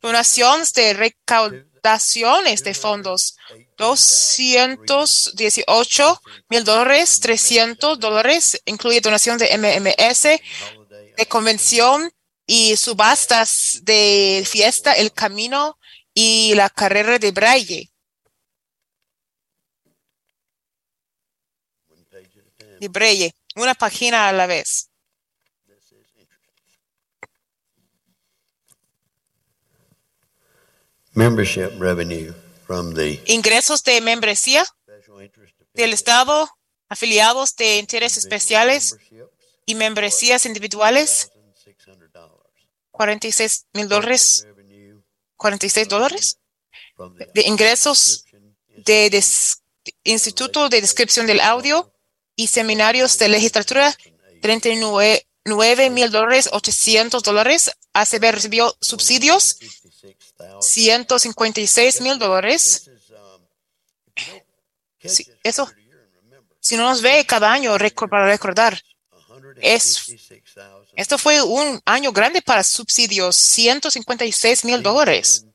[0.00, 0.94] donaciones de
[1.88, 3.38] recaudaciones de fondos,
[3.76, 10.22] 218 mil dólares, 300 dólares, incluye donación de MMS,
[11.16, 12.12] de convención
[12.46, 15.78] y subastas de fiesta, el camino
[16.14, 17.90] y la carrera de Braille.
[22.80, 24.87] De Braille, una página a la vez.
[31.22, 32.32] Membership revenue
[32.66, 34.64] from the Ingresos de membresía
[35.74, 36.48] del Estado,
[36.88, 38.96] afiliados de intereses especiales
[39.66, 41.30] y membresías individuales,
[42.92, 44.46] 46 mil dólares,
[45.36, 46.38] 46 dólares
[47.34, 48.24] de ingresos
[48.76, 49.62] de des-
[50.04, 51.92] Instituto de Descripción del Audio
[52.36, 53.96] y seminarios de legislatura,
[54.42, 57.70] 39 mil dólares, 800 dólares.
[57.94, 59.58] ACB recibió subsidios,
[60.60, 62.90] 156 mil dólares.
[65.42, 65.70] Eso,
[66.60, 67.76] si no nos ve cada año
[68.10, 68.82] para recordar,
[69.60, 70.06] es,
[70.94, 75.46] esto fue un año grande para subsidios, 156 mil dólares.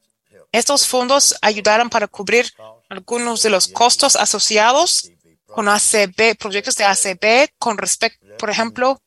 [0.52, 2.52] Estos fondos ayudaron para cubrir
[2.90, 5.10] algunos de los costos asociados
[5.48, 9.02] con ACB, proyectos de ACB, con respecto, por ejemplo,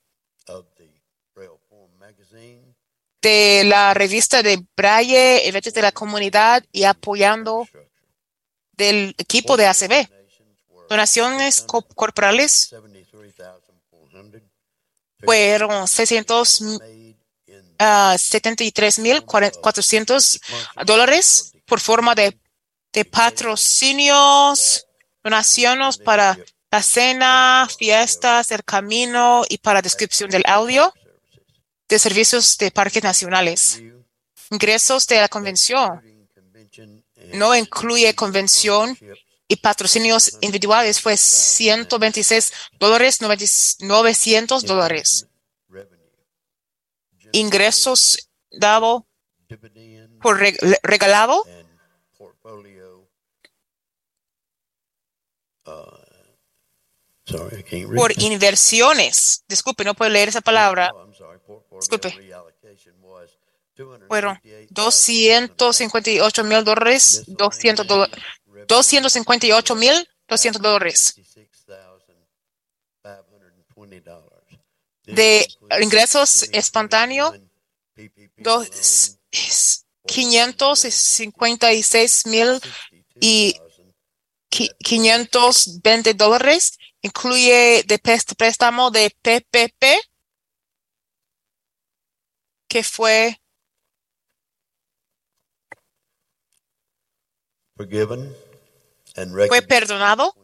[3.27, 7.67] de la revista de Braille, eventos de la comunidad y apoyando
[8.77, 10.09] del equipo de ACB.
[10.89, 12.69] Donaciones co- corporales
[15.25, 16.63] fueron 600
[17.81, 20.41] ah, 73.400
[20.85, 22.39] dólares por forma de,
[22.93, 24.87] de patrocinios,
[25.25, 26.39] donaciones para
[26.71, 30.95] la cena, fiestas, el camino y para descripción del audio
[31.89, 33.81] de servicios de parques nacionales.
[34.51, 36.01] Ingresos de la convención
[37.35, 38.97] no incluye convención
[39.49, 45.27] y patrocinios individuales fue 126 dólares 900 dólares.
[47.33, 49.07] Ingresos dado
[50.21, 51.45] por reg- regalado
[57.97, 59.45] por inversiones.
[59.49, 60.93] Disculpe, no puedo leer esa palabra.
[61.81, 62.09] Disculpe.
[64.09, 64.39] Fueron
[64.71, 68.09] 258 mil dólares, 200 dola-
[68.67, 71.15] 258 mil 200 dólares
[75.05, 75.47] de
[75.83, 77.35] ingresos espontáneos
[78.39, 82.61] dos, es 556 mil
[83.21, 83.55] y
[84.51, 86.79] qui- 520 dólares.
[87.03, 87.99] Incluye de
[88.37, 90.01] préstamo de PPP,
[92.69, 93.41] que fue
[99.49, 100.35] fue perdonado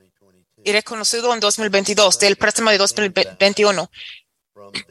[0.65, 3.91] y reconocido en 2022 del préstamo de 2021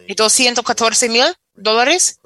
[0.07, 2.19] y 214 mil dólares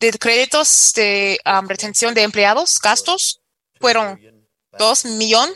[0.00, 3.42] de créditos de um, retención de empleados, gastos
[3.78, 4.18] fueron
[4.78, 5.50] 2 millón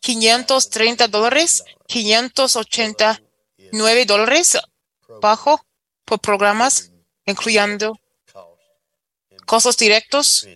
[0.00, 4.58] 530 dólares, 589 dólares
[5.22, 5.64] bajo
[6.04, 6.90] por programas,
[7.26, 7.98] incluyendo
[9.46, 10.46] costos directos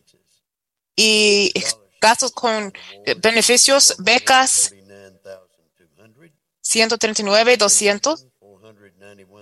[0.96, 1.52] y
[2.00, 2.72] gastos con
[3.04, 4.72] eh, beneficios, becas,
[6.60, 8.26] 139, 200,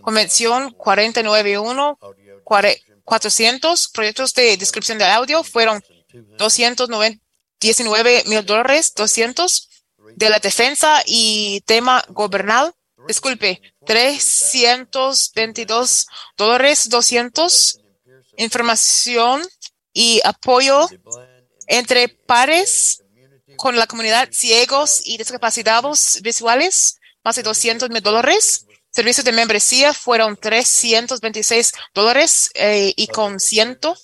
[0.02, 1.98] convención 491,
[3.04, 5.82] 400, proyectos de descripción de audio fueron
[6.38, 9.68] 219 mil dólares, 200
[10.14, 12.72] de la defensa y tema gobernal,
[13.06, 17.80] disculpe, 322 dólares, 200
[18.38, 19.42] información
[19.92, 20.88] y apoyo
[21.66, 23.02] entre pares
[23.56, 28.66] con la comunidad ciegos y discapacitados visuales, más de 200 mil dólares.
[28.92, 33.96] Servicios de membresía fueron 326 dólares eh, y con ciento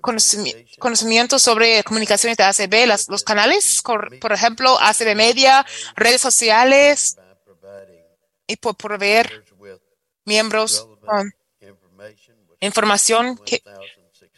[0.00, 3.80] conocimi- conocimiento sobre comunicaciones de ACB, las- los canales,
[4.20, 7.16] por ejemplo, ACB Media, redes sociales
[8.46, 9.44] y por proveer
[10.24, 11.32] miembros con
[12.60, 13.62] información que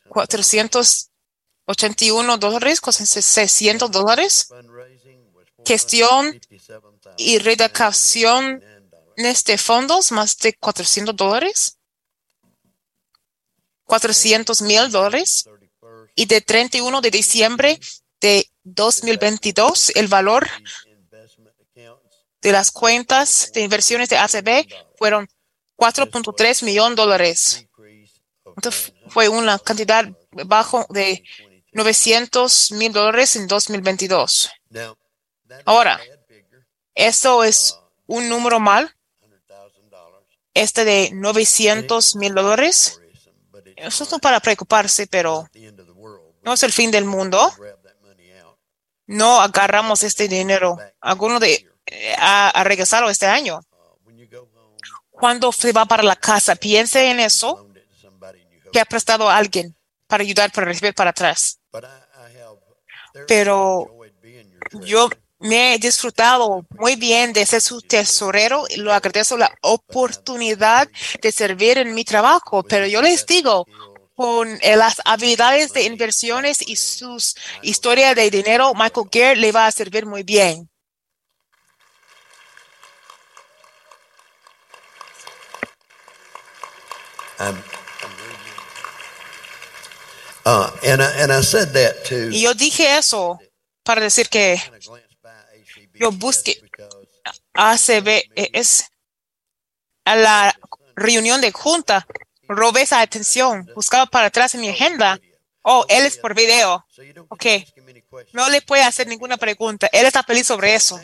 [0.08, 4.48] 481 dólares, con 600 dólares,
[5.64, 6.40] gestión
[7.16, 8.62] y redactación
[9.16, 11.78] de fondos, más de 400 dólares,
[13.84, 15.48] 400 mil dólares,
[16.14, 17.80] y de 31 de diciembre
[18.20, 20.48] de 2022, el valor
[22.41, 25.28] de las cuentas de inversiones de ACB fueron
[25.76, 27.67] 4.3 millón dólares.
[28.57, 31.23] Entonces, fue una cantidad bajo de
[31.73, 34.50] 900 mil dólares en 2022.
[35.65, 36.00] Ahora,
[36.94, 38.94] esto es un número mal.
[40.55, 43.00] Este de 900 mil dólares.
[43.76, 45.49] Eso no para preocuparse, pero
[46.42, 47.52] no es el fin del mundo.
[49.07, 50.76] No agarramos este dinero.
[51.00, 51.70] Alguno de
[52.18, 53.60] ha, ha regresado este año.
[55.10, 57.68] Cuando se va para la casa, piense en eso
[58.73, 59.76] que ha prestado a alguien
[60.07, 61.58] para ayudar para recibir para atrás.
[63.26, 63.89] Pero
[64.83, 65.08] yo
[65.41, 70.89] me he disfrutado muy bien de ser su tesorero y lo agradezco la oportunidad
[71.23, 72.62] de servir en mi trabajo.
[72.62, 73.67] Pero yo les digo,
[74.15, 79.73] con las habilidades de inversiones y sus historias de dinero, Michael Gare le va a
[79.73, 80.68] servir muy bien.
[80.70, 81.07] I'm, uh,
[85.70, 87.27] and I, and I said that too.
[92.31, 93.39] Y yo dije eso
[93.83, 94.60] para decir que
[95.94, 96.60] yo busqué
[97.55, 98.84] ACB es
[100.05, 100.58] a la
[100.97, 102.07] reunión de junta,
[102.49, 105.20] robé esa atención, buscaba para atrás en mi agenda.
[105.62, 106.86] Oh, él es por video.
[107.28, 107.44] Ok.
[108.33, 109.89] No le puede hacer ninguna pregunta.
[109.92, 110.99] Él está feliz sobre eso.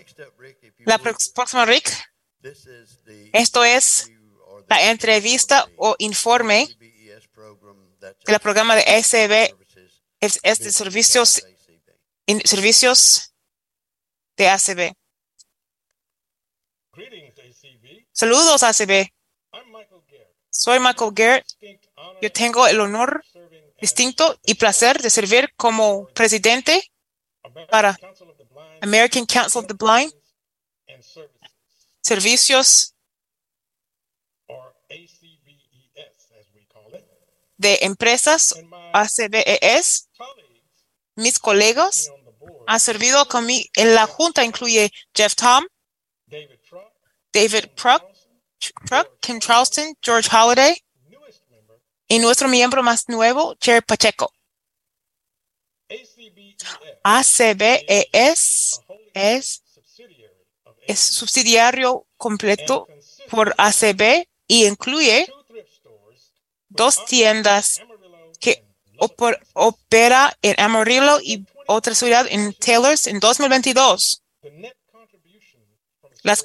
[0.78, 1.90] La próxima, Rick.
[3.32, 4.10] Esto es
[4.68, 6.68] la entrevista o informe
[8.26, 9.54] del programa de SB
[10.20, 11.42] es, es de servicios,
[12.26, 13.32] in- servicios
[14.36, 14.92] de ACB.
[18.12, 19.08] Saludos, ACB.
[20.50, 21.46] Soy Michael Garrett.
[22.22, 23.24] Yo tengo el honor
[23.80, 26.90] distinto y placer de servir como presidente
[27.70, 27.96] para
[28.80, 30.12] American Council of the Blind,
[32.00, 32.93] servicios
[37.64, 38.54] de empresas
[38.92, 40.10] ACBES.
[41.16, 42.10] Mis colegas
[42.66, 45.64] han servido conmigo en la junta, incluye Jeff Tom,
[46.26, 48.04] David Truck,
[48.86, 50.76] Truck, Kim Charleston, George Holiday
[52.06, 54.30] y nuestro miembro más nuevo, Jerry Pacheco.
[57.02, 58.80] ACBES
[59.14, 59.62] es,
[60.86, 62.86] es subsidiario completo
[63.30, 65.26] por ACB y incluye
[66.74, 67.80] dos tiendas
[68.40, 68.64] que
[69.54, 74.22] opera en Amarillo y otra ciudad en Taylors en 2022.
[76.22, 76.42] Las,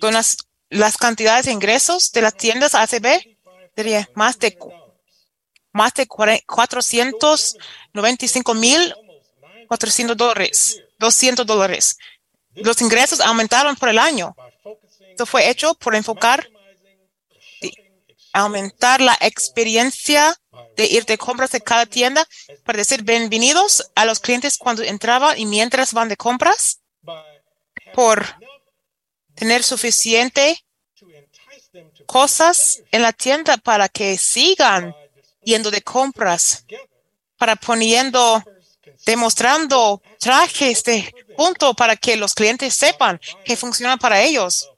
[0.00, 3.06] con las, las cantidades de ingresos de las tiendas ACB
[3.74, 4.58] sería más de
[5.72, 8.92] más de 495 mil
[9.70, 11.96] 400 dólares, 200 dólares.
[12.56, 14.34] Los ingresos aumentaron por el año.
[15.08, 16.50] Esto fue hecho por enfocar,
[18.32, 20.36] aumentar la experiencia
[20.76, 22.26] de ir de compras de cada tienda
[22.64, 26.80] para decir bienvenidos a los clientes cuando entraban y mientras van de compras,
[27.94, 28.24] por
[29.34, 30.64] tener suficiente
[32.06, 34.94] cosas en la tienda para que sigan
[35.42, 36.64] yendo de compras,
[37.36, 38.42] para poniendo,
[39.06, 44.70] demostrando trajes de punto para que los clientes sepan que funciona para ellos,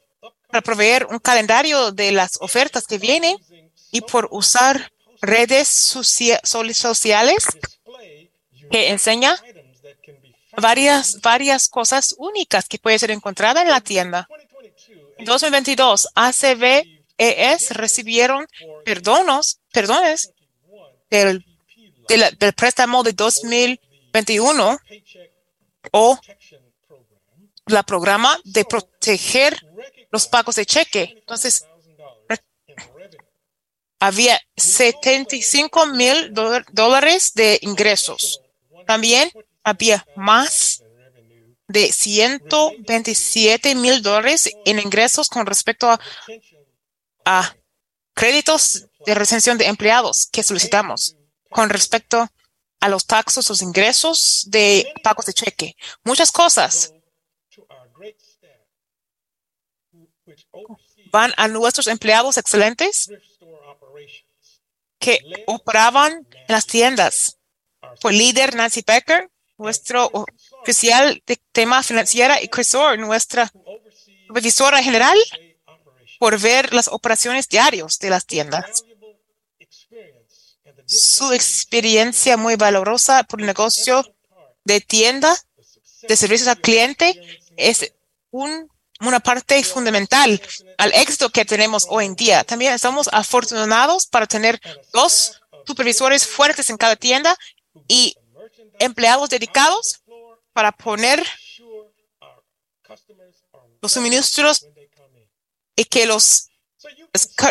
[0.52, 3.38] para proveer un calendario de las ofertas que vienen
[3.90, 7.46] y por usar redes sociales
[8.70, 9.42] que enseña
[10.58, 14.28] varias, varias cosas únicas que pueden ser encontradas en la tienda.
[15.16, 16.84] En 2022, ACB
[17.16, 18.46] ES recibieron
[18.84, 20.32] perdonos, perdones
[21.08, 21.46] del,
[22.08, 24.78] del, del préstamo de 2021
[25.92, 26.20] o
[27.66, 29.56] la programa de proteger
[30.12, 31.14] los pagos de cheque.
[31.18, 31.64] Entonces,
[33.98, 38.40] había 75 mil dólar- dólares de ingresos.
[38.86, 39.30] También
[39.62, 40.82] había más
[41.68, 46.00] de 127 mil dólares en ingresos con respecto a,
[47.24, 47.54] a
[48.14, 51.16] créditos de retención de empleados que solicitamos
[51.48, 52.28] con respecto
[52.80, 55.76] a los taxos, los ingresos de pagos de cheque.
[56.02, 56.92] Muchas cosas
[61.10, 63.10] van a nuestros empleados excelentes
[64.98, 67.38] que operaban en las tiendas.
[68.00, 70.10] Fue líder Nancy Becker, nuestro
[70.62, 73.52] oficial de tema financiera y Chris Orr, nuestra
[74.26, 75.18] supervisora general,
[76.18, 78.84] por ver las operaciones diarios de las tiendas.
[80.86, 84.14] Su experiencia muy valorosa por el negocio
[84.64, 85.36] de tienda,
[86.02, 87.20] de servicios al cliente,
[87.56, 87.92] es
[88.30, 88.71] un
[89.08, 90.40] una parte fundamental
[90.78, 92.44] al éxito que tenemos hoy en día.
[92.44, 94.60] También estamos afortunados para tener
[94.92, 97.36] dos supervisores fuertes en cada tienda
[97.88, 98.16] y
[98.78, 100.02] empleados dedicados
[100.52, 101.24] para poner
[103.80, 104.66] los suministros
[105.76, 106.48] y que los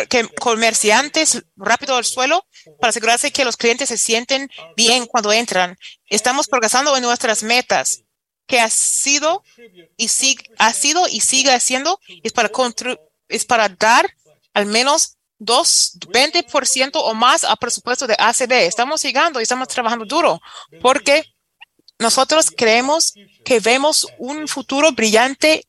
[0.08, 2.46] que comerciantes rápido al suelo
[2.80, 5.76] para asegurarse que los clientes se sienten bien cuando entran.
[6.06, 8.01] Estamos progresando en nuestras metas
[8.46, 9.42] que ha sido
[9.96, 12.50] y sigue, ha sido y sigue haciendo es para
[13.28, 14.14] es para dar
[14.54, 18.52] al menos dos, 20% o más al presupuesto de ACB.
[18.52, 20.40] Estamos llegando y estamos trabajando duro
[20.80, 21.24] porque
[21.98, 23.14] nosotros creemos
[23.44, 25.66] que vemos un futuro brillante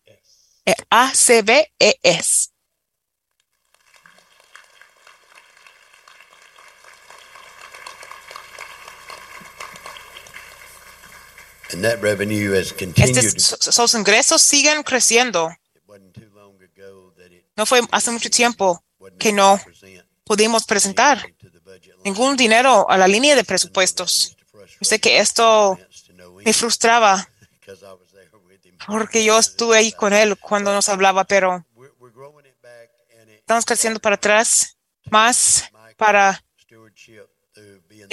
[0.89, 2.52] ACBES.
[11.73, 13.17] And that revenue has continued.
[13.17, 15.49] Estos, esos ingresos siguen creciendo.
[17.55, 18.83] No fue hace mucho tiempo
[19.19, 19.59] que no
[20.23, 21.23] pudimos presentar
[22.03, 24.35] ningún dinero a la línea de presupuestos.
[24.53, 25.77] Yo sé que esto
[26.45, 27.27] me frustraba
[28.85, 31.65] porque yo estuve ahí con él cuando nos hablaba, pero
[33.37, 34.77] estamos creciendo para atrás
[35.09, 36.43] más para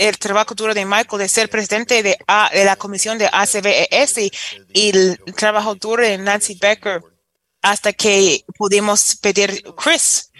[0.08, 4.18] el trabajo duro de Michael de ser presidente de, A- de la comisión de ACBES
[4.18, 4.32] y,
[4.88, 7.02] el trabajo duro de Nancy Becker
[7.62, 10.30] hasta que pudimos pedir Chris.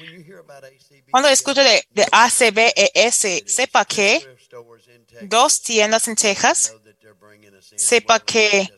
[1.10, 4.26] Cuando escucho de, de ACBES, sepa que
[5.22, 6.72] dos tiendas en Texas,
[7.76, 8.72] sepa que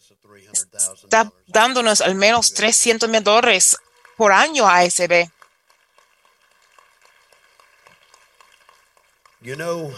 [0.82, 3.76] está dándonos al menos 300 mil dólares
[4.16, 5.30] por año a ACB.
[9.40, 9.92] You know,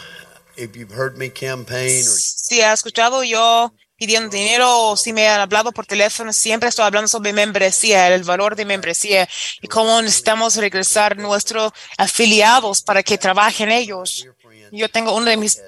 [0.57, 5.29] if you've heard me campaign or Si ha escuchado yo pidiendo dinero o si me
[5.29, 9.29] han hablado por teléfono, siempre estoy hablando sobre membresía, el valor de membresía
[9.63, 14.27] y cómo necesitamos regresar nuestros afiliados para que trabajen ellos.
[14.73, 15.61] Yo tengo una de mis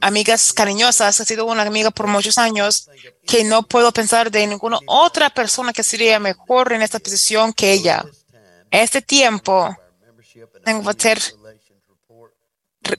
[0.00, 2.88] amigas cariñosas, ha sido una amiga por muchos años,
[3.26, 7.72] que no puedo pensar de ninguna otra persona que sería mejor en esta posición que
[7.72, 8.04] ella.
[8.70, 9.76] Este tiempo
[10.64, 11.20] tengo que hacer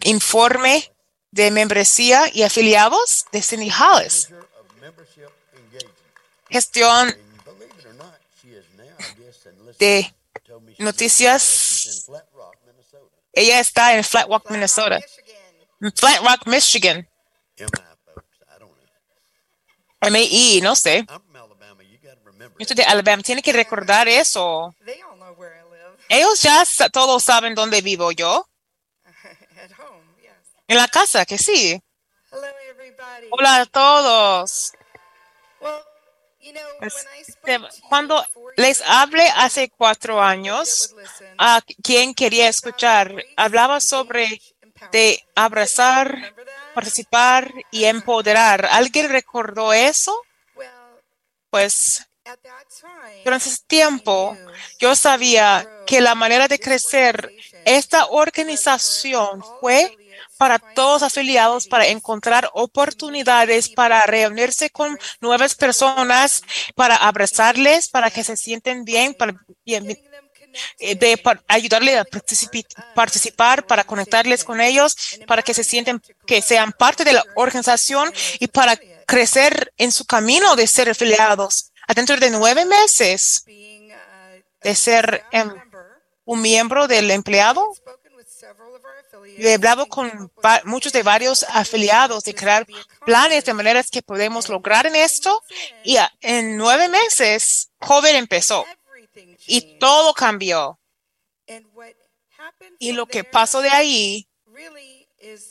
[0.04, 0.92] informe
[1.32, 4.30] de membresía y afiliados de Cindy Hollis.
[6.50, 7.16] Gestión
[9.80, 10.14] de
[10.78, 12.06] noticias.
[13.34, 15.00] Ella está en Flat Rock, Minnesota.
[15.96, 17.08] Flat Rock, Michigan.
[20.02, 21.06] M.A.E., no sé.
[21.08, 23.24] Yo estoy de Alabama.
[23.24, 24.76] Tiene que recordar eso.
[26.10, 28.46] Ellos ya todos saben dónde vivo yo.
[30.72, 31.84] En la casa, que sí.
[33.32, 34.72] Hola a todos.
[36.80, 37.60] Este,
[37.90, 38.26] Cuando
[38.56, 40.96] les hablé hace cuatro años,
[41.38, 44.42] a quien quería escuchar, hablaba sobre
[44.94, 46.34] de abrazar,
[46.74, 48.66] participar y empoderar.
[48.72, 50.22] ¿Alguien recordó eso?
[51.50, 52.08] Pues
[53.26, 54.38] durante ese tiempo
[54.80, 57.30] yo sabía que la manera de crecer
[57.66, 59.98] esta organización fue
[60.42, 66.42] para todos afiliados para encontrar oportunidades para reunirse con nuevas personas,
[66.74, 69.36] para abrazarles, para que se sienten bien, para
[70.80, 72.06] eh, ayudarles a
[72.96, 74.98] participar, para conectarles con ellos,
[75.28, 80.06] para que se sienten que sean parte de la organización y para crecer en su
[80.06, 81.72] camino de ser afiliados.
[81.94, 85.54] Dentro de nueve meses de ser em,
[86.26, 87.72] un miembro del empleado,
[89.38, 90.32] yo he hablado con
[90.66, 92.66] muchos de varios afiliados de crear
[93.06, 95.44] planes de maneras que podemos lograr en esto.
[95.84, 98.66] Y en nueve meses, joven empezó
[99.48, 100.80] y todo cambió.
[102.80, 104.28] Y lo que pasó de ahí,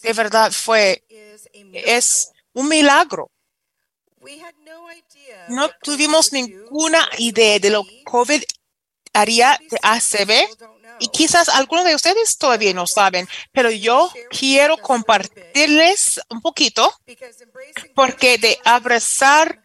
[0.02, 1.04] de verdad, fue,
[1.72, 3.30] es un milagro.
[5.48, 8.42] No tuvimos ninguna idea de lo que COVID
[9.12, 10.48] haría de ACB
[11.00, 16.94] y quizás algunos de ustedes todavía no saben, pero yo quiero compartirles un poquito
[17.94, 19.62] porque de abrazar,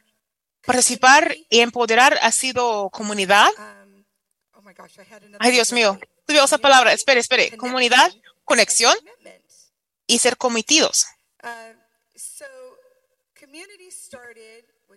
[0.65, 3.49] participar y empoderar ha sido comunidad.
[5.39, 6.93] Ay, Dios mío, tuve esa palabra.
[6.93, 7.55] Espere, espere.
[7.57, 8.11] Comunidad,
[8.43, 8.95] conexión
[10.07, 11.05] y ser cometidos.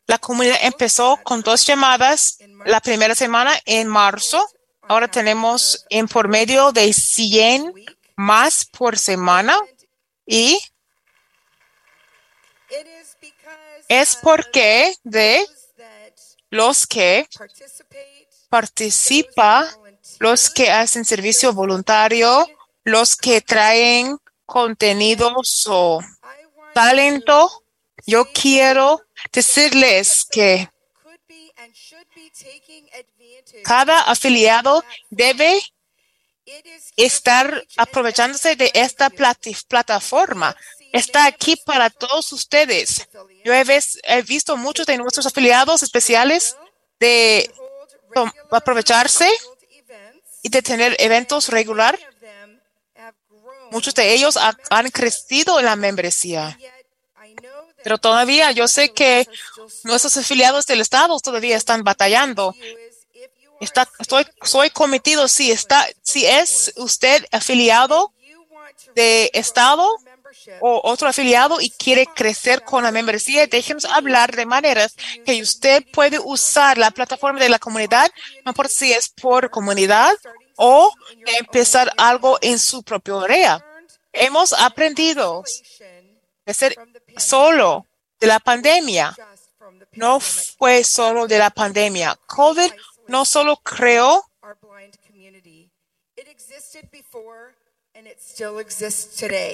[0.07, 4.49] La comunidad empezó con dos llamadas la primera semana en marzo.
[4.89, 7.75] Ahora tenemos en por medio de 100
[8.17, 9.57] más por semana
[10.27, 10.59] y
[13.89, 15.47] es porque de
[16.51, 17.29] los que
[18.49, 19.67] participan,
[20.19, 22.47] los que hacen servicio voluntario,
[22.85, 26.01] los que traen contenidos o
[26.73, 27.63] talento.
[28.07, 29.03] Yo quiero
[29.33, 30.71] decirles que
[33.65, 35.61] cada afiliado debe
[36.97, 39.11] estar aprovechándose de esta
[39.69, 40.57] plataforma.
[40.93, 43.07] Está aquí para todos ustedes.
[43.45, 46.57] Yo he, visto muchos de nuestros afiliados especiales
[46.99, 47.51] de
[48.51, 49.31] aprovecharse
[50.43, 51.99] y de tener eventos regular.
[53.71, 56.59] Muchos de ellos ha- han crecido en la membresía.
[57.85, 59.29] Pero todavía yo sé que
[59.85, 62.55] nuestros afiliados del Estado todavía están batallando.
[63.61, 68.13] Está, estoy, soy cometido si está, si es usted afiliado
[68.95, 69.89] de Estado
[70.61, 75.85] o otro afiliado y quiere crecer con la membresía, déjenos hablar de maneras que usted
[75.93, 78.11] puede usar la plataforma de la comunidad,
[78.45, 80.15] no por si es por comunidad
[80.57, 80.93] o
[81.39, 83.65] empezar algo en su propia área.
[84.13, 85.45] Hemos aprendido
[86.45, 86.77] de ser
[87.17, 87.87] solo
[88.19, 89.15] de la pandemia.
[89.93, 92.19] No fue solo de la pandemia.
[92.27, 92.73] COVID
[93.09, 94.25] no solo creó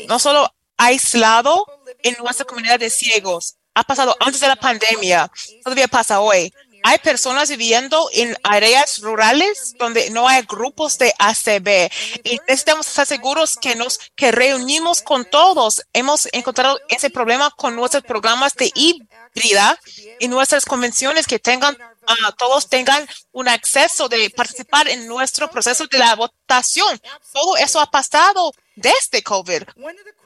[0.08, 1.66] no solo aislado
[2.02, 5.31] en nuestra comunidad de ciegos, ha pasado antes de la pandemia,
[5.62, 6.52] todavía pasa hoy.
[6.86, 11.91] Hay personas viviendo en áreas rurales donde no hay grupos de ACB
[12.24, 15.81] y necesitamos estar seguros que nos que reunimos con todos.
[15.94, 19.81] Hemos encontrado ese problema con nuestros programas de híbrida
[20.20, 21.74] y nuestras convenciones que tengan
[22.07, 27.00] ah, todos tengan un acceso de participar en nuestro proceso de la votación.
[27.33, 29.62] Todo eso ha pasado desde COVID.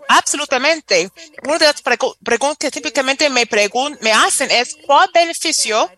[0.08, 1.10] Absolutamente.
[1.44, 5.90] Una de las pregu- preguntas que típicamente me, pregun me hacen es ¿cuál beneficio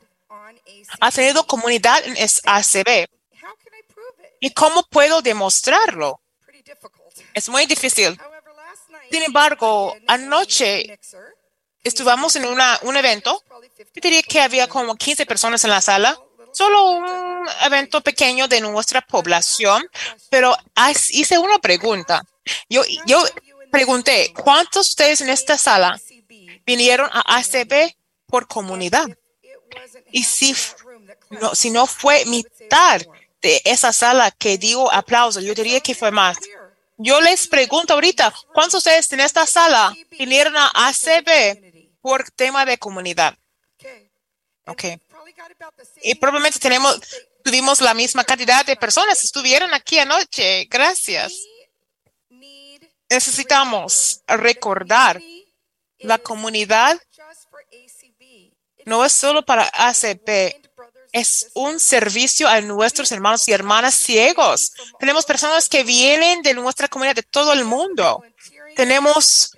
[1.01, 3.07] ha tenido comunidad en ACB?
[4.41, 6.21] ¿Y cómo puedo demostrarlo?
[7.35, 8.19] Es muy difícil.
[9.11, 10.99] Sin embargo, anoche
[11.85, 13.43] estuvimos en una, un evento.
[13.79, 16.19] Yo diría que había como 15 personas en la sala.
[16.53, 19.89] Solo un evento pequeño de nuestra población,
[20.31, 20.57] pero
[21.11, 22.25] hice una pregunta.
[22.69, 23.23] Yo, yo
[23.71, 26.01] pregunté, ¿cuántos de ustedes en esta sala
[26.67, 27.95] vinieron a ACB
[28.27, 29.07] por comunidad?
[30.11, 30.57] Y si,
[31.31, 33.01] no, si no fue mitad
[33.41, 36.37] de esa sala que dio aplausos, yo diría que fue más.
[36.99, 41.70] Yo les pregunto ahorita, ¿cuántos de ustedes en esta sala vinieron a ACB
[42.01, 43.37] por tema de comunidad?
[44.67, 44.85] Ok.
[46.03, 47.01] Y probablemente tenemos,
[47.43, 50.67] tuvimos la misma cantidad de personas que estuvieron aquí anoche.
[50.67, 51.33] Gracias.
[53.09, 55.21] necesitamos recordar
[55.99, 57.01] la comunidad
[58.87, 60.57] no es solo para ACP,
[61.13, 64.73] es un servicio a nuestros hermanos y hermanas ciegos.
[64.99, 68.23] Tenemos personas que vienen de nuestra comunidad de todo el mundo.
[68.77, 69.53] Tenemos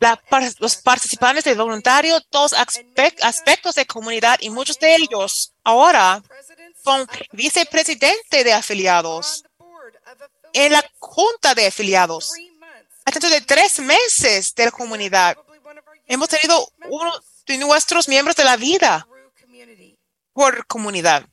[0.00, 0.20] la,
[0.58, 2.20] los participantes de voluntario,
[2.56, 6.22] aspect, aspectos de comunidad y muchos de ellos ahora
[6.82, 9.44] son vicepresidente de afiliados
[10.52, 12.32] en la junta de afiliados.
[13.04, 15.36] Dentro de tres meses de la comunidad,
[16.06, 17.12] hemos tenido uno
[17.46, 19.06] de nuestros miembros de la vida
[20.32, 21.26] por comunidad.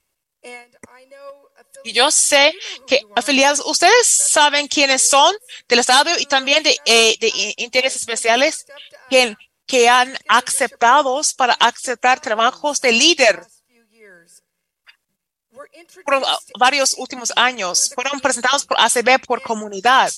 [1.83, 2.53] Y yo sé
[2.87, 5.35] que afiliados, ustedes saben quiénes son
[5.67, 8.65] del Estado y también de, eh, de intereses especiales
[9.09, 9.35] que,
[9.89, 13.41] han aceptado para aceptar trabajos de líder
[16.05, 16.21] por
[16.59, 17.89] varios últimos años.
[17.95, 20.11] Fueron presentados por ACB por comunidad.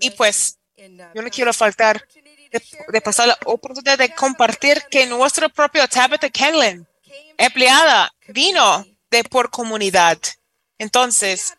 [0.00, 2.06] Y pues, yo no quiero faltar
[2.50, 6.86] de, de pasar la oportunidad de compartir que nuestro propio Tabitha Kenlin,
[7.38, 10.18] empleada, vino de por comunidad.
[10.82, 11.54] Entonces,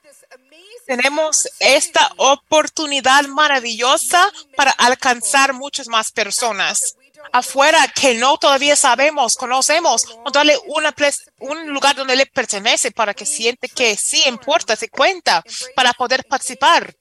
[0.85, 6.97] tenemos esta oportunidad maravillosa para alcanzar muchas más personas
[7.31, 10.93] afuera que no todavía sabemos, conocemos, o darle una
[11.39, 15.41] un lugar donde le pertenece para que siente que sí importa, se cuenta,
[15.73, 16.93] para poder participar.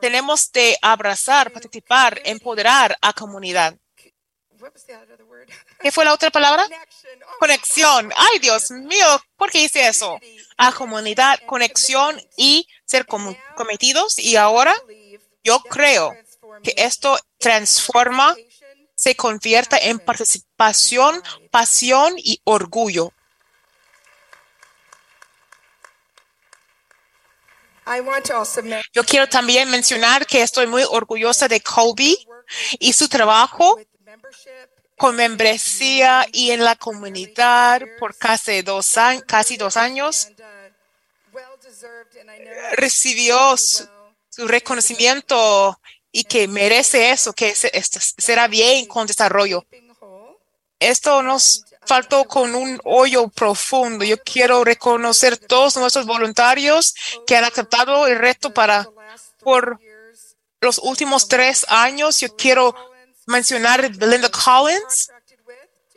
[0.00, 3.76] Tenemos de abrazar, participar, empoderar a comunidad.
[5.80, 6.66] ¿Qué fue la otra palabra?
[7.38, 8.12] Conexión.
[8.16, 10.18] Ay, Dios mío, ¿por qué hice eso?
[10.56, 13.06] A comunidad, conexión y ser
[13.54, 14.18] cometidos.
[14.18, 14.74] Y ahora
[15.42, 16.14] yo creo
[16.62, 18.36] que esto transforma,
[18.94, 23.12] se convierta en participación, pasión y orgullo.
[28.92, 32.16] Yo quiero también mencionar que estoy muy orgullosa de Colby
[32.78, 33.78] y su trabajo
[34.96, 40.28] con membresía y en la comunidad por casi dos, años.
[42.72, 43.88] Recibió su,
[44.28, 45.80] su reconocimiento
[46.12, 49.64] y que merece eso, que será bien con desarrollo.
[50.78, 54.04] Esto nos faltó con un hoyo profundo.
[54.04, 56.94] Yo quiero reconocer todos nuestros voluntarios
[57.26, 58.88] que han aceptado el reto para
[59.40, 59.78] por
[60.60, 62.20] los últimos tres años.
[62.20, 62.74] Yo quiero
[63.30, 65.10] mencionar Belinda Collins,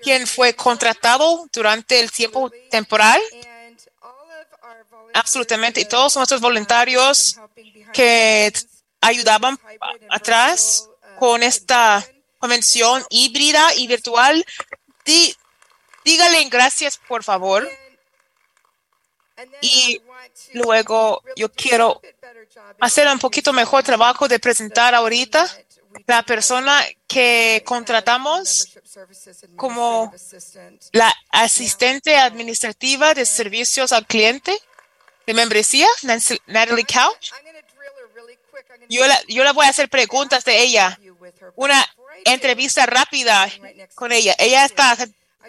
[0.01, 3.21] quien fue contratado durante el tiempo temporal.
[5.13, 5.81] Absolutamente.
[5.81, 7.37] Y todos nuestros voluntarios
[7.93, 8.51] que
[9.01, 9.59] ayudaban
[10.09, 10.89] atrás
[11.19, 12.05] con esta
[12.39, 14.45] convención híbrida y virtual.
[15.05, 15.35] Dí,
[16.03, 17.69] dígale gracias, por favor.
[19.61, 20.01] Y
[20.53, 22.01] luego yo quiero
[22.79, 25.49] hacer un poquito mejor trabajo de presentar ahorita
[26.07, 28.77] la persona que contratamos
[29.55, 30.13] como
[30.91, 34.57] la asistente administrativa de servicios al cliente
[35.25, 35.87] de membresía,
[36.47, 37.31] Natalie Couch.
[38.89, 40.99] Yo la, yo la voy a hacer preguntas de ella.
[41.55, 41.85] Una
[42.25, 43.49] entrevista rápida
[43.95, 44.35] con ella.
[44.37, 44.97] Ella está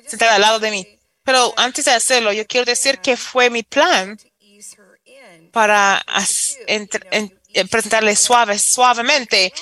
[0.07, 0.99] sentada al lado de mí.
[1.25, 4.19] Pero antes de hacerlo, yo quiero decir que fue mi plan
[5.53, 6.05] para
[7.71, 9.53] presentarle suave, suavemente.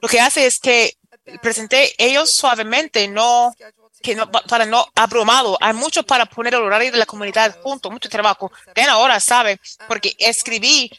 [0.00, 0.96] Lo que hace es que
[1.42, 3.54] presenté ellos suavemente, no
[4.02, 5.58] que no, para no abrumado.
[5.60, 8.50] Hay mucho para poner el horario de la comunidad junto, mucho trabajo.
[8.74, 10.90] Ven ahora, sabe, porque escribí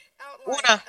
[0.45, 0.83] una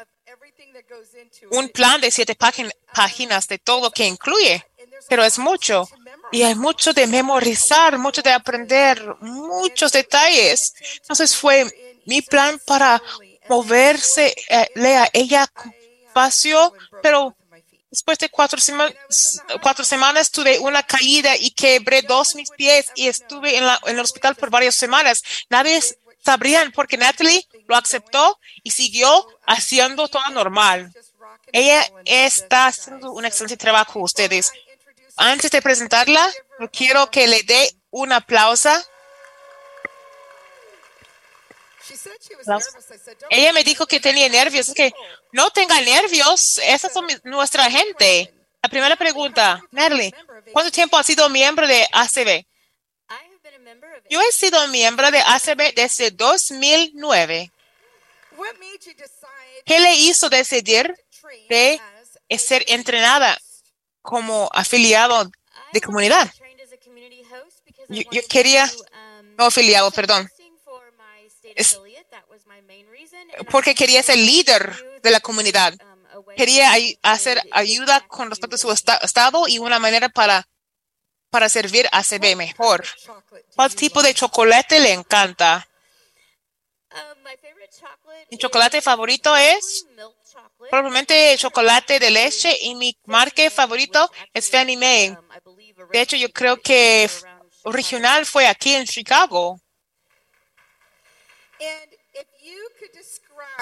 [1.51, 4.65] un plan de siete páginas de todo que incluye,
[5.09, 5.89] pero es mucho.
[6.31, 10.75] Y hay mucho de memorizar, mucho de aprender, muchos detalles.
[11.01, 11.67] Entonces fue
[12.07, 13.03] mi plan para
[13.49, 15.47] moverse, eh, lea ella
[16.07, 17.37] espacio, pero
[17.93, 23.07] después de cuatro, semanas, cuatro semanas tuve una caída y quebré dos mis pies y
[23.07, 25.23] estuve en, la, en el hospital por varias semanas.
[25.51, 25.79] Nadie
[26.25, 30.91] sabrían porque Natalie lo aceptó y siguió haciendo todo normal.
[31.53, 34.51] Ella está haciendo un excelente trabajo, ustedes.
[35.17, 36.33] Antes de presentarla,
[36.73, 38.71] quiero que le dé un aplauso.
[43.31, 44.69] Ella me dijo que tenía nervios.
[44.69, 44.93] Es que
[45.33, 46.59] no tenga nervios.
[46.59, 48.33] Esa es nuestra gente.
[48.63, 50.15] La primera pregunta, Natalie,
[50.53, 52.47] ¿cuánto tiempo has sido miembro de ACB?
[54.09, 57.51] Yo he sido miembro de ACB desde 2009.
[59.65, 60.95] ¿Qué le hizo decidir
[61.49, 61.81] de
[62.39, 63.39] ser entrenada
[64.01, 65.31] como afiliado
[65.73, 66.31] de comunidad?
[67.89, 68.71] Yo, yo quería,
[69.39, 70.29] no afiliado, perdón.
[73.51, 75.75] Porque quería ser líder de la comunidad.
[76.37, 80.47] quería ay- hacer ayuda con respecto a su esta- estado y una manera para,
[81.31, 82.85] para servir a CB mejor.
[83.55, 85.67] ¿Cuál tipo de chocolate le encanta?
[88.31, 89.87] Mi chocolate favorito es
[90.71, 95.17] probablemente chocolate de leche y mi marca favorito es Fannie Mae.
[95.93, 97.09] De hecho, yo creo que
[97.65, 99.59] original fue aquí en Chicago.
[99.59, 99.61] And if you could
[100.91, 101.51] describe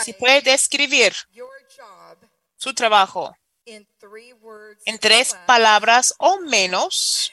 [0.02, 2.18] Si puede describir your job
[2.56, 7.32] su trabajo in three words, en tres palabras o menos,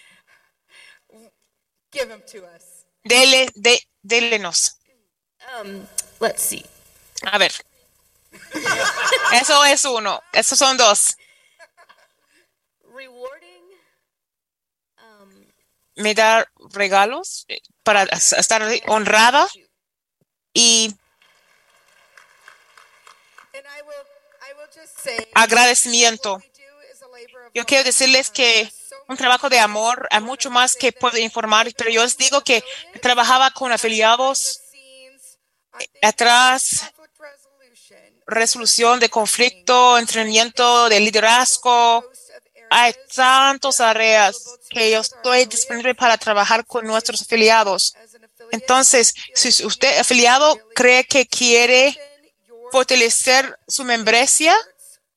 [1.94, 2.86] us.
[3.04, 4.78] dele, de, délenos.
[5.62, 5.88] Um,
[6.20, 6.66] let's see.
[7.24, 7.54] A ver.
[9.34, 10.22] Eso es uno.
[10.34, 11.16] Esos son dos.
[14.98, 15.46] Um,
[15.96, 19.48] Me da regalos eh, para es- estar honrada
[20.58, 20.92] y
[25.36, 26.42] agradecimiento.
[27.54, 28.72] Yo quiero decirles que
[29.08, 32.64] un trabajo de amor hay mucho más que puedo informar, pero yo les digo que
[33.04, 34.62] trabajaba con afiliados
[36.02, 36.92] atrás,
[38.26, 42.04] resolución de conflicto, entrenamiento de liderazgo.
[42.72, 47.96] Hay tantas áreas que yo estoy disponible para trabajar con nuestros afiliados.
[48.52, 51.98] Entonces, si usted afiliado cree que quiere
[52.72, 54.56] fortalecer su membresía,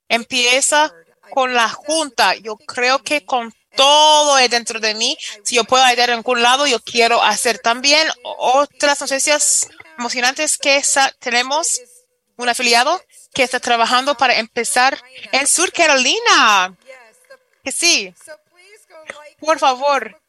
[0.08, 0.92] empieza
[1.30, 2.34] con la junta.
[2.36, 6.66] Yo creo que con todo dentro de mí, si yo puedo ayudar en algún lado,
[6.66, 9.68] yo quiero hacer también otras noticias
[9.98, 10.82] emocionantes que
[11.18, 11.80] tenemos
[12.36, 13.00] un afiliado
[13.32, 15.00] que está trabajando para empezar
[15.32, 16.76] en Sur Carolina.
[17.62, 18.14] Que sí.
[19.38, 20.20] Por favor,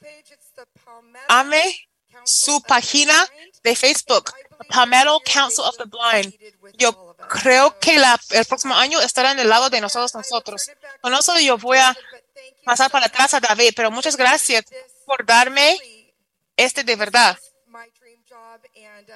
[1.28, 1.90] ame
[2.26, 3.28] su página
[3.64, 4.32] de Facebook,
[4.70, 6.34] Palmetto Council of the Blind.
[6.78, 10.70] Yo creo que el próximo año estará en el lado de nosotros nosotros.
[11.02, 11.96] Con eso yo voy a
[12.64, 14.66] pasar para atrás a David, pero muchas gracias
[15.06, 15.78] por darme
[16.58, 17.38] este de verdad.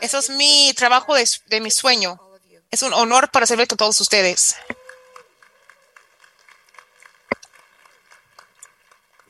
[0.02, 2.20] Eso es mi trabajo de, de mi sueño.
[2.72, 4.56] Es un honor para servir con todos ustedes.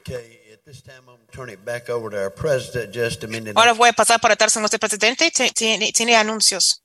[0.01, 3.23] Okay, at this time, I'm going to turn it back over to our president just
[3.23, 3.55] a minute.
[3.55, 5.29] Ahora voy a pasar para atrás con nuestro presidente.
[5.29, 6.81] Ti- Tiene, tiene anuncios.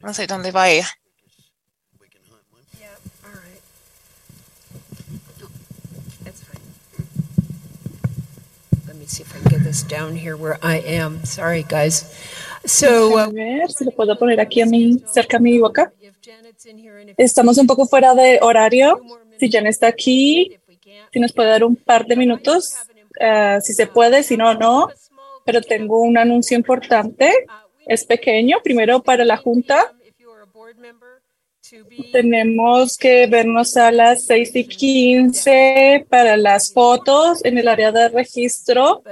[0.00, 0.86] No sé dónde va ella.
[6.24, 6.62] That's fine.
[8.86, 11.24] Let me see if I can get this down here where I am.
[11.24, 12.04] Sorry, guys.
[12.66, 15.92] So, uh, A ver si lo puedo poner aquí a mí, cerca a mi boca.
[17.18, 19.00] Estamos un poco fuera de horario.
[19.38, 20.56] Si Jan está aquí,
[21.12, 22.74] si nos puede dar un par de minutos,
[23.20, 24.88] ah, si se puede, si no, no.
[25.44, 27.46] Pero tengo un anuncio importante.
[27.86, 29.92] Es pequeño, primero para la Junta.
[32.12, 38.08] Tenemos que vernos a las 6 y 15 para las fotos en el área de
[38.08, 39.02] registro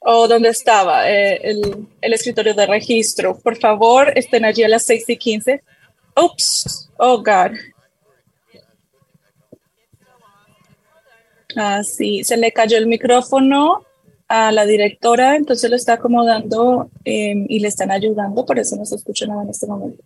[0.00, 3.38] o donde estaba eh, el, el escritorio de registro.
[3.38, 5.62] Por favor, estén allí a las 6 y 15.
[6.16, 6.90] Oops.
[6.98, 7.52] Oh, God.
[11.56, 13.84] Ah, sí, se le cayó el micrófono
[14.28, 18.84] a la directora, entonces lo está acomodando eh, y le están ayudando, por eso no
[18.84, 20.02] se escucha nada en este momento.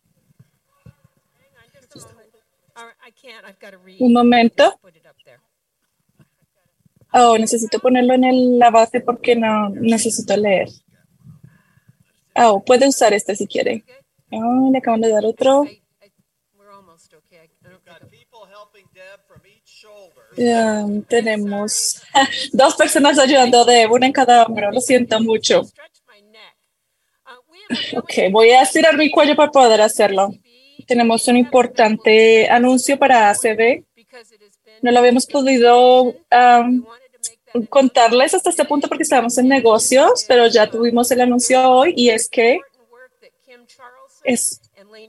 [4.00, 4.78] Un momento.
[7.12, 10.68] Oh, necesito ponerlo en el- la base porque no necesito leer.
[12.36, 13.84] Oh, puede usar este si quiere.
[14.30, 15.64] Oh, le acaban de dar otro.
[20.38, 22.00] Um, tenemos
[22.52, 24.70] dos personas ayudando de una en cada hombro.
[24.70, 25.62] Lo siento mucho.
[27.96, 30.30] Ok, voy a estirar mi cuello para poder hacerlo.
[30.86, 33.84] Tenemos un importante anuncio para ACB.
[34.80, 36.14] No lo habíamos podido
[37.68, 42.10] contarles hasta este punto porque estábamos en negocios, pero ya tuvimos el anuncio hoy y
[42.10, 42.60] es que
[44.22, 44.60] es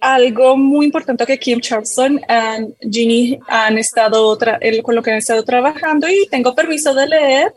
[0.02, 4.38] algo muy importante que Kim Charlson y Ginny han estado
[4.84, 7.54] con lo que han estado trabajando y tengo permiso de leer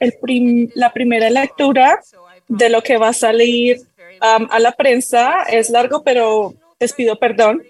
[0.00, 2.00] el prim- la primera lectura
[2.48, 3.80] de lo que va a salir
[4.20, 5.42] um, a la prensa.
[5.48, 7.62] Es largo, pero les pido perdón.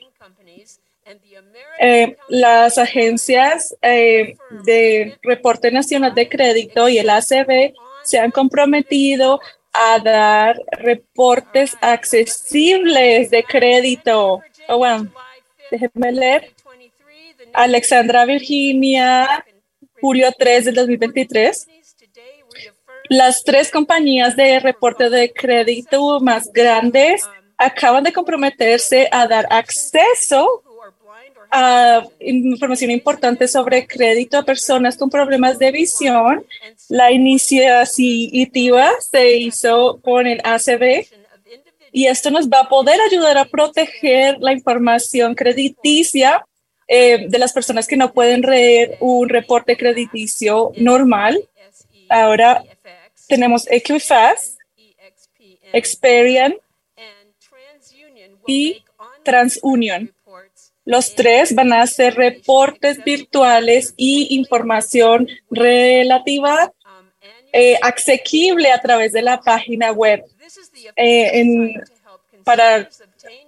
[1.81, 9.41] Eh, las agencias eh, de reporte nacional de crédito y el ACB se han comprometido
[9.73, 14.41] a dar reportes accesibles de crédito.
[14.69, 15.11] Oh, bueno,
[15.71, 16.53] déjenme leer.
[17.53, 19.45] Alexandra Virginia,
[20.01, 21.67] julio 3 del 2023.
[23.09, 27.29] Las tres compañías de reporte de crédito más grandes
[27.59, 30.63] acaban de comprometerse a dar acceso
[31.55, 36.47] a información importante sobre crédito a personas con problemas de visión.
[36.89, 41.07] La iniciativa se hizo con el ACB
[41.93, 46.47] y esto nos va a poder ayudar a proteger la información crediticia
[46.89, 51.39] eh, de las personas que no pueden leer un reporte crediticio normal.
[52.09, 52.63] Ahora
[53.29, 54.57] tenemos Equifax,
[55.75, 56.55] Experian
[58.47, 58.83] y
[59.23, 60.11] TransUnion.
[60.85, 66.73] Los tres van a hacer reportes virtuales y información relativa
[67.53, 70.25] eh, asequible a través de la página web.
[70.97, 71.75] Eh,
[72.45, 72.89] para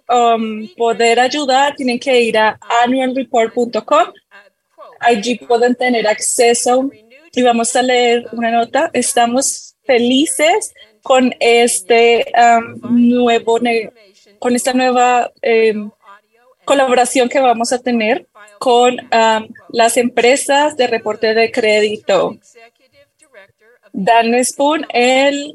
[0.08, 4.12] um, poder ayudar, tienen que ir a annualreport.com.
[5.00, 6.90] Allí pueden tener acceso
[7.32, 8.90] y vamos a leer una nota.
[8.92, 10.72] Estamos felices
[11.02, 13.58] con este um, nuevo,
[14.38, 15.90] con esta nueva um,
[16.65, 18.26] colaboración que vamos a tener
[18.59, 18.97] con
[19.68, 22.39] las empresas de reporte de crédito.
[23.93, 25.55] Dan Spoon, él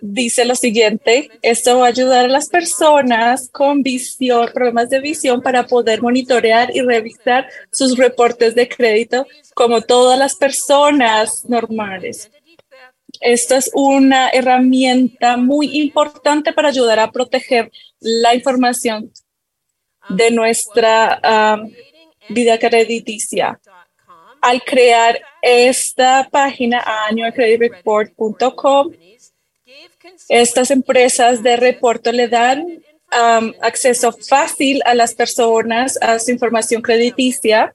[0.00, 5.40] dice lo siguiente, esto va a ayudar a las personas con visión, problemas de visión
[5.40, 12.30] para poder monitorear y revisar sus reportes de crédito como todas las personas normales.
[13.20, 17.70] Esta es una herramienta muy importante para ayudar a proteger
[18.00, 19.12] la información
[20.08, 21.70] de nuestra um,
[22.28, 23.60] vida crediticia.
[24.40, 28.92] Al crear esta página annualcreditreport.com,
[30.28, 36.82] estas empresas de reporte le dan um, acceso fácil a las personas a su información
[36.82, 37.74] crediticia.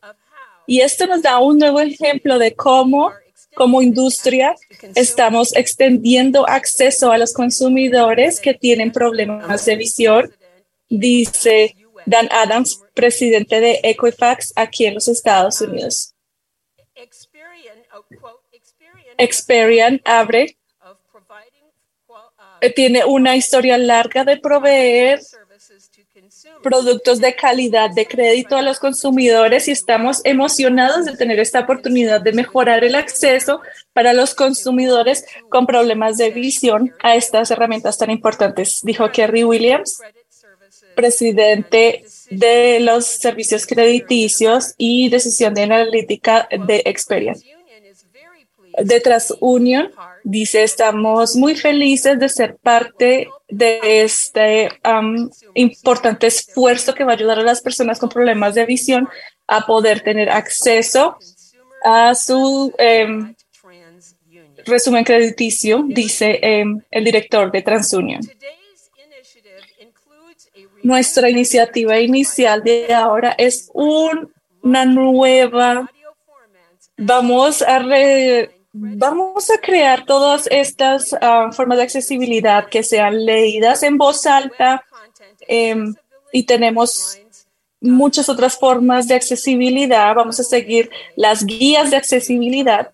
[0.68, 3.12] Y esto nos da un nuevo ejemplo de cómo,
[3.60, 4.56] como industria,
[4.96, 10.34] estamos extendiendo acceso a los consumidores que tienen problemas de visión,
[10.88, 16.16] dice Dan Adams, presidente de Equifax aquí en los Estados Unidos.
[19.18, 20.56] Experian abre
[22.62, 25.20] eh, tiene una historia larga de proveer
[26.62, 32.22] productos de calidad de crédito a los consumidores y estamos emocionados de tener esta oportunidad
[32.22, 33.62] de mejorar el acceso
[33.94, 40.02] para los consumidores con problemas de visión a estas herramientas tan importantes, dijo Kerry Williams,
[40.96, 47.38] presidente de los servicios crediticios y decisión de analítica de Experian.
[48.78, 49.92] De TransUnion
[50.24, 57.16] dice, estamos muy felices de ser parte de este um, importante esfuerzo que va a
[57.16, 59.08] ayudar a las personas con problemas de visión
[59.48, 61.18] a poder tener acceso
[61.84, 63.34] a su em,
[64.66, 68.22] resumen crediticio, dice em, el director de TransUnion.
[70.84, 75.90] Nuestra iniciativa inicial de ahora es una nueva,
[76.98, 83.84] vamos a re, Vamos a crear todas estas ah, formas de accesibilidad que sean leídas
[83.84, 84.86] en voz alta
[85.48, 85.94] em,
[86.32, 87.20] y tenemos
[87.82, 90.16] muchas otras formas de accesibilidad.
[90.16, 92.92] Vamos a seguir las guías de accesibilidad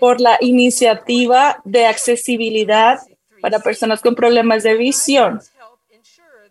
[0.00, 3.00] por la iniciativa de accesibilidad
[3.40, 5.40] para personas con problemas de visión.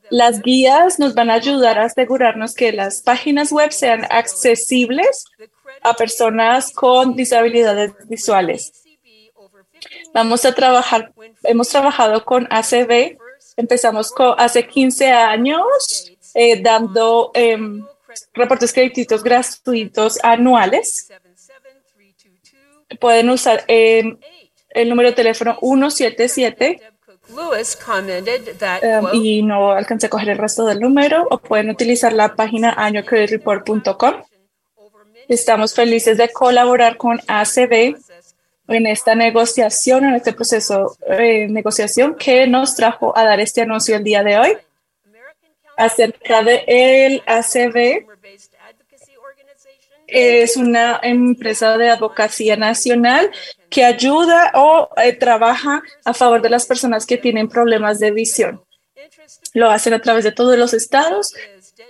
[0.09, 5.25] Las guías nos van a ayudar a asegurarnos que las páginas web sean accesibles
[5.81, 8.83] a personas con disabilidades visuales.
[10.13, 11.11] Vamos a trabajar,
[11.43, 13.17] hemos trabajado con ACB,
[13.57, 17.83] empezamos con, hace 15 años eh, dando em,
[18.33, 21.09] reportes crediticios gratuitos anuales.
[22.99, 24.17] Pueden usar em,
[24.69, 26.81] el número de teléfono 177
[28.81, 32.73] em, y no alcancé a coger el resto del número o pueden utilizar la página
[32.73, 34.23] annualcreditreport.com
[35.33, 37.95] Estamos felices de colaborar con ACB
[38.67, 43.95] en esta negociación, en este proceso de negociación que nos trajo a dar este anuncio
[43.95, 44.57] el día de hoy
[45.75, 48.05] acerca de el ACB.
[50.05, 53.31] Es una empresa de advocacia nacional
[53.71, 58.61] que ayuda o eh, trabaja a favor de las personas que tienen problemas de visión.
[59.55, 61.33] Lo hacen a través de todos los estados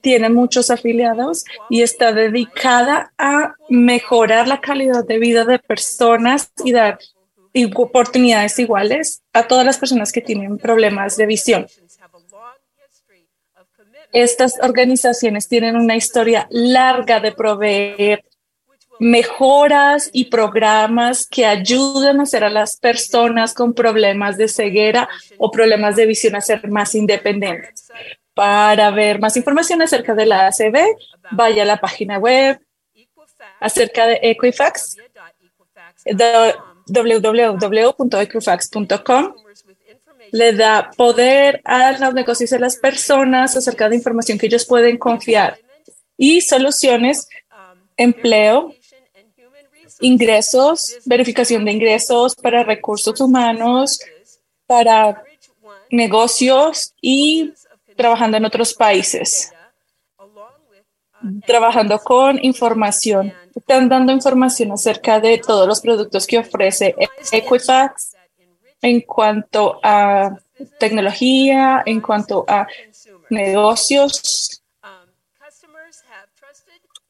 [0.02, 6.72] tiene muchos afiliados y está dedicada a mejorar la calidad de vida de personas y
[6.72, 7.00] dar
[7.76, 11.68] oportunidades iguales a todas las personas que tienen problemas de visión.
[14.12, 18.24] Estas organizaciones tienen una historia larga de proveer
[19.00, 25.52] mejoras y programas que ayudan a hacer a las personas con problemas de ceguera o
[25.52, 27.92] problemas de visión a ser más independientes.
[28.34, 30.98] Para ver más información acerca de la ACB,
[31.32, 32.60] vaya a la página web
[33.60, 34.98] acerca de Equifax,
[36.86, 39.34] www.equifax.com.
[40.32, 44.98] Le da poder a los negocios a las personas acerca de información que ellos pueden
[44.98, 45.60] confiar
[46.18, 47.28] y soluciones,
[47.98, 48.74] empleo,
[50.00, 54.00] ingresos, verificación de ingresos para recursos humanos,
[54.66, 55.24] para
[55.92, 57.54] negocios y
[57.96, 59.54] trabajando en otros países,
[61.46, 63.34] trabajando con información.
[63.56, 66.96] Están dando información acerca de todos los productos que ofrece
[67.32, 68.16] Equifax
[68.82, 70.38] en cuanto a
[70.80, 72.68] tecnología, en cuanto a
[73.30, 74.62] negocios.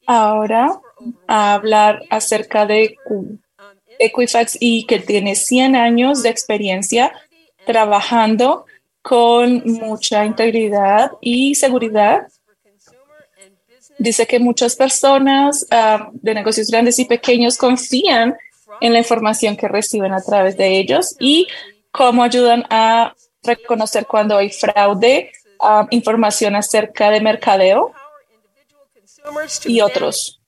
[0.06, 0.80] Ahora,
[1.26, 2.96] a hablar acerca de
[3.98, 7.12] Equifax y que tiene 100 años de experiencia
[7.66, 8.66] trabajando
[9.04, 12.26] con mucha integridad y seguridad.
[13.98, 18.34] Dice que muchas personas uh, de negocios grandes y pequeños confían
[18.80, 21.46] en la información que reciben a través de ellos y
[21.90, 27.92] cómo ayudan a reconocer cuando hay fraude, uh, información acerca de mercadeo
[29.66, 30.40] y otros.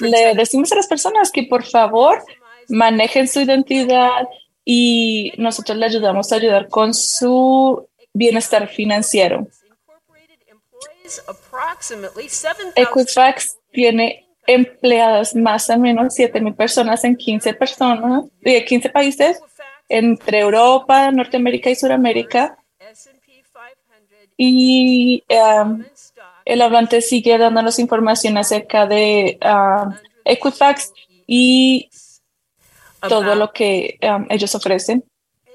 [0.00, 2.24] Le decimos a las personas que por favor
[2.68, 4.26] manejen su identidad
[4.64, 9.46] y nosotros le ayudamos a ayudar con su bienestar financiero.
[12.76, 19.40] Equifax tiene empleadas más o menos 7 mil personas en 15 personas, de 15 países
[19.88, 22.56] entre Europa, Norteamérica y Sudamérica.
[24.36, 25.84] Y um,
[26.44, 29.92] el hablante sigue dándonos información acerca de uh,
[30.24, 30.92] Equifax
[31.26, 31.90] y
[33.08, 35.04] todo lo que um, ellos ofrecen.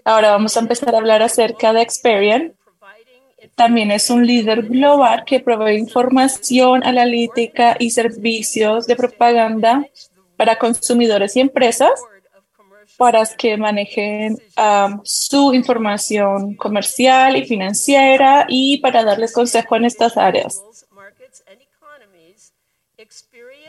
[0.03, 2.53] Ahora vamos a empezar a hablar acerca de Experian.
[3.56, 9.85] También es un líder global que provee información analítica y servicios de propaganda
[10.35, 11.99] para consumidores y empresas
[12.98, 20.17] para que manejen um, su información comercial y financiera y para darles consejo en estas
[20.17, 20.61] áreas.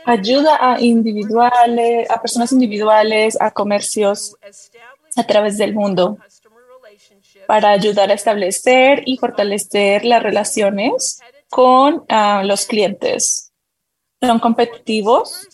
[0.07, 4.37] Ayuda a individuales, a personas individuales, a comercios
[5.17, 6.17] a través del mundo
[7.45, 11.19] para ayudar a establecer y fortalecer las relaciones
[11.49, 13.51] con uh, los clientes.
[14.21, 15.47] Son competitivos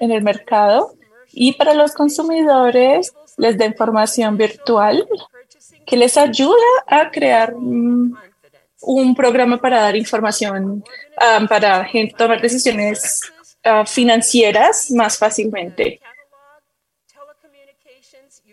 [0.00, 0.94] en el mercado
[1.32, 5.08] y para los consumidores les da información virtual
[5.86, 8.14] que les ayuda a crear um,
[8.82, 10.84] un programa para dar información
[11.38, 13.20] um, para tomar decisiones
[13.64, 16.00] uh, financieras más fácilmente.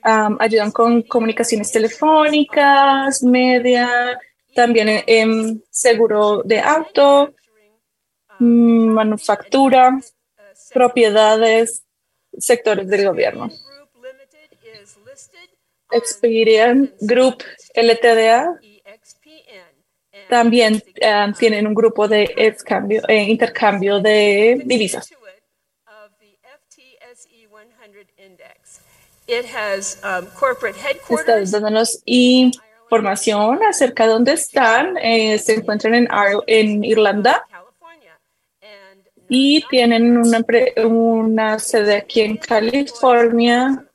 [0.01, 4.17] Ayudan con comunicaciones telefónicas, media,
[4.55, 7.33] también en, seguro de auto,
[8.39, 9.99] manufactura,
[10.73, 11.83] propiedades,
[12.37, 13.49] sectores del gobierno.
[15.91, 18.59] Experian Group LTDA
[20.29, 25.11] también um, tienen un grupo de excambio, eh, intercambio de divisas.
[31.09, 34.97] Está dándonos información acerca de dónde están.
[34.97, 36.07] Eh, se encuentran en,
[36.47, 37.45] en Irlanda
[39.27, 40.45] y tienen una,
[40.85, 43.88] una sede aquí en California.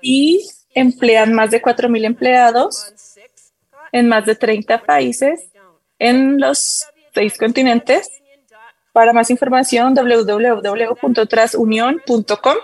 [0.00, 2.92] y emplean más de 4.000 empleados
[3.92, 5.50] en más de 30 países
[5.98, 8.21] en los seis continentes.
[8.92, 12.56] Para más información, www.trasunion.com.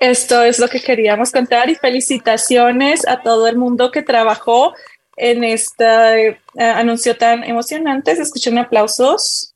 [0.00, 4.74] Esto es lo que queríamos contar y felicitaciones a todo el mundo que trabajó
[5.16, 8.14] en este eh, anuncio tan emocionante.
[8.14, 9.54] Se escuchan aplausos.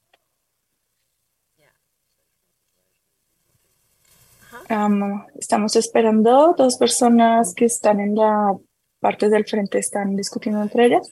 [4.70, 8.54] Um, estamos esperando dos personas que están en la
[9.00, 11.08] parte del frente, están discutiendo entre ellas.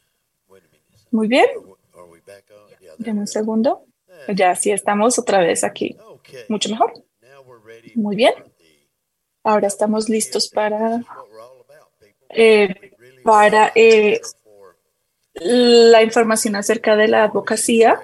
[1.11, 1.47] Muy bien.
[2.99, 3.88] Deme un segundo.
[4.29, 5.97] Ya sí estamos otra vez aquí.
[6.49, 6.93] Mucho mejor.
[7.95, 8.35] Muy bien.
[9.43, 11.03] Ahora estamos listos para,
[12.29, 12.93] eh,
[13.25, 14.21] para eh,
[15.35, 18.01] la información acerca de la advocacia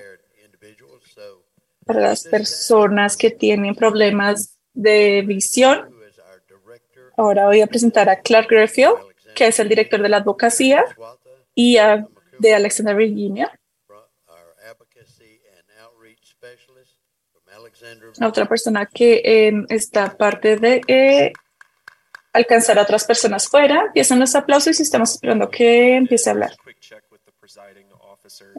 [1.84, 5.90] para las personas que tienen problemas de visión.
[7.16, 8.96] Ahora voy a presentar a Clark Greffield,
[9.34, 10.84] que es el director de la advocacia,
[11.54, 12.06] y a,
[12.38, 13.52] de Alexander Virginia.
[18.22, 21.32] Otra persona que en esta parte de eh,
[22.34, 23.86] alcanzar a otras personas fuera.
[23.86, 26.52] Empiezan los aplausos y estamos esperando que empiece a hablar.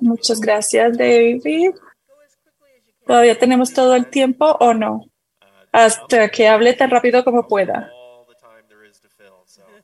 [0.01, 1.71] Muchas gracias, David.
[3.05, 5.05] ¿Todavía tenemos todo el tiempo o no?
[5.71, 7.91] Hasta que hable tan rápido como pueda.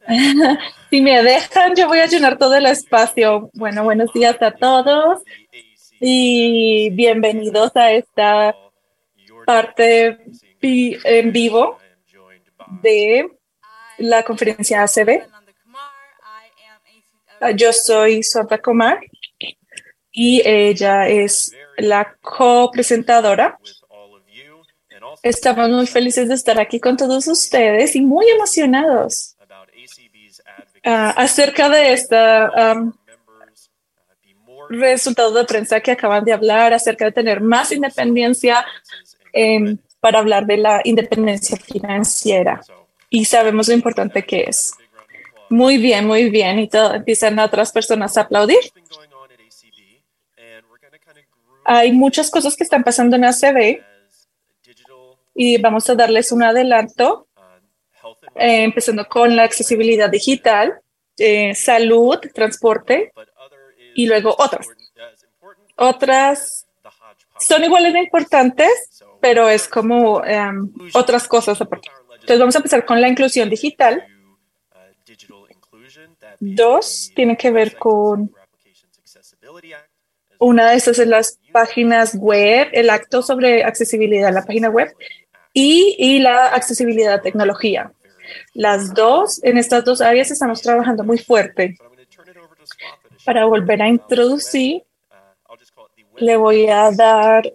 [0.90, 3.50] si me dejan, yo voy a llenar todo el espacio.
[3.54, 5.22] Bueno, buenos días a todos
[6.00, 8.56] y bienvenidos a esta
[9.46, 10.20] parte
[10.64, 11.78] en vivo
[12.82, 13.30] de
[13.98, 15.24] la conferencia ACB.
[17.56, 19.00] Yo soy Santa Comar
[20.12, 23.58] y ella es la copresentadora.
[25.24, 29.36] Estamos muy felices de estar aquí con todos ustedes y muy emocionados
[30.86, 32.94] uh, acerca de esta um,
[34.70, 38.66] resultado de prensa que acaban de hablar acerca de tener más independencia
[39.34, 42.62] eh, para hablar de la independencia financiera.
[43.10, 44.74] Y sabemos lo importante que es.
[45.50, 46.60] Muy bien, muy bien.
[46.60, 48.60] Y todo, empiezan otras personas a aplaudir.
[51.64, 53.82] Hay muchas cosas que están pasando en ACB
[55.36, 57.28] y vamos a darles un adelanto,
[58.36, 60.82] eh, empezando con la accesibilidad digital,
[61.18, 63.12] eh, salud, transporte
[63.96, 64.68] y luego otras.
[65.76, 66.68] Otras
[67.40, 68.72] son iguales de importantes,
[69.22, 71.62] pero es como um, otras cosas.
[71.62, 74.04] Entonces vamos a empezar con la inclusión digital.
[76.40, 78.34] Dos, tiene que ver con
[80.40, 84.92] una de esas en las páginas web, el acto sobre accesibilidad en la página web
[85.54, 87.92] y, y la accesibilidad a tecnología.
[88.54, 91.78] Las dos, en estas dos áreas estamos trabajando muy fuerte.
[93.24, 94.84] Para volver a introducir,
[96.18, 97.52] le voy a dar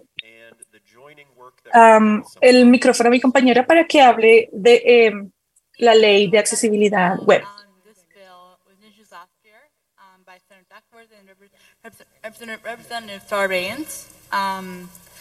[1.77, 5.31] um, el micrófono a mi compañera para que hable de um,
[5.77, 7.43] la ley de accesibilidad web.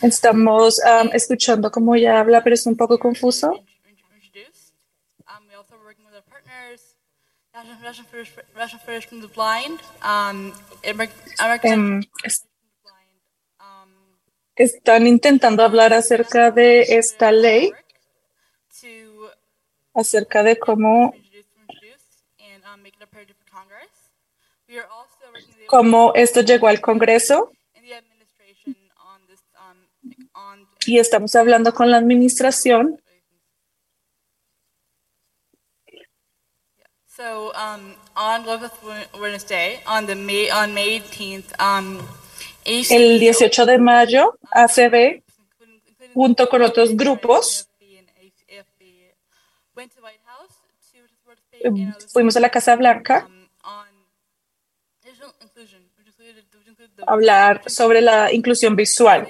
[0.03, 3.53] Estamos um, escuchando cómo ella habla, pero es un poco confuso.
[11.63, 12.03] Um,
[14.57, 17.73] están intentando hablar acerca de esta ley,
[19.95, 21.15] acerca de cómo,
[25.67, 27.53] cómo esto llegó al Congreso.
[30.87, 33.01] Y estamos hablando con la administración.
[37.17, 38.45] So um, on
[39.19, 41.99] Wednesday, on the May, on May 18th, um,
[42.67, 45.23] el 18 de mayo, ACB,
[46.15, 47.69] junto con otros grupos,
[52.13, 53.29] fuimos a la Casa Blanca
[53.63, 53.87] a
[57.07, 59.29] hablar sobre la inclusión visual,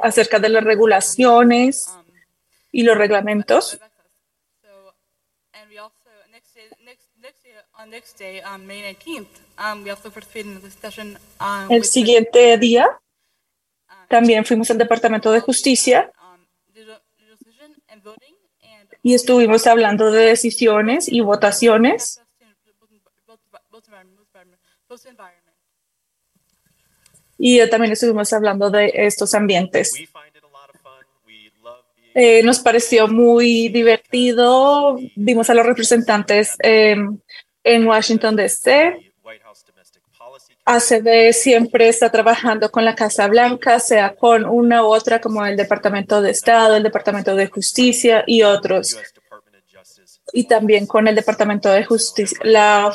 [0.00, 1.86] acerca de las regulaciones
[2.72, 3.78] y los reglamentos.
[11.70, 12.88] El siguiente día
[14.08, 16.12] también fuimos al Departamento de Justicia
[19.02, 22.20] y estuvimos hablando de decisiones y votaciones
[27.38, 29.92] y también estuvimos hablando de estos ambientes.
[32.14, 34.98] Eh, nos pareció muy divertido.
[35.16, 36.96] Vimos a los representantes eh,
[37.62, 39.05] en Washington, D.C.
[40.66, 45.56] ACB siempre está trabajando con la Casa Blanca, sea con una u otra, como el
[45.56, 48.98] Departamento de Estado, el Departamento de Justicia y otros.
[50.32, 52.92] Y también con el Departamento de Justicia, la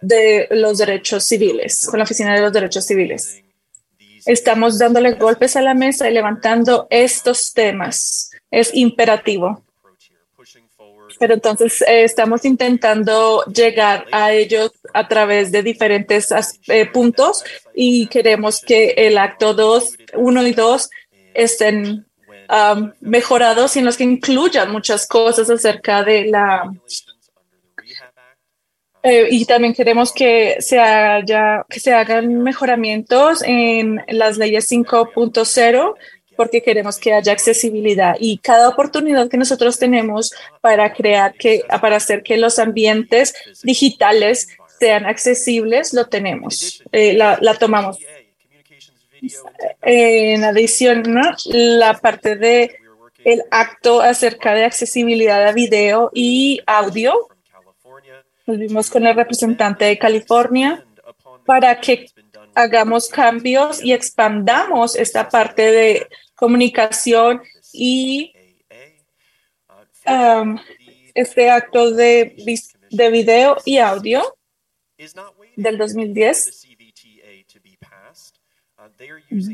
[0.00, 3.40] de los Derechos Civiles, con la Oficina de los Derechos Civiles.
[4.26, 8.32] Estamos dándole golpes a la mesa y levantando estos temas.
[8.50, 9.62] Es imperativo.
[11.18, 16.28] Pero entonces eh, estamos intentando llegar a ellos a través de diferentes
[16.68, 20.90] eh, puntos y queremos que el acto 2, 1 y 2
[21.34, 22.06] estén
[23.00, 26.70] mejorados y en los que incluyan muchas cosas acerca de la
[29.08, 35.94] eh, y también queremos que se, haya, que se hagan mejoramientos en las leyes 5.0
[36.36, 41.96] porque queremos que haya accesibilidad y cada oportunidad que nosotros tenemos para crear que, para
[41.96, 44.48] hacer que los ambientes digitales
[44.78, 47.98] sean accesibles, lo tenemos, eh, la, tomamos.
[49.82, 51.02] En adición,
[51.46, 52.76] la parte de
[53.24, 57.28] el acto acerca de accesibilidad a video y audio
[58.46, 60.84] nos vimos con el representante de California
[61.44, 62.06] para que
[62.54, 67.42] hagamos cambios y expandamos esta parte de comunicación
[67.72, 68.32] y
[70.06, 70.58] um,
[71.14, 72.36] este acto de,
[72.90, 74.22] de video y audio
[75.56, 76.62] del 2010.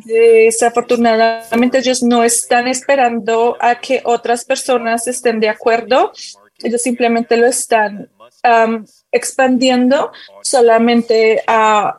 [0.04, 6.12] Desafortunadamente ellos no están esperando a que otras personas estén de acuerdo.
[6.58, 8.10] Ellos simplemente lo están
[8.44, 10.12] um, expandiendo
[10.42, 11.98] solamente a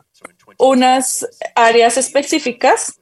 [0.58, 3.00] unas áreas específicas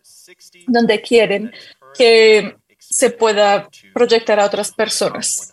[0.66, 1.52] donde quieren
[1.96, 5.50] que se pueda proyectar a otras personas.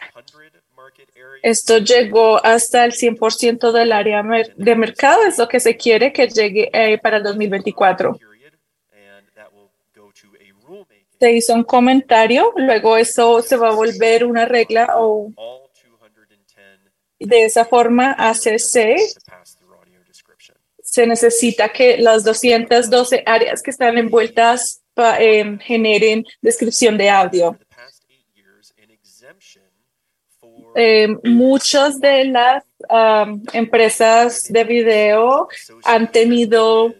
[1.41, 4.23] Esto llegó hasta el 100% del área
[4.55, 8.19] de mercado, es lo que se quiere que llegue eh, para el 2024.
[11.19, 15.31] Se hizo un comentario, luego eso se va a volver una regla o
[17.19, 18.97] de esa forma ACC
[20.89, 24.78] se necesita que las 212 áreas que están envueltas
[25.19, 27.57] eh, generen descripción de audio.
[30.75, 35.47] Eh, muchas de las um, empresas de video
[35.83, 36.93] han tenido,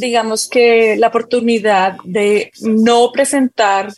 [0.00, 3.92] digamos que, la oportunidad de no presentar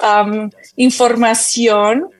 [0.00, 2.10] um, información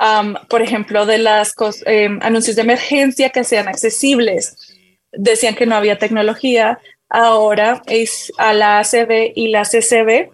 [0.00, 1.52] Um, por ejemplo, de los
[1.84, 4.56] em, anuncios de emergencia que sean accesibles.
[5.12, 6.80] Decían que no había tecnología.
[7.10, 10.30] Ahora es a la ACB y la CCB.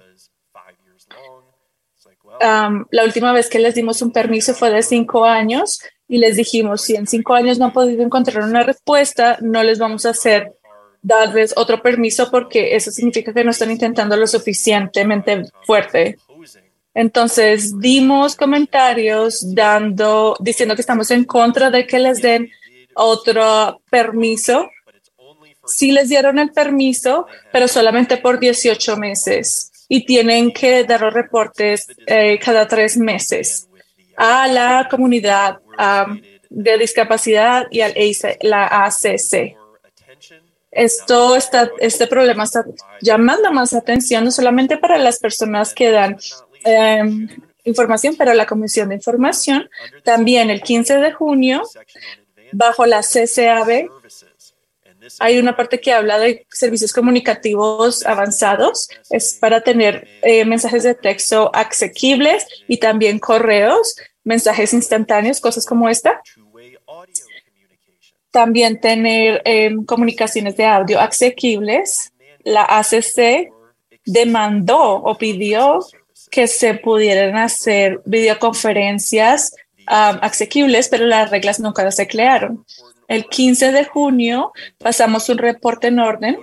[2.38, 6.36] Um, la última vez que les dimos un permiso fue de cinco años y les
[6.36, 10.10] dijimos, si en cinco años no han podido encontrar una respuesta, no les vamos a
[10.10, 10.52] hacer
[11.00, 16.18] darles otro permiso porque eso significa que no están intentando lo suficientemente fuerte.
[16.92, 22.50] Entonces dimos comentarios dando, diciendo que estamos en contra de que les den
[22.94, 24.68] otro permiso.
[25.66, 31.14] Sí les dieron el permiso, pero solamente por 18 meses y tienen que dar los
[31.14, 33.68] reportes eh, cada tres meses
[34.16, 35.58] a la comunidad
[36.48, 37.94] de discapacidad y al
[38.40, 39.56] la ACC.
[40.70, 42.64] Esto está, este problema está
[43.00, 46.18] llamando más atención no solamente para las personas que dan
[46.66, 47.28] Em,
[47.62, 49.70] información, pero la Comisión de Información
[50.02, 51.62] también el 15 de junio,
[52.52, 53.88] bajo la CCAB,
[55.18, 58.88] hay una parte que habla de servicios comunicativos avanzados.
[59.10, 65.88] Es para tener eh, mensajes de texto asequibles y también correos, mensajes instantáneos, cosas como
[65.88, 66.20] esta.
[68.30, 72.12] También tener em, comunicaciones de audio asequibles.
[72.44, 73.50] La ACC
[74.04, 75.80] demandó o pidió
[76.30, 79.52] que se pudieran hacer videoconferencias
[79.88, 82.64] um, asequibles, pero las reglas nunca se crearon.
[83.08, 86.38] El 15 de junio pasamos un reporte en orden.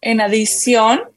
[0.00, 1.10] En adición,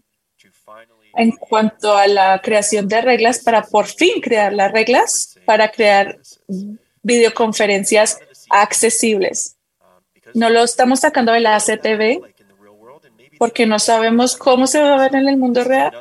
[1.16, 6.20] en cuanto a la creación de reglas para por fin crear las reglas para crear
[7.04, 9.58] videoconferencias accesibles.
[10.34, 12.22] No lo estamos sacando de la ACTV
[13.38, 15.94] porque no sabemos cómo se va a ver en el mundo real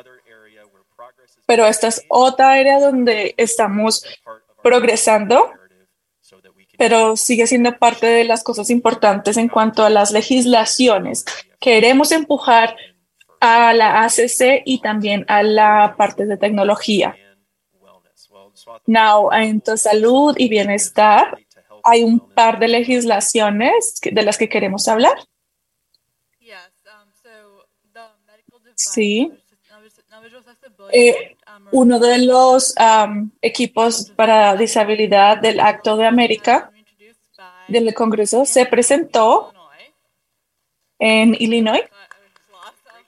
[1.51, 4.05] pero esta es otra área donde estamos
[4.63, 5.51] progresando,
[6.81, 11.25] pero sigue siendo parte de las cosas importantes en cuanto a las legislaciones.
[11.59, 12.75] Queremos empujar
[13.39, 17.15] a la ACC y también a la parte de tecnología.
[18.87, 21.37] Now, en tu salud y bienestar,
[21.83, 25.19] hay un par de legislaciones de las que queremos hablar.
[28.75, 29.31] Sí.
[30.91, 31.37] Eh,
[31.71, 36.71] uno de los am, equipos para disabilidad del Acto de América
[37.67, 39.53] del Congreso se presentó
[40.99, 41.83] en Illinois.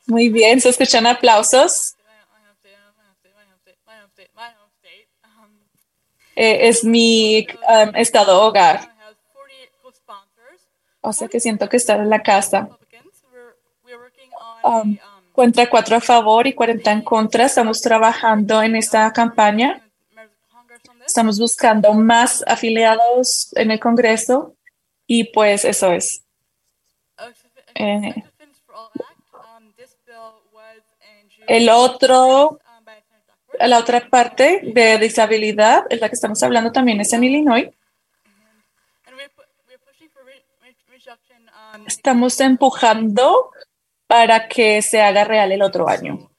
[0.08, 1.96] Muy bien, se escuchan aplausos.
[6.36, 8.94] Eh, es mi am, estado hogar.
[11.02, 12.70] O sea que siento que estar en la casa.
[14.64, 14.98] Um,
[15.34, 17.45] contra cuatro a favor y 40 en contra.
[17.45, 19.82] Estamos trabajando en esta campaña.
[21.06, 24.56] Estamos buscando más afiliados en el Congreso
[25.06, 26.24] y pues eso es.
[27.76, 28.24] Eh,
[31.48, 32.60] el otro,
[33.60, 37.70] la otra parte de disabilidad, es la que estamos hablando también es en Illinois.
[41.86, 43.52] Estamos empujando
[44.14, 46.30] para que se haga real el otro año.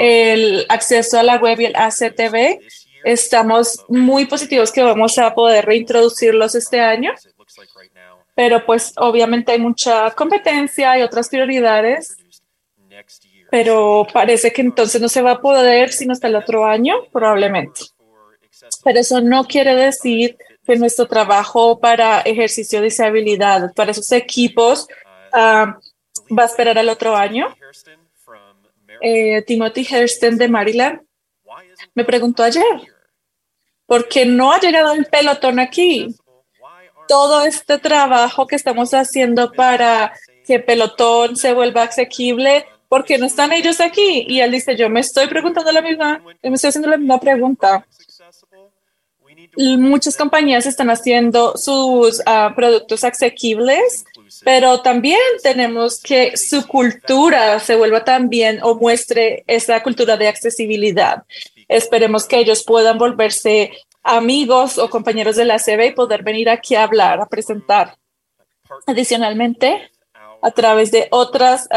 [0.00, 2.58] El acceso a la web y el ACTV,
[3.04, 7.12] estamos muy positivos que vamos a poder reintroducirlos este año,
[8.34, 12.16] pero pues obviamente hay mucha competencia y otras prioridades,
[13.48, 17.80] pero parece que entonces no se va a poder sino hasta el otro año, probablemente.
[18.82, 20.36] Pero eso no quiere decir
[20.66, 24.86] que nuestro trabajo para ejercicio de disabilidad, para esos equipos,
[25.32, 25.78] ah,
[26.36, 27.54] va a esperar al otro año.
[29.00, 31.00] Eh, Timothy Hurston de Maryland
[31.94, 32.64] me preguntó ayer,
[33.86, 36.14] ¿por qué no ha llegado el pelotón aquí?
[37.08, 40.12] Todo este trabajo que estamos haciendo para
[40.46, 44.24] que pelotón se vuelva asequible, ¿por qué no están ellos aquí?
[44.28, 47.86] Y él dice, yo me estoy preguntando la misma, me estoy haciendo la misma pregunta.
[49.56, 54.04] Muchas compañías están haciendo sus ah, productos asequibles,
[54.44, 61.24] pero también tenemos que su cultura se vuelva también o muestre esa cultura de accesibilidad.
[61.68, 63.72] Esperemos que ellos puedan volverse
[64.02, 67.96] amigos o compañeros de la CB y poder venir aquí a hablar, a presentar.
[68.86, 69.90] Adicionalmente,
[70.40, 71.68] a través de otras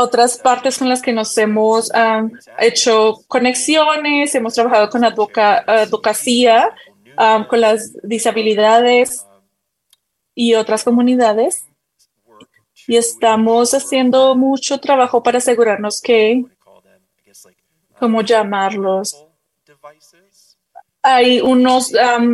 [0.00, 6.74] otras partes con las que nos hemos am, hecho conexiones, hemos trabajado con advoca- advocacia,
[7.16, 9.24] am, con las disabilidades
[10.34, 11.64] y otras comunidades.
[12.86, 16.44] Y estamos haciendo mucho trabajo para asegurarnos que,
[17.98, 19.24] ¿cómo llamarlos?
[21.06, 21.92] Hay unos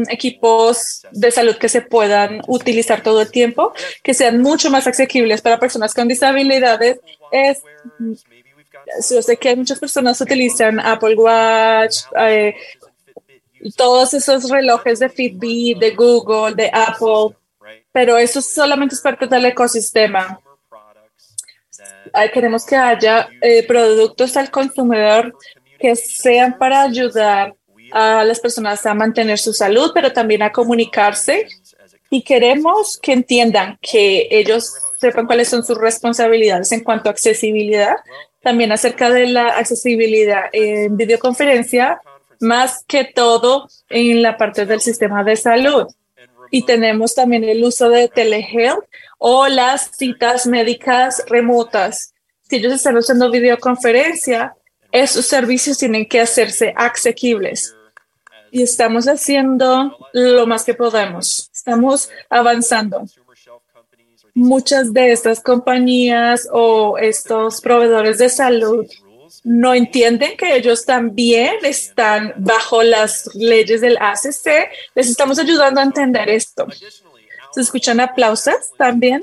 [0.08, 3.72] equipos de salud que se puedan utilizar todo el tiempo,
[4.02, 7.00] que sean mucho más asequibles para personas con disabilidades.
[7.30, 7.62] Es,
[9.10, 12.54] yo sé que muchas personas utilizan Apple Watch, eh,
[13.76, 17.36] todos esos relojes de Fitbit, de Google, de Apple,
[17.92, 20.40] pero eso solamente es parte del ecosistema.
[22.32, 25.34] Queremos que haya eh, productos al consumidor
[25.78, 27.54] que sean para ayudar
[27.92, 31.46] a las personas a mantener su salud, pero también a comunicarse.
[32.10, 37.96] Y queremos que entiendan que ellos sepan cuáles son sus responsabilidades en cuanto a accesibilidad,
[38.42, 42.00] también acerca de la accesibilidad en videoconferencia,
[42.40, 45.86] más que todo en la parte del sistema de salud.
[46.50, 48.84] Y tenemos también el uso de telehealth
[49.18, 52.12] o las citas médicas remotas.
[52.48, 54.54] Si ellos están usando videoconferencia,
[54.92, 57.74] esos servicios tienen que hacerse asequibles.
[58.50, 61.50] Y estamos haciendo lo más que podemos.
[61.54, 63.04] Estamos avanzando.
[64.40, 68.86] Muchas de estas compañías o estos proveedores de salud
[69.44, 74.70] no entienden que ellos también están bajo las leyes del ACC.
[74.94, 76.66] Les estamos ayudando a entender esto.
[77.52, 79.20] ¿Se escuchan aplausos también?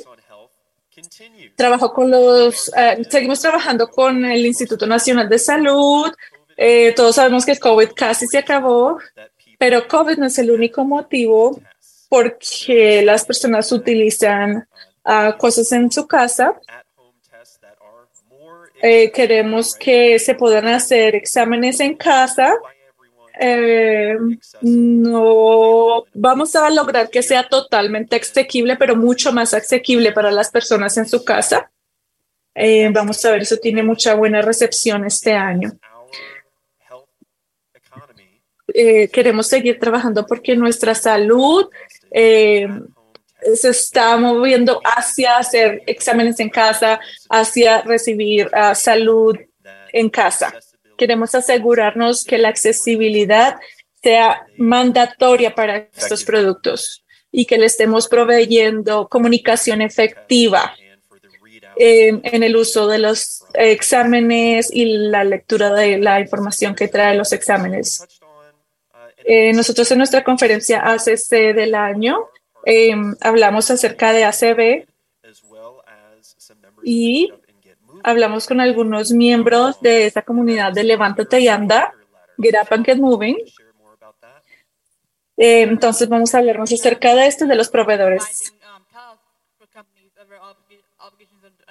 [1.55, 6.13] Trabajo con los, eh, seguimos trabajando con el Instituto Nacional de Salud.
[6.55, 8.99] Eh, todos sabemos que COVID casi se acabó,
[9.57, 11.59] pero COVID no es el único motivo
[12.07, 14.67] porque las personas utilizan
[15.38, 16.60] cosas en su casa.
[18.82, 22.56] Eh, queremos que se puedan hacer exámenes en casa.
[23.40, 24.18] Eh,
[24.61, 30.98] no vamos a lograr que sea totalmente asequible, pero mucho más asequible para las personas
[30.98, 31.72] en su casa.
[32.53, 35.72] Eh, vamos a ver, eso tiene mucha buena recepción este año.
[39.11, 41.68] Queremos seguir trabajando porque nuestra salud
[43.56, 46.99] se está moviendo hacia hacer exámenes en casa,
[47.30, 49.38] hacia recibir ah, salud
[49.93, 50.53] en casa.
[50.98, 53.57] Queremos asegurarnos que la accesibilidad
[54.01, 60.74] sea mandatoria para estos productos y que le estemos proveyendo comunicación efectiva
[61.75, 67.16] en, en el uso de los exámenes y la lectura de la información que trae
[67.16, 68.03] los exámenes.
[69.30, 72.30] Eh, nosotros en nuestra conferencia ACC del año
[72.69, 74.85] eh, hablamos acerca de ACB
[76.83, 77.31] y
[78.03, 81.93] hablamos con algunos miembros de esa comunidad de Levántate y Anda,
[82.37, 83.37] Get Up and Get Moving.
[85.37, 88.53] Eh, entonces vamos a hablar más acerca de esto de los proveedores.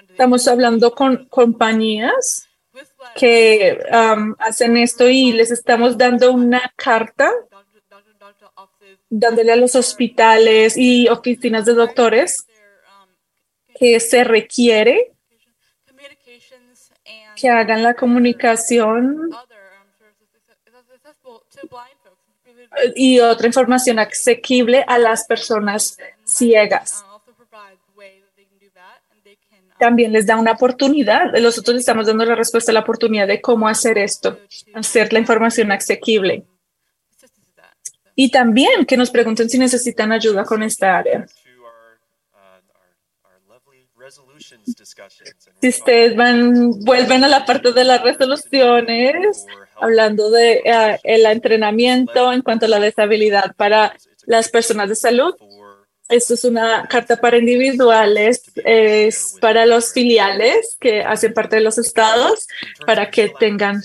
[0.08, 2.48] Estamos hablando con compañías
[3.16, 7.30] que um, hacen esto y les estamos dando una carta
[9.08, 12.46] dándole a los hospitales y oficinas de doctores
[13.78, 15.12] que se requiere
[17.36, 19.30] que hagan la comunicación
[22.94, 27.04] y otra información asequible a las personas ciegas.
[29.78, 33.68] También les da una oportunidad, nosotros estamos dando la respuesta a la oportunidad de cómo
[33.68, 34.38] hacer esto,
[34.74, 36.44] hacer la información asequible.
[38.16, 41.26] Y también que nos pregunten si necesitan ayuda con esta área.
[45.60, 49.46] Si ustedes van, vuelven a la parte de las resoluciones,
[49.80, 53.94] hablando de eh, el entrenamiento en cuanto a la deshabilidad para
[54.26, 55.34] las personas de salud,
[56.08, 61.78] esto es una carta para individuales, es para los filiales que hacen parte de los
[61.78, 62.46] estados,
[62.86, 63.82] para que tengan.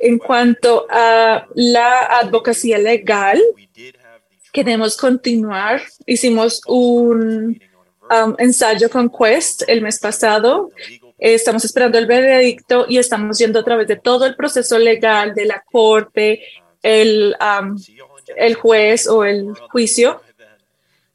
[0.00, 3.40] En cuanto a la advocacia legal,
[4.52, 5.82] queremos continuar.
[6.06, 7.60] Hicimos un
[8.10, 10.70] um, ensayo con Quest el mes pasado.
[11.18, 15.44] Estamos esperando el veredicto y estamos yendo a través de todo el proceso legal de
[15.44, 16.42] la corte,
[16.82, 17.76] el, um,
[18.36, 20.22] el juez o el juicio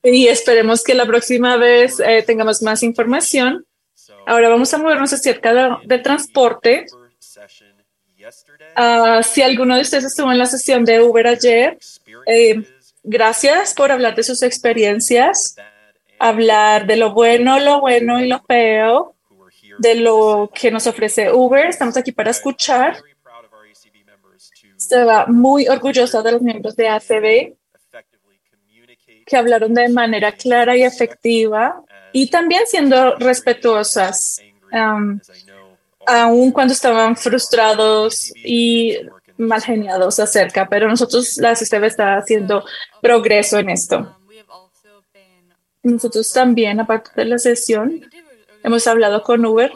[0.05, 3.65] y esperemos que la próxima vez eh, tengamos más información.
[4.27, 6.85] Ahora vamos a movernos acerca del transporte.
[8.75, 11.77] Ah, si alguno de ustedes estuvo en la sesión de Uber ayer,
[12.25, 12.63] eh,
[13.03, 15.55] gracias por hablar de sus experiencias,
[16.19, 19.15] hablar de lo bueno, lo bueno y lo feo,
[19.77, 21.67] de lo que nos ofrece Uber.
[21.67, 22.97] Estamos aquí para escuchar.
[24.77, 27.55] Estaba muy orgullosa de los miembros de ACB
[29.25, 34.39] que hablaron de manera clara y efectiva y también siendo respetuosas,
[34.71, 35.19] um,
[36.07, 38.97] aun cuando estaban frustrados y
[39.37, 42.63] mal geniados acerca, pero nosotros, la SISTEB está haciendo
[43.01, 44.15] progreso en esto.
[45.83, 48.09] Nosotros también, aparte de la sesión,
[48.63, 49.71] hemos hablado con Uber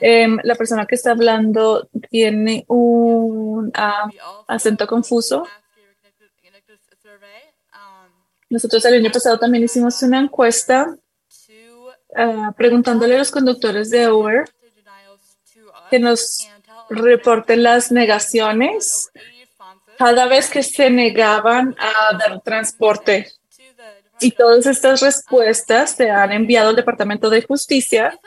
[0.00, 4.08] Em, la persona que está hablando tiene un ah,
[4.46, 5.44] acento confuso.
[8.48, 10.96] Nosotros el año pasado también hicimos una encuesta
[12.16, 14.44] ah, preguntándole a los conductores de Uber
[15.90, 16.48] que nos
[16.90, 19.10] reporten las negaciones
[19.96, 23.32] cada vez que se negaban a dar transporte.
[24.20, 28.18] Y todas estas respuestas se han enviado al Departamento de Justicia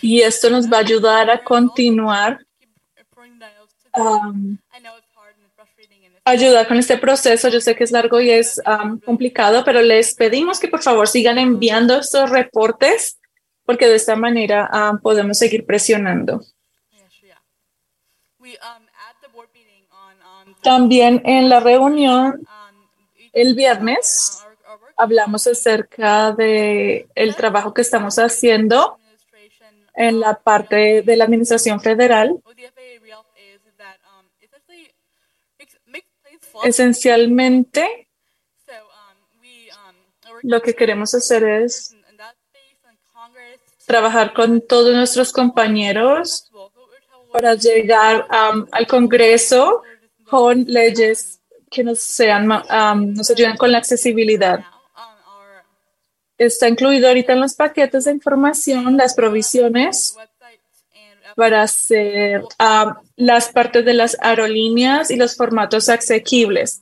[0.00, 2.44] Y esto nos va a ayudar a continuar
[6.30, 7.48] ayudar con este proceso.
[7.48, 11.08] Yo sé que es largo y es um, complicado, pero les pedimos que por favor
[11.08, 13.18] sigan enviando estos reportes
[13.64, 16.42] porque de esta manera um, podemos seguir presionando.
[20.62, 22.46] También en la reunión
[23.32, 24.42] el viernes
[24.96, 28.98] hablamos acerca de el trabajo que estamos haciendo
[29.94, 32.36] en la parte de la administración federal.
[36.64, 38.08] Esencialmente,
[40.42, 41.94] lo que queremos hacer es
[43.86, 46.50] trabajar con todos nuestros compañeros
[47.32, 49.82] para llegar um, al Congreso
[50.24, 51.40] con leyes
[51.70, 54.64] que nos, sean, um, nos ayuden con la accesibilidad.
[56.38, 60.16] está incluido ahorita en los paquetes de información las provisiones
[61.36, 66.80] para hacer ah, las partes de las aerolíneas y los formatos asequibles.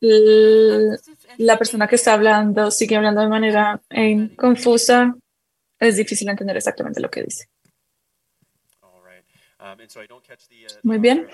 [0.00, 5.14] La persona que está hablando sigue hablando de manera eh, confusa.
[5.78, 7.48] es difícil entender exactamente lo que dice.
[10.82, 11.28] Muy bien.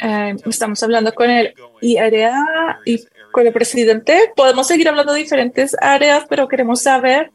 [0.00, 3.04] Eh, estamos hablando con el IRA y
[3.38, 4.32] con el presidente.
[4.34, 7.30] Podemos seguir hablando de diferentes áreas, pero queremos saber.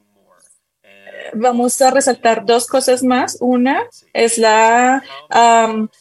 [0.83, 3.37] eh, Vamos a resaltar dos cosas más.
[3.39, 5.01] Una es la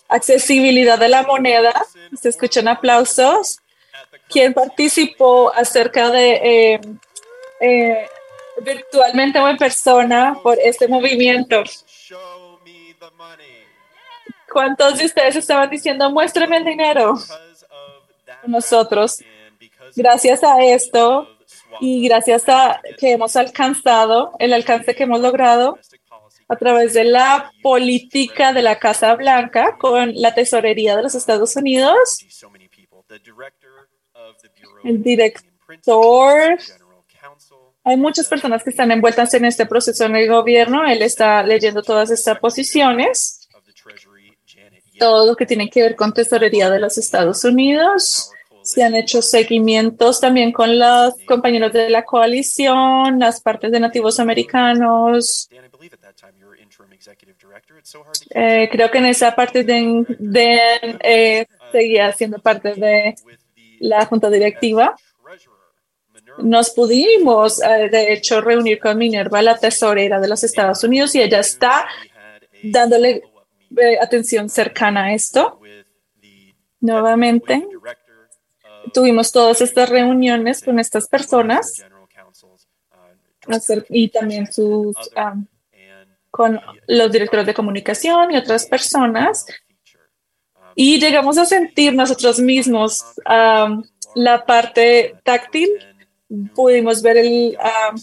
[0.09, 1.73] accesibilidad de la moneda.
[2.21, 3.59] Se escuchan aplausos.
[4.29, 6.81] ¿Quién participó acerca de eh,
[7.61, 8.07] eh,
[8.61, 11.63] virtualmente o en persona por este movimiento?
[14.53, 17.15] ¿Cuántos de ustedes estaban diciendo, muéstrame el dinero?
[18.45, 19.23] Nosotros,
[19.97, 21.29] gracias a esto
[21.81, 25.79] y gracias a que hemos alcanzado, el alcance que hemos logrado
[26.49, 31.57] a través de la política de la Casa Blanca con la Tesorería de los Estados
[31.57, 32.19] Unidos,
[34.85, 36.59] el director,
[37.85, 40.85] hay muchas personas que están envueltas en este proceso en el gobierno.
[40.87, 43.43] Él está leyendo todas estas posiciones
[45.03, 48.31] todo lo que tiene que ver con tesorería de los Estados Unidos.
[48.63, 54.21] Se han hecho seguimientos también con los compañeros de la coalición, las partes de nativos
[54.21, 55.49] americanos.
[58.31, 60.61] Eh, creo que en esa parte de, de
[61.01, 63.15] eh, seguía siendo parte de
[63.81, 64.95] la junta directiva.
[66.39, 71.21] Nos pudimos, eh, de hecho, reunir con Minerva, la tesorera de los Estados Unidos, y
[71.21, 71.87] ella está
[72.63, 73.23] dándole
[74.01, 75.61] atención cercana a esto.
[76.81, 77.67] Nuevamente,
[78.93, 81.85] tuvimos todas estas reuniones con estas personas
[83.89, 85.47] y también sus am,
[86.31, 89.47] con los directores de comunicación y otras personas.
[90.75, 93.83] Y llegamos a sentir nosotros mismos am,
[94.15, 95.71] la parte táctil.
[96.55, 97.97] Pudimos ver el, am,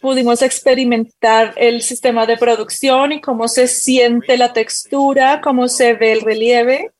[0.00, 6.12] pudimos experimentar el sistema de producción y cómo se siente la textura, cómo se ve
[6.12, 6.92] el relieve.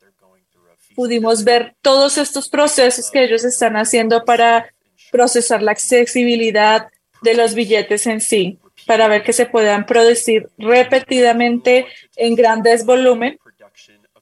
[0.97, 4.73] Pudimos ver todos estos procesos que ellos están haciendo para
[5.11, 6.87] procesar la accesibilidad
[7.21, 11.85] de los billetes en sí, para ver que se puedan producir repetidamente
[12.15, 13.37] en grandes volúmenes.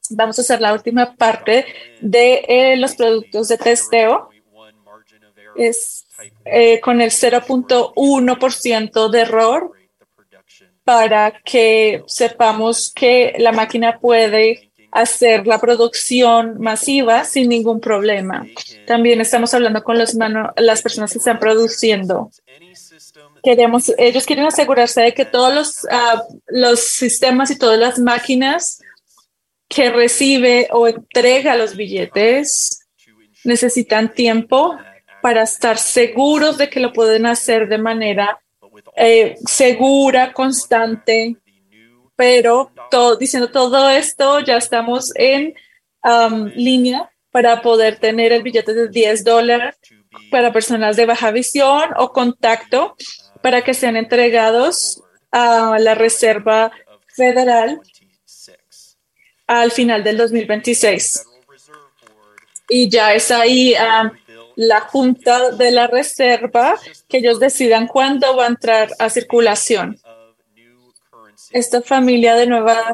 [0.09, 1.65] Vamos a hacer la última parte
[2.01, 4.27] de eh, los productos de testeo.
[5.55, 6.07] Es
[6.43, 9.71] eh, con el 0.1% de error
[10.83, 18.47] para que sepamos que la máquina puede hacer la producción masiva sin ningún problema.
[18.87, 22.31] También estamos hablando con los mano- las personas que están produciendo.
[23.43, 28.81] Queremos, ellos quieren asegurarse de que todos los, ah, los sistemas y todas las máquinas
[29.67, 32.87] que recibe o entrega los billetes
[33.43, 34.77] necesitan tiempo
[35.21, 38.39] para estar seguros de que lo pueden hacer de manera
[38.95, 41.35] eh, segura, constante.
[42.15, 42.71] Pero
[43.19, 45.53] diciendo todo esto, ya estamos en
[46.03, 49.75] um, línea para poder tener el billete de 10 dólares
[50.31, 52.95] para personas de baja visión o contacto
[53.41, 56.71] para que sean entregados a la Reserva
[57.07, 57.81] Federal
[59.47, 61.25] al final del 2026.
[62.69, 64.11] Y ya es ahí um,
[64.55, 69.99] la Junta de la Reserva que ellos decidan cuándo va a entrar a circulación.
[71.55, 72.93] Esta familia de nueva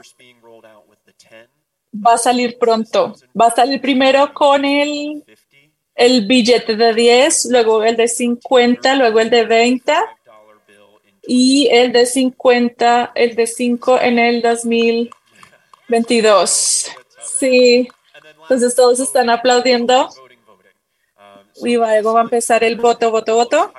[1.94, 3.16] va a salir pronto.
[3.40, 5.24] Va a salir primero con el,
[5.96, 9.94] el billete de 10, luego el de 50, luego el de 20
[11.24, 16.92] y el de 50, el de 5 en el 2022.
[17.40, 17.88] Sí,
[18.44, 20.08] entonces todos están aplaudiendo.
[21.64, 23.74] Y luego va a empezar el voto, voto, voto.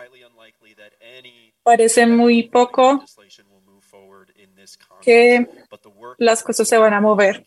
[1.63, 3.05] Parece muy poco
[5.03, 5.47] que
[6.19, 7.45] las cosas se van a mover.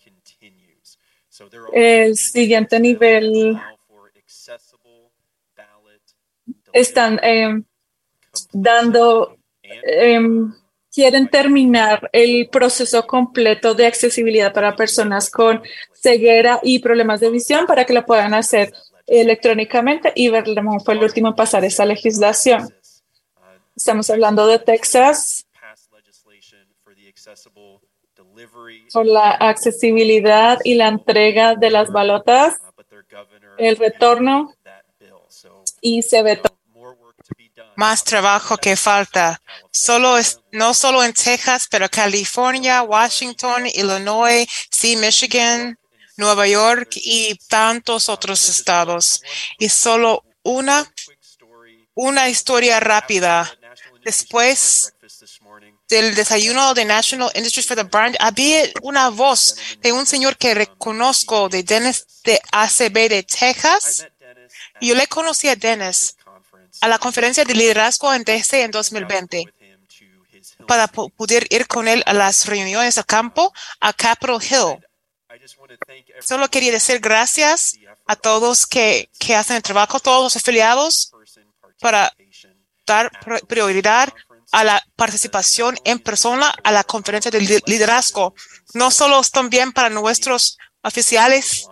[1.73, 3.59] El siguiente nivel
[6.71, 7.61] están eh,
[8.51, 10.19] dando, eh,
[10.93, 15.61] quieren terminar el proceso completo de accesibilidad para personas con
[15.93, 18.73] ceguera y problemas de visión para que lo puedan hacer
[19.07, 22.69] electrónicamente y Vermont fue el último en pasar esa legislación.
[23.75, 25.44] Estamos hablando de Texas
[28.93, 32.55] por la accesibilidad y la entrega de las balotas,
[33.57, 34.53] el retorno
[35.81, 36.55] y se ve todo.
[37.77, 39.41] Más trabajo que falta.
[39.69, 45.77] Solo es, no solo en Texas, pero California, Washington, Illinois, sí, Michigan,
[46.15, 49.21] Nueva York y tantos otros estados.
[49.59, 50.89] Y solo una
[51.95, 53.51] una historia rápida.
[54.03, 54.93] Después
[55.87, 60.53] del desayuno de National Industries for the Brand, había una voz de un señor que
[60.53, 64.07] reconozco, de Dennis de ACB de Texas.
[64.81, 66.15] Yo le conocí a Dennis
[66.81, 69.45] a la conferencia de liderazgo en DC en 2020
[70.67, 74.79] para po- poder ir con él a las reuniones a campo a Capitol Hill.
[76.21, 81.11] Solo quería decir gracias a todos que, que hacen el trabajo, todos los afiliados,
[81.79, 82.13] para
[82.85, 84.11] dar pri- prioridad
[84.51, 88.33] a la participación en persona a la conferencia de li- liderazgo.
[88.73, 91.67] No solo también para nuestros oficiales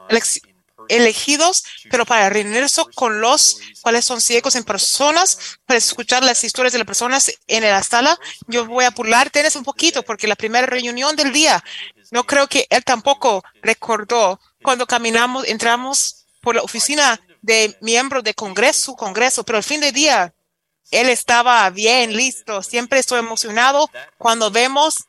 [0.90, 6.74] elegidos, pero para reunirse con los cuales son ciegos en personas, para escuchar las historias
[6.74, 8.20] de las personas en la sala.
[8.48, 11.64] Yo voy a apurar Dennis un poquito porque la primera reunión del día,
[12.12, 18.34] no creo que él tampoco recordó cuando caminamos, entramos por la oficina de miembro de
[18.34, 20.34] Congreso, Congreso, pero al fin de día,
[20.94, 22.62] él estaba bien listo.
[22.64, 25.06] Siempre estoy emocionado cuando vemos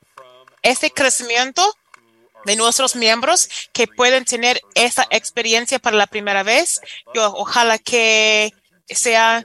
[0.63, 1.77] ese crecimiento
[2.45, 6.81] de nuestros miembros que pueden tener esa experiencia para la primera vez.
[7.15, 8.53] Yo ojalá que
[8.89, 9.45] sea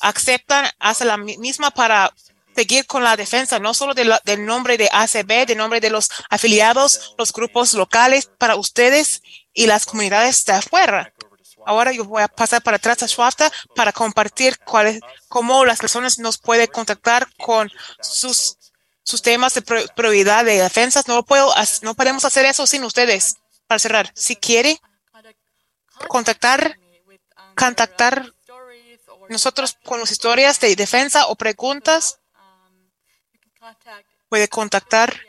[0.00, 2.12] aceptan, hacen la mi- misma para
[2.54, 5.90] seguir con la defensa, no solo de la- del nombre de ACB, del nombre de
[5.90, 9.22] los afiliados, los grupos locales para ustedes
[9.54, 11.12] y las comunidades de afuera.
[11.68, 14.58] Ahora yo voy a pasar para atrás a Schwafta para compartir
[15.28, 18.56] cómo las personas nos pueden contactar con sus,
[19.02, 21.06] sus temas de prioridad de defensas.
[21.06, 23.36] No puedo, no podemos hacer eso sin ustedes.
[23.66, 24.80] Para cerrar, si quiere
[26.08, 26.78] contactar,
[27.54, 28.32] contactar
[29.28, 32.18] nosotros con las historias de defensa o preguntas,
[34.30, 35.20] puede contactar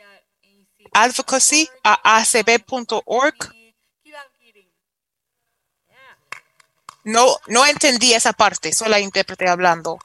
[0.94, 2.24] advocacy a.
[7.04, 9.98] No, no entendí esa parte, solo la intérprete hablando.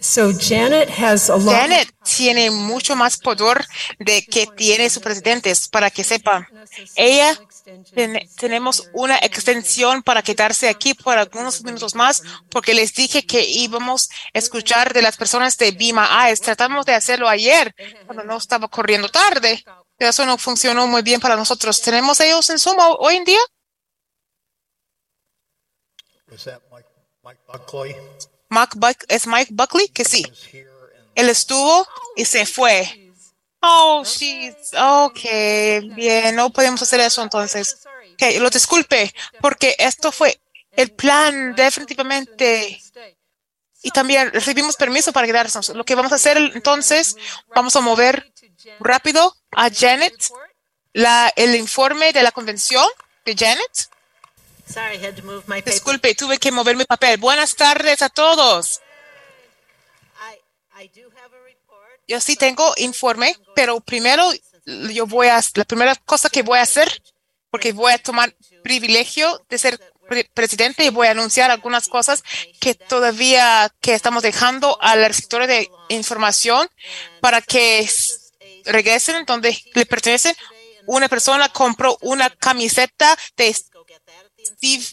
[0.00, 1.54] So Janet has a lot.
[1.54, 3.64] Janet tiene mucho más poder
[3.98, 6.48] de que tiene su presidente, para que sepa.
[6.96, 7.38] Ella
[7.94, 13.42] ten- tenemos una extensión para quedarse aquí por algunos minutos más, porque les dije que
[13.42, 16.40] íbamos a escuchar de las personas de Bima AES.
[16.40, 17.74] Tratamos de hacerlo ayer,
[18.06, 19.62] cuando no estaba corriendo tarde.
[20.00, 21.80] Eso no funcionó muy bien para nosotros.
[21.80, 23.40] ¿Tenemos ellos en Zoom ho- hoy en día?
[26.44, 26.88] That Mike,
[27.22, 27.96] Mike Buckley?
[28.48, 29.88] Mark Buck- ¿Es Mike Buckley?
[29.88, 30.24] Que sí.
[31.14, 33.12] Él estuvo y se fue.
[33.60, 37.76] Oh, she's okay, bien, no podemos hacer eso entonces.
[38.14, 40.40] Okay, lo disculpe, porque esto fue
[40.72, 42.80] el plan definitivamente.
[43.82, 45.70] Y también recibimos permiso para quedarnos.
[45.70, 47.16] Lo que vamos a hacer entonces,
[47.54, 48.29] vamos a mover
[48.80, 50.14] rápido a Janet
[50.92, 52.86] la, el informe de la convención
[53.24, 53.88] de Janet.
[54.66, 55.62] Sorry, had to move my.
[55.62, 57.18] Disculpe, tuve que mover mi papel.
[57.18, 58.80] Buenas tardes a todos.
[60.82, 62.00] I do have a report.
[62.08, 64.30] Yo sí tengo informe, pero primero
[64.64, 67.02] yo voy a, la primera cosa que voy a hacer,
[67.50, 72.22] porque voy a tomar privilegio de ser pre- presidente y voy a anunciar algunas cosas
[72.60, 76.70] que todavía que estamos dejando al sector de información
[77.20, 77.80] para que
[78.70, 80.34] regresen donde le pertenecen.
[80.86, 84.84] Una persona compró una camiseta de Steve,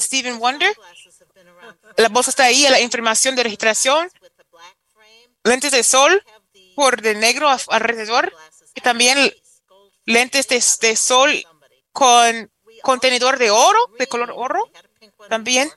[0.00, 0.76] Steven Wonder.
[1.96, 4.10] La bolsa está ahí, la información de registración
[5.44, 6.24] lentes de sol
[6.74, 8.32] por de negro alrededor
[8.74, 9.32] y también
[10.06, 11.46] lentes de, de sol
[11.92, 12.50] con
[12.82, 14.70] contenedor de oro, de color oro.
[15.28, 15.70] También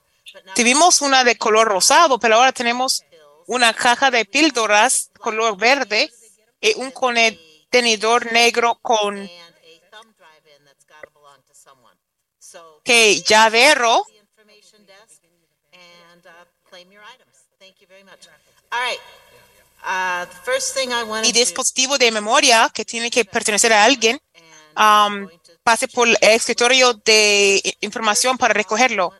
[0.56, 3.04] tuvimos una de color rosado, pero ahora tenemos
[3.46, 6.12] una caja de píldoras color verde
[6.78, 9.30] un contenedor negro con
[12.84, 14.06] que llavero
[21.24, 24.20] y dispositivo de memoria que tiene que pertenecer a alguien
[24.76, 25.28] um,
[25.64, 29.14] pase por el escritorio de información para recogerlo.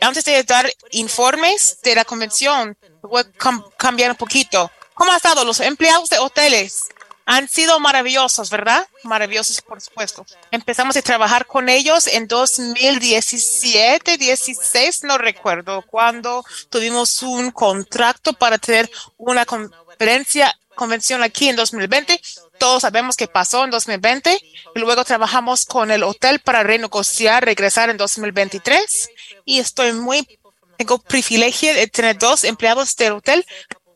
[0.00, 4.70] Antes de dar informes de la convención, voy a cam- cambiar un poquito.
[4.94, 6.86] ¿Cómo han estado los empleados de hoteles?
[7.26, 8.86] Han sido maravillosos, ¿verdad?
[9.02, 10.24] Maravillosos, por supuesto.
[10.50, 18.58] Empezamos a trabajar con ellos en 2017, 16, no recuerdo, cuando tuvimos un contrato para
[18.58, 22.20] tener una conferencia, convención aquí en 2020.
[22.58, 24.38] Todos sabemos qué pasó en 2020
[24.74, 29.10] y luego trabajamos con el hotel para renegociar, regresar en 2023
[29.46, 30.28] y estoy muy,
[30.76, 33.46] tengo privilegio de tener dos empleados del hotel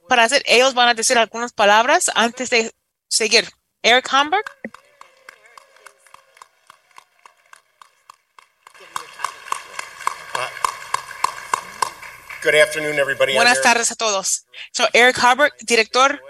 [0.09, 2.75] para hacer, ellos van a decir algunas palabras antes de
[3.09, 3.49] seguir.
[3.83, 4.45] Eric Hamburg.
[12.43, 13.35] Good afternoon, everybody.
[13.35, 14.47] Buenas tardes a todos.
[14.73, 16.23] Soy Eric Harburg, director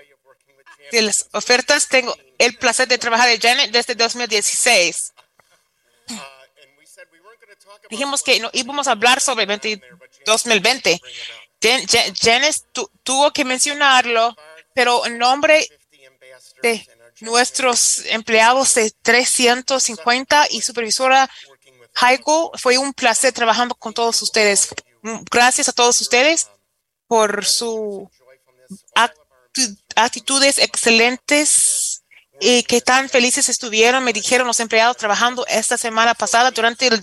[0.90, 1.86] de las ofertas.
[1.88, 5.12] Tengo el placer de trabajar de Janet desde 2016.
[7.90, 9.80] Dijimos que no íbamos a hablar sobre 20,
[10.24, 11.00] 2020
[11.60, 14.36] Jan- Janice tu- tuvo que mencionarlo,
[14.74, 15.68] pero en nombre
[16.62, 16.86] de
[17.20, 21.28] nuestros empleados de 350 y supervisora
[22.00, 24.68] Heiko, fue un placer trabajando con todos ustedes.
[25.02, 26.48] Mm, Gracias a todos ustedes
[27.08, 28.08] por su
[28.94, 32.02] actu- actitudes excelentes
[32.40, 37.02] y que tan felices estuvieron, me dijeron los empleados trabajando esta semana pasada durante el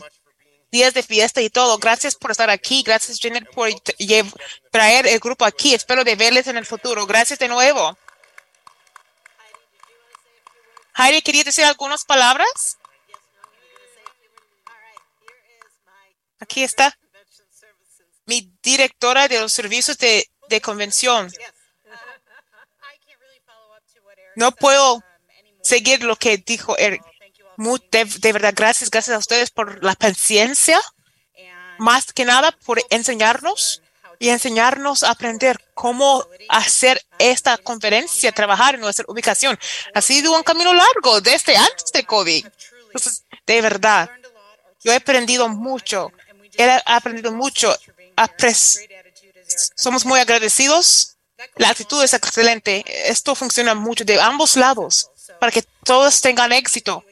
[0.72, 1.78] días de fiesta y todo.
[1.78, 2.84] Gracias por estar aquí.
[2.84, 3.70] Gracias, Janet, por
[4.72, 5.74] traer el grupo aquí.
[5.74, 7.06] Espero de verles en el futuro.
[7.06, 7.98] Gracias de nuevo.
[10.98, 12.78] Heidi, ¿quería decir algunas palabras?
[16.40, 16.98] Aquí está
[18.26, 21.32] mi directora de los servicios de, de convención.
[24.36, 25.04] No puedo
[25.64, 27.04] seguir lo que dijo Eric.
[27.58, 30.80] Mu- de, verdad, gracias, gracias a ustedes por la paciencia,
[31.78, 33.82] más que nada por enseñarnos
[34.20, 39.60] y enseñarnos a aprender cómo hacer esta conferencia, trabajar en nuestra ubicación.
[39.94, 42.46] Ha sido un camino largo desde antes de COVID.
[43.46, 44.10] De verdad,
[44.84, 46.12] yo he aprendido mucho.
[46.58, 47.76] He aprendido mucho.
[49.76, 51.18] Somos muy agradecidos.
[51.58, 52.84] La actitud es excelente.
[53.10, 55.10] Esto funciona mucho de ambos lados
[55.40, 57.04] para que todos tengan éxito.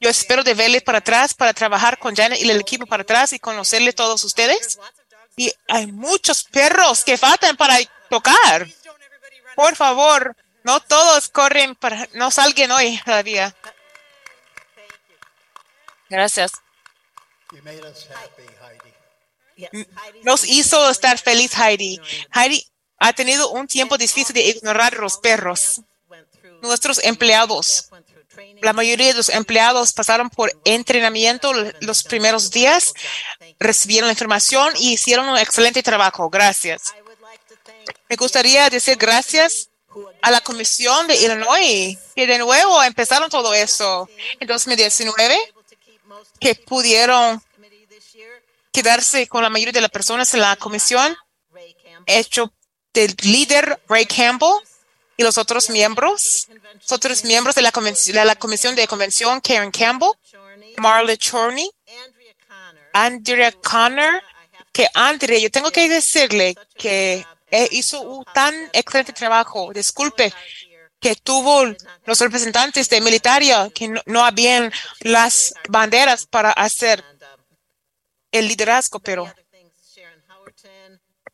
[0.00, 3.32] Yo espero de verles para atrás, para trabajar con Janet y el equipo para atrás
[3.32, 4.78] y conocerle a todos ustedes.
[5.36, 7.78] Y hay muchos perros que faltan para
[8.08, 8.68] tocar.
[9.56, 13.54] Por favor, no todos corren para, no salgan hoy todavía.
[16.08, 16.52] Gracias.
[20.22, 22.00] Nos hizo estar feliz Heidi.
[22.32, 22.66] Heidi
[22.98, 25.80] ha tenido un tiempo difícil de ignorar a los perros.
[26.64, 27.90] Nuestros empleados,
[28.62, 32.94] la mayoría de los empleados pasaron por entrenamiento los primeros días,
[33.60, 36.30] recibieron la información y hicieron un excelente trabajo.
[36.30, 36.94] Gracias.
[38.08, 39.68] Me gustaría decir gracias
[40.22, 44.08] a la Comisión de Illinois, que de nuevo empezaron todo eso
[44.40, 45.38] en 2019,
[46.40, 47.42] que pudieron
[48.72, 51.14] quedarse con la mayoría de las personas en la comisión,
[52.06, 52.50] hecho
[52.94, 54.62] del líder Ray Campbell
[55.16, 59.70] y los otros miembros, los otros miembros de la, de la comisión de convención, Karen
[59.70, 60.10] Campbell,
[60.76, 61.70] Marla Chorney,
[62.92, 64.22] Andrea Connor,
[64.72, 69.72] que Andrea, yo tengo que decirle que eh, hizo un tan excelente trabajo.
[69.72, 70.32] Disculpe
[70.98, 71.64] que tuvo
[72.06, 77.04] los representantes de militaria que no, no habían las banderas para hacer
[78.32, 79.32] el liderazgo, pero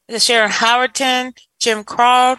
[0.08, 2.38] Sharon Howerton, Jim Crowd,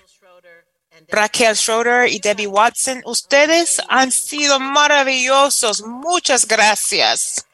[1.12, 5.84] Raquel Schroeder y Debbie Watson, ustedes han sido maravillosos.
[5.84, 7.46] Muchas gracias.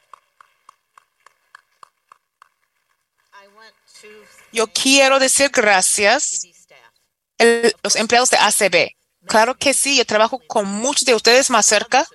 [4.53, 6.47] Yo quiero decir gracias
[7.39, 7.43] a
[7.83, 8.91] los empleados de ACB.
[9.27, 12.07] Claro que sí, yo trabajo con muchos de ustedes más cerca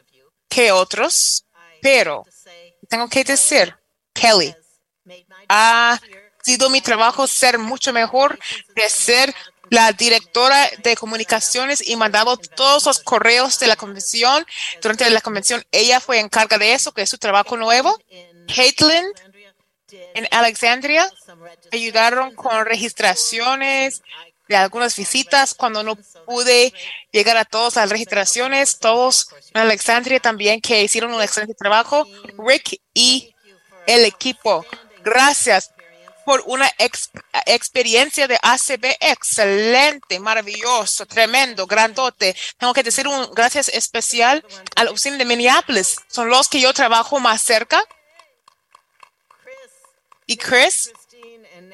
[0.49, 1.45] que otros,
[1.83, 2.25] pero
[2.89, 3.77] tengo que decir,
[4.15, 4.55] Kelly,
[5.49, 6.01] ha
[6.43, 8.39] sido mi trabajo ser mucho mejor
[8.89, 9.35] ser
[9.73, 14.45] la directora de comunicaciones y mandado todos los correos de la convención.
[14.83, 17.99] Durante la convención, ella fue encarga de eso, que es su trabajo nuevo.
[18.55, 19.07] Caitlin
[19.91, 21.11] en Alexandria
[21.73, 24.03] ayudaron con registraciones
[24.47, 26.75] de algunas visitas cuando no pude
[27.11, 28.79] llegar a todas las registraciones.
[28.79, 32.07] Todos en Alexandria también que hicieron un excelente trabajo.
[32.37, 33.35] Rick y
[33.87, 34.67] el equipo,
[35.03, 35.73] gracias
[36.25, 37.11] por una ex-
[37.47, 42.37] experiencia de ACB excelente, maravilloso, tremendo, grandote.
[42.59, 44.45] Tengo que decir un gracias especial
[44.77, 45.97] a la oficina de Minneapolis.
[46.09, 47.83] Son los que yo trabajo más cerca.
[50.27, 50.93] Y Chris,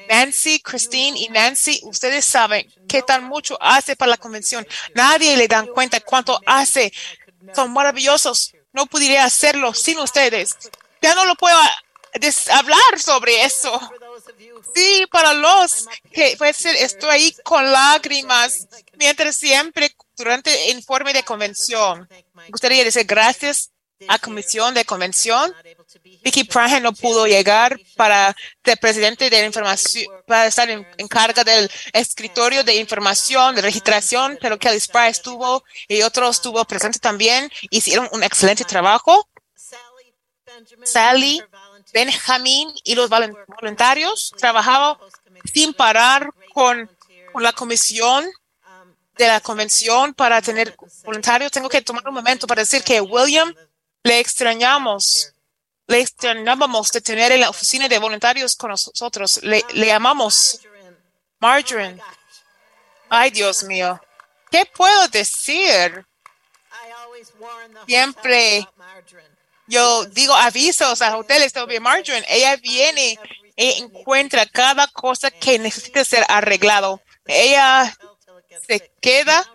[0.09, 4.67] Nancy, Christine y Nancy, ustedes saben qué tan mucho hace para la convención.
[4.95, 6.91] Nadie le dan cuenta cuánto hace.
[7.55, 8.53] Son maravillosos.
[8.73, 10.55] No pudiera hacerlo sin ustedes.
[11.01, 11.57] Ya no lo puedo
[12.51, 13.79] hablar sobre eso.
[14.73, 21.23] Sí, para los que ser, estoy ahí con lágrimas mientras siempre durante el informe de
[21.23, 22.07] convención.
[22.49, 23.71] Gustaría decir gracias
[24.07, 25.53] a comisión de convención.
[26.23, 31.07] Vicky Prahe no pudo llegar para ser presidente de la información, para estar en, en
[31.07, 36.99] carga del escritorio de información, de registración, pero Kelly Spry estuvo y otros estuvo presente
[36.99, 37.51] también.
[37.69, 39.27] Hicieron un excelente trabajo.
[40.83, 41.41] Sally
[41.93, 44.97] Benjamín y los voluntarios trabajaban
[45.53, 46.89] sin parar con,
[47.31, 48.29] con la comisión
[49.17, 51.51] de la convención para tener voluntarios.
[51.51, 53.53] Tengo que tomar un momento para decir que William
[54.03, 55.33] le extrañamos.
[55.87, 59.41] Le extrañábamos de tener en la oficina de voluntarios con nosotros.
[59.43, 60.61] Le, le amamos.
[61.39, 62.01] Margarine.
[63.09, 63.99] Ay, Dios mío.
[64.51, 66.05] ¿Qué puedo decir?
[67.87, 68.67] Siempre
[69.69, 72.25] yo digo avisos a hoteles Margarine.
[72.27, 73.17] Ella viene
[73.55, 77.01] e encuentra cada cosa que necesita ser arreglado.
[77.25, 77.95] Ella
[78.67, 79.45] se queda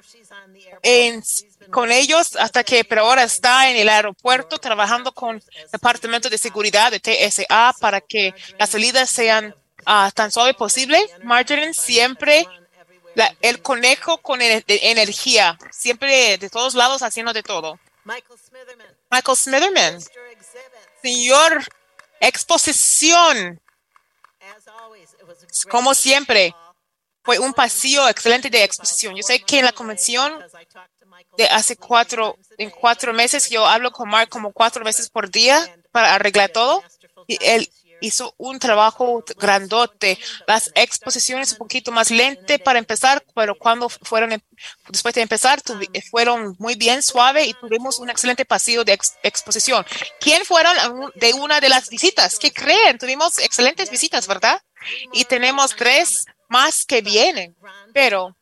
[1.71, 6.39] con ellos hasta que, pero ahora está en el aeropuerto trabajando con el Departamento de
[6.39, 9.55] Seguridad de TSA para que las salidas sean
[9.87, 11.05] ah, tan suaves posible.
[11.23, 12.47] Margarine siempre
[13.15, 17.79] la- el conejo con energía, siempre de todos lados haciendo de todo.
[18.05, 18.87] Michael Smitherman,
[21.03, 21.65] señor
[22.21, 23.61] exposición,
[25.71, 26.55] como siempre,
[27.23, 29.15] fue un pasillo excelente de exposición.
[29.17, 30.45] Yo sé que en la convención
[31.37, 35.59] de hace cuatro, en cuatro meses, yo hablo con Mark como cuatro veces por día
[35.91, 36.83] para arreglar todo.
[37.27, 37.71] Y él
[38.05, 40.19] hizo un trabajo grandote.
[40.47, 44.41] Las exposiciones un poquito más lente para empezar, pero cuando fueron, em-
[44.89, 49.15] después de empezar, tuvi- fueron muy bien suave y tuvimos un excelente pasillo de ex-
[49.23, 49.85] exposición.
[50.21, 50.75] ¿Quién fueron
[51.15, 52.39] de una de las visitas?
[52.39, 52.99] ¿Qué creen?
[52.99, 54.61] Tuvimos excelentes visitas, ¿verdad?
[55.13, 57.57] Y tenemos tres más que vienen,
[57.93, 58.37] pero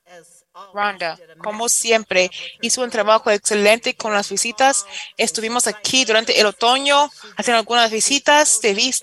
[0.75, 4.85] Rhonda, como siempre, hizo un trabajo excelente con las visitas.
[5.17, 9.03] Estuvimos aquí durante el otoño haciendo algunas visitas de vis-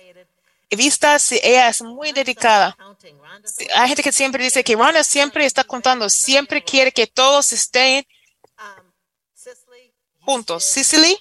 [0.75, 1.31] vistas.
[1.31, 2.77] y Ella es muy dedicada.
[3.75, 8.05] Hay gente que siempre dice que Rhonda siempre está contando, siempre quiere que todos estén
[10.21, 10.63] juntos.
[10.63, 11.17] Cicely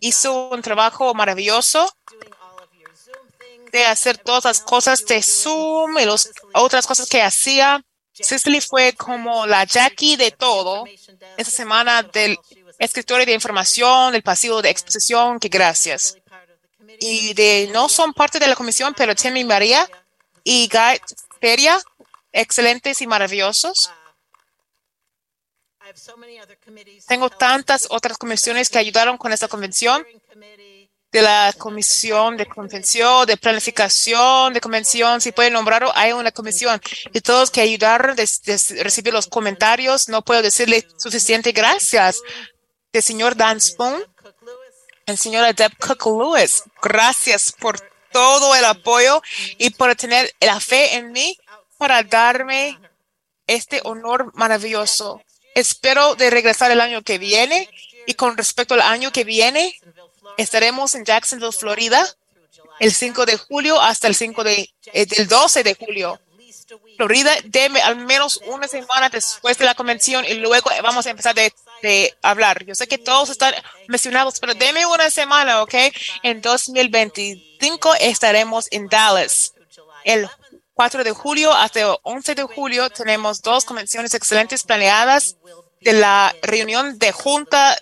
[0.00, 1.86] hizo un trabajo maravilloso
[3.70, 7.84] de hacer todas las cosas de Zoom y las otras cosas que hacía.
[8.14, 10.84] Cicely fue como la Jackie de todo
[11.36, 12.38] esta semana del
[12.78, 16.16] escritorio de información, del pasivo de exposición, que gracias.
[17.00, 19.88] Y de no son parte de la comisión, pero Tim María
[20.44, 21.00] y Guy
[21.40, 21.78] Feria,
[22.32, 23.90] excelentes y maravillosos.
[27.06, 30.04] Tengo tantas otras comisiones que ayudaron con esta convención,
[31.12, 36.80] de la comisión de convención, de planificación, de convención, si pueden nombrarlo, hay una comisión
[37.12, 42.20] y todos que ayudaron de, de recibir los comentarios, no puedo decirle suficiente gracias.
[42.92, 44.02] El señor Dan Spoon,
[45.06, 47.80] el señor Deb Cook Lewis, gracias por
[48.12, 49.22] todo el apoyo
[49.56, 51.38] y por tener la fe en mí
[51.78, 52.78] para darme
[53.46, 55.22] este honor maravilloso.
[55.54, 57.70] Espero de regresar el año que viene
[58.06, 59.78] y con respecto al año que viene,
[60.36, 62.04] estaremos en Jacksonville, Florida,
[62.80, 66.20] el 5 de julio hasta el 5 de, eh, del 12 de julio.
[66.96, 71.34] Florida, deme al menos una semana después de la convención y luego vamos a empezar
[71.34, 71.52] de,
[71.86, 72.64] de hablar.
[72.64, 73.54] Yo sé que todos están
[73.88, 75.74] mencionados, pero deme una semana, ¿ok?
[76.22, 79.52] En 2025 estaremos en Dallas.
[80.04, 80.28] El
[80.74, 85.36] 4 de julio hasta el 11 de julio tenemos dos convenciones excelentes planeadas
[85.80, 87.76] de la reunión de junta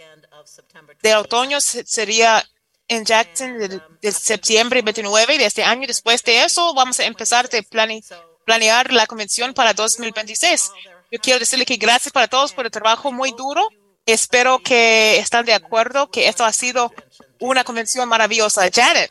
[1.03, 2.45] de otoño se- sería
[2.89, 5.87] en Jackson del septiembre 29 de este año.
[5.87, 8.03] Después de eso, vamos a empezar de plane-
[8.45, 10.71] planear la convención para 2026.
[11.11, 13.67] Yo quiero decirle que gracias para todos por el trabajo muy duro.
[14.07, 16.93] Espero que están de acuerdo que esto ha sido
[17.39, 18.69] una convención maravillosa.
[18.73, 19.11] Janet,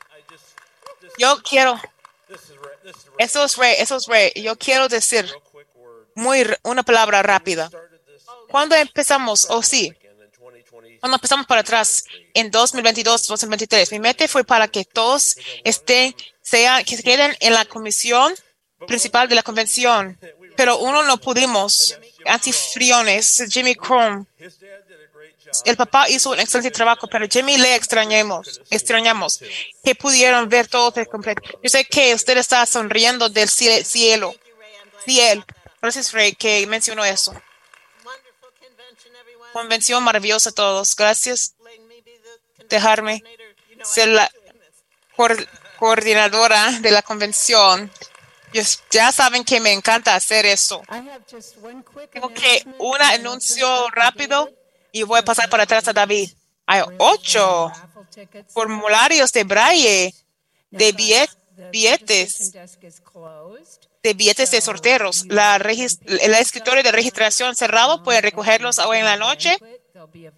[1.18, 1.80] yo quiero,
[3.18, 4.34] eso es re, eso es re.
[4.36, 5.30] Yo quiero decir
[6.16, 7.70] muy una palabra rápida.
[8.50, 9.48] ¿Cuándo empezamos?
[9.50, 9.92] Oh, sí.
[11.00, 16.86] Cuando empezamos para atrás en 2022, 2023, mi meta fue para que todos estén, sean,
[16.86, 18.34] que se queden en la comisión
[18.88, 20.18] principal de la convención,
[20.56, 21.98] pero uno no pudimos.
[22.26, 24.26] Antifriones, Jimmy Chrome.
[25.66, 29.40] El papá hizo un excelente trabajo, pero Jimmy le extrañamos, extrañamos
[29.84, 31.42] que pudieron ver todo de completo.
[31.62, 34.34] Yo sé que usted está sonriendo del cie- cielo.
[35.06, 35.46] Cielo.
[35.82, 37.34] Gracias, Ray, que mencionó eso.
[39.52, 40.96] Convención maravillosa a todos.
[40.96, 41.54] Gracias.
[42.70, 43.22] Dejarme
[43.84, 44.32] ser la
[45.16, 47.92] coor- coordinadora de la convención.
[48.54, 50.82] Yes, Ya saben que me encanta hacer eso.
[52.12, 54.50] Tengo que un anuncio rápido
[54.92, 56.30] y voy a pasar para atrás a David.
[56.68, 57.72] Hay ocho
[58.50, 60.14] formularios de braille
[60.72, 61.30] de billet-
[61.72, 62.52] billetes
[64.04, 65.26] de billetes de sorteros.
[65.30, 69.58] La el escritorio de registración cerrado puede recogerlos hoy en la noche.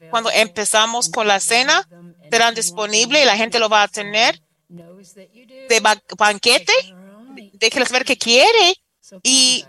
[0.09, 1.87] Cuando empezamos con la cena,
[2.29, 4.41] serán disponibles y la gente lo va a tener.
[5.69, 6.73] de ba- banquete.
[7.59, 8.75] Déjeles ver que quiere.
[9.23, 9.63] Y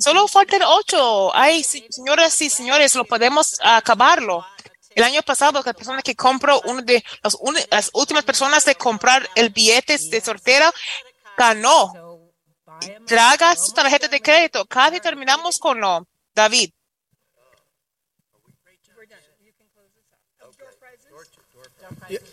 [0.00, 1.34] solo faltan ocho.
[1.34, 4.44] Ay, sí, señoras y señores, lo podemos acabarlo.
[4.96, 8.74] El año pasado, la persona que compró, uno de los uni- las últimas personas de
[8.74, 10.72] comprar el billete de sortera,
[11.36, 11.92] ganó.
[13.06, 14.64] Traga su tarjeta de crédito.
[14.66, 16.06] Casi terminamos con lo.
[16.34, 16.70] David.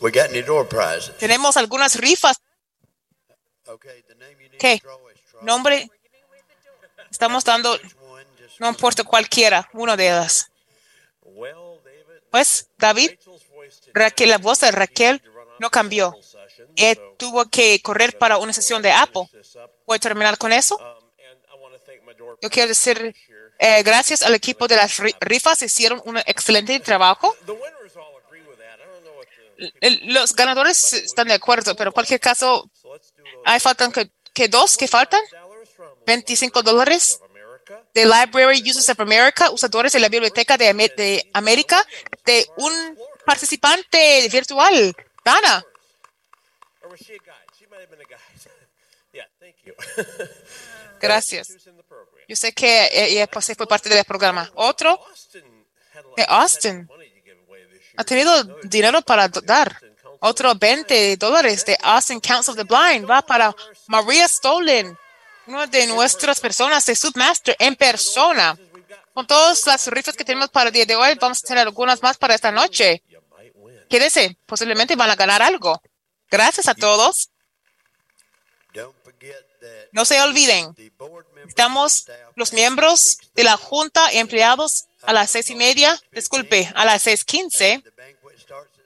[0.01, 1.15] We got any door prizes?
[1.17, 2.37] Tenemos algunas rifas.
[4.59, 4.81] ¿Qué?
[5.41, 5.89] Nombre.
[7.11, 7.79] Estamos dando,
[8.59, 10.51] no importa cualquiera, uno de ellas.
[12.29, 13.11] Pues, David,
[13.93, 15.21] Raquel, la voz de Raquel
[15.59, 16.15] no cambió.
[16.75, 19.29] Él tuvo que correr para una sesión de Apple.
[19.85, 20.77] ¿Voy a terminar con eso?
[22.41, 23.15] Yo quiero decir
[23.59, 25.61] eh, gracias al equipo de las ri- rifas.
[25.61, 27.35] Hicieron un excelente trabajo.
[30.03, 32.69] Los ganadores están de acuerdo, pero en cualquier caso,
[33.45, 35.21] hay faltan que, que dos que faltan.
[36.05, 37.19] 25 dólares
[37.93, 41.85] de Library Users of America, usadores de la Biblioteca de, de América,
[42.25, 44.95] de un participante virtual.
[45.23, 45.65] Dana.
[50.99, 51.47] Gracias.
[52.27, 54.49] Yo sé que ella pues, fue parte del programa.
[54.55, 54.99] Otro
[56.15, 56.89] de Austin
[57.97, 59.81] ha tenido dinero para dar.
[60.19, 63.55] Otro 20 dólares de Austin Council of the Blind va para
[63.87, 64.97] Maria Stolen,
[65.45, 68.57] una de nuestras personas de Submaster en persona.
[69.13, 72.01] Con todas las rifas que tenemos para el día de hoy, vamos a tener algunas
[72.01, 73.03] más para esta noche.
[73.89, 75.81] Quédese, posiblemente van a ganar algo.
[76.29, 77.29] Gracias a todos.
[79.91, 80.75] No se olviden,
[81.47, 82.05] estamos
[82.35, 87.01] los miembros de la Junta y empleados a las seis y media, disculpe, a las
[87.01, 87.83] seis quince.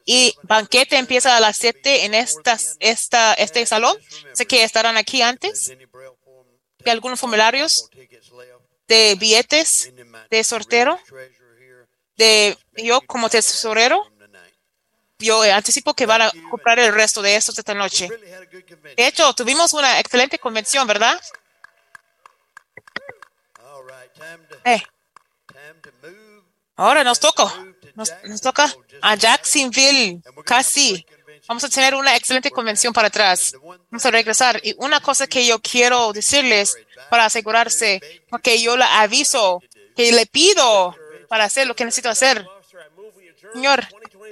[0.05, 3.97] Y banquete empieza a las siete en estas, esta, este salón.
[4.33, 5.73] Sé que estarán aquí antes.
[6.83, 7.89] Y algunos formularios
[8.87, 9.91] de billetes
[10.29, 10.99] de sortero.
[12.17, 14.11] De yo como tesorero.
[15.19, 18.09] Yo eh, anticipo que van a comprar el resto de estos esta noche.
[18.97, 21.21] De hecho, tuvimos una excelente convención, ¿verdad?
[24.65, 24.81] Eh.
[26.75, 27.43] Ahora nos toca,
[27.95, 31.05] nos, nos toca a Jacksonville, casi.
[31.47, 33.53] Vamos a tener una excelente convención para atrás.
[33.89, 34.59] Vamos a regresar.
[34.63, 36.77] Y una cosa que yo quiero decirles
[37.09, 39.61] para asegurarse, porque yo le aviso,
[39.95, 40.95] que le pido
[41.27, 42.45] para hacer lo que necesito hacer.
[43.53, 43.85] Señor,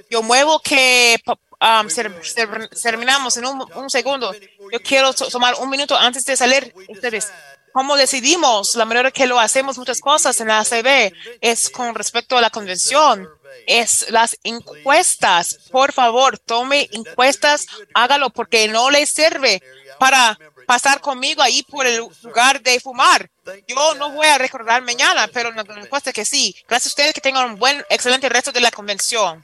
[0.10, 4.34] yo muevo que um, ser- ser- terminamos en un, un segundo.
[4.72, 6.74] Yo quiero to- tomar un minuto antes de salir.
[6.88, 7.30] Ustedes,
[7.74, 8.76] ¿cómo decidimos?
[8.76, 12.50] La manera que lo hacemos muchas cosas en la ACB es con respecto a la
[12.50, 13.30] convención.
[13.68, 15.60] Es las encuestas.
[15.72, 19.62] Por favor, tome encuestas, hágalo porque no le sirve
[20.00, 23.30] para pasar conmigo ahí por el lugar de fumar.
[23.68, 26.56] Yo no voy a recordar mañana, pero la respuesta es que sí.
[26.68, 29.44] Gracias a ustedes que tengan un buen, excelente resto de la convención.